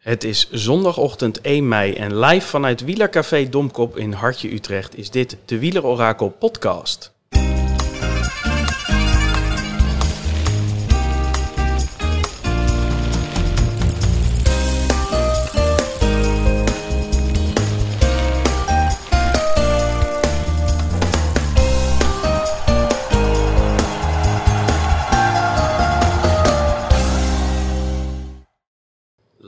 Het 0.00 0.24
is 0.24 0.50
zondagochtend 0.50 1.40
1 1.40 1.68
mei 1.68 1.92
en 1.92 2.18
live 2.18 2.46
vanuit 2.46 2.84
Wielercafé 2.84 3.48
Domkop 3.48 3.96
in 3.96 4.12
Hartje 4.12 4.52
Utrecht 4.52 4.98
is 4.98 5.10
dit 5.10 5.36
de 5.44 5.58
Wielerorakel 5.58 6.28
podcast. 6.28 7.12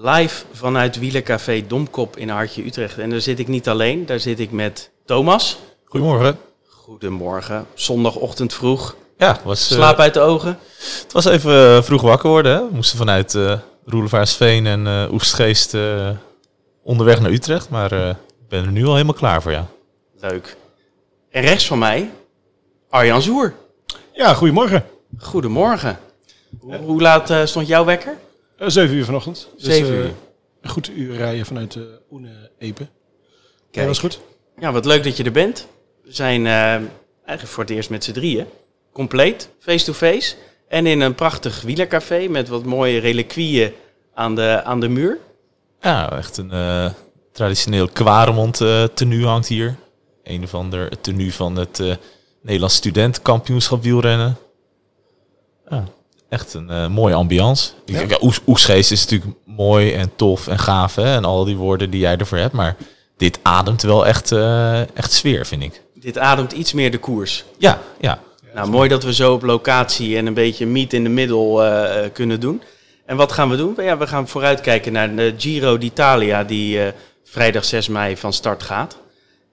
Live 0.04 0.44
vanuit 0.52 0.98
Wielercafé 0.98 1.66
Domkop 1.66 2.16
in 2.16 2.28
Hartje 2.28 2.64
Utrecht. 2.64 2.98
En 2.98 3.10
daar 3.10 3.20
zit 3.20 3.38
ik 3.38 3.48
niet 3.48 3.68
alleen, 3.68 4.06
daar 4.06 4.20
zit 4.20 4.40
ik 4.40 4.50
met 4.50 4.90
Thomas. 5.04 5.58
Goedemorgen. 5.84 6.38
Goedemorgen, 6.68 7.66
zondagochtend 7.74 8.54
vroeg. 8.54 8.96
Ja, 9.18 9.40
was, 9.44 9.70
eh, 9.70 9.76
Slaap 9.76 9.98
uit 9.98 10.14
de 10.14 10.20
ogen. 10.20 10.58
het 11.02 11.12
was 11.12 11.24
even 11.24 11.76
eh, 11.76 11.82
vroeg 11.82 12.02
wakker 12.02 12.30
worden. 12.30 12.52
Hè? 12.52 12.58
We 12.68 12.74
moesten 12.74 12.98
vanuit 12.98 13.34
eh 13.34 13.58
Roelevaarsveen 13.86 14.66
en 14.66 14.86
eh 14.86 15.12
Oestgeest 15.12 15.74
eh, 15.74 16.10
onderweg 16.82 17.20
naar 17.20 17.30
Utrecht. 17.30 17.68
Maar 17.68 17.92
eh, 17.92 18.08
ik 18.08 18.48
ben 18.48 18.64
er 18.64 18.72
nu 18.72 18.86
al 18.86 18.92
helemaal 18.92 19.14
klaar 19.14 19.42
voor, 19.42 19.52
ja. 19.52 19.66
Leuk. 20.20 20.56
En 21.30 21.42
rechts 21.42 21.66
van 21.66 21.78
mij, 21.78 22.10
Arjan 22.90 23.22
Zoer. 23.22 23.54
Ja, 24.12 24.34
goedemorgen. 24.34 24.84
Goedemorgen. 25.18 25.98
Hoe, 26.60 26.76
hoe 26.76 27.00
laat 27.00 27.30
eh, 27.30 27.44
stond 27.44 27.66
jouw 27.66 27.84
wekker? 27.84 28.16
Uh, 28.62 28.68
7 28.68 28.96
uur 28.96 29.04
vanochtend. 29.04 29.48
Dus, 29.56 29.64
Zeven 29.64 29.92
eh, 29.92 29.98
uur. 29.98 30.12
Een 30.60 30.70
goed 30.70 30.88
uur 30.88 31.16
rijden 31.16 31.46
vanuit 31.46 31.74
uh, 31.74 31.82
Oene 32.10 32.50
Epe. 32.58 32.74
Kijk. 32.74 32.90
Kijk. 33.70 33.86
was 33.86 33.98
goed. 33.98 34.20
Ja, 34.58 34.72
wat 34.72 34.84
leuk 34.84 35.04
dat 35.04 35.16
je 35.16 35.24
er 35.24 35.32
bent. 35.32 35.68
We 36.04 36.12
zijn 36.12 36.46
eh, 36.46 36.52
eigenlijk 36.52 36.88
voor 37.46 37.62
het 37.62 37.72
eerst 37.72 37.90
met 37.90 38.04
z'n 38.04 38.12
drieën. 38.12 38.46
Compleet, 38.92 39.48
face-to-face. 39.58 40.34
En 40.68 40.86
in 40.86 41.00
een 41.00 41.14
prachtig 41.14 41.62
wielercafé 41.62 42.28
met 42.28 42.48
wat 42.48 42.64
mooie 42.64 42.98
reliquieën 42.98 43.72
aan 44.14 44.34
de, 44.34 44.62
aan 44.64 44.80
de 44.80 44.88
muur. 44.88 45.18
Ja, 45.80 46.12
echt 46.12 46.36
een 46.36 46.50
eh, 46.50 46.90
traditioneel 47.32 47.88
Kwaremond 47.88 48.60
eh 48.60 48.84
tenue 48.84 49.26
hangt 49.26 49.48
hier. 49.48 49.76
Een 50.22 50.42
of 50.42 50.54
ander 50.54 51.00
tenue 51.00 51.32
van 51.32 51.56
het 51.56 51.80
eh, 51.80 51.94
Nederlands 52.42 52.74
studentenkampioenschap 52.74 53.82
wielrennen. 53.82 54.36
Ja, 55.68 55.84
echt 56.32 56.54
een 56.54 56.70
eh, 56.70 56.86
mooie 56.86 57.14
ambiance. 57.14 57.70
Ja. 57.84 58.00
Ja. 58.08 58.18
Oes- 58.22 58.40
Oesgeest 58.46 58.90
is 58.90 59.00
natuurlijk 59.04 59.32
mooi 59.46 59.92
en 59.92 60.10
tof 60.16 60.46
en 60.48 60.58
gaaf 60.58 60.94
hè, 60.94 61.14
en 61.14 61.24
al 61.24 61.44
die 61.44 61.56
woorden 61.56 61.90
die 61.90 62.00
jij 62.00 62.16
ervoor 62.16 62.38
hebt. 62.38 62.52
Maar 62.52 62.76
dit 63.16 63.38
ademt 63.42 63.82
wel 63.82 64.06
echt, 64.06 64.32
eh, 64.32 64.96
echt 64.96 65.12
sfeer, 65.12 65.46
vind 65.46 65.62
ik. 65.62 65.82
Dit 65.94 66.18
ademt 66.18 66.52
iets 66.52 66.72
meer 66.72 66.90
de 66.90 66.98
koers. 66.98 67.44
Ja, 67.58 67.78
ja. 68.00 68.18
Nou, 68.54 68.68
mooi 68.68 68.88
dat 68.88 69.02
we 69.04 69.14
zo 69.14 69.32
op 69.32 69.42
locatie 69.42 70.16
en 70.16 70.26
een 70.26 70.34
beetje 70.34 70.66
meet 70.66 70.92
in 70.92 71.02
de 71.02 71.08
middel 71.10 71.64
eh, 71.64 72.10
kunnen 72.12 72.40
doen. 72.40 72.62
En 73.06 73.16
wat 73.16 73.32
gaan 73.32 73.50
we 73.50 73.56
doen? 73.56 73.74
Ja, 73.76 73.96
we 73.98 74.06
gaan 74.06 74.28
vooruitkijken 74.28 74.92
naar 74.92 75.14
de 75.16 75.34
Giro 75.38 75.78
d'Italia, 75.78 76.44
die 76.44 76.80
vrijdag 77.24 77.64
6 77.64 77.88
mei 77.88 78.16
van 78.16 78.32
start 78.32 78.62
gaat. 78.62 78.96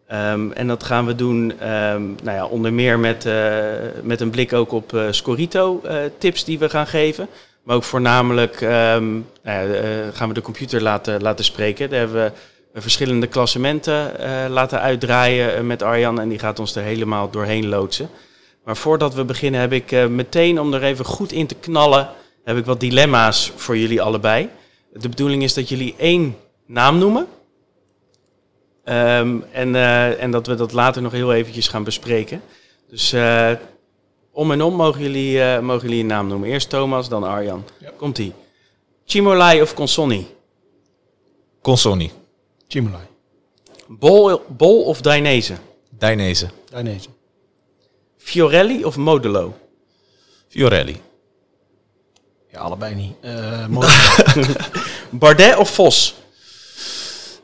Ehm, 0.09 0.51
en 0.51 0.67
dat 0.67 0.83
gaan 0.83 1.05
we 1.05 1.15
doen 1.15 1.59
ehm, 1.59 2.01
nou 2.23 2.37
ja, 2.37 2.45
onder 2.45 2.73
meer 2.73 2.99
met, 2.99 3.25
eh, 3.25 3.63
met 4.03 4.21
een 4.21 4.29
blik 4.29 4.53
ook 4.53 4.71
op 4.71 4.93
eh, 4.93 5.05
Scorito-tips 5.11 6.43
die 6.43 6.59
we 6.59 6.69
gaan 6.69 6.87
geven. 6.87 7.27
Maar 7.63 7.75
ook 7.75 7.83
voornamelijk 7.83 8.61
ehm, 8.61 9.11
nou 9.11 9.23
ja, 9.43 9.65
eh, 9.65 10.07
gaan 10.13 10.27
we 10.27 10.33
de 10.33 10.41
computer 10.41 10.81
laten, 10.81 11.21
laten 11.21 11.45
spreken. 11.45 11.89
Daar 11.89 11.99
hebben 11.99 12.23
we 12.23 12.31
verschillende 12.81 13.27
klassementen 13.27 14.19
eh, 14.19 14.49
laten 14.49 14.81
uitdraaien 14.81 15.55
eh, 15.55 15.61
met 15.61 15.83
Arjan. 15.83 16.19
En 16.19 16.29
die 16.29 16.39
gaat 16.39 16.59
ons 16.59 16.75
er 16.75 16.83
helemaal 16.83 17.29
doorheen 17.29 17.67
loodsen. 17.67 18.09
Maar 18.63 18.77
voordat 18.77 19.13
we 19.13 19.23
beginnen 19.23 19.61
heb 19.61 19.71
ik 19.71 19.91
eh, 19.91 20.07
meteen, 20.07 20.59
om 20.59 20.73
er 20.73 20.83
even 20.83 21.05
goed 21.05 21.31
in 21.31 21.47
te 21.47 21.55
knallen, 21.55 22.09
heb 22.43 22.57
ik 22.57 22.65
wat 22.65 22.79
dilemma's 22.79 23.51
voor 23.55 23.77
jullie 23.77 24.01
allebei. 24.01 24.49
De 24.93 25.09
bedoeling 25.09 25.43
is 25.43 25.53
dat 25.53 25.69
jullie 25.69 25.95
één 25.97 26.35
naam 26.65 26.97
noemen. 26.97 27.27
Ehm, 28.89 29.39
en, 29.51 29.75
eh, 29.75 30.23
en 30.23 30.31
dat 30.31 30.47
we 30.47 30.55
dat 30.55 30.71
later 30.71 31.01
nog 31.01 31.11
heel 31.11 31.33
eventjes 31.33 31.67
gaan 31.67 31.83
bespreken. 31.83 32.41
Dus 32.89 33.13
eh, 33.13 33.51
om 34.31 34.51
en 34.51 34.61
om 34.61 34.75
mogen 34.75 35.01
jullie, 35.01 35.41
eh, 35.41 35.59
mogen 35.59 35.87
jullie 35.87 36.01
een 36.01 36.07
naam 36.07 36.27
noemen. 36.27 36.49
Eerst 36.49 36.69
Thomas, 36.69 37.09
dan 37.09 37.23
Arjan. 37.23 37.65
Ja. 37.79 37.91
Komt-ie. 37.97 38.33
Chimolai 39.05 39.61
of 39.61 39.73
Consonni? 39.73 40.27
Consonni, 41.61 42.11
Chimolai. 42.67 43.05
Bol, 43.87 44.41
Bol 44.47 44.83
of 44.83 45.01
Dainese? 45.01 45.57
Dainese, 45.89 46.49
Dainese. 46.69 47.09
Fiorelli 48.17 48.83
of 48.83 48.95
Modelo? 48.97 49.57
Fiorelli, 50.47 51.01
Ja, 52.51 52.59
allebei 52.59 52.95
niet. 52.95 53.15
Eh. 53.21 53.65
Bardet 55.09 55.57
of 55.57 55.69
Vos? 55.69 56.15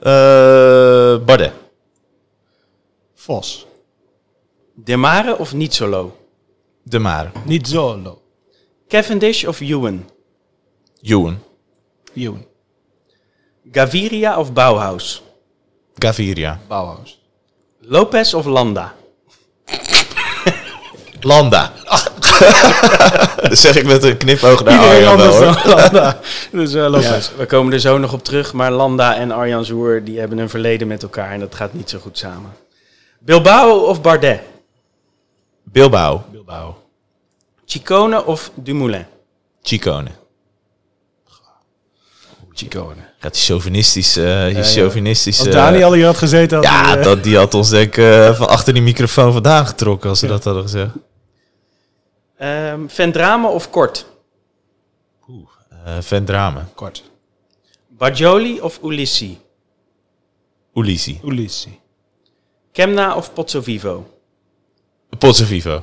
Eh 0.06 1.18
Bardet, 1.26 1.54
Vos. 3.16 3.66
Demare 4.76 5.32
of 5.40 5.54
Nizzolo? 5.54 6.18
De 6.84 7.00
Mare, 7.00 7.32
Niet 7.46 7.68
Zolo. 7.68 8.22
Cavendish 8.88 9.46
of 9.46 9.62
Ewan? 9.62 10.06
Ewan, 11.02 11.40
Ewan. 12.14 12.46
Gaviria 13.72 14.38
of 14.38 14.52
Bauhaus? 14.54 15.24
Gaviria, 15.96 16.60
Bauhaus. 16.68 17.20
Lopez 17.80 18.34
of 18.34 18.46
Landa? 18.46 18.94
Landa. 21.22 21.74
dat 23.50 23.58
zeg 23.58 23.76
ik 23.76 23.86
met 23.86 24.04
een 24.04 24.18
knipoog 24.18 24.64
naar 24.64 24.74
Iedereen 24.74 25.08
Arjan 25.08 25.18
wel, 25.18 25.26
anders 25.26 25.64
hoor. 25.64 25.76
dan 25.76 25.82
Landa. 25.82 26.20
Dus 26.52 26.74
eh 26.74 26.90
Lopez. 26.90 27.30
we 27.38 27.46
komen 27.46 27.74
er 27.74 27.80
zo 27.80 27.98
nog 27.98 28.14
op 28.14 28.24
terug, 28.24 28.54
maar 28.54 28.72
Landa 28.72 29.16
en 29.16 29.32
Arjan 29.32 29.66
Zoer 29.66 30.04
die 30.04 30.20
hebben 30.20 30.38
een 30.38 30.50
verleden 30.50 30.88
met 30.88 31.04
elkaar 31.04 31.32
en 31.32 31.40
dat 31.40 31.56
gaat 31.56 31.74
niet 31.74 31.90
zo 31.90 32.00
goed 32.00 32.18
samen. 32.18 32.54
Bilbao 33.20 33.78
of 33.80 34.02
Bardet? 34.02 34.42
Bilbao, 35.64 36.24
Bilbao. 36.32 36.78
Chicone 37.66 38.26
of 38.26 38.52
Dumoulin? 38.56 39.06
Chicone. 39.64 40.10
Chicone. 42.54 43.14
Gaat 43.20 43.34
die 43.34 43.44
chauvinistisch, 43.44 44.18
eh 44.18 44.46
die 44.46 44.56
ja. 44.56 44.64
chauvinistisch... 44.64 45.40
Als 45.40 45.48
eh, 45.48 45.54
Dani 45.54 45.84
al 45.84 45.94
hier 45.94 46.06
had 46.06 46.18
gezeten... 46.18 46.58
Had 46.58 46.66
Ja, 46.66 46.98
eh, 46.98 47.04
dat, 47.04 47.24
die 47.24 47.38
had 47.38 47.54
ons 47.54 47.70
denk 47.70 47.98
ik 47.98 47.98
eh, 47.98 48.36
van 48.36 48.48
achter 48.48 48.74
die 48.74 48.82
microfoon 48.82 49.34
vandaan 49.34 49.68
getrokken 49.68 50.10
als 50.10 50.20
ze 50.20 50.28
dat 50.28 50.44
hadden 50.44 50.64
gezegd. 50.64 50.92
Ehm 52.40 52.88
Vendrame 52.88 53.48
of 53.48 53.72
Kort? 53.72 54.06
Eh 55.86 56.02
Vendrame, 56.02 56.66
Kort. 56.76 57.04
Bajoli 57.90 58.60
of 58.60 58.80
Ulissi? 58.82 59.38
Ulisi, 60.76 61.20
Ulissi. 61.24 61.82
Kemna 62.74 63.16
of 63.16 63.30
Pozzovivo? 63.34 64.06
Pozzo 65.18 65.46
Vivo, 65.46 65.82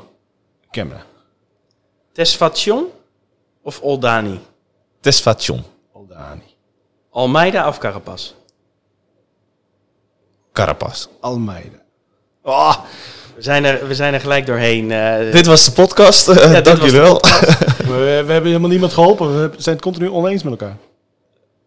Camera. 0.73 1.07
Tesfation 2.13 2.91
of 3.65 3.81
Oldani? 3.83 4.39
Tesfation, 5.01 5.65
Oldani. 5.95 6.45
Almeida 7.15 7.67
of 7.67 7.79
Carapaz? 7.81 8.35
Carapaz. 10.53 11.09
Almeida. 11.23 11.81
Oh, 12.45 12.87
we, 13.43 13.49
zijn 13.49 13.65
er, 13.65 13.87
we 13.87 13.95
zijn 13.95 14.15
er 14.15 14.21
gelijk 14.21 14.47
doorheen. 14.47 14.91
eh. 14.91 15.33
Dit 15.33 15.47
was 15.47 15.65
de 15.65 15.73
podcast, 15.73 16.29
eh, 16.29 16.53
dit 16.53 16.65
dank 16.65 16.79
wel. 16.83 17.21
We, 17.93 18.23
we 18.27 18.33
hebben 18.33 18.45
helemaal 18.45 18.69
niemand 18.71 18.93
geholpen. 18.93 19.35
We 19.51 19.51
zijn 19.57 19.75
het 19.75 19.85
continu 19.85 20.11
oneens 20.11 20.43
met 20.43 20.53
elkaar. 20.53 20.77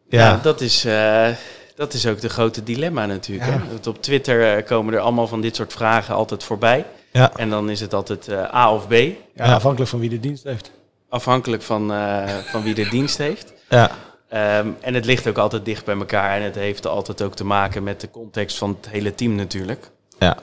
Ja, 0.10 0.20
Ja, 0.30 0.40
dat, 0.44 0.62
is, 0.62 0.86
eh, 0.86 1.28
dat 1.76 1.94
is 1.94 2.08
ook 2.08 2.22
de 2.22 2.30
grote 2.30 2.64
dilemma 2.64 3.06
natuurlijk. 3.06 3.48
Ja. 3.50 3.54
Hè? 3.54 3.60
Dat 3.72 3.88
op 3.88 4.02
Twitter 4.02 4.56
eh, 4.58 4.66
komen 4.66 4.94
er 4.94 5.00
allemaal 5.00 5.28
van 5.28 5.42
dit 5.42 5.56
soort 5.56 5.74
vragen 5.74 6.16
altijd 6.16 6.44
voorbij. 6.44 6.86
ja. 7.12 7.32
En 7.36 7.50
dan 7.50 7.70
is 7.70 7.80
het 7.80 7.94
altijd 7.94 8.28
eh, 8.28 8.54
A 8.56 8.74
of 8.74 8.88
B, 8.88 8.92
Ja, 8.94 9.06
Ja. 9.36 9.54
afhankelijk 9.54 9.90
van 9.90 10.00
wie 10.00 10.10
de 10.10 10.20
dienst 10.20 10.44
heeft. 10.44 10.72
afhankelijk 11.10 11.62
van, 11.64 11.94
eh, 11.94 12.24
van 12.52 12.64
wie 12.64 12.74
de 12.74 12.88
dienst 12.96 13.18
heeft. 13.18 13.54
ja. 13.70 13.92
Ehm, 14.30 14.68
en 14.82 14.94
het 14.94 15.06
ligt 15.06 15.28
ook 15.28 15.38
altijd 15.38 15.66
dicht 15.66 15.86
bij 15.86 15.96
elkaar 15.98 16.38
en 16.38 16.44
het 16.44 16.56
heeft 16.56 16.88
altijd 16.88 17.22
ook 17.22 17.36
te 17.36 17.46
maken 17.46 17.84
met 17.84 18.02
de 18.02 18.12
context 18.12 18.58
van 18.58 18.78
het 18.82 18.92
hele 18.92 19.16
team 19.16 19.36
natuurlijk. 19.36 19.90
ja. 20.20 20.38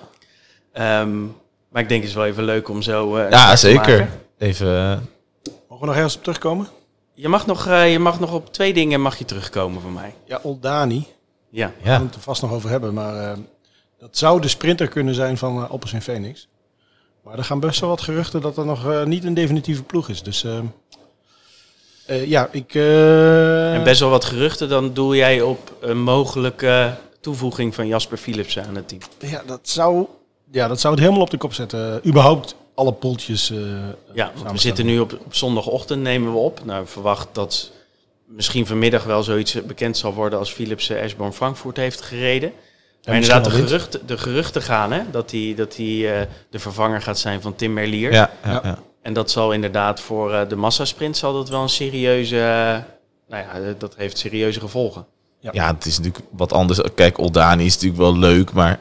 Ehm, 0.72 1.22
maar 1.68 1.82
ik 1.82 1.88
denk 1.88 2.00
het 2.00 2.10
is 2.10 2.14
wel 2.16 2.24
even 2.26 2.44
leuk 2.44 2.68
om 2.68 2.82
zo. 2.82 3.16
eh, 3.16 3.30
ja 3.30 3.56
zeker. 3.56 4.08
Even, 4.38 4.76
eh, 4.76 4.98
Mogen 5.68 5.80
we 5.80 5.86
nog 5.86 5.94
ergens 5.94 6.16
op 6.16 6.22
terugkomen? 6.22 6.68
Je 7.14 7.28
mag, 7.28 7.46
nog, 7.46 7.66
eh, 7.66 7.92
je 7.92 7.98
mag 7.98 8.20
nog 8.20 8.32
op 8.32 8.52
twee 8.52 8.72
dingen 8.74 9.00
mag 9.00 9.18
je 9.18 9.24
terugkomen 9.24 9.82
van 9.82 9.92
mij. 9.92 10.14
Ja, 10.24 10.40
Oldani. 10.42 11.06
Ja. 11.50 11.72
We 11.82 11.88
ja. 11.88 11.94
gaan 11.96 12.06
het 12.06 12.14
er 12.14 12.20
vast 12.20 12.42
nog 12.42 12.52
over 12.52 12.70
hebben. 12.70 12.94
Maar 12.94 13.16
eh, 13.16 13.38
dat 13.98 14.16
zou 14.18 14.40
de 14.40 14.48
sprinter 14.48 14.88
kunnen 14.88 15.14
zijn 15.14 15.38
van 15.38 15.58
uh, 15.58 15.72
Oppers 15.72 15.92
en 15.92 16.02
Phoenix. 16.02 16.48
Maar 17.24 17.38
er 17.38 17.44
gaan 17.44 17.60
best 17.60 17.80
wel 17.80 17.88
wat 17.88 18.00
geruchten 18.00 18.40
dat 18.40 18.56
er 18.56 18.64
nog 18.66 19.04
niet 19.04 19.24
een 19.24 19.34
definitieve 19.34 19.82
ploeg 19.82 20.08
is. 20.08 20.22
Dus 20.22 20.44
eh, 20.44 20.58
Eh, 22.06 22.26
ja, 22.28 22.48
ik... 22.52 22.74
eh, 22.74 23.74
En 23.74 23.84
best 23.84 24.00
wel 24.00 24.10
wat 24.10 24.24
geruchten, 24.24 24.68
dan 24.68 24.92
doel 24.94 25.14
jij 25.14 25.40
op 25.40 25.72
een 25.80 26.02
mogelijke 26.02 26.94
toevoeging 27.20 27.74
van 27.74 27.86
Jasper 27.86 28.18
Philipsen 28.18 28.66
aan 28.66 28.74
het 28.76 28.88
team. 28.88 29.00
ja, 29.18 29.42
dat 29.46 29.60
zou, 29.62 30.06
ja, 30.52 30.68
dat 30.68 30.80
zou 30.80 30.94
het 30.94 31.02
helemaal 31.02 31.22
op 31.22 31.30
de 31.30 31.36
kop 31.36 31.54
zetten. 31.54 32.00
überhaupt 32.06 32.54
alle 32.74 32.92
poeltjes. 32.92 33.50
eh, 33.50 33.58
Ja, 34.12 34.32
want 34.36 34.50
we 34.50 34.58
zitten 34.58 34.86
nu 34.86 34.98
op, 34.98 35.12
op 35.24 35.34
zondagochtend, 35.34 36.02
nemen 36.02 36.32
we 36.32 36.38
op. 36.38 36.64
Nou, 36.64 36.86
verwacht 36.86 37.28
dat 37.32 37.70
misschien 38.26 38.66
vanmiddag 38.66 39.04
wel 39.04 39.22
zoiets 39.22 39.52
bekend 39.66 39.96
zal 39.96 40.14
worden 40.14 40.38
als 40.38 40.50
Philipsen 40.52 41.00
Eschborn 41.00 41.32
Frankfurt 41.32 41.76
heeft 41.76 42.00
gereden. 42.00 42.52
Maar 43.04 43.14
inderdaad, 43.14 43.44
de 43.44 43.50
geruchten, 43.50 44.06
de 44.06 44.18
geruchten 44.18 44.62
gaan, 44.62 44.92
hè, 44.92 45.00
dat 45.10 45.30
hij 45.30 45.54
dat 45.56 45.76
hij, 45.76 46.20
eh, 46.20 46.26
de 46.50 46.58
vervanger 46.58 47.02
gaat 47.02 47.18
zijn 47.18 47.42
van 47.42 47.54
Tim 47.54 47.72
Merlier. 47.72 48.12
Ja, 48.12 48.30
ja, 48.44 48.50
Ja. 48.50 48.60
ja. 48.64 48.78
En 49.02 49.12
dat 49.12 49.30
zal 49.30 49.52
inderdaad 49.52 50.00
voor 50.00 50.32
eh, 50.32 50.48
de 50.48 50.56
massasprint 50.56 51.16
zal 51.16 51.32
dat 51.32 51.48
wel 51.48 51.62
een 51.62 51.68
serieuze, 51.68 52.36
nou 53.28 53.42
ja, 53.42 53.74
dat 53.78 53.94
heeft 53.96 54.18
serieuze 54.18 54.60
gevolgen. 54.60 55.06
Ja, 55.52 55.74
het 55.74 55.86
is 55.86 55.98
natuurlijk 55.98 56.24
wat 56.30 56.52
anders. 56.52 56.80
Kijk, 56.94 57.18
Oldani 57.18 57.64
is 57.64 57.74
natuurlijk 57.74 58.00
wel 58.02 58.16
leuk, 58.18 58.52
maar 58.52 58.80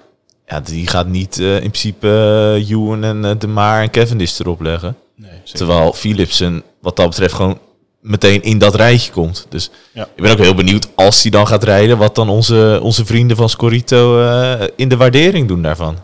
ja, 0.51 0.59
die 0.59 0.87
gaat 0.87 1.07
niet 1.07 1.39
eh, 1.39 1.53
in 1.53 1.59
principe 1.69 2.07
uh, 2.07 2.69
Ewan 2.69 3.03
en 3.03 3.25
eh, 3.25 3.31
De 3.39 3.47
Maar 3.47 3.81
en 3.81 3.89
Cavendish 3.89 4.39
erop 4.39 4.61
leggen. 4.61 4.97
Nee. 5.15 5.41
Terwijl 5.53 5.93
Philipsen 5.93 6.63
wat 6.81 6.95
dat 6.95 7.09
betreft 7.09 7.33
gewoon 7.33 7.59
meteen 8.01 8.41
in 8.41 8.57
dat 8.57 8.75
rijtje 8.75 9.11
komt. 9.11 9.45
Dus 9.49 9.69
Ja. 9.93 10.07
ik 10.15 10.23
ben 10.23 10.31
ook 10.31 10.37
heel 10.37 10.55
benieuwd 10.55 10.87
als 10.95 11.21
hij 11.21 11.31
dan 11.31 11.47
gaat 11.47 11.63
rijden, 11.63 11.97
wat 11.97 12.15
dan 12.15 12.29
onze, 12.29 12.79
onze 12.81 13.05
vrienden 13.05 13.37
van 13.37 13.49
Scorito 13.49 14.19
in 14.75 14.89
de 14.89 14.97
waardering 14.97 15.47
doen 15.47 15.61
daarvan. 15.61 15.97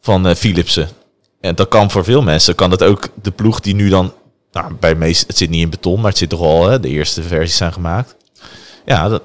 Van 0.00 0.36
Philipsen. 0.36 0.88
En 1.40 1.54
dat 1.54 1.68
kan 1.68 1.90
voor 1.90 2.04
veel 2.04 2.22
mensen, 2.22 2.54
kan 2.54 2.70
dat 2.70 2.82
ook 2.82 3.08
de 3.22 3.30
ploeg 3.30 3.60
die 3.60 3.74
nu 3.74 3.88
dan, 3.88 4.12
nou, 4.52 4.74
bij 4.80 4.94
meest, 4.94 5.26
het 5.26 5.36
zit 5.36 5.50
niet 5.50 5.62
in 5.62 5.70
beton, 5.70 6.00
maar 6.00 6.10
het 6.10 6.18
zit 6.18 6.28
toch 6.28 6.40
al, 6.40 6.66
hè, 6.66 6.80
de 6.80 6.88
eerste 6.88 7.22
versies 7.22 7.56
zijn 7.56 7.72
gemaakt. 7.72 8.16
Ja, 8.84 9.08
dat, 9.08 9.22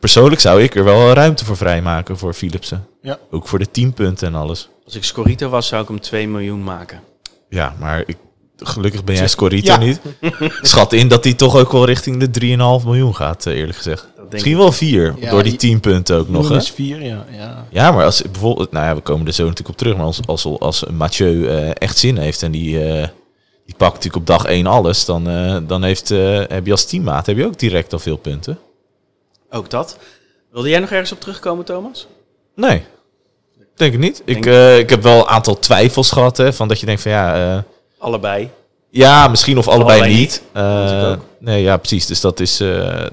persoonlijk 0.00 0.40
zou 0.40 0.62
ik 0.62 0.74
er 0.74 0.84
wel 0.84 1.12
ruimte 1.12 1.44
voor 1.44 1.56
vrijmaken 1.56 2.18
voor 2.18 2.32
Philipsen. 2.34 2.86
Ja. 3.02 3.18
Ook 3.30 3.48
voor 3.48 3.58
de 3.58 3.70
teampunten 3.70 4.28
en 4.28 4.34
alles. 4.34 4.68
Als 4.84 4.94
ik 4.96 5.04
Scorito 5.04 5.48
was, 5.48 5.66
zou 5.66 5.82
ik 5.82 5.88
hem 5.88 6.00
2 6.00 6.28
miljoen 6.28 6.64
maken. 6.64 7.00
Ja, 7.48 7.74
maar 7.78 8.02
ik, 8.06 8.16
gelukkig 8.58 9.04
ben 9.04 9.14
jij 9.14 9.28
Scorito 9.28 9.72
Ja. 9.72 9.78
niet. 9.78 10.00
Schat 10.62 10.92
in 10.92 11.08
dat 11.08 11.24
hij 11.24 11.34
toch 11.34 11.56
ook 11.56 11.72
wel 11.72 11.84
richting 11.84 12.16
de 12.24 12.40
3,5 12.80 12.84
miljoen 12.86 13.14
gaat, 13.16 13.46
eh, 13.46 13.54
eerlijk 13.56 13.76
gezegd. 13.76 14.08
Misschien 14.30 14.56
wel 14.56 14.72
4, 14.72 15.14
Ja, 15.18 15.30
door 15.30 15.42
die 15.42 15.52
je- 15.52 15.58
10 15.58 15.80
punten 15.80 16.16
ook 16.16 16.28
nog. 16.28 16.48
Hè? 16.48 16.56
is 16.56 16.70
vier, 16.70 17.02
ja. 17.02 17.24
ja. 17.30 17.66
Ja, 17.70 17.90
maar 17.90 18.04
als 18.04 18.22
bijvoorbeeld, 18.22 18.72
nou 18.72 18.86
ja, 18.86 18.94
we 18.94 19.00
komen 19.00 19.26
er 19.26 19.32
zo 19.32 19.42
natuurlijk 19.42 19.68
op 19.70 19.76
terug, 19.76 19.96
maar 19.96 20.04
als, 20.04 20.20
als, 20.26 20.44
als 20.44 20.84
Mathieu 20.92 21.46
eh, 21.48 21.70
echt 21.78 21.98
zin 21.98 22.16
heeft 22.16 22.42
en 22.42 22.50
die, 22.50 22.84
eh, 22.84 23.08
die 23.66 23.74
pakt 23.76 23.94
natuurlijk 23.94 24.16
op 24.16 24.26
dag 24.26 24.44
1 24.44 24.66
alles, 24.66 25.04
dan, 25.04 25.28
eh, 25.28 25.56
dan 25.66 25.82
heeft, 25.82 26.10
eh, 26.10 26.40
heb 26.48 26.66
je 26.66 26.70
als 26.72 26.84
teammaat 26.84 27.26
heb 27.26 27.36
je 27.36 27.46
ook 27.46 27.58
direct 27.58 27.92
al 27.92 27.98
veel 27.98 28.16
punten. 28.16 28.58
Ook 29.50 29.70
dat. 29.70 29.98
Wilde 30.50 30.68
jij 30.68 30.78
nog 30.78 30.90
ergens 30.90 31.12
op 31.12 31.20
terugkomen, 31.20 31.64
Thomas? 31.64 32.06
Nee, 32.54 32.84
denk 33.74 33.92
ik 33.92 33.98
niet. 33.98 34.22
Ik, 34.24 34.46
eh, 34.46 34.78
ik 34.78 34.90
heb 34.90 35.02
wel 35.02 35.18
een 35.18 35.26
aantal 35.26 35.58
twijfels 35.58 36.10
gehad, 36.10 36.36
hè, 36.36 36.52
van 36.52 36.68
dat 36.68 36.80
je 36.80 36.86
denkt 36.86 37.02
van 37.02 37.10
ja, 37.10 37.54
eh, 37.56 37.62
Allebei. 37.98 38.50
Ja, 38.90 39.28
misschien 39.28 39.58
of 39.58 39.68
allebei, 39.68 39.98
Allebei 39.98 40.18
niet. 40.18 40.42
Eh, 40.52 41.16
nee, 41.38 41.62
ja, 41.62 41.76
precies. 41.76 42.06
Dus 42.06 42.20
dat 42.20 42.40
is, 42.40 42.62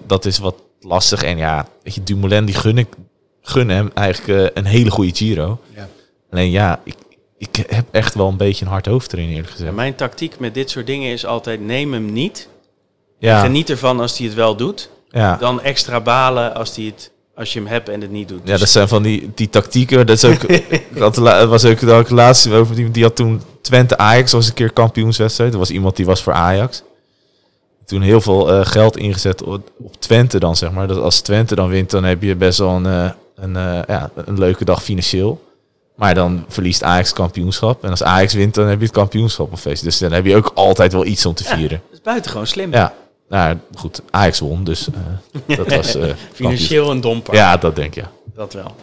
dat 0.05 0.25
is 0.25 0.37
wat 0.37 0.55
lastig. 0.79 1.23
En 1.23 1.37
ja, 1.37 1.67
weet 1.83 1.95
je, 1.95 2.03
Dumoulin, 2.03 2.45
die 2.45 2.55
gun 2.55 2.77
ik 2.77 2.87
gun 3.41 3.69
hem 3.69 3.91
eigenlijk 3.93 4.51
een 4.53 4.65
hele 4.65 4.91
goede 4.91 5.15
Giro. 5.15 5.59
Ja. 5.75 5.87
Alleen 6.31 6.51
ja, 6.51 6.81
ik, 6.83 6.95
ik 7.37 7.65
heb 7.67 7.85
echt 7.91 8.13
wel 8.13 8.27
een 8.27 8.37
beetje 8.37 8.65
een 8.65 8.71
hard 8.71 8.85
hoofd 8.85 9.13
erin, 9.13 9.29
eerlijk 9.29 9.49
gezegd. 9.49 9.73
mijn 9.73 9.95
tactiek 9.95 10.39
met 10.39 10.53
dit 10.53 10.69
soort 10.69 10.85
dingen 10.85 11.11
is 11.11 11.25
altijd 11.25 11.61
neem 11.61 11.93
hem 11.93 12.13
niet. 12.13 12.49
Ja, 13.19 13.39
Geniet 13.39 13.69
ervan 13.69 13.99
als 13.99 14.17
hij 14.17 14.27
het 14.27 14.35
wel 14.35 14.55
doet. 14.55 14.89
Ja. 15.09 15.37
Dan 15.37 15.61
extra 15.61 16.01
balen 16.01 16.55
als, 16.55 16.75
hij 16.75 16.85
het, 16.85 17.11
als 17.35 17.53
je 17.53 17.59
hem 17.59 17.67
hebt 17.67 17.89
en 17.89 18.01
het 18.01 18.11
niet 18.11 18.27
doet. 18.27 18.41
ja, 18.43 18.51
Dus 18.51 18.59
dat 18.59 18.69
zijn 18.69 18.87
van 18.87 19.03
die, 19.03 19.31
die 19.35 19.49
tactieken. 19.49 20.05
Dat 20.05 20.23
is 20.23 20.25
ook, 20.25 20.41
was 21.49 21.65
ook 21.65 21.79
de 21.79 22.05
laatste 22.07 22.53
over 22.53 22.75
die, 22.75 22.91
die 22.91 23.03
had 23.03 23.15
toen 23.15 23.41
Twente 23.61 23.97
Ajax 23.97 24.31
was 24.31 24.47
een 24.47 24.53
keer 24.53 24.71
kampioenswedstrijd. 24.71 25.53
Er 25.53 25.59
was 25.59 25.69
iemand 25.69 25.95
die 25.95 26.05
was 26.05 26.23
voor 26.23 26.33
Ajax. 26.33 26.83
Toen 27.85 28.01
heel 28.01 28.21
veel 28.21 28.51
eh, 28.51 28.65
geld 28.65 28.97
ingezet 28.97 29.43
op, 29.43 29.71
op 29.77 30.01
Twente 30.01 30.39
dan, 30.39 30.55
zeg 30.55 30.71
maar. 30.71 30.87
Dat 30.87 30.97
als 30.97 31.21
Twente 31.21 31.55
dan 31.55 31.69
wint, 31.69 31.89
dan 31.89 32.03
heb 32.03 32.21
je 32.21 32.35
best 32.35 32.59
wel 32.59 32.69
een, 32.69 32.85
eh, 32.85 33.09
een, 33.35 33.55
eh, 33.55 33.79
ja, 33.87 34.09
een 34.15 34.39
leuke 34.39 34.65
dag 34.65 34.83
financieel. 34.83 35.45
Maar 35.95 36.13
dan 36.13 36.45
verliest 36.47 36.83
Ajax 36.83 37.13
kampioenschap. 37.13 37.83
En 37.83 37.89
als 37.89 38.03
Ajax 38.03 38.33
wint, 38.33 38.53
dan 38.53 38.67
heb 38.67 38.79
je 38.79 38.85
het 38.85 38.93
kampioenschap 38.93 39.51
op 39.51 39.59
feest. 39.59 39.83
Dus 39.83 39.97
dan 39.97 40.11
heb 40.11 40.25
je 40.25 40.35
ook 40.35 40.51
altijd 40.53 40.93
wel 40.93 41.05
iets 41.05 41.25
om 41.25 41.33
te 41.33 41.43
vieren. 41.43 41.81
dat 41.89 41.93
is 41.97 42.01
buitengewoon 42.01 42.47
slim. 42.47 42.71
Ja, 42.71 42.93
nou 43.29 43.57
goed, 43.75 44.01
Ajax 44.09 44.39
won, 44.39 44.63
dus 44.63 44.87
eh, 45.47 45.57
dat 45.57 45.75
was... 45.75 45.95
eh, 45.95 46.13
Financieel 46.33 46.91
een 46.91 47.01
domper. 47.01 47.33
Ja, 47.33 47.57
dat 47.57 47.75
denk 47.75 47.87
ik, 47.95 48.03
ja. 48.03 48.11
Dat 48.35 48.53
wel. 48.53 48.75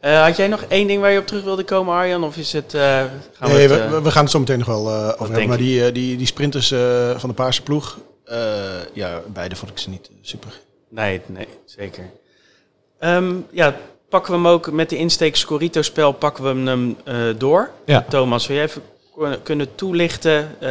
Eh, 0.00 0.22
had 0.24 0.36
jij 0.36 0.48
nog 0.48 0.62
één 0.68 0.86
ding 0.86 1.00
waar 1.00 1.10
je 1.10 1.18
op 1.18 1.26
terug 1.26 1.44
wilde 1.44 1.64
komen, 1.64 1.94
Arjan? 1.94 2.24
Of 2.24 2.36
is 2.36 2.52
het... 2.52 2.74
eh, 2.74 2.80
gaan 2.80 3.10
we 3.38 3.46
Nee, 3.48 3.60
het, 3.60 3.70
we, 3.70 3.78
eh, 3.78 3.90
we- 3.90 4.02
we 4.02 4.10
gaan 4.10 4.22
het 4.22 4.30
zo 4.32 4.38
meteen 4.38 4.58
nog 4.58 4.66
wel 4.66 4.88
eh, 4.90 5.08
over 5.08 5.26
hebben. 5.26 5.48
Maar 5.48 5.56
die, 5.58 5.92
die, 5.92 6.16
die 6.16 6.26
sprinters 6.26 6.70
eh, 6.70 7.18
van 7.18 7.28
de 7.28 7.34
Paarse 7.34 7.62
ploeg, 7.62 7.98
eh, 8.24 8.38
ja, 8.92 9.20
beide 9.32 9.56
vond 9.56 9.70
ik 9.70 9.78
ze 9.78 9.90
niet 9.90 10.10
super. 10.22 10.60
Nee, 10.88 11.20
nee, 11.26 11.46
zeker. 11.64 12.10
Ehm, 12.98 13.32
ja, 13.50 13.74
pakken 14.08 14.32
we 14.32 14.38
hem 14.38 14.48
ook 14.48 14.70
met 14.70 14.90
de 14.90 14.96
insteek 14.96 15.36
Scorito-spel, 15.36 16.12
pakken 16.12 16.44
we 16.64 16.70
hem 16.70 16.96
eh, 17.04 17.14
door. 17.38 17.70
Ja. 17.86 18.04
Thomas, 18.08 18.42
zou 18.44 18.54
jij 18.58 18.64
even 18.66 18.82
kunnen 19.42 19.74
toelichten 19.74 20.60
eh, 20.60 20.68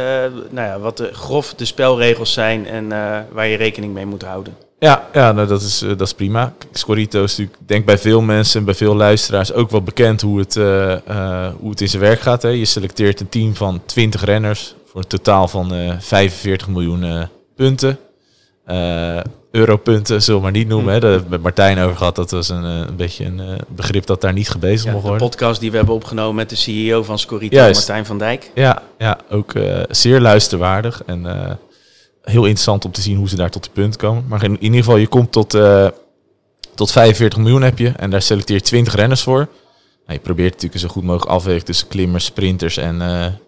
nou 0.50 0.66
ja, 0.68 0.78
wat 0.78 0.96
de, 0.96 1.14
grof 1.14 1.54
de 1.54 1.64
spelregels 1.64 2.32
zijn 2.32 2.66
en 2.66 2.92
eh, 2.92 3.18
waar 3.32 3.46
je 3.46 3.56
rekening 3.56 3.94
mee 3.94 4.06
moet 4.06 4.22
houden? 4.22 4.56
Ja, 4.78 5.08
ja 5.12 5.32
nou, 5.32 5.48
dat, 5.48 5.62
is, 5.62 5.82
eh, 5.82 5.88
dat 5.88 6.00
is 6.00 6.14
prima. 6.14 6.54
Scorito 6.72 7.22
is 7.22 7.36
natuurlijk, 7.36 7.68
denk 7.68 7.84
bij 7.84 7.98
veel 7.98 8.20
mensen 8.20 8.58
en 8.58 8.64
bij 8.64 8.74
veel 8.74 8.96
luisteraars 8.96 9.52
ook 9.52 9.70
wel 9.70 9.82
bekend 9.82 10.20
hoe 10.20 10.38
het, 10.38 10.54
hoe 11.60 11.70
het 11.70 11.80
in 11.80 11.88
zijn 11.88 12.02
werk 12.02 12.20
gaat. 12.20 12.42
Hè. 12.42 12.48
Je 12.48 12.64
selecteert 12.64 13.20
een 13.20 13.28
team 13.28 13.54
van 13.54 13.82
20 13.86 14.24
renners 14.24 14.74
voor 14.86 15.00
een 15.00 15.06
totaal 15.06 15.48
van 15.48 15.74
eh 15.74 15.94
45 15.98 16.68
miljoen 16.68 17.28
punten. 17.56 17.98
Europunten 19.52 20.22
zullen 20.22 20.40
we 20.40 20.46
maar 20.46 20.56
niet 20.56 20.68
noemen. 20.68 20.92
Hè. 20.92 21.00
Daar 21.00 21.10
hebben 21.10 21.28
we 21.28 21.34
met 21.34 21.42
Martijn 21.42 21.78
over 21.78 21.96
gehad. 21.96 22.16
Dat 22.16 22.30
was 22.30 22.48
een, 22.48 22.64
eh, 22.64 22.78
een 22.88 22.96
beetje 22.96 23.24
een 23.24 23.40
eh, 23.40 23.54
begrip 23.68 24.06
dat 24.06 24.20
daar 24.20 24.32
niet 24.32 24.48
gebezigd 24.48 24.84
Ja, 24.84 24.90
mocht 24.90 25.02
de 25.02 25.08
worden. 25.08 25.28
podcast 25.28 25.60
die 25.60 25.70
we 25.70 25.76
hebben 25.76 25.94
opgenomen 25.94 26.34
met 26.34 26.50
de 26.50 26.56
CEO 26.56 27.02
van 27.02 27.18
Scorito, 27.18 27.56
Juist. 27.56 27.74
Martijn 27.74 28.06
van 28.06 28.18
Dijk. 28.18 28.50
Ja, 28.54 28.82
ja 28.98 29.18
ook 29.30 29.54
eh, 29.54 29.82
zeer 29.90 30.20
luisterwaardig. 30.20 31.02
En 31.06 31.26
heel 32.22 32.42
interessant 32.42 32.84
om 32.84 32.92
te 32.92 33.00
zien 33.00 33.16
hoe 33.16 33.28
ze 33.28 33.36
daar 33.36 33.50
tot 33.50 33.64
de 33.64 33.70
punt 33.72 33.96
komen. 33.96 34.24
Maar 34.28 34.44
in, 34.44 34.50
in 34.50 34.62
ieder 34.62 34.78
geval, 34.78 34.96
je 34.96 35.06
komt 35.06 35.32
tot, 35.32 35.50
tot 36.74 36.92
45 36.92 37.38
miljoen 37.38 37.62
heb 37.62 37.78
je. 37.78 37.88
En 37.88 38.10
daar 38.10 38.22
selecteer 38.22 38.56
je 38.56 38.62
20 38.62 38.94
renners 38.94 39.22
voor. 39.22 39.48
Nou, 40.06 40.18
je 40.18 40.18
probeert 40.18 40.52
natuurlijk 40.52 40.80
zo 40.80 40.88
goed 40.88 41.02
mogelijk 41.02 41.30
afwegen 41.30 41.64
tussen 41.64 41.88
klimmers, 41.88 42.24
sprinters 42.24 42.76
en 42.76 43.02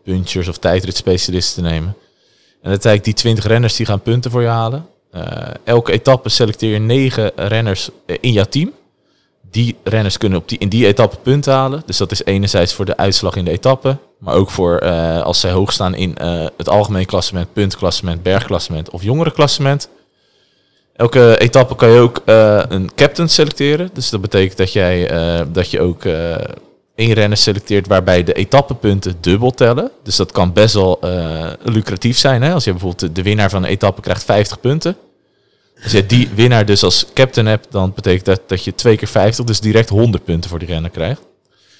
punchers 0.04 0.48
of 0.48 0.58
tijdritspecialisten 0.58 1.62
te 1.62 1.68
nemen. 1.68 1.96
En 2.62 2.70
uiteindelijk 2.70 3.04
die 3.04 3.14
20 3.14 3.46
renners 3.46 3.76
die 3.76 3.86
gaan 3.86 4.00
punten 4.00 4.30
voor 4.30 4.42
je 4.42 4.48
halen. 4.48 4.86
Eh, 5.14 5.54
elke 5.64 5.92
etappe 5.92 6.28
selecteer 6.28 6.72
je 6.72 6.78
9 6.78 7.30
renners 7.34 7.88
eh, 8.06 8.16
in 8.20 8.32
jouw 8.32 8.44
team. 8.44 8.72
Die 9.50 9.76
renners 9.84 10.18
kunnen 10.18 10.38
op 10.38 10.48
die, 10.48 10.58
in 10.58 10.68
die 10.68 10.86
etappe 10.86 11.16
punten 11.16 11.52
halen. 11.52 11.82
Dus 11.86 11.96
dat 11.96 12.10
is 12.10 12.24
enerzijds 12.24 12.72
voor 12.72 12.84
de 12.84 12.96
uitslag 12.96 13.36
in 13.36 13.44
de 13.44 13.50
etappe. 13.50 13.96
Maar 14.18 14.34
ook 14.34 14.50
voor 14.50 14.78
eh, 14.78 15.22
als 15.22 15.40
zij 15.40 15.50
hoog 15.50 15.72
staan 15.72 15.94
in 15.94 16.16
het 16.56 16.68
algemeen 16.68 17.06
klassement, 17.06 17.52
puntklassement, 17.52 18.22
bergklassement 18.22 18.90
of 18.90 19.02
jongerenklassement. 19.02 19.88
Elke 20.96 21.38
etappe 21.38 21.76
kan 21.76 21.90
je 21.90 21.98
ook 21.98 22.22
een 22.68 22.90
captain 22.94 23.28
selecteren. 23.28 23.90
Dus 23.92 24.10
dat 24.10 24.20
betekent 24.20 24.56
dat, 24.56 24.72
jij, 24.72 25.10
dat 25.52 25.70
je 25.70 25.80
ook 25.80 26.02
één 26.94 27.12
renner 27.12 27.38
selecteert 27.38 27.86
waarbij 27.86 28.24
de 28.24 28.32
etappepunten 28.32 29.16
dubbel 29.20 29.50
tellen. 29.50 29.90
Dus 30.02 30.16
dat 30.16 30.32
kan 30.32 30.52
best 30.52 30.74
wel 30.74 31.00
eh, 31.00 31.50
lucratief 31.62 32.18
zijn. 32.18 32.42
Hè? 32.42 32.52
Als 32.52 32.64
je 32.64 32.70
bijvoorbeeld 32.70 33.14
de, 33.16 33.22
winnaar 33.22 33.50
van 33.50 33.62
een 33.62 33.70
etappe 33.70 34.00
krijgt 34.00 34.24
50 34.24 34.60
punten. 34.60 34.96
Als 35.82 35.92
je 35.92 36.06
die 36.06 36.28
winnaar 36.34 36.66
dus 36.66 36.82
als 36.82 37.06
captain 37.14 37.46
hebt, 37.46 37.66
dan 37.70 37.92
betekent 37.94 38.24
dat 38.24 38.40
dat 38.46 38.64
je 38.64 38.74
twee 38.74 38.96
keer 38.96 39.08
50, 39.08 39.44
dus 39.44 39.60
direct 39.60 39.88
100 39.88 40.24
punten 40.24 40.50
voor 40.50 40.58
die 40.58 40.68
renner 40.68 40.90
krijgt. 40.90 41.20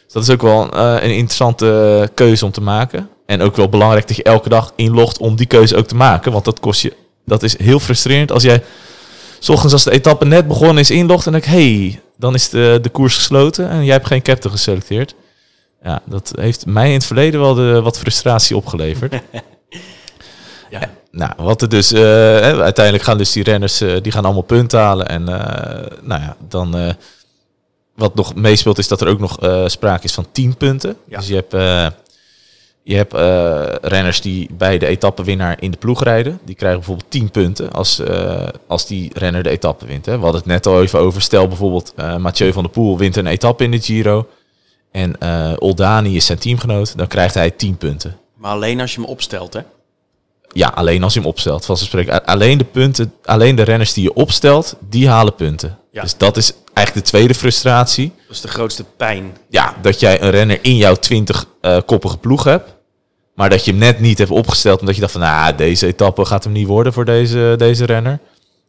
Dus 0.04 0.12
dat 0.12 0.22
is 0.22 0.30
ook 0.30 0.42
wel 0.42 0.70
eh, 0.70 1.02
een 1.02 1.14
interessante 1.14 2.10
keuze 2.14 2.44
om 2.44 2.50
te 2.50 2.60
maken. 2.60 3.08
En 3.26 3.42
ook 3.42 3.56
wel 3.56 3.68
belangrijk 3.68 4.06
dat 4.06 4.16
je 4.16 4.22
elke 4.22 4.48
dag 4.48 4.72
inlogt 4.76 5.18
om 5.18 5.36
die 5.36 5.46
keuze 5.46 5.76
ook 5.76 5.86
te 5.86 5.94
maken. 5.94 6.32
Want 6.32 6.44
dat 6.44 6.60
kost 6.60 6.80
je, 6.80 6.92
dat 7.24 7.42
is 7.42 7.58
heel 7.58 7.80
frustrerend 7.80 8.32
als 8.32 8.42
jij, 8.42 8.62
s 9.44 9.48
ochtends 9.48 9.72
als 9.72 9.84
de 9.84 9.90
etappe 9.90 10.24
net 10.24 10.48
begonnen 10.48 10.78
is, 10.78 10.90
inlogt 10.90 11.26
en 11.26 11.32
denk 11.32 11.44
hey, 11.44 12.00
dan 12.16 12.34
is 12.34 12.48
de, 12.48 12.78
de 12.82 12.88
koers 12.88 13.16
gesloten 13.16 13.68
en 13.68 13.84
jij 13.84 13.94
hebt 13.94 14.06
geen 14.06 14.22
captain 14.22 14.54
geselecteerd. 14.54 15.14
Ja, 15.82 16.02
dat 16.06 16.32
heeft 16.36 16.66
mij 16.66 16.88
in 16.88 16.94
het 16.94 17.06
verleden 17.06 17.40
wel 17.40 17.54
de, 17.54 17.80
wat 17.82 17.98
frustratie 17.98 18.56
opgeleverd. 18.56 19.14
Ja. 20.70 20.90
Nou, 21.10 21.32
wat 21.36 21.62
er 21.62 21.68
dus, 21.68 21.92
eh, 21.92 22.00
uiteindelijk 22.40 23.04
gaan 23.04 23.18
dus 23.18 23.32
die 23.32 23.42
renners, 23.42 23.80
eh, 23.80 23.96
die 24.02 24.12
gaan 24.12 24.24
allemaal 24.24 24.42
punten 24.42 24.78
halen. 24.78 25.08
En 25.08 25.28
eh, 25.28 25.98
nou 26.02 26.22
ja, 26.22 26.36
dan, 26.48 26.94
wat 27.94 28.14
nog 28.14 28.34
meespeelt 28.34 28.78
is 28.78 28.88
dat 28.88 29.00
er 29.00 29.08
ook 29.08 29.18
nog 29.18 29.38
sprake 29.66 30.04
is 30.04 30.12
van 30.12 30.26
10 30.32 30.56
punten. 30.56 30.96
Ja. 31.08 31.18
Dus 31.18 31.26
je 31.26 31.34
hebt, 31.34 31.52
Je 32.86 32.94
hebt 32.96 33.14
eh, 33.14 33.74
renners 33.80 34.20
die 34.20 34.48
bij 34.52 34.78
de 34.78 34.86
etappenwinnaar 34.86 35.56
in 35.60 35.70
de 35.70 35.76
ploeg 35.76 36.02
rijden. 36.02 36.38
Die 36.44 36.54
krijgen 36.54 36.78
bijvoorbeeld 36.78 37.10
10 37.10 37.30
punten 37.30 37.72
als, 37.72 37.98
eh, 37.98 38.48
als 38.66 38.86
die 38.86 39.10
renner 39.14 39.42
de 39.42 39.50
etappe 39.50 39.86
wint. 39.86 40.06
Hè. 40.06 40.16
We 40.16 40.22
hadden 40.22 40.40
het 40.40 40.50
net 40.50 40.66
al 40.66 40.82
even 40.82 40.98
over. 40.98 41.22
Stel 41.22 41.48
bijvoorbeeld 41.48 41.92
eh, 41.96 42.16
Mathieu 42.16 42.52
van 42.52 42.62
der 42.62 42.72
Poel 42.72 42.98
wint 42.98 43.16
een 43.16 43.26
etappe 43.26 43.64
in 43.64 43.70
de 43.70 43.80
Giro. 43.80 44.26
En 44.90 45.16
Oldani 45.60 46.16
is 46.16 46.26
zijn 46.26 46.38
teamgenoot. 46.38 46.96
Dan 46.98 47.06
krijgt 47.06 47.34
hij 47.34 47.50
10 47.50 47.76
punten. 47.76 48.16
Maar 48.36 48.50
alleen 48.50 48.80
als 48.80 48.94
je 48.94 49.00
hem 49.00 49.10
opstelt, 49.10 49.52
hè? 49.52 49.60
Ja, 50.54 50.68
alleen 50.68 51.02
als 51.02 51.14
je 51.14 51.20
hem 51.20 51.28
opstelt. 51.28 51.70
A- 52.10 52.22
Alleen 52.24 52.58
de 52.58 52.64
punten, 52.64 53.12
alleen 53.24 53.54
de 53.56 53.62
renners 53.62 53.92
die 53.92 54.02
je 54.02 54.14
opstelt, 54.14 54.76
die 54.88 55.08
halen 55.08 55.34
punten. 55.34 55.78
Ja. 55.90 56.02
Dus 56.02 56.16
dat 56.16 56.36
is 56.36 56.52
eigenlijk 56.72 57.06
de 57.06 57.12
tweede 57.12 57.34
frustratie. 57.34 58.12
Dat 58.26 58.36
is 58.36 58.40
de 58.40 58.48
grootste 58.48 58.84
pijn. 58.96 59.36
Ja, 59.48 59.74
dat 59.82 60.00
jij 60.00 60.22
een 60.22 60.30
renner 60.30 60.58
in 60.62 60.76
jouw 60.76 60.94
20 60.94 61.44
eh, 61.60 61.78
koppige 61.86 62.16
ploeg 62.18 62.44
hebt. 62.44 62.74
Maar 63.34 63.50
dat 63.50 63.64
je 63.64 63.70
hem 63.70 63.80
net 63.80 64.00
niet 64.00 64.18
hebt 64.18 64.30
opgesteld. 64.30 64.80
Omdat 64.80 64.94
je 64.94 65.00
dacht 65.00 65.12
van, 65.12 65.20
nou, 65.20 65.54
deze 65.54 65.86
etappe 65.86 66.24
gaat 66.24 66.44
hem 66.44 66.52
niet 66.52 66.66
worden 66.66 66.92
voor 66.92 67.04
deze, 67.04 67.54
deze 67.58 67.84
renner. 67.84 68.18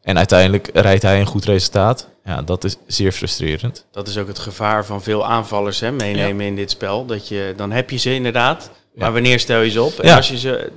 En 0.02 0.18
uiteindelijk 0.18 0.70
rijdt 0.74 1.02
hij 1.04 1.20
een 1.20 1.26
goed 1.26 1.46
resultaat. 1.46 2.08
Ja, 2.26 2.42
dat 2.42 2.64
is 2.64 2.76
zeer 2.88 3.12
frustrerend. 3.12 3.86
Dat 3.92 4.08
is 4.08 4.18
ook 4.18 4.28
het 4.28 4.40
gevaar 4.40 4.86
van 4.86 5.04
veel 5.04 5.26
aanvallers 5.26 5.80
hè, 5.80 5.92
meenemen 5.92 6.46
in 6.46 6.56
dit 6.56 6.72
spel. 6.72 7.06
Dat 7.06 7.28
je, 7.28 7.54
dan 7.58 7.72
heb 7.72 7.90
je 7.90 7.98
ze 7.98 8.14
inderdaad. 8.14 8.70
Maar 8.96 9.14
wanneer 9.14 9.40
stel 9.40 9.62
je 9.62 9.70
ze 9.70 9.82
op? 9.82 10.00
En 10.00 10.16
als 10.16 10.28
je 10.28 10.38
ze, 10.38 10.72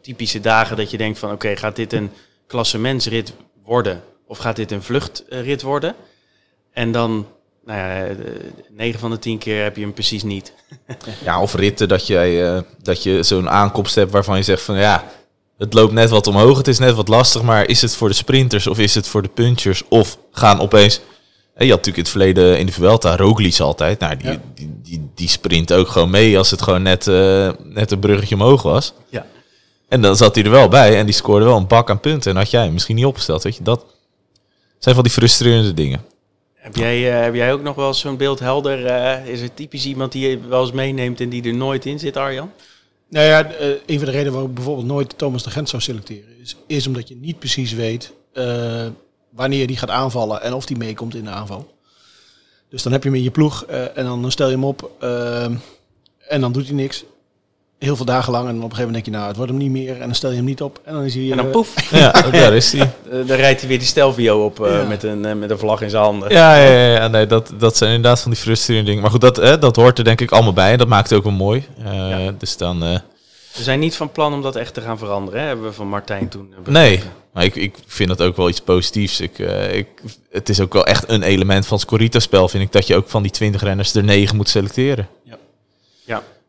typische 0.00 0.40
dagen 0.40 0.76
dat 0.76 0.90
je 0.90 0.96
denkt 0.96 1.18
van 1.18 1.32
oké, 1.32 1.56
gaat 1.56 1.76
dit 1.76 1.92
een 1.92 2.10
klassementsrit 2.46 3.32
worden? 3.64 4.02
Of 4.26 4.38
gaat 4.38 4.56
dit 4.56 4.70
een 4.70 4.82
vluchtrit 4.82 5.62
worden? 5.62 5.94
En 6.72 6.92
dan, 6.92 7.26
nou 7.64 7.78
ja, 7.78 8.14
9 8.70 9.00
van 9.00 9.10
de 9.10 9.18
10 9.18 9.38
keer 9.38 9.62
heb 9.62 9.76
je 9.76 9.82
hem 9.82 9.92
precies 9.92 10.22
niet. 10.22 10.52
Ja, 11.24 11.42
of 11.42 11.54
ritten 11.54 11.88
dat, 11.88 12.06
jij, 12.06 12.54
eh, 12.54 12.62
dat 12.82 13.02
je 13.02 13.22
zo'n 13.22 13.50
aankomst 13.50 13.94
hebt 13.94 14.10
waarvan 14.10 14.36
je 14.36 14.42
zegt 14.42 14.62
van 14.62 14.76
ja, 14.76 15.04
het 15.58 15.74
loopt 15.74 15.92
net 15.92 16.10
wat 16.10 16.26
omhoog, 16.26 16.56
het 16.56 16.68
is 16.68 16.78
net 16.78 16.94
wat 16.94 17.08
lastig, 17.08 17.42
maar 17.42 17.68
is 17.68 17.82
het 17.82 17.96
voor 17.96 18.08
de 18.08 18.14
sprinters 18.14 18.66
of 18.66 18.78
is 18.78 18.94
het 18.94 19.08
voor 19.08 19.22
de 19.22 19.28
punchers? 19.28 19.82
Of 19.88 20.18
gaan 20.32 20.60
opeens... 20.60 21.00
Je 21.56 21.68
had 21.70 21.84
natuurlijk 21.84 21.96
in 21.96 22.02
het 22.02 22.08
verleden 22.12 22.58
in 22.58 22.66
de 22.66 22.72
Vuelta 22.72 23.16
Roglic 23.16 23.58
altijd. 23.58 23.98
Nou, 23.98 24.16
die, 24.16 24.30
Ja. 24.30 24.40
die, 24.54 24.70
die, 24.82 25.10
die 25.14 25.28
sprint 25.28 25.72
ook 25.72 25.88
gewoon 25.88 26.10
mee 26.10 26.38
als 26.38 26.50
het 26.50 26.62
gewoon 26.62 26.82
net, 26.82 27.06
eh, 27.06 27.50
net 27.64 27.90
een 27.90 27.98
bruggetje 27.98 28.34
omhoog 28.34 28.62
was. 28.62 28.92
Ja. 29.08 29.26
En 29.88 30.02
dan 30.02 30.16
zat 30.16 30.34
hij 30.34 30.44
er 30.44 30.50
wel 30.50 30.68
bij 30.68 30.98
en 30.98 31.04
die 31.06 31.14
scoorde 31.14 31.44
wel 31.44 31.56
een 31.56 31.66
bak 31.66 31.90
aan 31.90 32.00
punten. 32.00 32.30
En 32.30 32.36
had 32.36 32.50
jij 32.50 32.62
hem 32.64 32.72
misschien 32.72 32.96
niet 32.96 33.04
opgesteld, 33.04 33.42
weet 33.42 33.56
je. 33.56 33.62
Dat 33.62 33.84
zijn 34.78 34.94
van 34.94 35.04
die 35.04 35.12
frustrerende 35.12 35.74
dingen. 35.74 36.04
Heb 36.54 36.76
jij, 36.76 37.12
eh, 37.16 37.22
heb 37.22 37.34
jij 37.34 37.52
ook 37.52 37.62
nog 37.62 37.74
wel 37.74 37.94
zo'n 37.94 38.16
beeld 38.16 38.38
helder? 38.38 38.86
eh, 38.86 39.26
is 39.26 39.40
er 39.40 39.54
typisch 39.54 39.84
iemand 39.86 40.12
die 40.12 40.28
je 40.28 40.40
wel 40.48 40.62
eens 40.62 40.72
meeneemt 40.72 41.20
en 41.20 41.28
die 41.28 41.42
er 41.44 41.54
nooit 41.54 41.86
in 41.86 41.98
zit, 41.98 42.16
Arjan? 42.16 42.50
Nou 43.10 43.26
ja, 43.26 43.50
een 43.86 43.96
van 43.96 44.04
de 44.04 44.10
redenen 44.10 44.32
waarom 44.32 44.48
ik 44.50 44.54
bijvoorbeeld 44.56 44.86
nooit 44.86 45.18
Thomas 45.18 45.42
de 45.42 45.50
Gent 45.50 45.68
zou 45.68 45.82
selecteren, 45.82 46.28
is, 46.42 46.56
is 46.66 46.86
omdat 46.86 47.08
je 47.08 47.16
niet 47.16 47.38
precies 47.38 47.72
weet 47.72 48.12
eh, 48.32 48.86
wanneer 49.34 49.66
die 49.66 49.76
gaat 49.76 49.90
aanvallen 49.90 50.42
en 50.42 50.54
of 50.54 50.66
die 50.66 50.76
meekomt 50.76 51.14
in 51.14 51.24
de 51.24 51.30
aanval. 51.30 51.70
Dus 52.70 52.82
dan 52.82 52.92
heb 52.92 53.02
je 53.02 53.08
hem 53.08 53.18
in 53.18 53.24
je 53.24 53.30
ploeg 53.30 53.64
eh, 53.64 53.98
en 53.98 54.04
dan 54.04 54.30
stel 54.30 54.46
je 54.46 54.52
hem 54.52 54.64
op 54.64 54.90
eh, 55.00 55.44
en 56.28 56.40
dan 56.40 56.52
doet 56.52 56.66
hij 56.66 56.74
niks. 56.74 57.04
Heel 57.78 57.96
veel 57.96 58.04
dagen 58.04 58.32
lang 58.32 58.48
en 58.48 58.54
dan 58.54 58.64
op 58.64 58.70
een 58.70 58.76
gegeven 58.76 58.92
moment 58.92 59.04
denk 59.04 59.14
je, 59.14 59.20
nou, 59.20 59.26
het 59.28 59.36
wordt 59.36 59.50
hem 59.52 59.60
niet 59.60 59.70
meer. 59.70 59.94
En 60.00 60.06
dan 60.06 60.14
stel 60.14 60.30
je 60.30 60.36
hem 60.36 60.44
niet 60.44 60.62
op 60.62 60.80
en 60.84 60.92
dan 60.94 61.02
is 61.04 61.14
hij... 61.14 61.30
En 61.30 61.36
dan 61.36 61.46
eh, 61.46 61.52
poef, 61.52 61.90
Ja, 62.00 62.10
daar 62.30 62.52
is 62.54 62.72
hij. 62.72 62.90
dan 63.10 63.36
rijdt 63.36 63.60
hij 63.60 63.68
weer 63.68 63.78
die 63.78 63.86
Stelvio 63.86 64.44
op 64.44 64.64
eh, 64.66 64.72
Ja. 64.72 64.82
met, 64.84 65.02
een, 65.02 65.38
met 65.38 65.50
een 65.50 65.58
vlag 65.58 65.80
in 65.80 65.90
zijn 65.90 66.02
handen. 66.02 66.30
Ja, 66.32 66.56
ja, 66.56 66.70
ja, 66.70 66.94
ja, 66.94 67.08
nee, 67.08 67.26
dat, 67.26 67.52
dat 67.58 67.76
zijn 67.76 67.94
inderdaad 67.94 68.20
van 68.20 68.30
die 68.30 68.40
frustrerende 68.40 68.86
dingen. 68.86 69.02
Maar 69.02 69.10
goed, 69.12 69.20
dat, 69.20 69.36
hè, 69.36 69.58
dat 69.58 69.76
hoort 69.76 69.98
er 69.98 70.04
denk 70.04 70.20
ik 70.20 70.30
allemaal 70.30 70.52
bij. 70.52 70.72
En 70.72 70.78
dat 70.78 70.88
maakt 70.88 71.08
het 71.08 71.18
ook 71.18 71.24
wel 71.24 71.32
mooi. 71.32 71.66
Eh, 71.84 72.24
Ja. 72.24 72.32
Dus 72.38 72.56
dan... 72.56 72.82
eh, 72.84 72.98
We 73.56 73.62
zijn 73.62 73.78
niet 73.80 73.96
van 73.96 74.12
plan 74.12 74.32
om 74.32 74.42
dat 74.42 74.56
echt 74.56 74.74
te 74.74 74.80
gaan 74.80 74.98
veranderen, 74.98 75.40
hè? 75.40 75.46
hebben 75.46 75.64
we 75.66 75.72
van 75.72 75.88
Martijn 75.88 76.28
toen 76.28 76.48
begrepen. 76.48 76.72
nee, 76.72 77.02
maar 77.32 77.44
ik, 77.44 77.54
ik 77.54 77.74
vind 77.86 78.08
dat 78.08 78.22
ook 78.22 78.36
wel 78.36 78.48
iets 78.48 78.60
positiefs. 78.60 79.20
Ik, 79.20 79.38
eh, 79.38 79.76
ik, 79.76 79.88
het 80.30 80.48
is 80.48 80.60
ook 80.60 80.72
wel 80.72 80.86
echt 80.86 81.10
een 81.10 81.22
element 81.22 81.66
van 81.66 81.76
het 81.76 81.86
Scorito-spel, 81.86 82.48
vind 82.48 82.64
ik. 82.64 82.72
Dat 82.72 82.86
je 82.86 82.96
ook 82.96 83.08
van 83.08 83.22
die 83.22 83.30
20 83.30 83.62
renners 83.62 83.94
er 83.94 84.04
9 84.04 84.36
moet 84.36 84.48
selecteren. 84.48 85.08
Ja. 85.24 85.38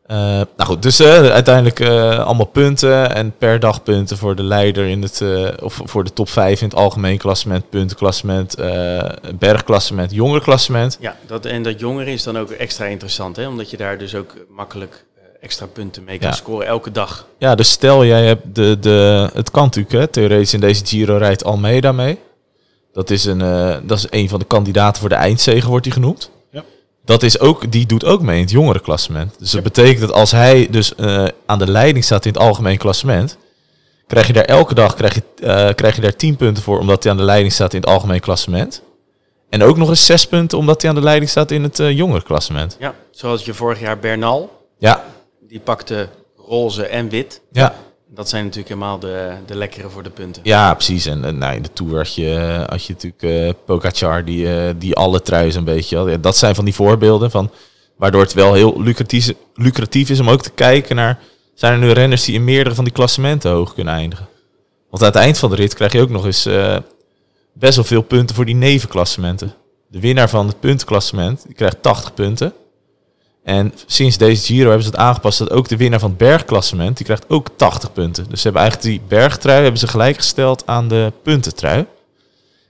Eh, 0.06 0.16
nou 0.16 0.46
goed, 0.56 0.82
dus 0.82 1.00
eh, 1.00 1.30
uiteindelijk 1.30 1.80
eh, 1.80 2.18
allemaal 2.18 2.46
punten 2.46 3.14
en 3.14 3.34
per 3.38 3.60
dag 3.60 3.82
punten 3.82 4.18
voor 4.18 4.36
de 4.36 4.42
leider 4.42 4.86
in 4.86 5.02
het, 5.02 5.20
eh, 5.20 5.48
of 5.60 5.80
voor 5.84 6.04
de 6.04 6.12
top 6.12 6.28
5 6.28 6.60
in 6.60 6.68
het 6.68 6.76
algemeen 6.76 7.18
klassement, 7.18 7.70
puntenklassement, 7.70 8.54
eh 8.54 9.10
bergklassement, 9.38 10.12
jongerenklassement. 10.12 10.96
Ja, 11.00 11.16
dat, 11.26 11.46
en 11.46 11.62
dat 11.62 11.80
jongere 11.80 12.12
is 12.12 12.22
dan 12.22 12.38
ook 12.38 12.50
extra 12.50 12.84
interessant, 12.84 13.36
hè? 13.36 13.48
omdat 13.48 13.70
je 13.70 13.76
daar 13.76 13.98
dus 13.98 14.14
ook 14.14 14.34
makkelijk 14.48 15.04
extra 15.44 15.66
punten 15.66 16.04
mee 16.04 16.18
kan 16.18 16.28
Ja. 16.28 16.34
scoren 16.34 16.66
elke 16.66 16.90
dag. 16.90 17.26
Ja, 17.38 17.54
dus 17.54 17.70
stel 17.70 18.04
jij 18.04 18.24
hebt 18.26 18.54
de, 18.54 18.78
de, 18.80 19.28
het 19.34 19.50
kan 19.50 19.62
natuurlijk, 19.64 19.94
hè, 19.94 20.06
theoretisch 20.06 20.54
in 20.54 20.60
deze 20.60 20.86
Giro 20.86 21.16
rijdt 21.16 21.44
Almeida 21.44 21.92
mee. 21.92 22.18
Dat 22.92 23.10
is, 23.10 23.24
een, 23.24 23.40
eh, 23.40 23.76
dat 23.82 23.98
is 23.98 24.06
een 24.10 24.28
van 24.28 24.38
de 24.38 24.44
kandidaten 24.44 25.00
voor 25.00 25.08
de 25.08 25.14
eindzege, 25.14 25.68
wordt 25.68 25.84
hij 25.84 25.94
genoemd. 25.94 26.30
Ja. 26.50 26.64
Dat 27.04 27.22
is 27.22 27.40
ook, 27.40 27.72
die 27.72 27.86
doet 27.86 28.04
ook 28.04 28.22
mee 28.22 28.36
in 28.36 28.42
het 28.42 28.50
jongerenklassement. 28.50 29.34
Dus 29.38 29.50
dat 29.50 29.62
Ja. 29.62 29.68
betekent 29.70 30.00
dat 30.00 30.12
als 30.12 30.30
hij 30.30 30.68
dus 30.70 30.94
eh, 30.94 31.24
aan 31.46 31.58
de 31.58 31.70
leiding 31.70 32.04
staat 32.04 32.24
in 32.26 32.32
het 32.32 32.40
algemeen 32.42 32.78
klassement, 32.78 33.38
krijg 34.06 34.26
je 34.26 34.32
daar 34.32 34.44
elke 34.44 34.74
dag 34.74 34.94
krijg 34.94 35.14
je, 35.14 35.22
eh, 35.42 35.74
krijg 35.74 35.94
je 35.94 36.00
daar 36.00 36.16
10 36.16 36.36
punten 36.36 36.62
voor, 36.62 36.78
omdat 36.78 37.02
hij 37.02 37.12
aan 37.12 37.18
de 37.18 37.24
leiding 37.24 37.52
staat 37.52 37.74
in 37.74 37.80
het 37.80 37.88
algemeen 37.88 38.20
klassement. 38.20 38.82
En 39.50 39.62
ook 39.62 39.76
nog 39.76 39.88
eens 39.88 40.06
6 40.06 40.26
punten, 40.26 40.58
omdat 40.58 40.80
hij 40.82 40.90
aan 40.90 40.96
de 40.96 41.02
leiding 41.02 41.30
staat 41.30 41.50
in 41.50 41.62
het 41.62 41.78
eh 41.80 41.90
jongerenklassement. 41.96 42.76
Ja, 42.80 42.94
zoals 43.10 43.44
je 43.44 43.54
vorig 43.54 43.80
jaar 43.80 43.98
Bernal, 43.98 44.62
Ja, 44.78 45.04
die 45.54 45.62
pakte 45.62 46.08
roze 46.36 46.86
en 46.86 47.08
wit. 47.08 47.40
ja. 47.52 47.74
Dat 48.14 48.28
zijn 48.28 48.44
natuurlijk 48.44 48.68
helemaal 48.68 48.98
de, 48.98 49.32
de 49.46 49.56
lekkere 49.56 49.88
voor 49.88 50.02
de 50.02 50.10
punten. 50.10 50.42
Ja, 50.44 50.74
precies. 50.74 51.06
En, 51.06 51.24
en 51.24 51.38
nou, 51.38 51.54
in 51.54 51.62
de 51.62 51.72
Tour 51.72 51.96
had 51.96 52.14
je, 52.14 52.64
had 52.66 52.84
je 52.84 52.92
natuurlijk 52.92 53.22
eh 53.22 53.54
Pogacar, 53.64 54.24
die, 54.24 54.56
eh, 54.56 54.74
die 54.78 54.94
alle 54.96 55.22
truis 55.22 55.54
een 55.54 55.64
beetje 55.64 55.96
had. 55.96 56.08
Ja, 56.08 56.16
dat 56.16 56.36
zijn 56.36 56.54
van 56.54 56.64
die 56.64 56.74
voorbeelden 56.74 57.30
van, 57.30 57.50
waardoor 57.96 58.20
het 58.20 58.32
wel 58.32 58.54
heel 58.54 58.82
lucratief, 58.82 59.32
lucratief 59.54 60.10
is 60.10 60.20
om 60.20 60.30
ook 60.30 60.42
te 60.42 60.50
kijken 60.50 60.96
naar... 60.96 61.18
zijn 61.54 61.72
er 61.72 61.78
nu 61.78 61.90
renners 61.90 62.24
die 62.24 62.34
in 62.34 62.44
meerdere 62.44 62.74
van 62.74 62.84
die 62.84 62.92
klassementen 62.92 63.50
hoog 63.50 63.74
kunnen 63.74 63.94
eindigen? 63.94 64.28
Want 64.90 65.02
aan 65.02 65.08
het 65.08 65.18
eind 65.18 65.38
van 65.38 65.50
de 65.50 65.56
rit 65.56 65.74
krijg 65.74 65.92
je 65.92 66.00
ook 66.00 66.10
nog 66.10 66.24
eens 66.24 66.46
eh, 66.46 66.76
best 67.52 67.76
wel 67.76 67.84
veel 67.84 68.02
punten 68.02 68.36
voor 68.36 68.44
die 68.44 68.56
nevenklassementen. 68.56 69.54
De 69.88 70.00
winnaar 70.00 70.28
van 70.28 70.46
het 70.46 70.60
puntenklassement 70.60 71.42
die 71.46 71.54
krijgt 71.54 71.82
80 71.82 72.14
punten. 72.14 72.52
En 73.44 73.72
sinds 73.86 74.16
deze 74.16 74.44
Giro 74.44 74.68
hebben 74.68 74.84
ze 74.84 74.90
het 74.90 74.98
aangepast 74.98 75.38
dat 75.38 75.50
ook 75.50 75.68
de 75.68 75.76
winnaar 75.76 76.00
van 76.00 76.08
het 76.08 76.18
bergklassement, 76.18 76.96
die 76.96 77.06
krijgt 77.06 77.24
ook 77.28 77.48
80 77.56 77.92
punten. 77.92 78.26
Dus 78.28 78.40
ze 78.40 78.44
hebben 78.44 78.62
eigenlijk 78.62 78.92
die 78.92 79.08
bergtrui 79.08 79.62
hebben 79.62 79.80
ze 79.80 79.86
gelijkgesteld 79.86 80.66
aan 80.66 80.88
de 80.88 81.12
puntentrui. 81.22 81.86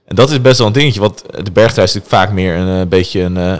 En 0.05 0.15
dat 0.15 0.29
is 0.29 0.41
best 0.41 0.57
wel 0.57 0.67
een 0.67 0.73
dingetje, 0.73 0.99
want 0.99 1.23
de 1.43 1.51
bergtrui 1.51 1.87
is 1.87 1.93
natuurlijk 1.93 2.23
vaak 2.23 2.31
meer 2.31 2.55
een, 2.55 2.81
eh, 2.81 2.87
beetje 2.87 3.21
een, 3.21 3.37
eh, 3.37 3.57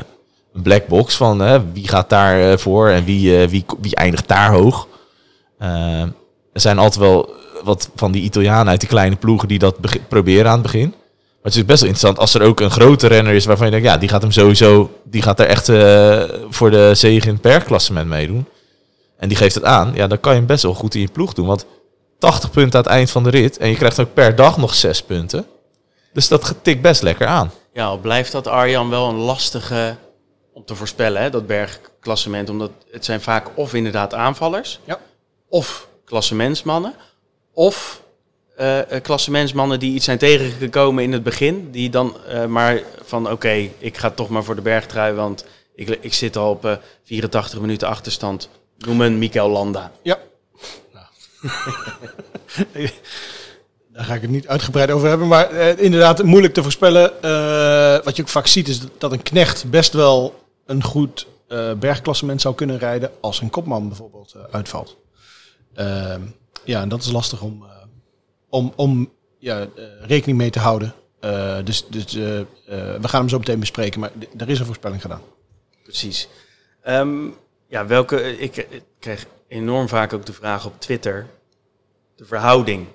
een 0.53 0.61
black 0.61 0.87
box 0.87 1.15
van 1.15 1.43
eh, 1.43 1.61
wie 1.73 1.87
gaat 1.87 2.09
daar 2.09 2.59
voor 2.59 2.89
en 2.89 3.05
wie, 3.05 3.47
wie, 3.47 3.65
wie 3.81 3.95
eindigt 3.95 4.27
daar 4.27 4.51
hoog. 4.51 4.87
Er 6.53 6.61
zijn 6.61 6.77
altijd 6.77 6.99
wel 6.99 7.29
wat 7.63 7.89
van 7.95 8.11
die 8.11 8.21
Italianen 8.21 8.67
uit 8.67 8.79
die 8.79 8.89
kleine 8.89 9.15
ploegen 9.15 9.47
die 9.47 9.59
dat 9.59 9.75
proberen 10.07 10.47
aan 10.51 10.61
het 10.61 10.71
begin. 10.71 10.93
Maar 11.45 11.53
het 11.53 11.63
is 11.63 11.69
best 11.69 11.81
wel 11.81 11.89
interessant 11.89 12.19
als 12.19 12.33
er 12.33 12.41
ook 12.47 12.59
een 12.59 12.71
grote 12.71 13.07
renner 13.07 13.33
is 13.33 13.45
waarvan 13.45 13.65
je 13.65 13.71
denkt, 13.71 13.87
ja, 13.87 13.97
die 13.97 14.09
gaat 14.09 14.21
hem 14.21 14.31
sowieso, 14.31 14.99
die 15.03 15.21
gaat 15.21 15.39
er 15.39 15.45
echt 15.47 15.69
eh, 15.69 16.23
voor 16.49 16.71
de 16.71 16.91
zege 16.95 17.27
in 17.27 17.33
het 17.33 17.41
bergklassement 17.41 18.07
meedoen. 18.07 18.45
En 19.17 19.27
die 19.27 19.37
geeft 19.37 19.55
het 19.55 19.63
aan, 19.63 19.91
ja, 19.95 20.07
dan 20.07 20.19
kan 20.19 20.31
je 20.31 20.37
hem 20.37 20.47
best 20.47 20.63
wel 20.63 20.73
goed 20.73 20.95
in 20.95 21.01
je 21.01 21.07
ploeg 21.11 21.33
doen. 21.33 21.45
Want 21.47 21.65
80 22.19 22.51
punten 22.51 22.79
aan 22.79 22.85
het 22.85 22.93
eind 22.93 23.11
van 23.11 23.23
de 23.23 23.29
rit 23.29 23.57
en 23.57 23.69
je 23.69 23.75
krijgt 23.75 23.99
ook 23.99 24.13
per 24.13 24.35
dag 24.35 24.57
nog 24.57 24.73
6 24.75 25.01
punten. 25.03 25.45
Dus 26.13 26.27
dat 26.27 26.55
tikt 26.61 26.81
best 26.81 27.01
lekker 27.01 27.27
aan. 27.27 27.51
Ja, 27.73 27.95
blijft 27.95 28.31
dat 28.31 28.47
Arjan 28.47 28.89
wel 28.89 29.09
een 29.09 29.15
lastige 29.15 29.95
om 30.53 30.65
te 30.65 30.75
voorspellen, 30.75 31.21
hè, 31.21 31.29
dat 31.29 31.47
bergklassement. 31.47 32.49
Omdat 32.49 32.71
het 32.91 33.05
zijn 33.05 33.21
vaak 33.21 33.47
of 33.55 33.73
inderdaad 33.73 34.13
aanvallers, 34.13 34.79
Ja. 34.85 34.99
of 35.49 35.87
klassementsmannen, 36.05 36.93
of 37.53 38.01
eh 38.55 38.91
eh, 38.91 39.01
klassementsmannen 39.03 39.79
die 39.79 39.93
iets 39.93 40.05
zijn 40.05 40.17
tegengekomen 40.17 41.03
in 41.03 41.11
het 41.11 41.23
begin. 41.23 41.71
Die 41.71 41.89
dan 41.89 42.17
eh, 42.27 42.45
maar 42.45 42.81
van 43.03 43.31
oké, 43.31 43.69
ik 43.77 43.97
ga 43.97 44.09
toch 44.09 44.29
maar 44.29 44.43
voor 44.43 44.55
de 44.55 44.61
bergtrui, 44.61 45.13
want 45.13 45.45
ik, 45.75 45.89
ik 45.89 46.13
zit 46.13 46.37
al 46.37 46.49
op 46.49 46.65
eh, 46.65 46.75
84 47.03 47.59
minuten 47.59 47.87
achterstand. 47.87 48.49
Noem 48.77 49.01
een 49.01 49.17
Mikel 49.17 49.49
Landa. 49.49 49.91
Ja. 50.01 50.17
Nou. 50.93 51.05
Daar 53.93 54.05
ga 54.05 54.13
ik 54.13 54.21
het 54.21 54.29
niet 54.29 54.47
uitgebreid 54.47 54.91
over 54.91 55.07
hebben. 55.07 55.27
Maar 55.27 55.53
inderdaad, 55.79 56.23
moeilijk 56.23 56.53
te 56.53 56.63
voorspellen. 56.63 57.11
Wat 58.03 58.15
je 58.15 58.21
ook 58.21 58.27
vaak 58.27 58.47
ziet 58.47 58.67
is 58.67 58.79
dat 58.97 59.11
een 59.11 59.23
knecht 59.23 59.69
best 59.69 59.93
wel 59.93 60.43
een 60.65 60.83
goed 60.83 61.27
bergklassement 61.79 62.41
zou 62.41 62.55
kunnen 62.55 62.77
rijden. 62.77 63.11
als 63.21 63.41
een 63.41 63.49
kopman 63.49 63.87
bijvoorbeeld 63.87 64.35
uitvalt. 64.51 64.97
Ehm, 65.73 66.21
ja, 66.63 66.81
en 66.81 66.89
dat 66.89 67.01
is 67.01 67.11
lastig 67.11 67.41
om, 67.41 67.65
om, 68.55 68.73
om 68.75 69.11
ja, 69.39 69.61
eh, 69.61 69.83
rekening 70.01 70.37
mee 70.37 70.49
te 70.49 70.59
houden. 70.59 70.93
Eh, 71.19 71.57
dus 71.63 71.87
dus 71.87 72.15
eh, 72.15 72.39
eh, 72.39 72.45
we 73.01 73.07
gaan 73.07 73.19
hem 73.19 73.29
zo 73.29 73.37
meteen 73.37 73.59
bespreken. 73.59 73.99
Maar 73.99 74.11
er 74.37 74.49
is 74.49 74.59
een 74.59 74.65
voorspelling 74.65 75.01
gedaan. 75.01 75.21
Precies. 75.83 76.27
Ehm, 76.81 77.27
Ja, 77.67 77.85
welke... 77.85 78.37
Ik, 78.37 78.55
ik 78.57 78.83
krijg 78.99 79.25
enorm 79.47 79.87
vaak 79.87 80.13
ook 80.13 80.25
de 80.25 80.33
vraag 80.33 80.65
op 80.65 80.79
Twitter. 80.79 81.27
De 82.15 82.25
verhouding. 82.25 82.87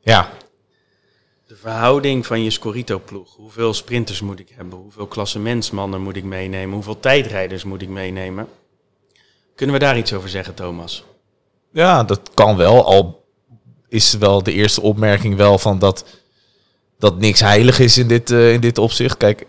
Ja, 0.00 0.30
De 1.46 1.56
verhouding 1.56 2.26
van 2.26 2.42
je 2.42 2.50
Scorito-ploeg. 2.50 3.36
Hoeveel 3.36 3.74
sprinters 3.74 4.20
moet 4.20 4.40
ik 4.40 4.48
hebben? 4.54 4.78
Hoeveel 4.78 5.06
klassementsmannen 5.06 6.00
moet 6.00 6.16
ik 6.16 6.24
meenemen? 6.24 6.74
Hoeveel 6.74 7.00
tijdrijders 7.00 7.64
moet 7.64 7.82
ik 7.82 7.88
meenemen? 7.88 8.48
Kunnen 9.54 9.74
we 9.74 9.80
daar 9.84 9.98
iets 9.98 10.12
over 10.12 10.28
zeggen, 10.28 10.54
Thomas? 10.54 11.04
Ja, 11.72 12.04
dat 12.04 12.30
kan 12.34 12.56
wel. 12.56 12.84
Al 12.84 13.19
is 13.90 14.12
wel 14.12 14.42
de 14.42 14.52
eerste 14.52 14.80
opmerking 14.80 15.36
wel 15.36 15.58
van 15.58 15.78
dat, 15.78 16.04
dat 16.98 17.18
niks 17.18 17.40
heilig 17.40 17.78
is 17.78 17.98
in 17.98 18.08
dit, 18.08 18.30
eh, 18.30 18.52
in 18.52 18.60
dit 18.60 18.78
opzicht. 18.78 19.16
Kijk, 19.16 19.46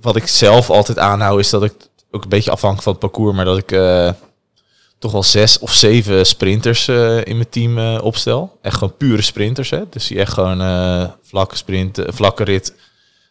wat 0.00 0.16
ik 0.16 0.26
zelf 0.26 0.70
altijd 0.70 0.98
aanhoud 0.98 1.38
is 1.38 1.50
dat 1.50 1.64
ik 1.64 1.74
ook 2.10 2.22
een 2.22 2.28
beetje 2.28 2.50
afhankelijk 2.50 2.82
van 2.82 2.92
het 2.92 3.00
parcours, 3.00 3.36
maar 3.36 3.44
dat 3.44 3.58
ik 3.58 3.72
eh, 3.72 4.10
toch 4.98 5.12
wel 5.12 5.22
zes 5.22 5.58
of 5.58 5.72
zeven 5.72 6.26
sprinters 6.26 6.88
eh, 6.88 7.24
in 7.24 7.36
mijn 7.36 7.48
team 7.48 7.98
opstel. 7.98 8.58
Echt 8.62 8.76
gewoon 8.76 8.96
pure 8.96 9.22
sprinters, 9.22 9.70
hè. 9.70 9.88
Dus 9.90 10.06
die 10.06 10.18
echt 10.18 10.32
gewoon 10.32 10.58
vlakke 11.22 11.56
sprint, 11.56 11.98
vlakke 12.06 12.44
rit 12.44 12.74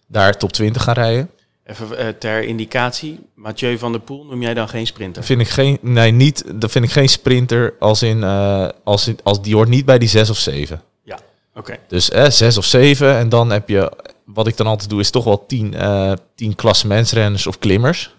daar 0.07 0.37
top 0.37 0.51
20 0.51 0.83
gaan 0.83 0.93
rijden. 0.93 1.29
Even 1.71 1.97
eh, 1.97 2.07
ter 2.07 2.43
indicatie. 2.43 3.19
Mathieu 3.35 3.77
van 3.77 3.91
der 3.91 4.01
Poel 4.01 4.25
noem 4.25 4.41
jij 4.41 4.53
dan 4.53 4.69
geen 4.69 4.87
sprinter? 4.87 5.23
vind 5.23 5.41
ik 5.41 5.49
geen, 5.49 5.77
nee, 5.81 6.11
niet, 6.11 6.43
dat 6.55 6.71
vind 6.71 6.85
ik 6.85 6.91
geen 6.91 7.09
sprinter 7.09 7.73
als 7.79 8.03
in, 8.03 8.23
eh, 8.23 8.69
als 8.83 9.07
in, 9.07 9.19
als 9.23 9.41
die 9.41 9.55
hoort 9.55 9.69
niet 9.69 9.85
bij 9.85 9.97
die 9.97 10.09
zes 10.09 10.29
of 10.29 10.37
zeven. 10.37 10.81
Ja, 11.03 11.19
oké. 11.55 11.79
Dus 11.87 12.09
eh, 12.09 12.29
zes 12.29 12.57
of 12.57 12.65
zeven 12.65 13.17
en 13.17 13.29
dan 13.29 13.49
heb 13.49 13.69
je, 13.69 13.91
wat 14.25 14.47
ik 14.47 14.57
dan 14.57 14.67
altijd 14.67 14.89
doe, 14.89 14.99
is 14.99 15.09
toch 15.09 15.23
wel 15.23 15.45
tien, 15.45 15.73
eh 15.73 16.13
tien 16.35 16.55
klassementsrenners 16.55 17.47
of 17.47 17.59
klimmers. 17.59 18.15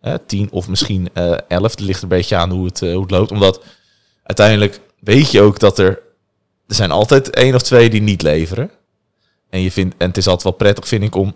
Eh, 0.00 0.14
tien 0.26 0.48
of 0.50 0.68
misschien 0.68 1.08
eh 1.12 1.36
elf, 1.48 1.70
het 1.70 1.80
ligt 1.80 2.02
een 2.02 2.08
beetje 2.08 2.36
aan 2.36 2.50
hoe 2.50 2.64
het, 2.64 2.80
hoe 2.80 3.00
het 3.00 3.10
loopt. 3.10 3.30
Omdat 3.30 3.64
uiteindelijk 4.22 4.80
weet 5.00 5.30
je 5.30 5.40
ook 5.40 5.58
dat 5.58 5.78
er, 5.78 6.00
er 6.66 6.74
zijn 6.74 6.90
altijd 6.90 7.30
één 7.30 7.54
of 7.54 7.62
twee 7.62 7.90
die 7.90 8.02
niet 8.02 8.22
leveren. 8.22 8.70
En, 9.50 9.60
je 9.60 9.72
vindt, 9.72 9.94
en 9.98 10.08
het 10.08 10.16
is 10.16 10.26
altijd 10.26 10.44
wel 10.44 10.52
prettig, 10.52 10.88
vind 10.88 11.02
ik, 11.02 11.14
om, 11.14 11.34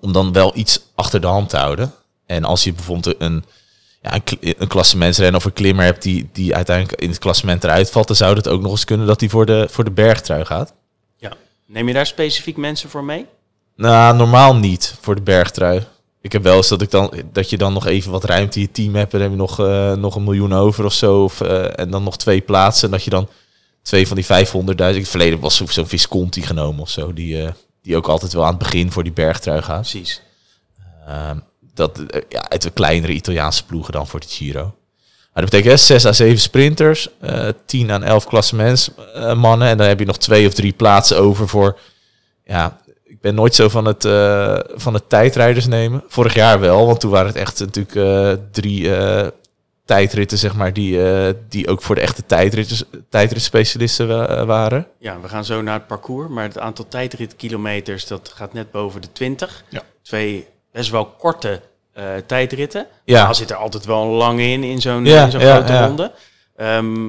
om 0.00 0.12
dan 0.12 0.32
wel 0.32 0.52
iets 0.54 0.80
achter 0.94 1.20
de 1.20 1.26
hand 1.26 1.48
te 1.48 1.56
houden. 1.56 1.92
En 2.26 2.44
als 2.44 2.64
je 2.64 2.72
bijvoorbeeld 2.72 3.14
een, 3.20 3.44
ja, 4.02 4.14
een, 4.14 4.54
een 4.58 4.68
klassementsrenner 4.68 5.36
of 5.36 5.44
een 5.44 5.52
klimmer 5.52 5.84
hebt 5.84 6.02
die, 6.02 6.28
die 6.32 6.54
uiteindelijk 6.54 7.00
in 7.00 7.08
het 7.08 7.18
klassement 7.18 7.64
eruit 7.64 7.90
valt, 7.90 8.06
dan 8.06 8.16
zou 8.16 8.36
het 8.36 8.48
ook 8.48 8.60
nog 8.62 8.70
eens 8.70 8.84
kunnen 8.84 9.06
dat 9.06 9.20
hij 9.20 9.28
voor 9.28 9.46
de, 9.46 9.66
voor 9.70 9.84
de 9.84 9.90
bergtrui 9.90 10.44
gaat. 10.44 10.72
Ja. 11.16 11.32
Neem 11.66 11.88
je 11.88 11.94
daar 11.94 12.06
specifiek 12.06 12.56
mensen 12.56 12.90
voor 12.90 13.04
mee? 13.04 13.26
Nou, 13.76 14.16
normaal 14.16 14.56
niet 14.56 14.94
voor 15.00 15.14
de 15.14 15.22
bergtrui. 15.22 15.86
Ik 16.20 16.32
heb 16.32 16.42
wel 16.42 16.56
eens 16.56 16.68
dat, 16.68 16.82
ik 16.82 16.90
dan, 16.90 17.12
dat 17.32 17.50
je 17.50 17.56
dan 17.56 17.72
nog 17.72 17.86
even 17.86 18.10
wat 18.10 18.24
ruimte 18.24 18.58
in 18.58 18.62
je 18.64 18.70
team 18.72 18.94
hebt. 18.94 19.12
En 19.12 19.18
dan 19.18 19.28
heb 19.28 19.30
je 19.30 19.44
nog, 19.44 19.60
eh, 19.60 19.92
nog 19.92 20.14
een 20.16 20.24
miljoen 20.24 20.52
over 20.52 20.84
of 20.84 20.92
zo. 20.92 21.22
Of, 21.22 21.40
eh, 21.40 21.78
en 21.78 21.90
dan 21.90 22.02
nog 22.02 22.16
twee 22.18 22.40
plaatsen. 22.40 22.84
En 22.86 22.90
dat 22.92 23.04
je 23.04 23.10
dan 23.10 23.28
twee 23.82 24.06
van 24.06 24.16
die 24.16 24.24
500.000... 24.24 24.96
In 24.96 25.00
het 25.00 25.08
verleden 25.10 25.40
was 25.40 25.56
zo- 25.56 25.66
zo'n 25.66 25.86
Visconti 25.86 26.42
genomen 26.42 26.80
of 26.80 26.90
zo. 26.90 27.12
Die, 27.12 27.42
eh, 27.42 27.52
die 27.86 27.96
ook 27.96 28.08
altijd 28.08 28.32
wel 28.32 28.42
aan 28.42 28.48
het 28.48 28.58
begin 28.58 28.92
voor 28.92 29.02
die 29.02 29.12
bergtrui 29.12 29.62
gaat. 29.62 29.80
Precies. 29.80 30.22
Ehm, 31.06 31.38
dat, 31.74 31.98
eh, 31.98 32.20
ja, 32.28 32.48
uit 32.48 32.62
de 32.62 32.70
kleinere 32.70 33.12
Italiaanse 33.12 33.64
ploegen 33.64 33.92
dan 33.92 34.06
voor 34.06 34.20
de 34.20 34.28
Giro. 34.28 34.74
Maar 35.32 35.44
dat 35.44 35.50
betekent 35.50 35.80
hè, 35.80 35.86
6 35.86 36.06
à 36.06 36.12
7 36.12 36.38
sprinters, 36.40 37.08
eh 37.20 37.48
10 37.66 37.90
aan 37.90 38.04
11 38.04 38.26
klassementsmannen. 38.26 39.68
en 39.68 39.76
dan 39.76 39.86
heb 39.86 39.98
je 39.98 40.06
nog 40.06 40.18
twee 40.18 40.46
of 40.46 40.54
drie 40.54 40.72
plaatsen 40.72 41.18
over 41.18 41.48
voor... 41.48 41.78
Ja, 42.44 42.78
ik 43.04 43.20
ben 43.20 43.34
nooit 43.34 43.54
zo 43.54 43.68
van 43.68 43.84
het, 43.84 44.04
eh, 44.04 44.58
van 44.74 44.94
het 44.94 45.08
tijdrijders 45.08 45.66
nemen. 45.66 46.04
Vorig 46.08 46.34
jaar 46.34 46.60
wel, 46.60 46.86
want 46.86 47.00
toen 47.00 47.10
waren 47.10 47.26
het 47.26 47.36
echt 47.36 47.60
natuurlijk 47.60 47.94
eh, 47.94 48.44
drie 48.50 48.96
eh, 48.96 49.26
tijdritten, 49.86 50.38
zeg 50.38 50.54
maar, 50.54 50.72
die, 50.72 51.10
eh, 51.10 51.32
die 51.48 51.68
ook 51.68 51.82
voor 51.82 51.94
de 51.94 52.00
echte 52.00 52.26
tijdritters, 52.26 52.84
tijdritspecialisten 53.08 54.08
wa- 54.08 54.44
waren. 54.44 54.86
Ja, 54.98 55.20
we 55.20 55.28
gaan 55.28 55.44
zo 55.44 55.62
naar 55.62 55.74
het 55.74 55.86
parcours. 55.86 56.28
Maar 56.28 56.44
het 56.44 56.58
aantal 56.58 56.88
tijdritkilometers, 56.88 58.06
dat 58.06 58.32
gaat 58.34 58.52
net 58.52 58.70
boven 58.70 59.00
de 59.00 59.12
20. 59.12 59.64
Ja. 59.68 59.82
Twee 60.02 60.46
best 60.72 60.90
wel 60.90 61.06
korte 61.06 61.60
eh, 61.92 62.04
tijdritten. 62.26 62.86
Ja. 63.04 63.24
Maar 63.24 63.34
zit 63.34 63.50
er 63.50 63.56
altijd 63.56 63.84
wel 63.84 64.02
een 64.02 64.08
lange 64.08 64.42
in, 64.42 64.64
in 64.64 64.80
zo'n 64.80 65.04
Ja, 65.04 65.14
ja, 65.24 65.28
grote 65.38 65.72
ja. 65.72 65.86
ronde. 65.86 66.12
Ehm, 66.56 67.06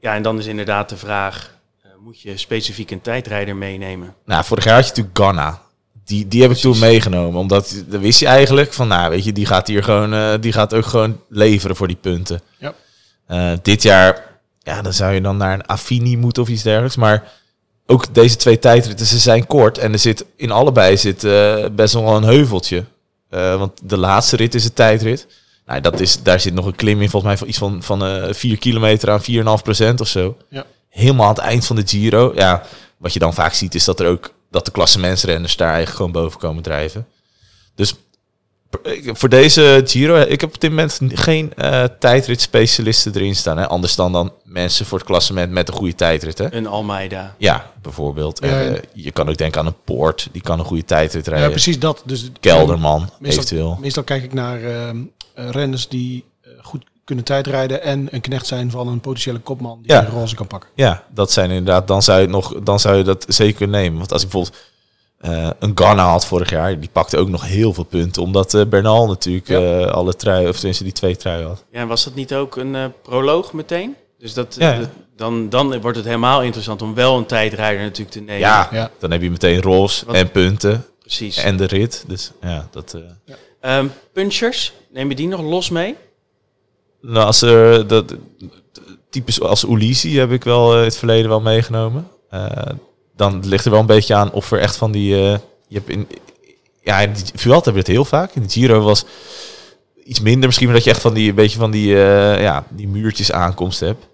ja, 0.00 0.14
en 0.14 0.22
dan 0.22 0.38
is 0.38 0.46
inderdaad 0.46 0.88
de 0.88 0.96
vraag, 0.96 1.54
eh, 1.82 1.90
moet 2.00 2.20
je 2.20 2.36
specifiek 2.36 2.90
een 2.90 3.00
tijdrijder 3.00 3.56
meenemen? 3.56 4.14
Nou, 4.24 4.44
vorig 4.44 4.64
jaar 4.64 4.74
had 4.74 4.84
je 4.84 4.90
natuurlijk 4.90 5.18
Ganna. 5.18 5.60
Die, 6.04 6.28
die 6.28 6.42
heb 6.42 6.50
ik 6.50 6.56
toen 6.56 6.78
meegenomen. 6.78 7.40
Omdat 7.40 7.84
dan 7.86 8.00
wist 8.00 8.20
je 8.20 8.26
eigenlijk 8.26 8.72
van, 8.72 8.88
nou 8.88 9.10
weet 9.10 9.24
je, 9.24 9.32
die 9.32 9.46
gaat 9.46 9.66
hier 9.66 9.82
gewoon, 9.82 10.14
eh, 10.14 10.34
die 10.40 10.52
gaat 10.52 10.74
ook 10.74 10.86
gewoon 10.86 11.20
leveren 11.28 11.76
voor 11.76 11.86
die 11.86 11.98
punten. 12.00 12.40
Ja. 12.58 12.74
Eh, 13.26 13.52
dit 13.62 13.82
jaar, 13.82 14.38
ja, 14.58 14.82
dan 14.82 14.92
zou 14.92 15.12
je 15.12 15.20
dan 15.20 15.36
naar 15.36 15.54
een 15.54 15.66
Affini 15.66 16.16
moeten 16.16 16.42
of 16.42 16.48
iets 16.48 16.62
dergelijks. 16.62 16.96
Maar 16.96 17.32
ook 17.86 18.14
deze 18.14 18.36
twee 18.36 18.58
tijdritten, 18.58 19.06
ze 19.06 19.18
zijn 19.18 19.46
kort. 19.46 19.78
En 19.78 19.92
er 19.92 19.98
zit 19.98 20.24
in 20.36 20.50
allebei 20.50 20.96
zit 20.96 21.24
eh, 21.24 21.64
best 21.72 21.94
wel 21.94 22.16
een 22.16 22.22
heuveltje. 22.22 22.84
Want 23.30 23.80
de 23.82 23.96
laatste 23.96 24.36
rit 24.36 24.54
is 24.54 24.64
een 24.64 24.72
tijdrit. 24.72 25.26
Nou, 25.66 25.80
dat 25.82 26.00
is, 26.00 26.22
daar 26.22 26.40
zit 26.40 26.54
nog 26.54 26.66
een 26.66 26.76
klim 26.76 27.02
in, 27.02 27.10
volgens 27.10 27.32
mij 27.32 27.36
van 27.36 27.48
iets 27.48 27.58
van, 27.58 27.82
van 27.82 28.04
eh 28.04 28.32
4 28.32 28.58
kilometer 28.58 29.10
aan 29.10 29.58
4,5 29.58 29.62
procent 29.62 30.00
of 30.00 30.08
zo. 30.08 30.36
Ja. 30.48 30.64
Helemaal 30.88 31.26
aan 31.26 31.34
het 31.34 31.42
eind 31.42 31.66
van 31.66 31.76
de 31.76 31.82
Giro. 31.86 32.32
Ja, 32.34 32.62
wat 32.96 33.12
je 33.12 33.18
dan 33.18 33.34
vaak 33.34 33.52
ziet 33.52 33.74
is 33.74 33.84
dat 33.84 34.00
er 34.00 34.06
ook 34.06 34.32
dat 34.50 34.64
de 34.64 34.70
klassementsrenners 34.70 35.56
daar 35.56 35.68
eigenlijk 35.74 35.96
gewoon 35.96 36.12
boven 36.12 36.40
komen 36.40 36.62
drijven. 36.62 37.06
Dus 37.74 37.94
voor 39.04 39.28
deze 39.28 39.82
Giro, 39.84 40.16
ik 40.16 40.40
heb 40.40 40.54
op 40.54 40.60
dit 40.60 40.70
moment 40.70 40.98
geen 41.08 41.54
eh 41.54 41.84
tijdritspecialisten 41.98 43.14
erin 43.14 43.34
staan. 43.36 43.58
Hè? 43.58 43.68
Anders 43.68 43.94
dan, 43.94 44.12
dan 44.12 44.32
mensen 44.44 44.86
voor 44.86 44.98
het 44.98 45.06
klassement 45.06 45.52
met 45.52 45.68
een 45.68 45.74
goede 45.74 45.94
tijdrit. 45.94 46.38
Hè? 46.38 46.52
Een 46.54 46.66
Almeida. 46.66 47.34
Ja, 47.38 47.72
bijvoorbeeld. 47.82 48.38
Ja, 48.42 48.48
En, 48.48 48.66
en- 48.66 48.74
eh, 48.76 48.82
je 48.92 49.10
kan 49.10 49.28
ook 49.28 49.36
denken 49.36 49.60
aan 49.60 49.66
een 49.66 49.82
Poort, 49.84 50.28
die 50.32 50.42
kan 50.42 50.58
een 50.58 50.64
goede 50.64 50.84
tijdrit 50.84 51.26
rijden. 51.26 51.44
Ja, 51.46 51.50
precies 51.52 51.78
dat. 51.78 52.02
Dus 52.06 52.30
Kelderman, 52.40 53.00
Meestal, 53.00 53.42
eventueel. 53.42 53.78
meestal 53.80 54.02
kijk 54.04 54.22
ik 54.22 54.32
naar 54.32 54.62
eh, 54.64 54.90
renners 55.34 55.88
die 55.88 56.24
eh, 56.42 56.50
goed 56.62 56.84
kunnen 57.10 57.24
tijdrijden 57.24 57.82
en 57.82 58.08
een 58.10 58.20
knecht 58.20 58.46
zijn 58.46 58.70
van 58.70 58.88
een 58.88 59.00
potentiële 59.00 59.38
kopman 59.38 59.78
die 59.82 59.92
Ja. 59.92 60.00
een 60.04 60.10
roze 60.10 60.34
kan 60.34 60.46
pakken. 60.46 60.70
Ja, 60.74 61.04
dat 61.14 61.32
zijn 61.32 61.50
inderdaad, 61.50 61.88
dan 61.88 62.02
zou 62.02 62.16
je, 62.18 62.22
het 62.24 62.32
nog, 62.32 62.54
dan 62.62 62.80
zou 62.80 62.96
je 62.96 63.02
dat 63.04 63.24
zeker 63.28 63.56
kunnen 63.56 63.80
nemen. 63.80 63.98
Want 63.98 64.12
als 64.12 64.22
ik 64.22 64.28
bijvoorbeeld 64.30 64.62
eh, 65.18 65.50
een 65.58 65.72
Ghana 65.74 66.10
had 66.10 66.26
vorig 66.26 66.50
jaar, 66.50 66.80
die 66.80 66.88
pakte 66.92 67.16
ook 67.18 67.28
nog 67.28 67.46
heel 67.46 67.72
veel 67.74 67.84
punten. 67.84 68.22
Omdat 68.22 68.54
eh, 68.54 68.66
Bernal 68.66 69.06
natuurlijk 69.06 69.48
Ja. 69.48 69.60
eh, 69.80 69.86
alle 69.92 70.14
trui, 70.16 70.48
of 70.48 70.54
tenminste 70.56 70.84
die 70.84 70.92
twee 70.92 71.16
truien 71.16 71.46
had. 71.46 71.64
Ja, 71.72 71.80
en 71.80 71.88
was 71.88 72.04
dat 72.04 72.14
niet 72.14 72.34
ook 72.34 72.56
een 72.56 72.74
eh, 72.74 72.84
proloog 73.02 73.52
meteen? 73.52 73.96
Dus 74.18 74.34
dat, 74.34 74.56
Ja, 74.58 74.78
dat- 74.78 74.88
dan, 75.16 75.48
dan 75.48 75.80
wordt 75.80 75.96
het 75.96 76.06
helemaal 76.06 76.42
interessant 76.42 76.82
om 76.82 76.94
wel 76.94 77.16
een 77.16 77.26
tijdrijder 77.26 77.82
natuurlijk 77.82 78.10
te 78.10 78.20
nemen. 78.20 78.38
Ja, 78.38 78.68
Ja. 78.72 78.90
dan 78.98 79.10
heb 79.10 79.22
je 79.22 79.30
meteen 79.30 79.62
roze 79.62 80.06
Wat- 80.06 80.14
en 80.14 80.30
punten 80.30 80.86
precies. 81.00 81.36
en 81.36 81.56
de 81.56 81.64
rit. 81.66 82.04
Dus 82.06 82.30
ja, 82.40 82.68
dat... 82.70 82.94
eh, 82.94 83.34
Ehm, 83.60 83.86
punchers, 84.12 84.72
neem 84.92 85.08
je 85.08 85.14
die 85.14 85.28
nog 85.28 85.40
los 85.40 85.70
mee? 85.70 85.96
Nou, 87.02 87.26
als 87.26 87.42
er 87.42 87.86
dat 87.86 88.14
types 89.10 89.40
als 89.40 89.64
Ulisi 89.64 90.18
heb 90.18 90.30
ik 90.30 90.44
wel 90.44 90.76
eh, 90.76 90.84
het 90.84 90.96
verleden 90.96 91.28
wel 91.28 91.40
meegenomen. 91.40 92.08
Eh, 92.30 92.50
dan 93.16 93.42
ligt 93.46 93.64
er 93.64 93.70
wel 93.70 93.80
een 93.80 93.86
beetje 93.86 94.14
aan 94.14 94.32
of 94.32 94.52
er 94.52 94.58
echt 94.58 94.76
van 94.76 94.92
die. 94.92 95.14
eh, 95.14 95.38
je 95.68 95.76
hebt 95.76 95.88
in, 95.88 96.08
ja, 96.82 97.00
in 97.00 97.12
de 97.12 97.20
Vuelta 97.34 97.64
heb 97.64 97.74
je 97.74 97.78
het 97.78 97.86
heel 97.88 98.04
vaak. 98.04 98.34
In 98.34 98.42
de 98.42 98.48
Giro 98.48 98.80
was 98.80 99.04
iets 100.04 100.20
minder 100.20 100.46
misschien, 100.46 100.66
maar 100.66 100.76
dat 100.76 100.84
je 100.84 100.90
echt 100.90 101.00
van 101.00 101.14
die 101.14 101.28
een 101.28 101.34
beetje 101.34 101.58
van 101.58 101.70
die, 101.70 101.88
ja, 101.88 102.64
die 102.68 102.88
muurtjes 102.88 103.32
aankomst 103.32 103.80
hebt. 103.80 104.08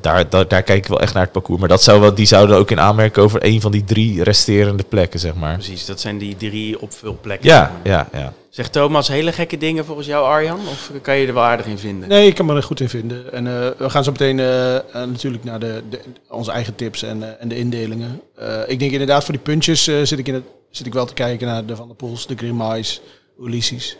Daar, 0.00 0.28
daar, 0.28 0.48
daar 0.48 0.62
kijk 0.62 0.78
ik 0.78 0.86
wel 0.86 1.00
echt 1.00 1.14
naar 1.14 1.22
het 1.22 1.32
parcours. 1.32 1.60
Maar 1.60 1.68
dat 1.68 1.82
zou 1.82 2.00
wel, 2.00 2.14
die 2.14 2.26
zouden 2.26 2.56
ook 2.56 2.70
in 2.70 2.80
aanmerken 2.80 3.22
over 3.22 3.44
een 3.44 3.60
van 3.60 3.72
die 3.72 3.84
drie 3.84 4.22
resterende 4.22 4.82
plekken, 4.82 5.20
zeg 5.20 5.34
maar. 5.34 5.54
Precies, 5.54 5.86
dat 5.86 6.00
zijn 6.00 6.18
die 6.18 6.36
drie 6.36 6.80
opvulplekken. 6.80 7.48
Ja, 7.48 7.80
ja, 7.84 8.08
ja. 8.12 8.32
Zegt 8.50 8.72
Thomas 8.72 9.08
hele 9.08 9.32
gekke 9.32 9.56
dingen 9.56 9.84
volgens 9.84 10.06
jou, 10.06 10.26
Arjan? 10.26 10.58
Of 10.58 10.92
kan 11.02 11.16
je 11.16 11.26
er 11.26 11.34
wel 11.34 11.42
aardig 11.42 11.66
in 11.66 11.78
vinden? 11.78 12.08
Nee, 12.08 12.26
ik 12.26 12.34
kan 12.34 12.46
me 12.46 12.54
er 12.54 12.62
goed 12.62 12.80
in 12.80 12.88
vinden. 12.88 13.32
En 13.32 13.46
eh, 13.46 13.70
we 13.78 13.90
gaan 13.90 14.04
zo 14.04 14.10
meteen 14.10 14.38
eh, 14.38 14.76
eh, 14.76 14.82
natuurlijk 14.92 15.44
naar 15.44 15.60
de, 15.60 15.82
de, 15.90 16.00
onze 16.28 16.50
eigen 16.50 16.74
tips 16.74 17.02
en, 17.02 17.40
en 17.40 17.48
de 17.48 17.56
indelingen. 17.56 18.20
Ik 18.66 18.78
denk 18.78 18.92
inderdaad 18.92 19.24
voor 19.24 19.34
die 19.34 19.42
puntjes 19.42 19.84
zit, 19.84 20.18
ik 20.18 20.28
in 20.28 20.34
het, 20.34 20.44
zit 20.70 20.86
ik 20.86 20.92
wel 20.92 21.06
te 21.06 21.14
kijken 21.14 21.46
naar 21.46 21.66
de 21.66 21.76
Van 21.76 21.86
der 21.86 21.96
Poels, 21.96 22.26
de 22.26 22.36
Grimais, 22.36 23.00
Ulysses. 23.40 23.96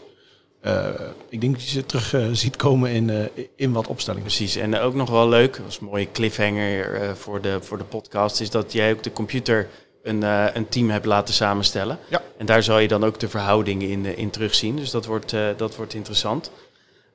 Ik 1.29 1.41
denk 1.41 1.55
dat 1.55 1.63
je 1.63 1.71
ze 1.71 1.87
terug 1.87 2.15
ziet 2.33 2.57
komen 2.57 2.91
in, 2.91 3.29
in 3.57 3.73
wat 3.73 3.87
opstellingen. 3.87 4.27
Precies, 4.27 4.57
en 4.57 4.79
ook 4.79 4.95
nog 4.95 5.11
wel 5.11 5.29
leuk, 5.29 5.57
dat 5.57 5.67
is 5.69 5.79
een 5.81 5.87
mooie 5.87 6.09
cliffhanger 6.13 7.17
voor, 7.17 7.41
de, 7.41 7.59
voor 7.61 7.79
de 7.79 7.85
podcast, 7.85 8.41
is 8.41 8.51
dat 8.51 8.73
jij 8.73 8.93
ook 8.93 9.03
de 9.03 9.13
computer 9.13 9.69
een, 10.03 10.23
eh, 10.23 10.45
een 10.55 10.69
team 10.69 10.91
hebt 10.91 11.07
laten 11.07 11.35
samenstellen. 11.35 11.99
Ja. 12.09 12.23
En 12.39 12.47
daar 12.47 12.63
zal 12.63 12.79
je 12.79 12.89
dan 12.89 13.05
ook 13.05 13.21
de 13.21 13.29
verhoudingen 13.29 13.89
in, 13.89 14.07
eh, 14.07 14.19
in 14.19 14.31
terugzien, 14.31 14.77
dus 14.77 14.91
dat 14.91 15.07
wordt, 15.07 15.33
eh, 15.33 15.41
dat 15.57 15.77
wordt 15.77 15.95
interessant. 15.95 16.51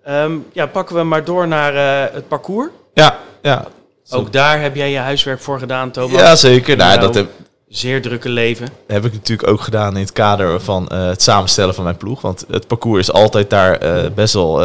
Ehm, 0.04 0.34
ja, 0.54 0.66
pakken 0.66 0.96
we 0.96 1.04
maar 1.04 1.24
door 1.24 1.48
naar 1.48 1.74
het 2.14 2.28
parcours. 2.28 2.70
Ja, 2.94 3.20
ja. 3.42 3.68
Ook 4.10 4.34
daar 4.34 4.62
heb 4.62 4.76
jij 4.76 4.92
je 4.92 4.98
huiswerk 4.98 5.40
voor 5.40 5.60
gedaan, 5.60 5.92
Thomas. 5.92 6.22
Ja, 6.22 6.36
zeker. 6.36 6.78
Nou, 6.78 7.00
dat 7.00 7.16
heb, 7.16 7.30
zeer 7.68 8.02
drukke 8.02 8.30
leven. 8.30 8.66
Dat 8.66 8.96
heb 8.96 9.06
ik 9.06 9.14
natuurlijk 9.14 9.50
ook 9.50 9.62
gedaan 9.62 9.94
in 9.94 10.02
het 10.02 10.12
kader 10.12 10.62
van 10.62 10.94
het 10.94 11.22
samenstellen 11.22 11.74
van 11.74 11.84
mijn 11.84 11.98
ploeg. 11.98 12.22
Want 12.22 12.46
het 12.50 12.68
parcours 12.68 13.00
is 13.00 13.14
altijd 13.14 13.50
daar 13.50 13.80
best 14.14 14.34
wel 14.34 14.56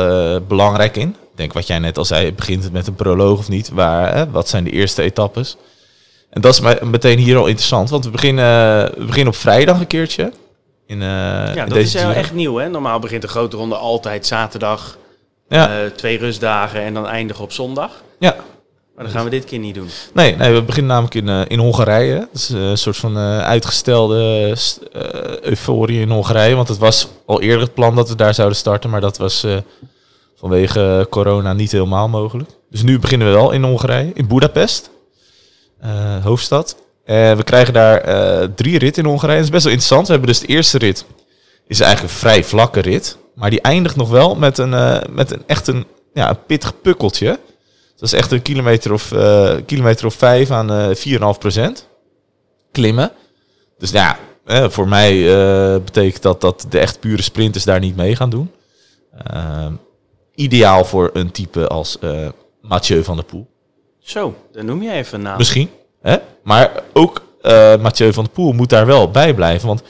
belangrijk 0.48 0.96
in. 0.96 1.08
Ik 1.08 1.36
denk 1.36 1.52
wat 1.52 1.66
jij 1.66 1.78
net 1.78 1.98
al 1.98 2.04
zei, 2.04 2.32
begint 2.32 2.62
het 2.62 2.72
met 2.72 2.86
een 2.86 2.94
proloog 2.94 3.38
of 3.38 3.48
niet? 3.48 3.70
Waar, 3.70 4.30
wat 4.30 4.48
zijn 4.48 4.64
de 4.64 4.70
eerste 4.70 5.02
etappes? 5.02 5.56
En 6.30 6.40
dat 6.40 6.52
is 6.54 6.60
meteen 6.82 7.18
hier 7.18 7.36
al 7.36 7.46
interessant, 7.46 7.90
want 7.90 8.04
we 8.04 8.10
beginnen, 8.10 8.44
we 8.98 9.04
beginnen 9.04 9.32
op 9.32 9.38
vrijdag 9.38 9.80
een 9.80 9.86
keertje. 9.86 10.32
In, 10.86 11.02
eh, 11.02 11.08
Ja, 11.08 11.54
dat 11.54 11.68
deze 11.70 11.86
is 11.86 11.92
wel 11.92 12.02
Giro. 12.02 12.14
echt 12.20 12.32
nieuw, 12.32 12.56
hè? 12.56 12.68
Normaal 12.68 12.98
begint 12.98 13.22
de 13.22 13.28
grote 13.28 13.56
ronde 13.56 13.74
altijd 13.76 14.26
zaterdag, 14.26 14.96
Ja, 15.48 15.68
eh, 15.82 15.90
twee 15.90 16.18
rustdagen 16.18 16.80
en 16.82 16.94
dan 16.94 17.06
eindigen 17.06 17.44
op 17.44 17.52
zondag. 17.52 18.02
ja. 18.18 18.36
Maar 18.94 19.08
dat 19.08 19.18
gaan 19.18 19.24
we 19.30 19.36
dit 19.36 19.44
keer 19.44 19.58
niet 19.58 19.74
doen. 19.74 19.88
Nee, 20.14 20.36
nee, 20.36 20.52
we 20.52 20.62
beginnen 20.62 20.90
namelijk 20.92 21.14
in, 21.14 21.28
eh, 21.28 21.40
in 21.48 21.58
Hongarije. 21.58 22.14
Dat 22.18 22.28
is 22.32 22.50
eh, 22.50 22.68
een 22.68 22.78
soort 22.78 22.96
van 22.96 23.16
eh, 23.16 23.38
uitgestelde 23.40 24.52
st- 24.56 24.80
eh, 24.92 25.40
euforie 25.40 26.00
in 26.00 26.10
Hongarije. 26.10 26.54
Want 26.54 26.68
het 26.68 26.78
was 26.78 27.08
al 27.26 27.40
eerder 27.40 27.60
het 27.60 27.74
plan 27.74 27.94
dat 27.96 28.08
we 28.08 28.14
daar 28.14 28.34
zouden 28.34 28.56
starten. 28.56 28.90
Maar 28.90 29.00
dat 29.00 29.16
was 29.18 29.44
eh, 29.44 29.56
vanwege 30.36 31.06
corona 31.10 31.52
niet 31.52 31.72
helemaal 31.72 32.08
mogelijk. 32.08 32.50
Dus 32.70 32.82
nu 32.82 32.98
beginnen 32.98 33.26
we 33.28 33.34
wel 33.34 33.50
in 33.50 33.62
Hongarije, 33.62 34.10
in 34.14 34.26
Budapest, 34.26 34.84
eh, 34.86 34.90
hoofdstad. 36.22 36.76
En 37.04 37.36
we 37.36 37.42
krijgen 37.42 37.72
daar 37.72 38.00
eh, 38.00 38.48
drie 38.54 38.78
ritten 38.78 39.02
in 39.02 39.08
Hongarije. 39.08 39.36
Dat 39.36 39.44
is 39.44 39.52
best 39.52 39.64
wel 39.64 39.72
interessant. 39.72 40.06
We 40.06 40.12
hebben 40.12 40.30
dus 40.30 40.40
de 40.40 40.46
eerste 40.46 40.78
rit. 40.78 41.04
Is 41.66 41.80
eigenlijk 41.80 42.12
een 42.12 42.18
vrij 42.18 42.44
vlakke 42.44 42.80
rit. 42.80 43.16
Maar 43.34 43.50
die 43.50 43.60
eindigt 43.60 43.96
nog 43.96 44.10
wel 44.10 44.34
met 44.34 44.58
een, 44.58 44.74
eh, 44.74 45.00
met 45.10 45.30
een 45.32 45.42
echt 45.46 45.66
een, 45.66 45.86
ja, 46.14 46.28
een 46.28 46.44
pittig 46.46 46.80
pukkeltje. 46.80 47.38
Dat 47.96 48.12
is 48.12 48.18
echt 48.18 48.32
een 48.32 48.42
kilometer 48.42 48.92
of, 48.92 49.12
eh, 49.12 49.54
kilometer 49.66 50.06
of 50.06 50.14
vijf 50.14 50.50
aan 50.50 50.72
eh 50.72 50.94
4,5 50.94 51.38
procent 51.38 51.88
klimmen. 52.72 53.12
Dus 53.78 53.90
ja, 53.90 54.18
eh, 54.44 54.68
voor 54.68 54.88
mij 54.88 55.12
eh, 55.12 55.80
betekent 55.84 56.22
dat 56.22 56.40
dat 56.40 56.66
de 56.68 56.78
echt 56.78 57.00
pure 57.00 57.22
sprinters 57.22 57.64
daar 57.64 57.80
niet 57.80 57.96
mee 57.96 58.16
gaan 58.16 58.30
doen. 58.30 58.50
Ehm, 59.24 59.72
ideaal 60.34 60.84
voor 60.84 61.10
een 61.12 61.30
type 61.30 61.66
als 61.66 61.98
eh 61.98 62.28
Mathieu 62.60 63.04
van 63.04 63.16
der 63.16 63.24
Poel. 63.24 63.49
Zo, 64.10 64.34
dan 64.52 64.64
noem 64.64 64.82
je 64.82 64.92
even 64.92 65.14
een 65.18 65.24
naam. 65.24 65.38
Misschien. 65.38 65.70
Hè? 66.02 66.16
Maar 66.42 66.82
ook 66.92 67.22
eh, 67.42 67.76
Mathieu 67.76 68.12
van 68.12 68.24
der 68.24 68.32
Poel 68.32 68.52
moet 68.52 68.68
daar 68.68 68.86
wel 68.86 69.10
bij 69.10 69.34
blijven. 69.34 69.68
Want 69.68 69.82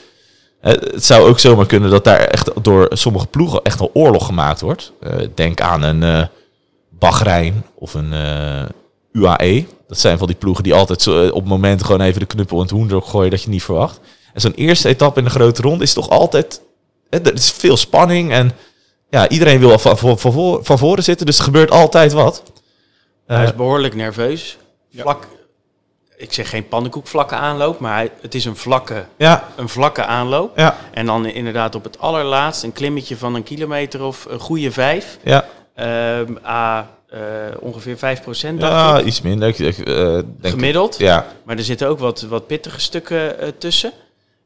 het 0.59 1.05
zou 1.05 1.29
ook 1.29 1.39
zomaar 1.39 1.65
kunnen 1.65 1.89
dat 1.89 2.03
daar 2.03 2.19
echt 2.19 2.63
door 2.63 2.87
sommige 2.89 3.27
ploegen 3.27 3.61
echt 3.63 3.79
al 3.79 3.89
oorlog 3.93 4.25
gemaakt 4.25 4.61
wordt. 4.61 4.91
Eh, 4.99 5.15
denk 5.35 5.61
aan 5.61 5.81
een 5.81 6.03
eh 6.03 6.23
Bahrein 6.89 7.65
of 7.75 7.93
een 7.93 8.13
UAE. 9.11 9.65
Dat 9.87 9.99
zijn 9.99 10.17
van 10.17 10.27
die 10.27 10.35
ploegen 10.35 10.63
die 10.63 10.73
altijd 10.73 11.01
zo, 11.01 11.27
op 11.27 11.45
momenten 11.45 11.85
gewoon 11.85 12.01
even 12.01 12.19
de 12.19 12.25
knuppel 12.25 12.55
in 12.57 12.61
het 12.63 12.71
hoendrok 12.71 13.05
gooien 13.05 13.31
dat 13.31 13.43
je 13.43 13.49
niet 13.49 13.63
verwacht. 13.63 13.99
En 14.33 14.41
zo'n 14.41 14.53
eerste 14.53 14.87
etappe 14.89 15.19
in 15.19 15.25
de 15.25 15.31
grote 15.31 15.61
ronde 15.61 15.83
is 15.83 15.93
toch 15.93 16.09
altijd... 16.09 16.61
eh, 17.09 17.19
Er 17.25 17.33
is 17.33 17.51
veel 17.51 17.77
spanning 17.77 18.31
en 18.31 18.51
ja, 19.09 19.29
iedereen 19.29 19.59
wil 19.59 19.79
van, 19.79 19.97
van, 19.97 20.19
van, 20.19 20.59
van 20.61 20.77
voren 20.77 21.03
zitten. 21.03 21.25
Dus 21.25 21.37
er 21.37 21.43
gebeurt 21.43 21.71
altijd 21.71 22.11
wat. 22.11 22.43
Hij 23.25 23.37
Eh, 23.37 23.43
is 23.43 23.55
behoorlijk 23.55 23.95
nerveus. 23.95 24.57
Vlak, 24.95 25.27
ik 26.17 26.33
zeg 26.33 26.49
geen 26.49 26.67
pannenkoekvlakke 26.67 27.35
aanloop, 27.35 27.79
maar 27.79 27.93
hij- 27.95 28.11
het 28.21 28.35
is 28.35 28.45
een 28.45 28.55
vlakke, 28.55 29.05
ja, 29.17 29.47
een 29.55 29.69
vlakke 29.69 30.05
aanloop. 30.05 30.57
ja, 30.57 30.77
En 30.91 31.05
dan 31.05 31.25
inderdaad 31.25 31.75
op 31.75 31.83
het 31.83 31.99
allerlaatst 31.99 32.63
een 32.63 32.73
klimmetje 32.73 33.17
van 33.17 33.35
een 33.35 33.43
kilometer 33.43 34.03
of 34.03 34.25
een 34.29 34.39
goede 34.39 34.71
vijf. 34.71 35.17
ja. 35.23 35.45
Ehm 35.75 36.35
a, 36.45 36.89
eh, 37.09 37.19
ongeveer 37.59 37.97
5 37.97 38.21
procent, 38.21 38.61
Ja, 38.61 38.97
ik. 38.97 39.05
iets 39.05 39.21
minder. 39.21 39.47
Ik, 39.47 39.59
eh, 39.77 39.95
denk 40.05 40.27
Gemiddeld. 40.41 40.97
Ja, 40.97 41.25
Maar 41.43 41.57
er 41.57 41.63
zitten 41.63 41.87
ook 41.87 41.99
wat, 41.99 42.21
wat 42.21 42.47
pittige 42.47 42.79
stukken 42.79 43.35
tussen. 43.57 43.91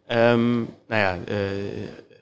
Ehm, 0.07 0.55
nou 0.57 0.65
ja, 0.87 1.17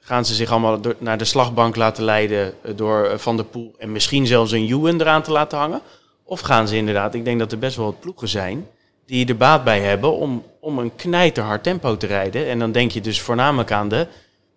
gaan 0.01 0.25
ze 0.25 0.33
zich 0.33 0.51
allemaal 0.51 0.81
door, 0.81 0.95
naar 0.97 1.17
de 1.17 1.25
slagbank 1.25 1.75
laten 1.75 2.03
leiden 2.03 2.53
door 2.75 3.19
Van 3.19 3.35
der 3.35 3.45
Poel 3.45 3.73
en 3.77 3.91
misschien 3.91 4.27
zelfs 4.27 4.51
een 4.51 4.67
Ewan 4.67 5.01
eraan 5.01 5.21
te 5.23 5.31
laten 5.31 5.57
hangen? 5.57 5.81
Of 6.25 6.39
gaan 6.39 6.67
ze 6.67 6.75
inderdaad, 6.75 7.13
ik 7.13 7.25
denk 7.25 7.39
dat 7.39 7.51
er 7.51 7.59
best 7.59 7.75
wel 7.75 7.86
wat 7.86 7.99
ploegen 7.99 8.27
zijn 8.27 8.67
die 9.05 9.25
er 9.25 9.38
baat 9.38 9.63
bij 9.63 9.79
hebben 9.79 10.17
om, 10.17 10.43
om 10.59 10.79
een 10.79 10.95
knijterhard 10.95 11.63
tempo 11.63 11.97
te 11.97 12.07
rijden. 12.07 12.47
En 12.47 12.59
dan 12.59 12.71
denk 12.71 12.91
je 12.91 13.01
dus 13.01 13.21
voornamelijk 13.21 13.71
aan 13.71 13.89
de 13.89 14.07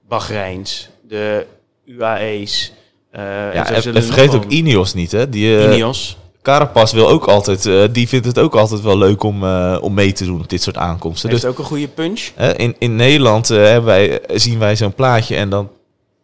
Bahreins, 0.08 0.88
de 1.08 1.46
UAE's. 1.84 2.72
eh, 3.10 3.22
ja 3.54 3.70
en 3.70 3.94
er 3.94 4.02
vergeet 4.02 4.34
ook 4.34 4.44
Ineos 4.44 4.94
niet, 4.94 5.12
hè? 5.12 5.28
Die, 5.28 5.58
eh, 5.58 5.64
Ineos. 5.64 6.16
Carapaz 6.42 6.92
wil 6.92 7.08
ook 7.08 7.24
altijd, 7.26 7.66
eh, 7.66 7.82
die 7.92 8.08
vindt 8.08 8.26
het 8.26 8.38
ook 8.38 8.54
altijd 8.54 8.80
wel 8.80 8.98
leuk 8.98 9.22
om, 9.22 9.44
om 9.76 9.94
mee 9.94 10.12
te 10.12 10.24
doen 10.24 10.40
op 10.40 10.48
dit 10.48 10.62
soort 10.62 10.76
aankomsten. 10.76 11.30
Heeft 11.30 11.42
Dus 11.42 11.50
ook 11.50 11.58
een 11.58 11.64
goede 11.64 11.88
punch. 11.88 12.20
in, 12.56 12.76
in 12.78 12.96
Nederland 12.96 13.48
hebben 13.48 13.84
wij, 13.84 14.20
zien 14.34 14.58
wij 14.58 14.76
zo'n 14.76 14.94
plaatje 14.94 15.36
en 15.36 15.48
dan 15.50 15.70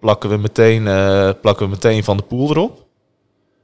plakken 0.00 0.30
we 0.30 0.36
meteen, 0.36 0.82
plakken 1.40 1.64
we 1.66 1.70
meteen 1.70 2.04
van 2.04 2.16
de 2.16 2.22
poel 2.22 2.50
erop. 2.50 2.86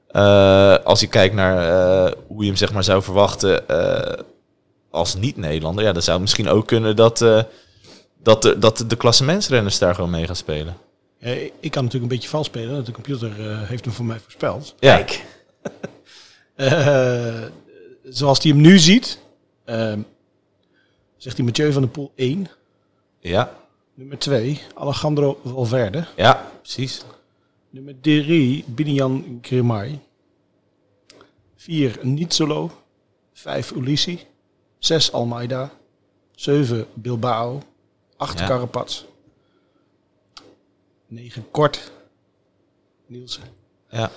Eh, 0.09 0.77
als 0.85 1.01
je 1.01 1.07
kijkt 1.07 1.35
naar 1.35 1.57
eh, 2.07 2.13
hoe 2.27 2.41
je 2.41 2.47
hem 2.47 2.57
zeg 2.57 2.73
maar 2.73 2.85
zou 2.85 3.03
verwachten 3.03 3.69
eh, 3.69 4.25
als 4.91 5.15
niet-Nederlander, 5.15 5.85
ja, 5.85 5.93
dan 5.93 6.03
zou 6.03 6.13
het 6.13 6.21
misschien 6.23 6.49
ook 6.49 6.67
kunnen 6.67 6.97
dat, 6.97 7.23
eh, 7.23 7.43
dat, 8.23 8.43
de, 8.43 8.59
dat 8.59 8.85
de 8.87 8.97
klassementsrenners 8.97 9.79
daar 9.79 9.95
gewoon 9.95 10.11
mee 10.11 10.27
gaan 10.27 10.37
spelen. 10.37 10.77
Ja, 11.19 11.31
ik 11.61 11.71
kan 11.71 11.85
natuurlijk 11.85 11.93
een 12.13 12.17
beetje 12.19 12.29
vals 12.29 12.47
spelen. 12.47 12.73
want 12.73 12.87
De 12.87 12.93
computer 12.93 13.51
eh, 13.51 13.63
heeft 13.63 13.85
hem 13.85 13.95
voor 13.95 14.05
mij 14.05 14.19
voorspeld. 14.19 14.75
Ja, 14.79 14.97
Kijk, 14.97 15.25
Eh, 16.55 17.43
zoals 18.09 18.43
hij 18.43 18.53
hem 18.53 18.61
nu 18.61 18.79
ziet, 18.79 19.19
ehm, 19.65 20.01
zegt 21.17 21.37
hij 21.37 21.47
Mathieu 21.47 21.73
van 21.73 21.83
der 21.83 21.91
Poel 21.91 22.13
1. 22.15 22.49
ja, 23.21 23.53
Nummer 23.95 24.19
2, 24.19 24.61
Alejandro 24.75 25.41
Valverde. 25.45 26.05
ja, 26.17 26.47
precies. 26.63 27.03
Nummer 27.71 27.95
3, 28.01 28.65
Binian 28.67 29.39
Grimay. 29.43 29.99
4, 31.57 31.99
Nizzolo. 32.03 32.71
5, 33.33 33.73
Ulissi. 33.73 34.19
6, 34.79 35.13
Almeida. 35.13 35.71
7, 36.35 36.87
Bilbao. 36.95 37.63
8, 38.17 38.39
Ja. 38.39 38.47
Carapaz. 38.47 39.05
9, 41.09 41.45
Kort. 41.51 41.91
Nielsen. 43.07 43.43
Ja. 43.91 44.11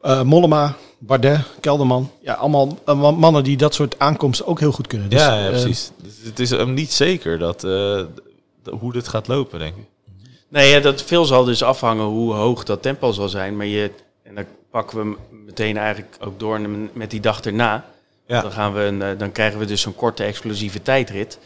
Eh, 0.00 0.22
Mollema, 0.22 0.76
Bardet, 0.98 1.40
Kelderman. 1.60 2.10
Ja, 2.20 2.34
allemaal 2.34 2.78
eh, 2.86 3.00
ma- 3.00 3.10
mannen 3.10 3.44
die 3.44 3.56
dat 3.56 3.74
soort 3.74 3.98
aankomsten 3.98 4.46
ook 4.46 4.60
heel 4.60 4.72
goed 4.72 4.86
kunnen. 4.86 5.10
Dus, 5.10 5.20
ja, 5.20 5.38
ja, 5.38 5.44
eh, 5.44 5.50
precies. 5.50 5.90
Dus 6.02 6.18
het 6.24 6.38
is 6.38 6.50
hem 6.50 6.74
niet 6.74 6.92
zeker 6.92 7.38
dat, 7.38 7.62
hoe 8.70 8.92
dit 8.92 9.08
gaat 9.08 9.28
lopen, 9.28 9.58
denk 9.58 9.76
ik. 9.76 9.84
Nee, 10.52 10.70
ja, 10.70 10.80
dat 10.80 11.02
veel 11.02 11.24
zal 11.24 11.44
dus 11.44 11.62
afhangen 11.62 12.04
hoe 12.04 12.34
hoog 12.34 12.64
dat 12.64 12.82
tempo 12.82 13.12
zal 13.12 13.28
zijn. 13.28 13.56
Maar 13.56 13.66
je, 13.66 13.90
en 14.22 14.34
dan 14.34 14.44
pakken 14.70 14.98
we 14.98 15.02
hem 15.02 15.44
meteen 15.44 15.76
eigenlijk 15.76 16.16
ook 16.20 16.38
door 16.38 16.60
met 16.92 17.10
die 17.10 17.20
dag 17.20 17.40
erna. 17.40 17.84
Ja. 18.26 18.40
Dan, 18.40 18.52
gaan 18.52 18.72
we 18.72 18.80
een, 18.80 19.02
eh, 19.02 19.18
dan 19.18 19.32
krijgen 19.32 19.58
we 19.58 19.64
dus 19.64 19.80
zo'n 19.80 19.94
korte 19.94 20.24
explosieve 20.24 20.82
tijdrit. 20.82 21.38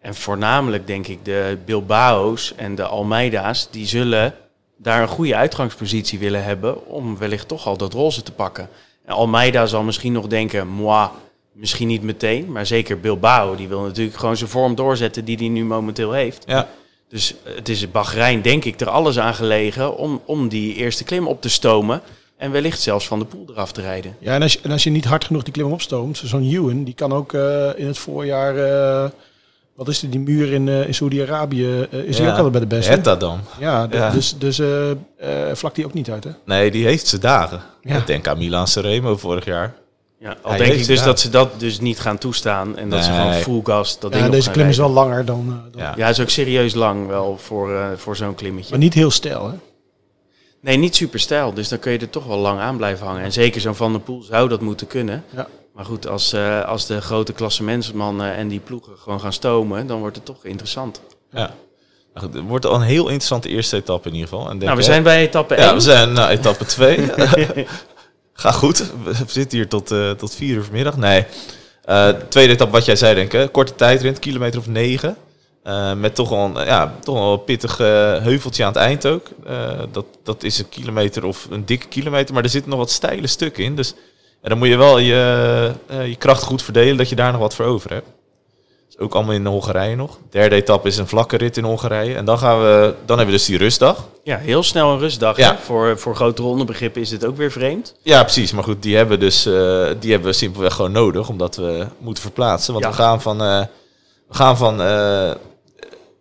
En 0.00 0.14
voornamelijk 0.14 0.86
denk 0.86 1.06
ik 1.06 1.24
de 1.24 1.58
Bilbao's 1.64 2.54
en 2.54 2.74
de 2.74 2.82
Almeida's, 2.82 3.68
die 3.70 3.86
zullen 3.86 4.34
daar 4.76 5.02
een 5.02 5.08
goede 5.08 5.36
uitgangspositie 5.36 6.18
willen 6.18 6.44
hebben 6.44 6.86
om 6.86 7.18
wellicht 7.18 7.48
toch 7.48 7.66
al 7.66 7.76
dat 7.76 7.92
roze 7.92 8.22
te 8.22 8.32
pakken. 8.32 8.68
En 9.04 9.14
Almeida 9.14 9.66
zal 9.66 9.82
misschien 9.82 10.12
nog 10.12 10.26
denken, 10.26 10.68
moi, 10.68 11.08
misschien 11.52 11.88
niet 11.88 12.02
meteen, 12.02 12.52
maar 12.52 12.66
zeker 12.66 13.00
Bilbao, 13.00 13.56
die 13.56 13.68
wil 13.68 13.80
natuurlijk 13.80 14.16
gewoon 14.16 14.36
zijn 14.36 14.50
vorm 14.50 14.74
doorzetten 14.74 15.24
die 15.24 15.36
hij 15.36 15.48
nu 15.48 15.64
momenteel 15.64 16.12
heeft. 16.12 16.42
Ja, 16.46 16.68
Dus 17.08 17.34
het 17.44 17.68
is 17.68 17.90
Bahrein, 17.90 18.42
denk 18.42 18.64
ik, 18.64 18.80
er 18.80 18.88
alles 18.88 19.18
aan 19.18 19.34
gelegen 19.34 19.96
om, 19.96 20.20
om 20.24 20.48
die 20.48 20.74
eerste 20.74 21.04
klim 21.04 21.26
op 21.26 21.40
te 21.40 21.48
stomen. 21.48 22.00
En 22.36 22.50
wellicht 22.50 22.80
zelfs 22.80 23.06
van 23.06 23.18
de 23.18 23.24
poel 23.24 23.46
eraf 23.50 23.72
te 23.72 23.80
rijden. 23.80 24.16
Ja, 24.18 24.34
en 24.34 24.42
als, 24.42 24.52
je, 24.52 24.58
en 24.62 24.70
als 24.70 24.84
je 24.84 24.90
niet 24.90 25.04
hard 25.04 25.24
genoeg 25.24 25.42
die 25.42 25.52
klim 25.52 25.72
opstoomt, 25.72 26.22
zo'n 26.24 26.50
Ewan, 26.52 26.84
die 26.84 26.94
kan 26.94 27.12
ook 27.12 27.32
eh, 27.32 27.68
in 27.76 27.86
het 27.86 27.98
voorjaar, 27.98 28.56
eh, 28.56 29.10
wat 29.74 29.88
is 29.88 30.02
het, 30.02 30.10
die 30.12 30.20
muur 30.20 30.52
in, 30.52 30.68
eh, 30.68 30.86
in 30.86 30.94
Saudi-Arabië, 30.94 31.86
eh, 31.90 31.98
is 31.98 32.16
hij 32.16 32.26
Ja. 32.26 32.30
ook 32.32 32.36
altijd 32.36 32.52
bij 32.52 32.60
de 32.60 32.66
beste. 32.76 32.90
het 32.90 33.04
dat 33.04 33.20
dan. 33.20 33.40
Ja, 33.60 33.86
Ja. 33.90 34.10
dus, 34.10 34.34
dus 34.38 34.58
eh 34.58 34.90
eh, 34.90 34.96
vlakt 35.52 35.76
hij 35.76 35.84
ook 35.84 35.92
niet 35.94 36.10
uit, 36.10 36.24
hè? 36.24 36.30
Nee, 36.44 36.70
die 36.70 36.84
heeft 36.84 37.06
zijn 37.06 37.20
dagen. 37.20 37.60
Ja. 37.82 37.96
Ik 37.96 38.06
denk 38.06 38.26
aan 38.28 38.38
Milan 38.38 38.68
Sanremo 38.68 39.16
vorig 39.16 39.44
jaar. 39.44 39.74
Ja, 40.18 40.36
al 40.42 40.50
Hij 40.50 40.58
denk 40.58 40.72
ik 40.72 40.78
dus 40.78 40.86
gedaan. 40.86 41.04
dat 41.04 41.20
ze 41.20 41.30
dat 41.30 41.60
dus 41.60 41.80
niet 41.80 42.00
gaan 42.00 42.18
toestaan. 42.18 42.76
En 42.76 42.90
dat 42.90 43.04
ze 43.04 43.10
gewoon 43.10 43.32
full 43.32 43.60
gas 43.64 43.98
dat 43.98 44.12
ding 44.12 44.24
Ja, 44.24 44.30
deze 44.30 44.50
klim 44.50 44.68
is 44.68 44.76
wel 44.76 44.90
langer 44.90 45.24
dan... 45.24 45.46
eh, 45.48 45.72
dan 45.72 45.82
Ja. 45.82 45.92
Ja, 45.96 46.08
is 46.08 46.20
ook 46.20 46.28
serieus 46.28 46.74
lang 46.74 47.06
wel 47.06 47.38
voor, 47.38 47.74
eh, 47.74 47.86
voor 47.96 48.16
zo'n 48.16 48.34
klimmetje. 48.34 48.70
Maar 48.70 48.78
niet 48.78 48.94
heel 48.94 49.10
stijl, 49.10 49.46
hè? 49.46 49.54
Nee, 50.60 50.76
niet 50.76 50.96
super 50.96 51.20
stijl. 51.20 51.52
Dus 51.54 51.68
dan 51.68 51.78
kun 51.78 51.92
je 51.92 51.98
er 51.98 52.10
toch 52.10 52.26
wel 52.26 52.38
lang 52.38 52.60
aan 52.60 52.76
blijven 52.76 53.06
hangen. 53.06 53.22
En 53.22 53.32
zeker 53.32 53.60
zo'n 53.60 53.74
Van 53.74 53.92
der 53.92 54.00
Poel 54.00 54.22
zou 54.22 54.48
dat 54.48 54.60
moeten 54.60 54.86
kunnen. 54.86 55.24
Ja. 55.34 55.46
Maar 55.74 55.84
goed, 55.84 56.08
als, 56.08 56.32
eh, 56.32 56.64
als 56.64 56.86
de 56.86 57.00
grote 57.00 57.32
klassementsmannen 57.32 58.34
en 58.34 58.48
die 58.48 58.60
ploegen 58.60 58.92
gewoon 58.98 59.20
gaan 59.20 59.32
stomen, 59.32 59.86
dan 59.86 59.98
wordt 59.98 60.16
het 60.16 60.24
toch 60.24 60.44
interessant. 60.44 61.00
Ja. 61.30 61.50
Goed, 62.14 62.34
het 62.34 62.42
wordt 62.46 62.66
al 62.66 62.74
een 62.74 62.80
heel 62.80 63.04
interessante 63.04 63.48
eerste 63.48 63.76
etappe 63.76 64.08
in 64.08 64.14
ieder 64.14 64.28
geval. 64.28 64.44
En 64.44 64.50
denk, 64.50 64.62
Nou, 64.62 64.76
we 64.76 64.82
zijn 64.82 65.02
bij 65.02 65.20
etappe 65.22 65.54
1. 65.54 65.66
Ja, 65.66 65.74
we 65.74 65.80
zijn 65.80 66.12
nou, 66.12 66.30
etappe 66.30 66.64
2. 66.64 66.98
Ga 68.36 68.52
goed. 68.52 68.92
We 69.04 69.14
zitten 69.26 69.58
hier 69.58 69.68
tot, 69.68 69.90
eh, 69.90 70.10
tot 70.10 70.34
vier 70.34 70.56
uur 70.56 70.62
vanmiddag. 70.64 70.96
Nee. 70.96 71.24
Eh, 71.84 72.08
tweede 72.28 72.52
etappe, 72.52 72.72
wat 72.72 72.84
jij 72.84 72.96
zei, 72.96 73.14
denk 73.14 73.32
ik. 73.32 73.52
Korte 73.52 73.74
tijdrit, 73.74 74.18
kilometer 74.18 74.60
of 74.60 74.66
negen. 74.66 75.16
Eh, 75.62 75.92
met 75.92 76.14
toch 76.14 76.28
wel 76.28 76.38
een, 76.38 76.66
ja, 76.66 76.94
toch 77.02 77.32
een 77.32 77.44
pittig 77.44 77.78
heuveltje 77.78 78.64
aan 78.64 78.72
het 78.72 78.82
eind 78.82 79.06
ook. 79.06 79.26
Dat, 79.92 80.06
dat 80.22 80.42
is 80.42 80.58
een 80.58 80.68
kilometer 80.68 81.24
of 81.24 81.46
een 81.50 81.66
dikke 81.66 81.88
kilometer, 81.88 82.34
maar 82.34 82.42
er 82.42 82.48
zitten 82.48 82.70
nog 82.70 82.78
wat 82.78 82.90
steile 82.90 83.26
stukken 83.26 83.64
in. 83.64 83.76
Dus 83.76 83.94
en 84.42 84.48
dan 84.48 84.58
moet 84.58 84.68
je 84.68 84.76
wel 84.76 84.98
je, 84.98 85.72
je 85.88 86.16
kracht 86.16 86.42
goed 86.42 86.62
verdelen, 86.62 86.96
dat 86.96 87.08
je 87.08 87.16
daar 87.16 87.32
nog 87.32 87.40
wat 87.40 87.54
voor 87.54 87.64
over 87.64 87.90
hebt. 87.90 88.06
Is 88.98 89.02
ook 89.02 89.14
allemaal 89.14 89.34
in 89.34 89.46
Hongarije 89.46 89.96
nog. 89.96 90.18
Derde 90.30 90.54
etappe 90.56 90.88
is 90.88 90.96
een 90.96 91.06
vlakke 91.08 91.36
rit 91.36 91.56
in 91.56 91.64
Hongarije. 91.64 92.14
En 92.14 92.24
dan, 92.24 92.38
gaan 92.38 92.60
we, 92.60 92.94
dan 93.04 93.16
hebben 93.16 93.26
we 93.34 93.40
dus 93.40 93.44
die 93.46 93.58
rustdag. 93.58 94.08
Ja, 94.22 94.36
heel 94.38 94.62
snel 94.62 94.92
een 94.92 94.98
rustdag. 94.98 95.36
Ja. 95.36 95.58
Voor, 95.58 95.98
voor 95.98 96.16
grote 96.16 96.42
rondebegrippen 96.42 97.00
is 97.00 97.10
het 97.10 97.24
ook 97.24 97.36
weer 97.36 97.50
vreemd. 97.50 97.94
Ja, 98.02 98.22
precies. 98.22 98.52
Maar 98.52 98.64
goed, 98.64 98.82
die 98.82 98.96
hebben, 98.96 99.20
dus, 99.20 99.46
eh, 99.46 99.52
die 100.00 100.10
hebben 100.10 100.30
we 100.30 100.32
simpelweg 100.32 100.74
gewoon 100.74 100.92
nodig, 100.92 101.28
omdat 101.28 101.56
we 101.56 101.86
moeten 101.98 102.22
verplaatsen. 102.22 102.72
Want 102.72 102.84
Ja. 102.84 102.90
we 102.90 102.96
gaan 102.96 103.22
van, 103.22 103.40
eh, 103.42 103.60
we 104.28 104.34
gaan 104.34 104.56
van 104.56 104.82
eh, 104.82 105.30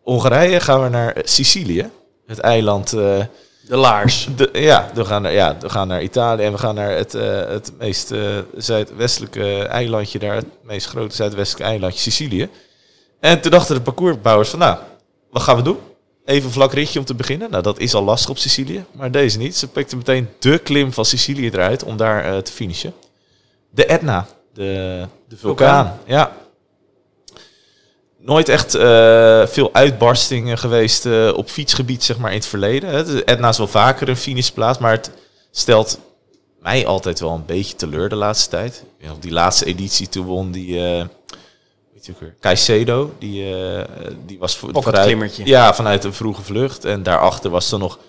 Hongarije 0.03 0.59
gaan 0.59 0.83
we 0.83 0.89
naar 0.89 1.15
Sicilië. 1.23 1.89
Het 2.27 2.39
eiland... 2.39 2.89
De 2.89 3.75
laars. 3.77 4.27
De, 4.35 4.49
ja, 4.53 4.89
we 4.93 5.05
gaan, 5.05 5.21
naar, 5.21 5.33
ja, 5.33 5.57
we 5.59 5.69
gaan 5.69 5.87
naar 5.87 6.01
Italië 6.01 6.43
en 6.43 6.51
we 6.51 6.57
gaan 6.57 6.75
naar 6.75 6.91
het, 6.91 7.11
het 7.47 7.71
meest 7.79 8.11
zuidwestelijke 8.57 9.63
eilandje 9.63 10.19
daar, 10.19 10.35
het 10.35 10.45
meest 10.63 10.87
grote 10.87 11.15
zuidwestelijke 11.15 11.69
eilandje, 11.71 11.99
Sicilië. 11.99 12.49
En 13.19 13.41
toen 13.41 13.51
dachten 13.51 13.75
de 13.75 13.81
parcoursbouwers 13.81 14.49
van, 14.49 14.59
nou, 14.59 14.77
wat 15.29 15.41
gaan 15.41 15.55
we 15.55 15.61
doen? 15.61 15.77
Even 16.25 16.45
een 16.45 16.53
vlak 16.53 16.73
ritje 16.73 16.99
om 16.99 17.05
te 17.05 17.15
beginnen. 17.15 17.51
Nou, 17.51 17.63
dat 17.63 17.79
is 17.79 17.93
al 17.93 18.03
lastig 18.03 18.29
op 18.29 18.37
Sicilië, 18.37 18.85
maar 18.91 19.11
deze 19.11 19.37
niet. 19.37 19.55
Ze 19.55 19.67
pikten 19.67 19.97
meteen 19.97 20.29
de 20.39 20.57
klim 20.57 20.93
van 20.93 21.05
Sicilië 21.05 21.49
eruit 21.49 21.83
om 21.83 21.97
daar 21.97 22.23
eh, 22.23 22.37
te 22.37 22.51
finishen. 22.51 22.93
De 23.69 23.85
Etna, 23.85 24.27
de, 24.53 25.05
de 25.27 25.37
vulkaan. 25.37 25.99
Ja. 26.05 26.31
Nooit 28.17 28.49
echt 28.49 28.75
eh, 28.75 29.45
veel 29.45 29.73
uitbarstingen 29.73 30.57
geweest 30.57 31.05
eh, 31.05 31.33
op 31.35 31.49
fietsgebied, 31.49 32.03
zeg 32.03 32.17
maar, 32.17 32.31
in 32.31 32.37
het 32.37 32.47
verleden. 32.47 32.89
hè. 32.89 33.05
De 33.05 33.23
Etna 33.23 33.49
is 33.49 33.57
wel 33.57 33.67
vaker 33.67 34.09
een 34.09 34.17
finishplaats, 34.17 34.77
maar 34.77 34.91
het 34.91 35.11
stelt 35.51 35.99
mij 36.59 36.85
altijd 36.85 37.19
wel 37.19 37.31
een 37.31 37.45
beetje 37.45 37.75
teleur 37.75 38.09
de 38.09 38.15
laatste 38.15 38.49
tijd. 38.49 38.83
Op 39.11 39.21
die 39.21 39.31
laatste 39.31 39.65
editie 39.65 40.09
toen 40.09 40.25
won 40.25 40.51
die, 40.51 40.79
weet 41.95 42.05
je 42.05 42.11
ook 42.11 42.19
weer, 42.19 42.35
Caicedo, 42.39 43.13
die, 43.19 43.55
eh, 43.55 44.11
die 44.25 44.39
was 44.39 44.57
voor, 44.57 44.71
Pocketklimmertje. 44.71 45.45
Ja, 45.45 45.73
vanuit 45.73 46.03
een 46.03 46.13
vroege 46.13 46.41
vlucht. 46.41 46.85
En 46.85 47.03
daarachter 47.03 47.49
was 47.49 47.71
er 47.71 47.79
nog 47.79 47.99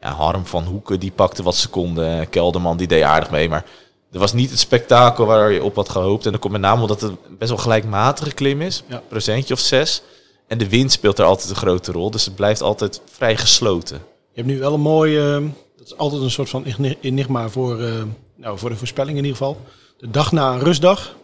ja, 0.00 0.12
Harm 0.12 0.46
van 0.46 0.64
Hoeken, 0.64 1.00
die 1.00 1.10
pakte 1.10 1.42
wat 1.42 1.54
seconden. 1.54 2.28
Kelderman, 2.28 2.76
die 2.76 2.86
deed 2.86 3.02
aardig 3.02 3.30
mee, 3.30 3.48
maar 3.48 3.64
er 4.12 4.18
was 4.18 4.32
niet 4.32 4.50
het 4.50 4.58
spektakel 4.58 5.26
waar 5.26 5.52
je 5.52 5.62
op 5.62 5.76
had 5.76 5.88
gehoopt. 5.88 6.26
En 6.26 6.32
dat 6.32 6.40
komt 6.40 6.52
met 6.52 6.62
name 6.62 6.80
omdat 6.82 7.00
het 7.00 7.12
best 7.38 7.50
wel 7.50 7.60
gelijkmatige 7.60 8.32
klim 8.32 8.62
is. 8.62 8.82
Ja. 8.86 9.02
Procentje 9.08 9.54
of 9.54 9.60
zes. 9.60 10.02
En 10.46 10.58
de 10.58 10.68
wind 10.68 10.92
speelt 10.92 11.18
er 11.18 11.24
altijd 11.24 11.50
een 11.50 11.56
grote 11.56 11.92
rol. 11.92 12.10
Dus 12.10 12.24
het 12.24 12.34
blijft 12.34 12.62
altijd 12.62 13.00
vrij 13.04 13.36
gesloten. 13.36 13.96
Je 14.32 14.42
hebt 14.42 14.46
nu 14.46 14.58
wel 14.58 14.74
een 14.74 14.80
mooi, 14.80 15.18
eh, 15.18 15.32
dat 15.76 15.86
is 15.86 15.96
altijd 15.96 16.22
een 16.22 16.30
soort 16.30 16.48
van 16.48 16.64
enig- 16.64 16.96
enigma 17.00 17.48
voor, 17.48 17.82
eh, 17.82 17.92
nou, 18.36 18.58
voor 18.58 18.70
de 18.70 18.76
voorspelling 18.76 19.18
in 19.18 19.24
ieder 19.24 19.36
geval. 19.36 19.56
De 19.98 20.10
dag 20.10 20.32
na 20.32 20.52
een 20.52 20.60
rustdag 20.60 21.14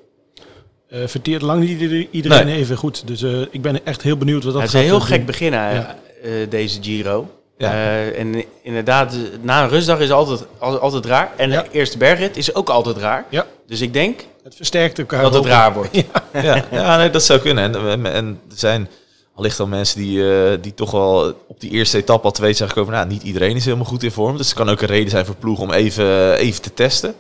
eh, 0.92 1.00
verteert 1.07 1.42
lang 1.42 1.61
niet 1.61 1.81
ieder- 1.81 2.07
iedereen 2.11 2.46
Nee. 2.46 2.57
even 2.57 2.76
goed. 2.76 3.07
Dus 3.07 3.22
eh, 3.22 3.40
ik 3.50 3.62
ben 3.62 3.87
echt 3.87 4.02
heel 4.02 4.16
benieuwd 4.16 4.44
wat 4.44 4.52
dat 4.52 4.62
Het 4.62 4.72
is 4.74 4.78
een 4.81 4.87
heel 4.87 4.96
eh, 4.98 5.05
gek 5.05 5.16
doen. 5.16 5.26
begin, 5.26 5.52
hè, 5.52 5.74
Ja. 5.74 5.96
eh, 6.22 6.31
deze 6.48 6.83
Giro. 6.83 7.31
Ja. 7.59 7.72
Eh, 7.72 8.18
en 8.18 8.44
inderdaad, 8.62 9.14
na 9.40 9.62
een 9.62 9.68
rustdag 9.68 10.00
is 10.00 10.11
altijd, 10.11 10.44
altijd, 10.59 10.83
altijd 10.83 11.05
raar. 11.07 11.31
En 11.37 11.50
Ja. 11.50 11.62
de 11.62 11.68
eerste 11.70 11.98
bergrit 11.98 12.37
is 12.37 12.55
ook 12.55 12.68
altijd 12.68 12.96
raar. 12.96 13.24
Ja, 13.31 13.46
Dus 13.66 13.81
ik 13.81 13.92
denk 13.92 14.20
het 14.44 14.55
versterkt 14.55 14.98
elkaar. 14.98 15.22
dat 15.22 15.35
het 15.35 15.44
raar 15.46 15.72
wordt. 15.72 15.96
ja, 16.33 16.64
ja 16.70 16.96
nee, 16.96 17.11
dat 17.11 17.22
zou 17.24 17.38
kunnen. 17.40 17.64
En, 17.74 17.88
en, 17.88 18.12
en 18.12 18.40
er 18.50 18.57
zijn 18.59 18.88
allicht 19.35 19.61
al 19.61 19.66
mensen 19.66 20.00
die, 20.00 20.33
eh, 20.35 20.59
die 20.61 20.74
toch 20.74 20.90
wel 20.90 21.35
op 21.48 21.61
die 21.61 21.70
eerste 21.70 21.96
etappe 21.98 22.26
al 22.26 22.33
te 22.33 22.40
weten 22.40 22.57
zijn 22.57 22.68
gekomen. 22.68 22.92
Nou, 22.94 23.07
niet 23.07 23.22
iedereen 23.22 23.57
is 23.57 23.64
helemaal 23.64 23.85
goed 23.87 24.02
in 24.02 24.11
vorm. 24.11 24.37
Dus 24.37 24.46
het 24.46 24.57
kan 24.57 24.68
ook 24.68 24.81
een 24.81 24.87
reden 24.88 25.11
zijn 25.11 25.26
voor 25.26 25.37
ploeg 25.37 25.59
om 25.61 25.70
even, 25.72 26.35
even 26.37 26.62
te 26.62 26.74
testen. 26.74 27.14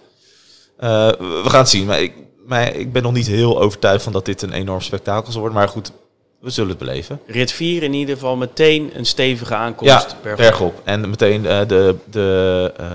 Eh, 0.78 1.08
we 1.18 1.42
gaan 1.48 1.60
het 1.60 1.68
zien. 1.68 1.86
Maar 1.86 2.02
ik, 2.02 2.12
maar 2.52 2.74
ik 2.74 2.92
ben 2.92 3.02
nog 3.02 3.12
niet 3.12 3.26
heel 3.26 3.60
overtuigd 3.60 4.02
van 4.02 4.12
dat 4.12 4.24
dit 4.24 4.42
een 4.42 4.52
enorm 4.52 4.80
spektakel 4.80 5.32
zal 5.32 5.40
worden. 5.40 5.58
Maar 5.58 5.68
goed, 5.68 5.92
we 6.38 6.50
zullen 6.50 6.70
het 6.70 6.78
beleven. 6.78 7.20
Rit 7.26 7.52
4 7.52 7.82
in 7.82 7.94
ieder 7.94 8.14
geval 8.14 8.36
meteen 8.36 8.90
een 8.94 9.06
stevige 9.06 9.54
aankomst. 9.54 9.92
Ja, 9.92 10.16
bergop. 10.22 10.36
bergop. 10.36 10.80
En 10.84 11.10
meteen 11.10 11.46
eh, 11.46 11.68
de, 11.68 11.96
de, 12.10 12.72
eh, 12.76 12.86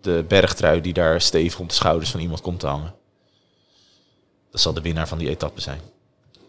de 0.00 0.24
bergtrui 0.28 0.80
die 0.80 0.92
daar 0.92 1.20
stevig 1.20 1.58
om 1.58 1.66
de 1.66 1.74
schouders 1.74 2.10
van 2.10 2.20
iemand 2.20 2.40
komt 2.40 2.60
te 2.60 2.66
hangen. 2.66 2.94
Dat 4.50 4.60
zal 4.60 4.72
de 4.72 4.80
winnaar 4.80 5.08
van 5.08 5.18
die 5.18 5.28
etappe 5.28 5.60
zijn. 5.60 5.80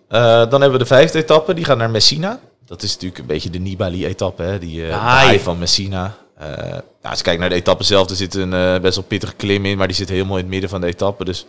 Eh, 0.08 0.22
dan 0.22 0.62
hebben 0.62 0.72
we 0.72 0.78
de 0.78 0.86
vijfde 0.86 1.20
etappe, 1.20 1.54
die 1.54 1.66
gaat 1.66 1.78
naar 1.78 1.90
Messina. 1.90 2.40
Dat 2.66 2.84
is 2.84 2.94
natuurlijk 2.94 3.20
een 3.20 3.26
beetje 3.26 3.50
de 3.50 3.60
Nibali-etappe, 3.60 4.58
die 4.60 4.86
haai 4.86 5.40
van 5.40 5.60
Messina. 5.60 6.18
Nou, 6.40 6.82
als 7.02 7.18
je 7.18 7.24
kijkt 7.24 7.40
naar 7.40 7.50
de 7.50 7.56
etappe 7.56 7.84
zelf, 7.84 8.10
er 8.10 8.16
zit 8.16 8.36
een 8.36 8.82
best 8.82 8.96
wel 8.96 9.06
pittige 9.08 9.34
klim 9.34 9.66
in, 9.66 9.78
maar 9.78 9.88
die 9.88 9.96
zit 9.96 10.10
helemaal 10.10 10.38
in 10.38 10.42
het 10.42 10.52
midden 10.52 10.70
van 10.70 10.82
de 10.82 10.88
etappe. 10.88 11.26
Dus 11.26 11.46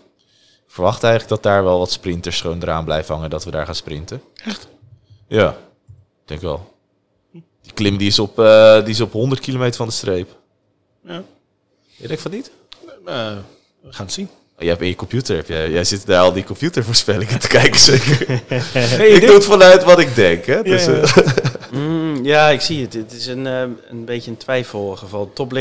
verwacht 0.73 1.03
eigenlijk 1.03 1.35
dat 1.35 1.43
daar 1.53 1.65
wel 1.65 1.79
wat 1.79 1.91
sprinters 1.91 2.41
gewoon 2.41 2.63
eraan 2.63 2.85
blijven 2.85 3.15
hangen, 3.15 3.31
dat 3.31 3.45
we 3.45 3.51
daar 3.51 3.67
gaan 3.67 3.75
sprinten. 3.75 4.23
Echt? 4.45 4.69
Ja, 5.29 5.49
ik 6.23 6.25
denk 6.25 6.41
wel. 6.41 6.75
Die 7.63 7.73
klim 7.75 7.97
die 7.97 8.07
is, 8.07 8.19
op, 8.19 8.39
eh, 8.39 8.81
die 8.81 8.91
is 8.91 9.01
op 9.01 9.13
100 9.13 9.41
kilometer 9.41 9.77
van 9.77 9.87
de 9.87 9.93
streep. 9.93 10.37
Ja. 11.07 11.23
Je 11.97 12.07
denkt 12.07 12.23
van 12.23 12.31
niet? 12.31 12.51
Eh, 13.07 13.37
we 13.83 13.93
gaan 13.93 14.05
het 14.05 14.15
zien. 14.15 14.29
Oh, 14.53 14.59
jij 14.59 14.69
hebt 14.69 14.81
in 14.81 14.89
je 14.89 14.95
computer, 14.95 15.37
heb 15.37 15.49
jij, 15.49 15.71
jij 15.71 15.85
zit 15.85 16.07
daar 16.07 16.23
al 16.23 16.33
die 16.33 16.45
computervoorspellingen 16.45 17.39
te 17.39 17.49
kijken 17.49 17.81
zeker. 17.91 18.31
Ik 19.15 19.27
doe 19.27 19.35
het 19.35 19.45
vanuit 19.45 19.85
wat 19.85 19.99
ik 19.99 20.15
denk. 20.15 20.45
Hè? 20.45 20.63
Dus, 20.63 20.85
ja. 20.85 20.93
eh, 20.93 21.27
Mm, 21.73 22.25
ja, 22.25 22.49
ik 22.49 22.61
zie 22.61 22.83
het. 22.83 22.93
Het 22.93 23.13
is 23.13 23.27
een, 23.27 23.47
eh, 23.47 23.61
een 23.89 24.05
beetje 24.05 24.31
een 24.31 24.37
twijfelgeval. 24.37 25.27
De 25.27 25.33
top 25.33 25.53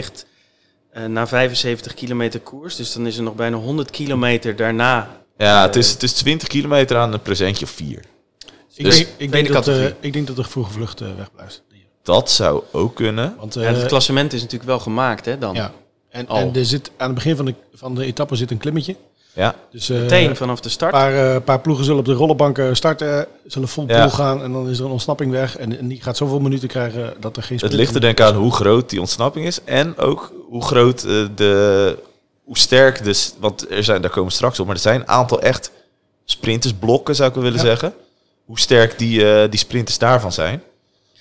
eh, 0.91 1.05
na 1.05 1.27
75 1.27 1.93
kilometer 1.93 2.39
koers. 2.39 2.75
Dus 2.75 2.93
dan 2.93 3.07
is 3.07 3.17
er 3.17 3.23
nog 3.23 3.35
bijna 3.35 3.57
100 3.57 3.91
kilometer 3.91 4.55
daarna. 4.55 5.23
ja, 5.37 5.61
het 5.61 5.75
is, 5.75 5.91
het 5.91 6.03
is 6.03 6.13
20 6.13 6.47
kilometer 6.47 6.97
aan 6.97 7.13
een 7.13 7.21
presentje 7.21 7.65
of 7.65 7.71
4. 7.71 8.01
Ik, 8.75 8.85
Dus 8.85 8.95
denk, 8.95 9.09
ik, 9.17 9.31
denk 9.31 9.47
dat, 9.47 9.67
eh, 9.67 9.73
categorie. 9.73 9.95
ik 9.99 10.13
denk 10.13 10.27
dat 10.27 10.35
de 10.35 10.43
vroege 10.43 10.71
vlucht 10.71 11.01
eh, 11.01 11.07
wegblijft. 11.17 11.63
dat 12.03 12.31
zou 12.31 12.63
ook 12.71 12.95
kunnen. 12.95 13.35
Want, 13.37 13.55
en 13.55 13.73
het 13.73 13.81
eh, 13.81 13.87
klassement 13.87 14.33
is 14.33 14.41
natuurlijk 14.41 14.69
wel 14.69 14.79
gemaakt, 14.79 15.25
hè, 15.25 15.37
dan. 15.37 15.55
ja. 15.55 15.71
En, 16.09 16.27
en 16.27 16.55
er 16.55 16.65
zit, 16.65 16.91
aan 16.97 17.05
het 17.05 17.15
begin 17.15 17.35
van 17.35 17.45
de, 17.45 17.55
van 17.73 17.95
de 17.95 18.05
etappe 18.05 18.35
zit 18.35 18.51
een 18.51 18.57
klimmetje. 18.57 18.95
Ja, 19.33 19.55
Dus, 19.71 19.89
eh, 19.89 19.99
Meteen 19.99 20.35
vanaf 20.35 20.59
de 20.59 20.65
Een 20.65 20.71
start. 20.71 20.91
paar, 20.91 21.35
eh, 21.35 21.41
paar 21.43 21.59
ploegen 21.61 21.85
zullen 21.85 21.99
op 21.99 22.05
de 22.05 22.13
rollenbanken 22.13 22.75
starten, 22.75 23.27
zullen 23.47 23.67
vol 23.67 23.83
Ja. 23.87 23.99
pool 23.99 24.09
gaan 24.09 24.43
en 24.43 24.51
dan 24.51 24.69
is 24.69 24.79
er 24.79 24.85
een 24.85 24.91
ontsnapping 24.91 25.31
weg. 25.31 25.57
En, 25.57 25.77
en 25.77 25.87
die 25.87 26.01
gaat 26.01 26.17
zoveel 26.17 26.39
minuten 26.39 26.67
krijgen 26.67 27.13
dat 27.19 27.37
er 27.37 27.43
geen 27.43 27.59
het 27.61 27.73
ligt 27.73 27.95
er 27.95 28.01
denk 28.01 28.19
ik 28.19 28.25
aan 28.25 28.35
hoe 28.35 28.51
groot 28.53 28.89
die 28.89 28.99
ontsnapping 28.99 29.45
is. 29.45 29.63
En 29.63 29.97
ook 29.97 30.33
hoe 30.49 30.63
groot 30.63 31.03
eh, 31.03 31.11
de... 31.35 31.97
Hoe 32.43 32.57
sterk 32.57 33.03
dus... 33.03 33.33
Want 33.39 33.71
er 33.71 33.83
zijn, 33.83 34.01
daar 34.01 34.11
komen 34.11 34.29
we 34.29 34.35
straks 34.35 34.59
op. 34.59 34.65
Maar 34.65 34.75
er 34.75 34.81
zijn 34.81 34.99
een 34.99 35.07
aantal 35.07 35.41
echt 35.41 35.71
sprintersblokken, 36.25 37.15
zou 37.15 37.27
ik 37.29 37.35
wel 37.35 37.43
willen 37.43 37.59
Ja. 37.59 37.65
zeggen. 37.65 37.93
Hoe 38.45 38.59
sterk 38.59 38.97
die, 38.97 39.31
eh, 39.33 39.49
die 39.49 39.59
sprinters 39.59 39.97
daarvan 39.97 40.31
zijn. 40.31 40.63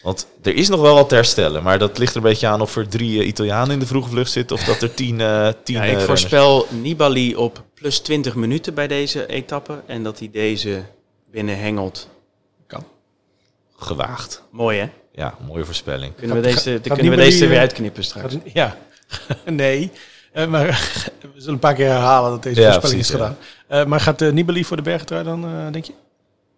Want 0.03 0.27
er 0.43 0.55
is 0.55 0.69
nog 0.69 0.81
wel 0.81 0.95
wat 0.95 1.09
te 1.09 1.15
herstellen. 1.15 1.63
Maar 1.63 1.79
dat 1.79 1.99
ligt 1.99 2.11
er 2.11 2.17
een 2.17 2.23
beetje 2.23 2.47
aan 2.47 2.61
of 2.61 2.77
er 2.77 2.89
drie 2.89 3.21
eh, 3.21 3.27
Italianen 3.27 3.71
in 3.73 3.79
de 3.79 3.87
vroege 3.87 4.09
vlucht 4.09 4.31
zitten. 4.31 4.57
Of 4.57 4.65
dat 4.65 4.83
er 4.83 4.95
tien, 4.95 5.21
eh 5.21 5.49
tien 5.65 5.77
Ja, 5.77 5.85
eh, 5.85 5.93
ik 5.93 5.99
voorspel 5.99 6.67
Nibali 6.71 7.37
op 7.37 7.65
plus 7.75 7.99
20 7.99 8.35
minuten 8.35 8.75
bij 8.75 8.87
deze 8.87 9.27
etappe. 9.27 9.83
En 9.87 10.03
dat 10.03 10.19
hij 10.19 10.31
deze 10.33 10.83
binnenhengelt. 11.31 12.09
kan. 12.67 12.85
Gewaagd. 13.77 14.43
Mooi, 14.51 14.79
hè? 14.79 14.89
Ja, 15.13 15.35
mooie 15.47 15.65
voorspelling. 15.65 16.15
Kunnen 16.15 16.37
we 16.37 16.43
deze, 16.43 16.71
gaat 16.71 16.83
kunnen 16.83 17.11
we 17.11 17.17
deze 17.17 17.43
er 17.45 17.49
weer 17.51 17.59
uitknippen 17.59 18.05
straks. 18.05 18.35
Gaat- 18.35 18.43
Ja, 18.53 18.77
nee. 19.45 19.91
Eh, 20.33 20.47
maar 20.47 20.67
we 21.21 21.29
zullen 21.35 21.53
een 21.55 21.59
paar 21.59 21.75
keer 21.75 21.87
herhalen 21.89 22.31
dat 22.31 22.43
deze 22.43 22.61
Ja, 22.61 22.67
voorspelling 22.71 23.01
is 23.01 23.11
gedaan. 23.11 23.37
Eh, 23.67 23.85
maar 23.85 24.01
gaat 24.01 24.23
uh, 24.23 24.33
Nibali 24.33 24.65
voor 24.65 24.77
de 24.77 24.83
bergtrui 24.83 25.25
dan, 25.25 25.45
eh, 25.45 25.73
denk 25.73 25.85
je? 25.85 25.93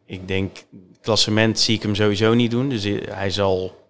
Ik 0.07 0.29
denk, 0.29 0.57
klassement 1.03 1.59
zie 1.59 1.77
ik 1.77 1.83
hem 1.83 1.95
sowieso 1.95 2.35
niet 2.35 2.51
doen. 2.51 2.69
Dus 2.69 2.85
hij 3.11 3.31
zal 3.31 3.81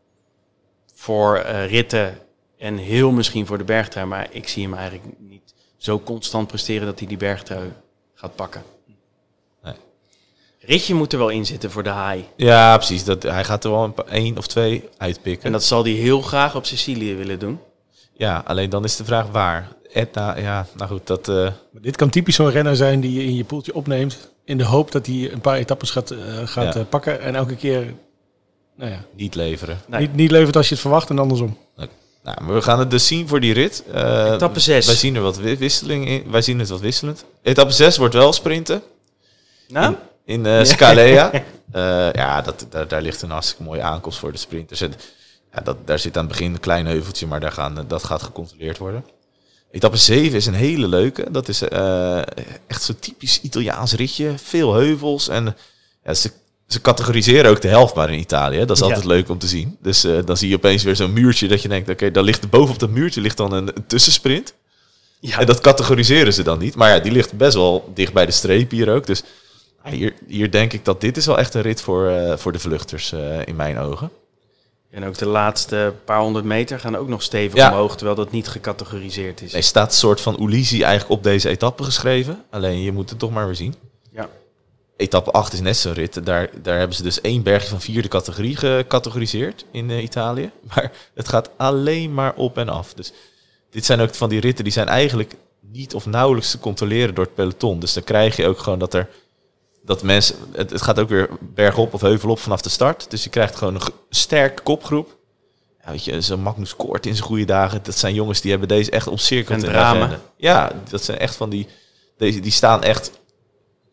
voor 0.94 1.36
eh, 1.36 1.66
ritten 1.66 2.18
en 2.58 2.76
heel 2.76 3.10
misschien 3.10 3.46
voor 3.46 3.58
de 3.58 3.64
bergtrui. 3.64 4.06
Maar 4.06 4.28
ik 4.30 4.48
zie 4.48 4.62
hem 4.62 4.74
eigenlijk 4.74 5.04
niet 5.18 5.54
zo 5.76 6.00
constant 6.00 6.46
presteren 6.46 6.86
dat 6.86 6.98
hij 6.98 7.08
die 7.08 7.16
bergtrui 7.16 7.72
gaat 8.14 8.34
pakken. 8.34 8.62
Nee. 9.62 9.74
Ritje 10.60 10.94
moet 10.94 11.12
er 11.12 11.18
wel 11.18 11.28
in 11.28 11.46
zitten 11.46 11.70
voor 11.70 11.82
de 11.82 11.88
haai. 11.88 12.24
Ja, 12.36 12.76
precies. 12.76 13.04
Dat, 13.04 13.22
hij 13.22 13.44
gaat 13.44 13.64
er 13.64 13.70
wel 13.70 13.84
een, 13.84 13.94
één 14.08 14.38
of 14.38 14.46
twee 14.46 14.88
uitpikken. 14.96 15.44
En 15.44 15.52
dat 15.52 15.64
zal 15.64 15.82
hij 15.82 15.92
heel 15.92 16.20
graag 16.20 16.54
op 16.56 16.66
Sicilië 16.66 17.14
willen 17.14 17.38
doen. 17.38 17.58
Ja, 18.12 18.42
alleen 18.46 18.70
dan 18.70 18.84
is 18.84 18.96
de 18.96 19.04
vraag 19.04 19.26
waar. 19.30 19.68
Etna, 19.92 20.36
ja, 20.38 20.66
nou 20.76 20.90
goed, 20.90 21.06
dat... 21.06 21.28
eh, 21.28 21.34
Maar 21.72 21.82
dit 21.82 21.96
kan 21.96 22.10
typisch 22.10 22.34
zo'n 22.34 22.50
renner 22.50 22.76
zijn 22.76 23.00
die 23.00 23.12
je 23.12 23.24
in 23.24 23.34
je 23.34 23.44
poeltje 23.44 23.74
opneemt. 23.74 24.31
In 24.44 24.58
de 24.58 24.64
hoop 24.64 24.92
dat 24.92 25.06
hij 25.06 25.32
een 25.32 25.40
paar 25.40 25.56
etappes 25.56 25.90
gaat, 25.90 26.10
eh, 26.10 26.18
gaat 26.44 26.74
Ja. 26.74 26.80
eh, 26.80 26.86
pakken. 26.88 27.20
En 27.20 27.34
elke 27.34 27.56
keer 27.56 27.94
nou 28.76 28.90
ja, 28.90 29.04
niet 29.16 29.34
leveren. 29.34 29.80
Nee. 29.86 30.00
niet, 30.00 30.14
niet 30.14 30.30
levert 30.30 30.56
als 30.56 30.66
je 30.68 30.72
het 30.72 30.82
verwacht 30.82 31.10
en 31.10 31.18
andersom. 31.18 31.56
Nou, 32.24 32.54
we 32.54 32.62
gaan 32.62 32.78
het 32.78 32.90
dus 32.90 33.06
zien 33.06 33.28
voor 33.28 33.40
die 33.40 33.52
rit. 33.52 33.84
Eh, 33.92 34.30
Etappe 34.32 34.60
zes. 34.60 34.86
Wij 34.86 34.94
zien 34.94 35.14
er 35.16 35.22
wat 35.22 35.36
wi- 35.36 35.56
wisseling 35.56 36.08
in. 36.08 36.30
Wij 36.30 36.42
zien 36.42 36.58
het 36.58 36.68
wat 36.68 36.80
wisselend. 36.80 37.24
Etappe 37.42 37.72
6 37.72 37.96
wordt 37.96 38.14
wel 38.14 38.32
sprinten. 38.32 38.82
Nou? 39.68 39.94
in 40.24 40.46
eh 40.46 40.64
Scalea. 40.64 41.30
Eh, 41.72 42.12
ja, 42.12 42.40
dat, 42.42 42.66
daar, 42.70 42.88
daar 42.88 43.02
ligt 43.02 43.22
een 43.22 43.30
hartstikke 43.30 43.62
mooie 43.62 43.82
aankomst 43.82 44.18
voor 44.18 44.32
de 44.32 44.38
sprinters. 44.38 44.80
En, 44.80 44.92
ja, 45.54 45.60
dat, 45.60 45.76
daar 45.84 45.98
zit 45.98 46.16
aan 46.16 46.24
het 46.24 46.32
begin 46.32 46.52
een 46.52 46.60
klein 46.60 46.86
heuveltje, 46.86 47.26
maar 47.26 47.40
daar 47.40 47.52
gaan, 47.52 47.84
dat 47.88 48.04
gaat 48.04 48.22
gecontroleerd 48.22 48.78
worden. 48.78 49.04
Etappe 49.72 49.96
7 49.96 50.36
is 50.36 50.46
een 50.46 50.54
hele 50.54 50.88
leuke. 50.88 51.26
Dat 51.30 51.48
is 51.48 51.62
eh, 51.62 52.18
echt 52.66 52.82
zo'n 52.82 52.98
typisch 52.98 53.40
Italiaans 53.40 53.92
ritje. 53.94 54.34
Veel 54.42 54.72
heuvels. 54.74 55.28
En 55.28 55.56
ja, 56.04 56.14
ze, 56.14 56.30
ze 56.66 56.80
categoriseren 56.80 57.50
ook 57.50 57.60
de 57.60 57.68
helft 57.68 57.94
maar 57.94 58.10
in 58.12 58.18
Italië. 58.18 58.58
Dat 58.58 58.70
is 58.70 58.78
Ja. 58.78 58.84
altijd 58.84 59.04
leuk 59.04 59.28
om 59.28 59.38
te 59.38 59.46
zien. 59.46 59.76
Dus 59.82 60.04
eh, 60.04 60.18
dan 60.24 60.36
zie 60.36 60.48
je 60.48 60.56
opeens 60.56 60.82
weer 60.82 60.96
zo'n 60.96 61.12
muurtje 61.12 61.48
dat 61.48 61.62
je 61.62 61.68
denkt... 61.68 61.88
oké, 61.90 62.10
daar 62.10 62.22
ligt 62.22 62.50
bovenop 62.50 62.78
dat 62.78 62.90
muurtje 62.90 63.20
ligt 63.20 63.36
dan 63.36 63.52
een, 63.52 63.68
een 63.76 63.86
tussensprint. 63.86 64.54
Ja. 65.20 65.38
En 65.38 65.46
dat 65.46 65.60
categoriseren 65.60 66.32
ze 66.34 66.42
dan 66.42 66.58
niet. 66.58 66.74
Maar 66.74 66.94
ja, 66.94 66.98
die 66.98 67.12
ligt 67.12 67.32
best 67.36 67.54
wel 67.54 67.90
dicht 67.94 68.12
bij 68.12 68.26
de 68.26 68.32
streep 68.32 68.70
hier 68.70 68.90
ook. 68.94 69.06
Dus 69.06 69.22
hier, 69.84 70.14
hier 70.26 70.50
denk 70.50 70.72
ik 70.72 70.84
dat 70.84 71.00
dit 71.00 71.16
is 71.16 71.26
wel 71.26 71.38
echt 71.38 71.54
een 71.54 71.62
rit 71.62 71.80
voor, 71.80 72.08
eh, 72.08 72.36
voor 72.36 72.52
de 72.52 72.58
vluchters 72.58 73.12
in 73.44 73.56
mijn 73.56 73.78
ogen. 73.78 74.10
En 74.92 75.04
ook 75.04 75.18
de 75.18 75.26
laatste 75.26 75.94
paar 76.04 76.20
honderd 76.20 76.44
meter 76.44 76.80
gaan 76.80 76.96
ook 76.96 77.08
nog 77.08 77.22
stevig 77.22 77.58
Ja. 77.58 77.70
omhoog, 77.70 77.94
terwijl 77.96 78.16
dat 78.16 78.30
niet 78.30 78.48
gecategoriseerd 78.48 79.40
is. 79.42 79.54
Er 79.54 79.62
staat 79.62 79.90
een 79.90 79.96
soort 79.96 80.20
van 80.20 80.36
Ulysse 80.42 80.84
eigenlijk 80.84 81.10
op 81.10 81.22
deze 81.22 81.48
etappe 81.48 81.82
geschreven. 81.82 82.44
Alleen 82.50 82.82
je 82.82 82.92
moet 82.92 83.10
het 83.10 83.18
toch 83.18 83.30
maar 83.30 83.46
weer 83.46 83.54
zien. 83.54 83.74
Ja. 84.10 84.28
Etappe 84.96 85.30
8 85.30 85.52
is 85.52 85.60
net 85.60 85.76
zo'n 85.76 85.92
rit. 85.92 86.26
Daar, 86.26 86.50
daar 86.62 86.78
hebben 86.78 86.96
ze 86.96 87.02
dus 87.02 87.20
één 87.20 87.42
bergje 87.42 87.68
van 87.68 87.80
vierde 87.80 88.08
categorie 88.08 88.56
gecategoriseerd 88.56 89.64
in 89.70 89.90
eh, 89.90 90.02
Italië. 90.02 90.50
Maar 90.74 90.92
het 91.14 91.28
gaat 91.28 91.50
alleen 91.56 92.14
maar 92.14 92.34
op 92.34 92.58
en 92.58 92.68
af. 92.68 92.94
Dus 92.94 93.12
dit 93.70 93.84
zijn 93.84 94.00
ook 94.00 94.14
van 94.14 94.28
die 94.28 94.40
ritten 94.40 94.64
die 94.64 94.72
zijn 94.72 94.88
eigenlijk 94.88 95.34
niet 95.60 95.94
of 95.94 96.06
nauwelijks 96.06 96.50
te 96.50 96.58
controleren 96.58 97.14
door 97.14 97.24
het 97.24 97.34
peloton. 97.34 97.80
Dus 97.80 97.92
dan 97.92 98.04
krijg 98.04 98.36
je 98.36 98.46
ook 98.46 98.58
gewoon 98.58 98.78
dat 98.78 98.94
er 98.94 99.08
dat 99.84 100.02
mensen. 100.02 100.36
Het, 100.52 100.70
het 100.70 100.82
gaat 100.82 101.00
ook 101.00 101.08
weer 101.08 101.28
bergop 101.40 101.94
of 101.94 102.00
heuvelop 102.00 102.38
vanaf 102.38 102.60
de 102.60 102.68
start. 102.68 103.10
Dus 103.10 103.24
je 103.24 103.30
krijgt 103.30 103.56
gewoon 103.56 103.74
een 103.74 103.82
sterke 104.10 104.62
kopgroep. 104.62 105.16
Ja, 105.84 105.90
weet 105.90 106.04
je, 106.04 106.20
zo'n 106.20 106.40
Magnus 106.42 106.76
Koort 106.76 107.06
in 107.06 107.14
zijn 107.14 107.26
goede 107.26 107.44
dagen. 107.44 107.82
Dat 107.82 107.96
zijn 107.96 108.14
jongens 108.14 108.40
die 108.40 108.50
hebben 108.50 108.68
deze 108.68 108.90
echt 108.90 109.06
omcirkeld 109.06 109.62
En 109.62 109.66
in 109.66 109.72
de 109.72 109.78
agenda. 109.78 110.20
Ja, 110.36 110.72
dat 110.90 111.04
zijn 111.04 111.18
echt 111.18 111.36
van 111.36 111.50
die. 111.50 111.68
Deze, 112.16 112.40
die 112.40 112.52
staan 112.52 112.82
echt 112.82 113.10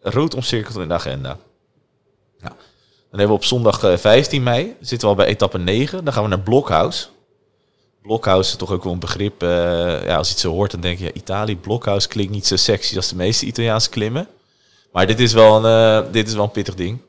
rood 0.01 0.35
omcirkeld 0.35 0.77
in 0.77 0.87
de 0.87 0.93
agenda. 0.93 1.37
Nou, 2.39 2.53
dan 3.09 3.19
hebben 3.19 3.27
we 3.27 3.33
op 3.33 3.45
zondag 3.45 3.83
eh, 3.83 3.97
15 3.97 4.43
mei. 4.43 4.75
Zitten 4.79 4.99
we 4.99 5.05
al 5.05 5.15
bij 5.15 5.25
etappe 5.25 5.57
9. 5.57 6.03
Dan 6.03 6.13
gaan 6.13 6.23
we 6.23 6.29
naar 6.29 6.39
Blokhuis. 6.39 7.11
Blokhuis 8.01 8.47
is 8.47 8.55
toch 8.55 8.71
ook 8.71 8.83
wel 8.83 8.93
een 8.93 8.99
begrip. 8.99 9.43
eh, 9.43 9.49
ja, 10.05 10.15
als 10.17 10.27
je 10.27 10.33
het 10.33 10.41
zo 10.41 10.51
hoort, 10.51 10.71
dan 10.71 10.81
denk 10.81 10.99
je, 10.99 11.05
ja, 11.05 11.11
Italië, 11.13 11.57
Blokhuis 11.57 12.07
klinkt 12.07 12.31
niet 12.31 12.47
zo 12.47 12.55
sexy 12.55 12.95
als 12.95 13.09
de 13.09 13.15
meeste 13.15 13.45
Italiaanse 13.45 13.89
klimmen. 13.89 14.27
Maar 14.91 15.07
dit 15.07 15.19
is 15.19 15.33
wel 15.33 15.65
een, 15.65 16.03
eh, 16.05 16.11
dit 16.11 16.27
is 16.27 16.33
wel 16.33 16.43
een 16.43 16.51
pittig 16.51 16.75
ding. 16.75 16.99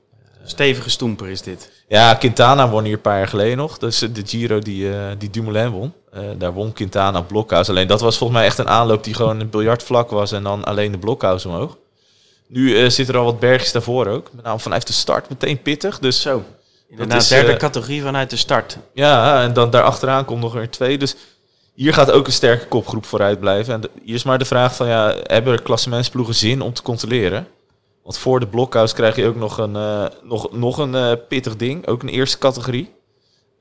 Stevige 0.44 0.90
stoemper 0.90 1.28
is 1.28 1.42
dit. 1.42 1.70
Ja, 1.88 2.14
Quintana 2.14 2.68
won 2.68 2.84
hier 2.84 2.92
een 2.92 3.00
paar 3.00 3.18
jaar 3.18 3.28
geleden 3.28 3.56
nog. 3.56 3.78
Dus 3.78 4.02
eh, 4.02 4.08
de 4.12 4.22
Giro 4.26 4.58
die, 4.58 4.92
eh, 4.92 5.04
die 5.18 5.30
Dumoulin 5.30 5.68
won. 5.70 5.92
Daar 6.38 6.52
won 6.52 6.72
Quintana 6.72 7.20
Blokhuis. 7.20 7.68
Alleen 7.68 7.86
dat 7.86 8.00
was 8.00 8.18
volgens 8.18 8.38
mij 8.38 8.48
echt 8.48 8.58
een 8.58 8.68
aanloop 8.68 9.04
die 9.04 9.14
gewoon 9.14 9.40
een 9.40 9.50
biljartvlak 9.50 10.10
was. 10.10 10.32
En 10.32 10.42
dan 10.42 10.64
alleen 10.64 10.92
de 10.92 10.98
Blokhuis 10.98 11.44
omhoog. 11.46 11.76
Nu 12.46 12.90
zitten 12.90 13.14
er 13.14 13.20
al 13.20 13.26
wat 13.26 13.40
bergjes 13.40 13.72
daarvoor 13.72 14.06
ook. 14.06 14.28
Met 14.32 14.44
name 14.44 14.58
vanuit 14.58 14.86
de 14.86 14.92
start 14.92 15.28
meteen 15.28 15.62
pittig. 15.62 15.98
Dus 15.98 16.20
Zo. 16.20 16.42
Inderdaad, 16.88 17.22
is, 17.22 17.28
derde 17.28 17.56
categorie 17.56 18.02
vanuit 18.02 18.30
de 18.30 18.36
start. 18.36 18.76
ja, 18.94 19.42
en 19.42 19.52
dan 19.52 19.70
daarachteraan 19.70 20.24
komt 20.24 20.40
nog 20.40 20.52
weer 20.52 20.70
twee. 20.70 20.98
Dus 20.98 21.16
hier 21.74 21.94
gaat 21.94 22.10
ook 22.10 22.26
een 22.26 22.32
sterke 22.32 22.66
kopgroep 22.66 23.06
vooruit 23.06 23.40
blijven. 23.40 23.74
En 23.74 23.80
de- 23.80 23.90
hier 24.04 24.14
is 24.14 24.22
maar 24.22 24.38
de 24.38 24.44
vraag 24.44 24.76
van, 24.76 24.86
ja, 24.88 25.14
hebben 25.22 25.62
klassementsploegen 25.62 26.34
zin 26.34 26.60
om 26.60 26.72
te 26.72 26.82
controleren? 26.82 27.46
Want 28.10 28.22
voor 28.22 28.40
de 28.40 28.46
blokhuis 28.46 28.92
krijg 28.92 29.16
je 29.16 29.26
ook 29.26 29.36
nog 29.36 29.58
een, 29.58 29.76
eh, 29.76 30.04
nog, 30.22 30.52
nog 30.52 30.78
een 30.78 30.94
eh, 30.94 31.12
pittig 31.28 31.56
ding. 31.56 31.86
Ook 31.86 32.02
een 32.02 32.08
eerste 32.08 32.38
categorie. 32.38 32.90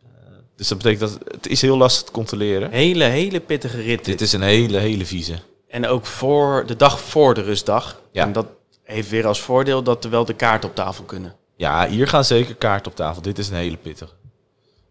Eh, 0.03 0.09
dus 0.55 0.67
dat 0.67 0.77
betekent 0.77 1.09
dat 1.09 1.31
het 1.31 1.47
is 1.47 1.61
heel 1.61 1.77
lastig 1.77 2.05
te 2.05 2.11
controleren. 2.11 2.71
Hele, 2.71 3.03
hele 3.03 3.39
pittige 3.39 3.81
rit. 3.81 4.05
Dit 4.05 4.21
is 4.21 4.33
een 4.33 4.41
hele, 4.41 4.77
hele 4.77 5.05
vieze. 5.05 5.33
En 5.67 5.87
ook 5.87 6.05
voor 6.05 6.63
de 6.65 6.75
dag 6.75 6.99
voor 6.99 7.33
de 7.33 7.41
rustdag. 7.41 8.01
Ja. 8.11 8.23
En 8.23 8.31
dat 8.31 8.45
heeft 8.83 9.09
weer 9.09 9.27
als 9.27 9.41
voordeel 9.41 9.83
dat 9.83 10.03
er 10.03 10.09
wel 10.09 10.25
de 10.25 10.33
kaart 10.33 10.65
op 10.65 10.75
tafel 10.75 11.03
kunnen. 11.03 11.35
Ja, 11.55 11.87
hier 11.87 12.07
gaan 12.07 12.25
zeker 12.25 12.55
kaarten 12.55 12.91
op 12.91 12.97
tafel. 12.97 13.21
Dit 13.21 13.37
is 13.37 13.49
een 13.49 13.55
hele 13.55 13.77
pittige. 13.77 14.13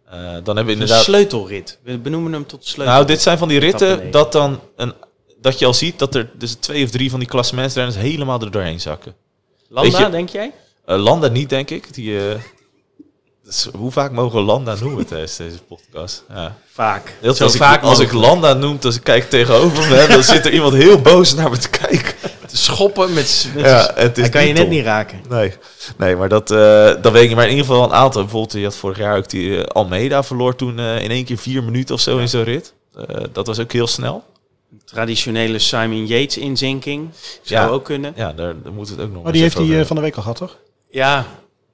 Eh, 0.05 0.13
dan 0.21 0.33
hebben 0.33 0.55
we 0.55 0.61
Een 0.61 0.71
inderdaad... 0.71 1.05
sleutelrit. 1.05 1.79
We 1.83 1.99
benoemen 1.99 2.33
hem 2.33 2.47
tot 2.47 2.67
sleutel. 2.67 2.95
Nou, 2.95 3.07
dit 3.07 3.21
zijn 3.21 3.39
van 3.39 3.49
die 3.49 3.59
ritten 3.59 4.11
dat 4.11 4.33
dan 4.33 4.61
een, 4.77 4.95
dat 5.41 5.59
je 5.59 5.67
al 5.67 5.75
ziet 5.75 5.99
dat 5.99 6.15
er 6.15 6.31
dus 6.35 6.55
twee 6.55 6.85
of 6.85 6.91
drie 6.91 7.11
van 7.11 7.19
die 7.19 7.29
klassementsrenners 7.29 7.97
helemaal 7.97 8.41
er 8.41 8.51
doorheen 8.51 8.81
zakken. 8.81 9.15
Landa, 9.69 9.99
je- 9.99 10.11
denk 10.11 10.29
jij? 10.29 10.53
Eh, 10.85 10.97
Landa 11.03 11.29
niet, 11.29 11.49
denk 11.49 11.71
ik. 11.71 11.95
Die, 11.95 12.19
eh, 12.19 12.35
dus 13.45 13.69
hoe 13.77 13.91
vaak 13.91 14.13
mogen 14.13 14.39
we 14.39 14.45
Landa 14.45 14.77
noemen 14.81 15.07
tijdens 15.07 15.37
deze 15.37 15.59
podcast? 15.63 16.25
Ja. 16.29 16.57
Vaak. 16.73 17.15
Heel 17.21 17.35
Zo 17.35 17.45
als 17.45 17.53
ik, 17.55 17.61
vaak 17.61 17.83
als 17.83 17.99
ik. 17.99 18.13
Landa 18.13 18.53
noem, 18.53 18.79
als 18.83 18.97
ik 18.97 19.03
kijk 19.05 19.31
tegenover 19.31 19.89
me, 19.89 20.07
dan 20.09 20.23
zit 20.23 20.47
er 20.47 20.53
iemand 20.53 20.75
heel 20.75 21.01
boos 21.01 21.35
naar 21.35 21.51
me 21.51 21.57
te 21.59 21.69
kijken. 21.71 22.15
Te 22.47 22.57
schoppen 22.57 23.13
met, 23.15 23.49
met 23.55 23.65
Ja, 23.65 23.91
het 23.95 24.17
is 24.17 24.23
Hij 24.23 24.31
kan 24.33 24.47
je 24.47 24.53
net 24.53 24.63
top. 24.63 24.71
niet 24.71 24.85
raken. 24.85 25.21
Nee, 25.29 25.53
nee 25.97 26.17
maar 26.17 26.29
dat, 26.29 26.51
eh, 26.51 26.59
dat 27.03 27.13
weet 27.13 27.23
ik 27.23 27.27
niet. 27.29 27.37
Maar 27.37 27.45
in 27.49 27.51
ieder 27.57 27.67
geval 27.67 27.85
een 27.85 27.93
aantal. 27.93 28.23
Bijvoorbeeld, 28.23 28.53
je 28.53 28.63
had 28.65 28.77
vorig 28.77 28.99
jaar 28.99 29.17
ook 29.17 29.29
die 29.31 29.63
Almeida 29.65 30.23
verloor 30.23 30.57
toen 30.57 30.79
eh, 30.79 31.03
in 31.03 31.11
één 31.11 31.25
keer 31.25 31.39
vier 31.39 31.63
minuten 31.65 31.95
of 31.95 32.01
zo 32.01 32.19
in 32.19 32.29
zo'n 32.29 32.43
rit. 32.45 32.73
Eh, 32.97 33.05
dat 33.33 33.47
was 33.47 33.59
ook 33.59 33.73
heel 33.73 33.87
snel. 33.87 34.25
Traditionele 34.91 35.59
Simon 35.59 36.07
Yates 36.07 36.37
inzinking. 36.39 37.09
Zou 37.43 37.67
Ja. 37.67 37.69
ook 37.75 37.85
kunnen. 37.85 38.13
Ja, 38.17 38.33
daar, 38.33 38.55
we 38.63 38.71
het 38.91 39.01
ook 39.01 39.13
nog 39.13 39.23
Maar 39.23 39.33
die 39.33 39.43
eens 39.43 39.55
heeft 39.55 39.69
hij 39.69 39.81
eh, 39.81 39.87
van 39.87 39.97
de 39.97 40.03
week 40.03 40.17
al 40.17 40.23
gehad, 40.23 40.37
toch? 40.37 40.57
Ja, 40.91 41.27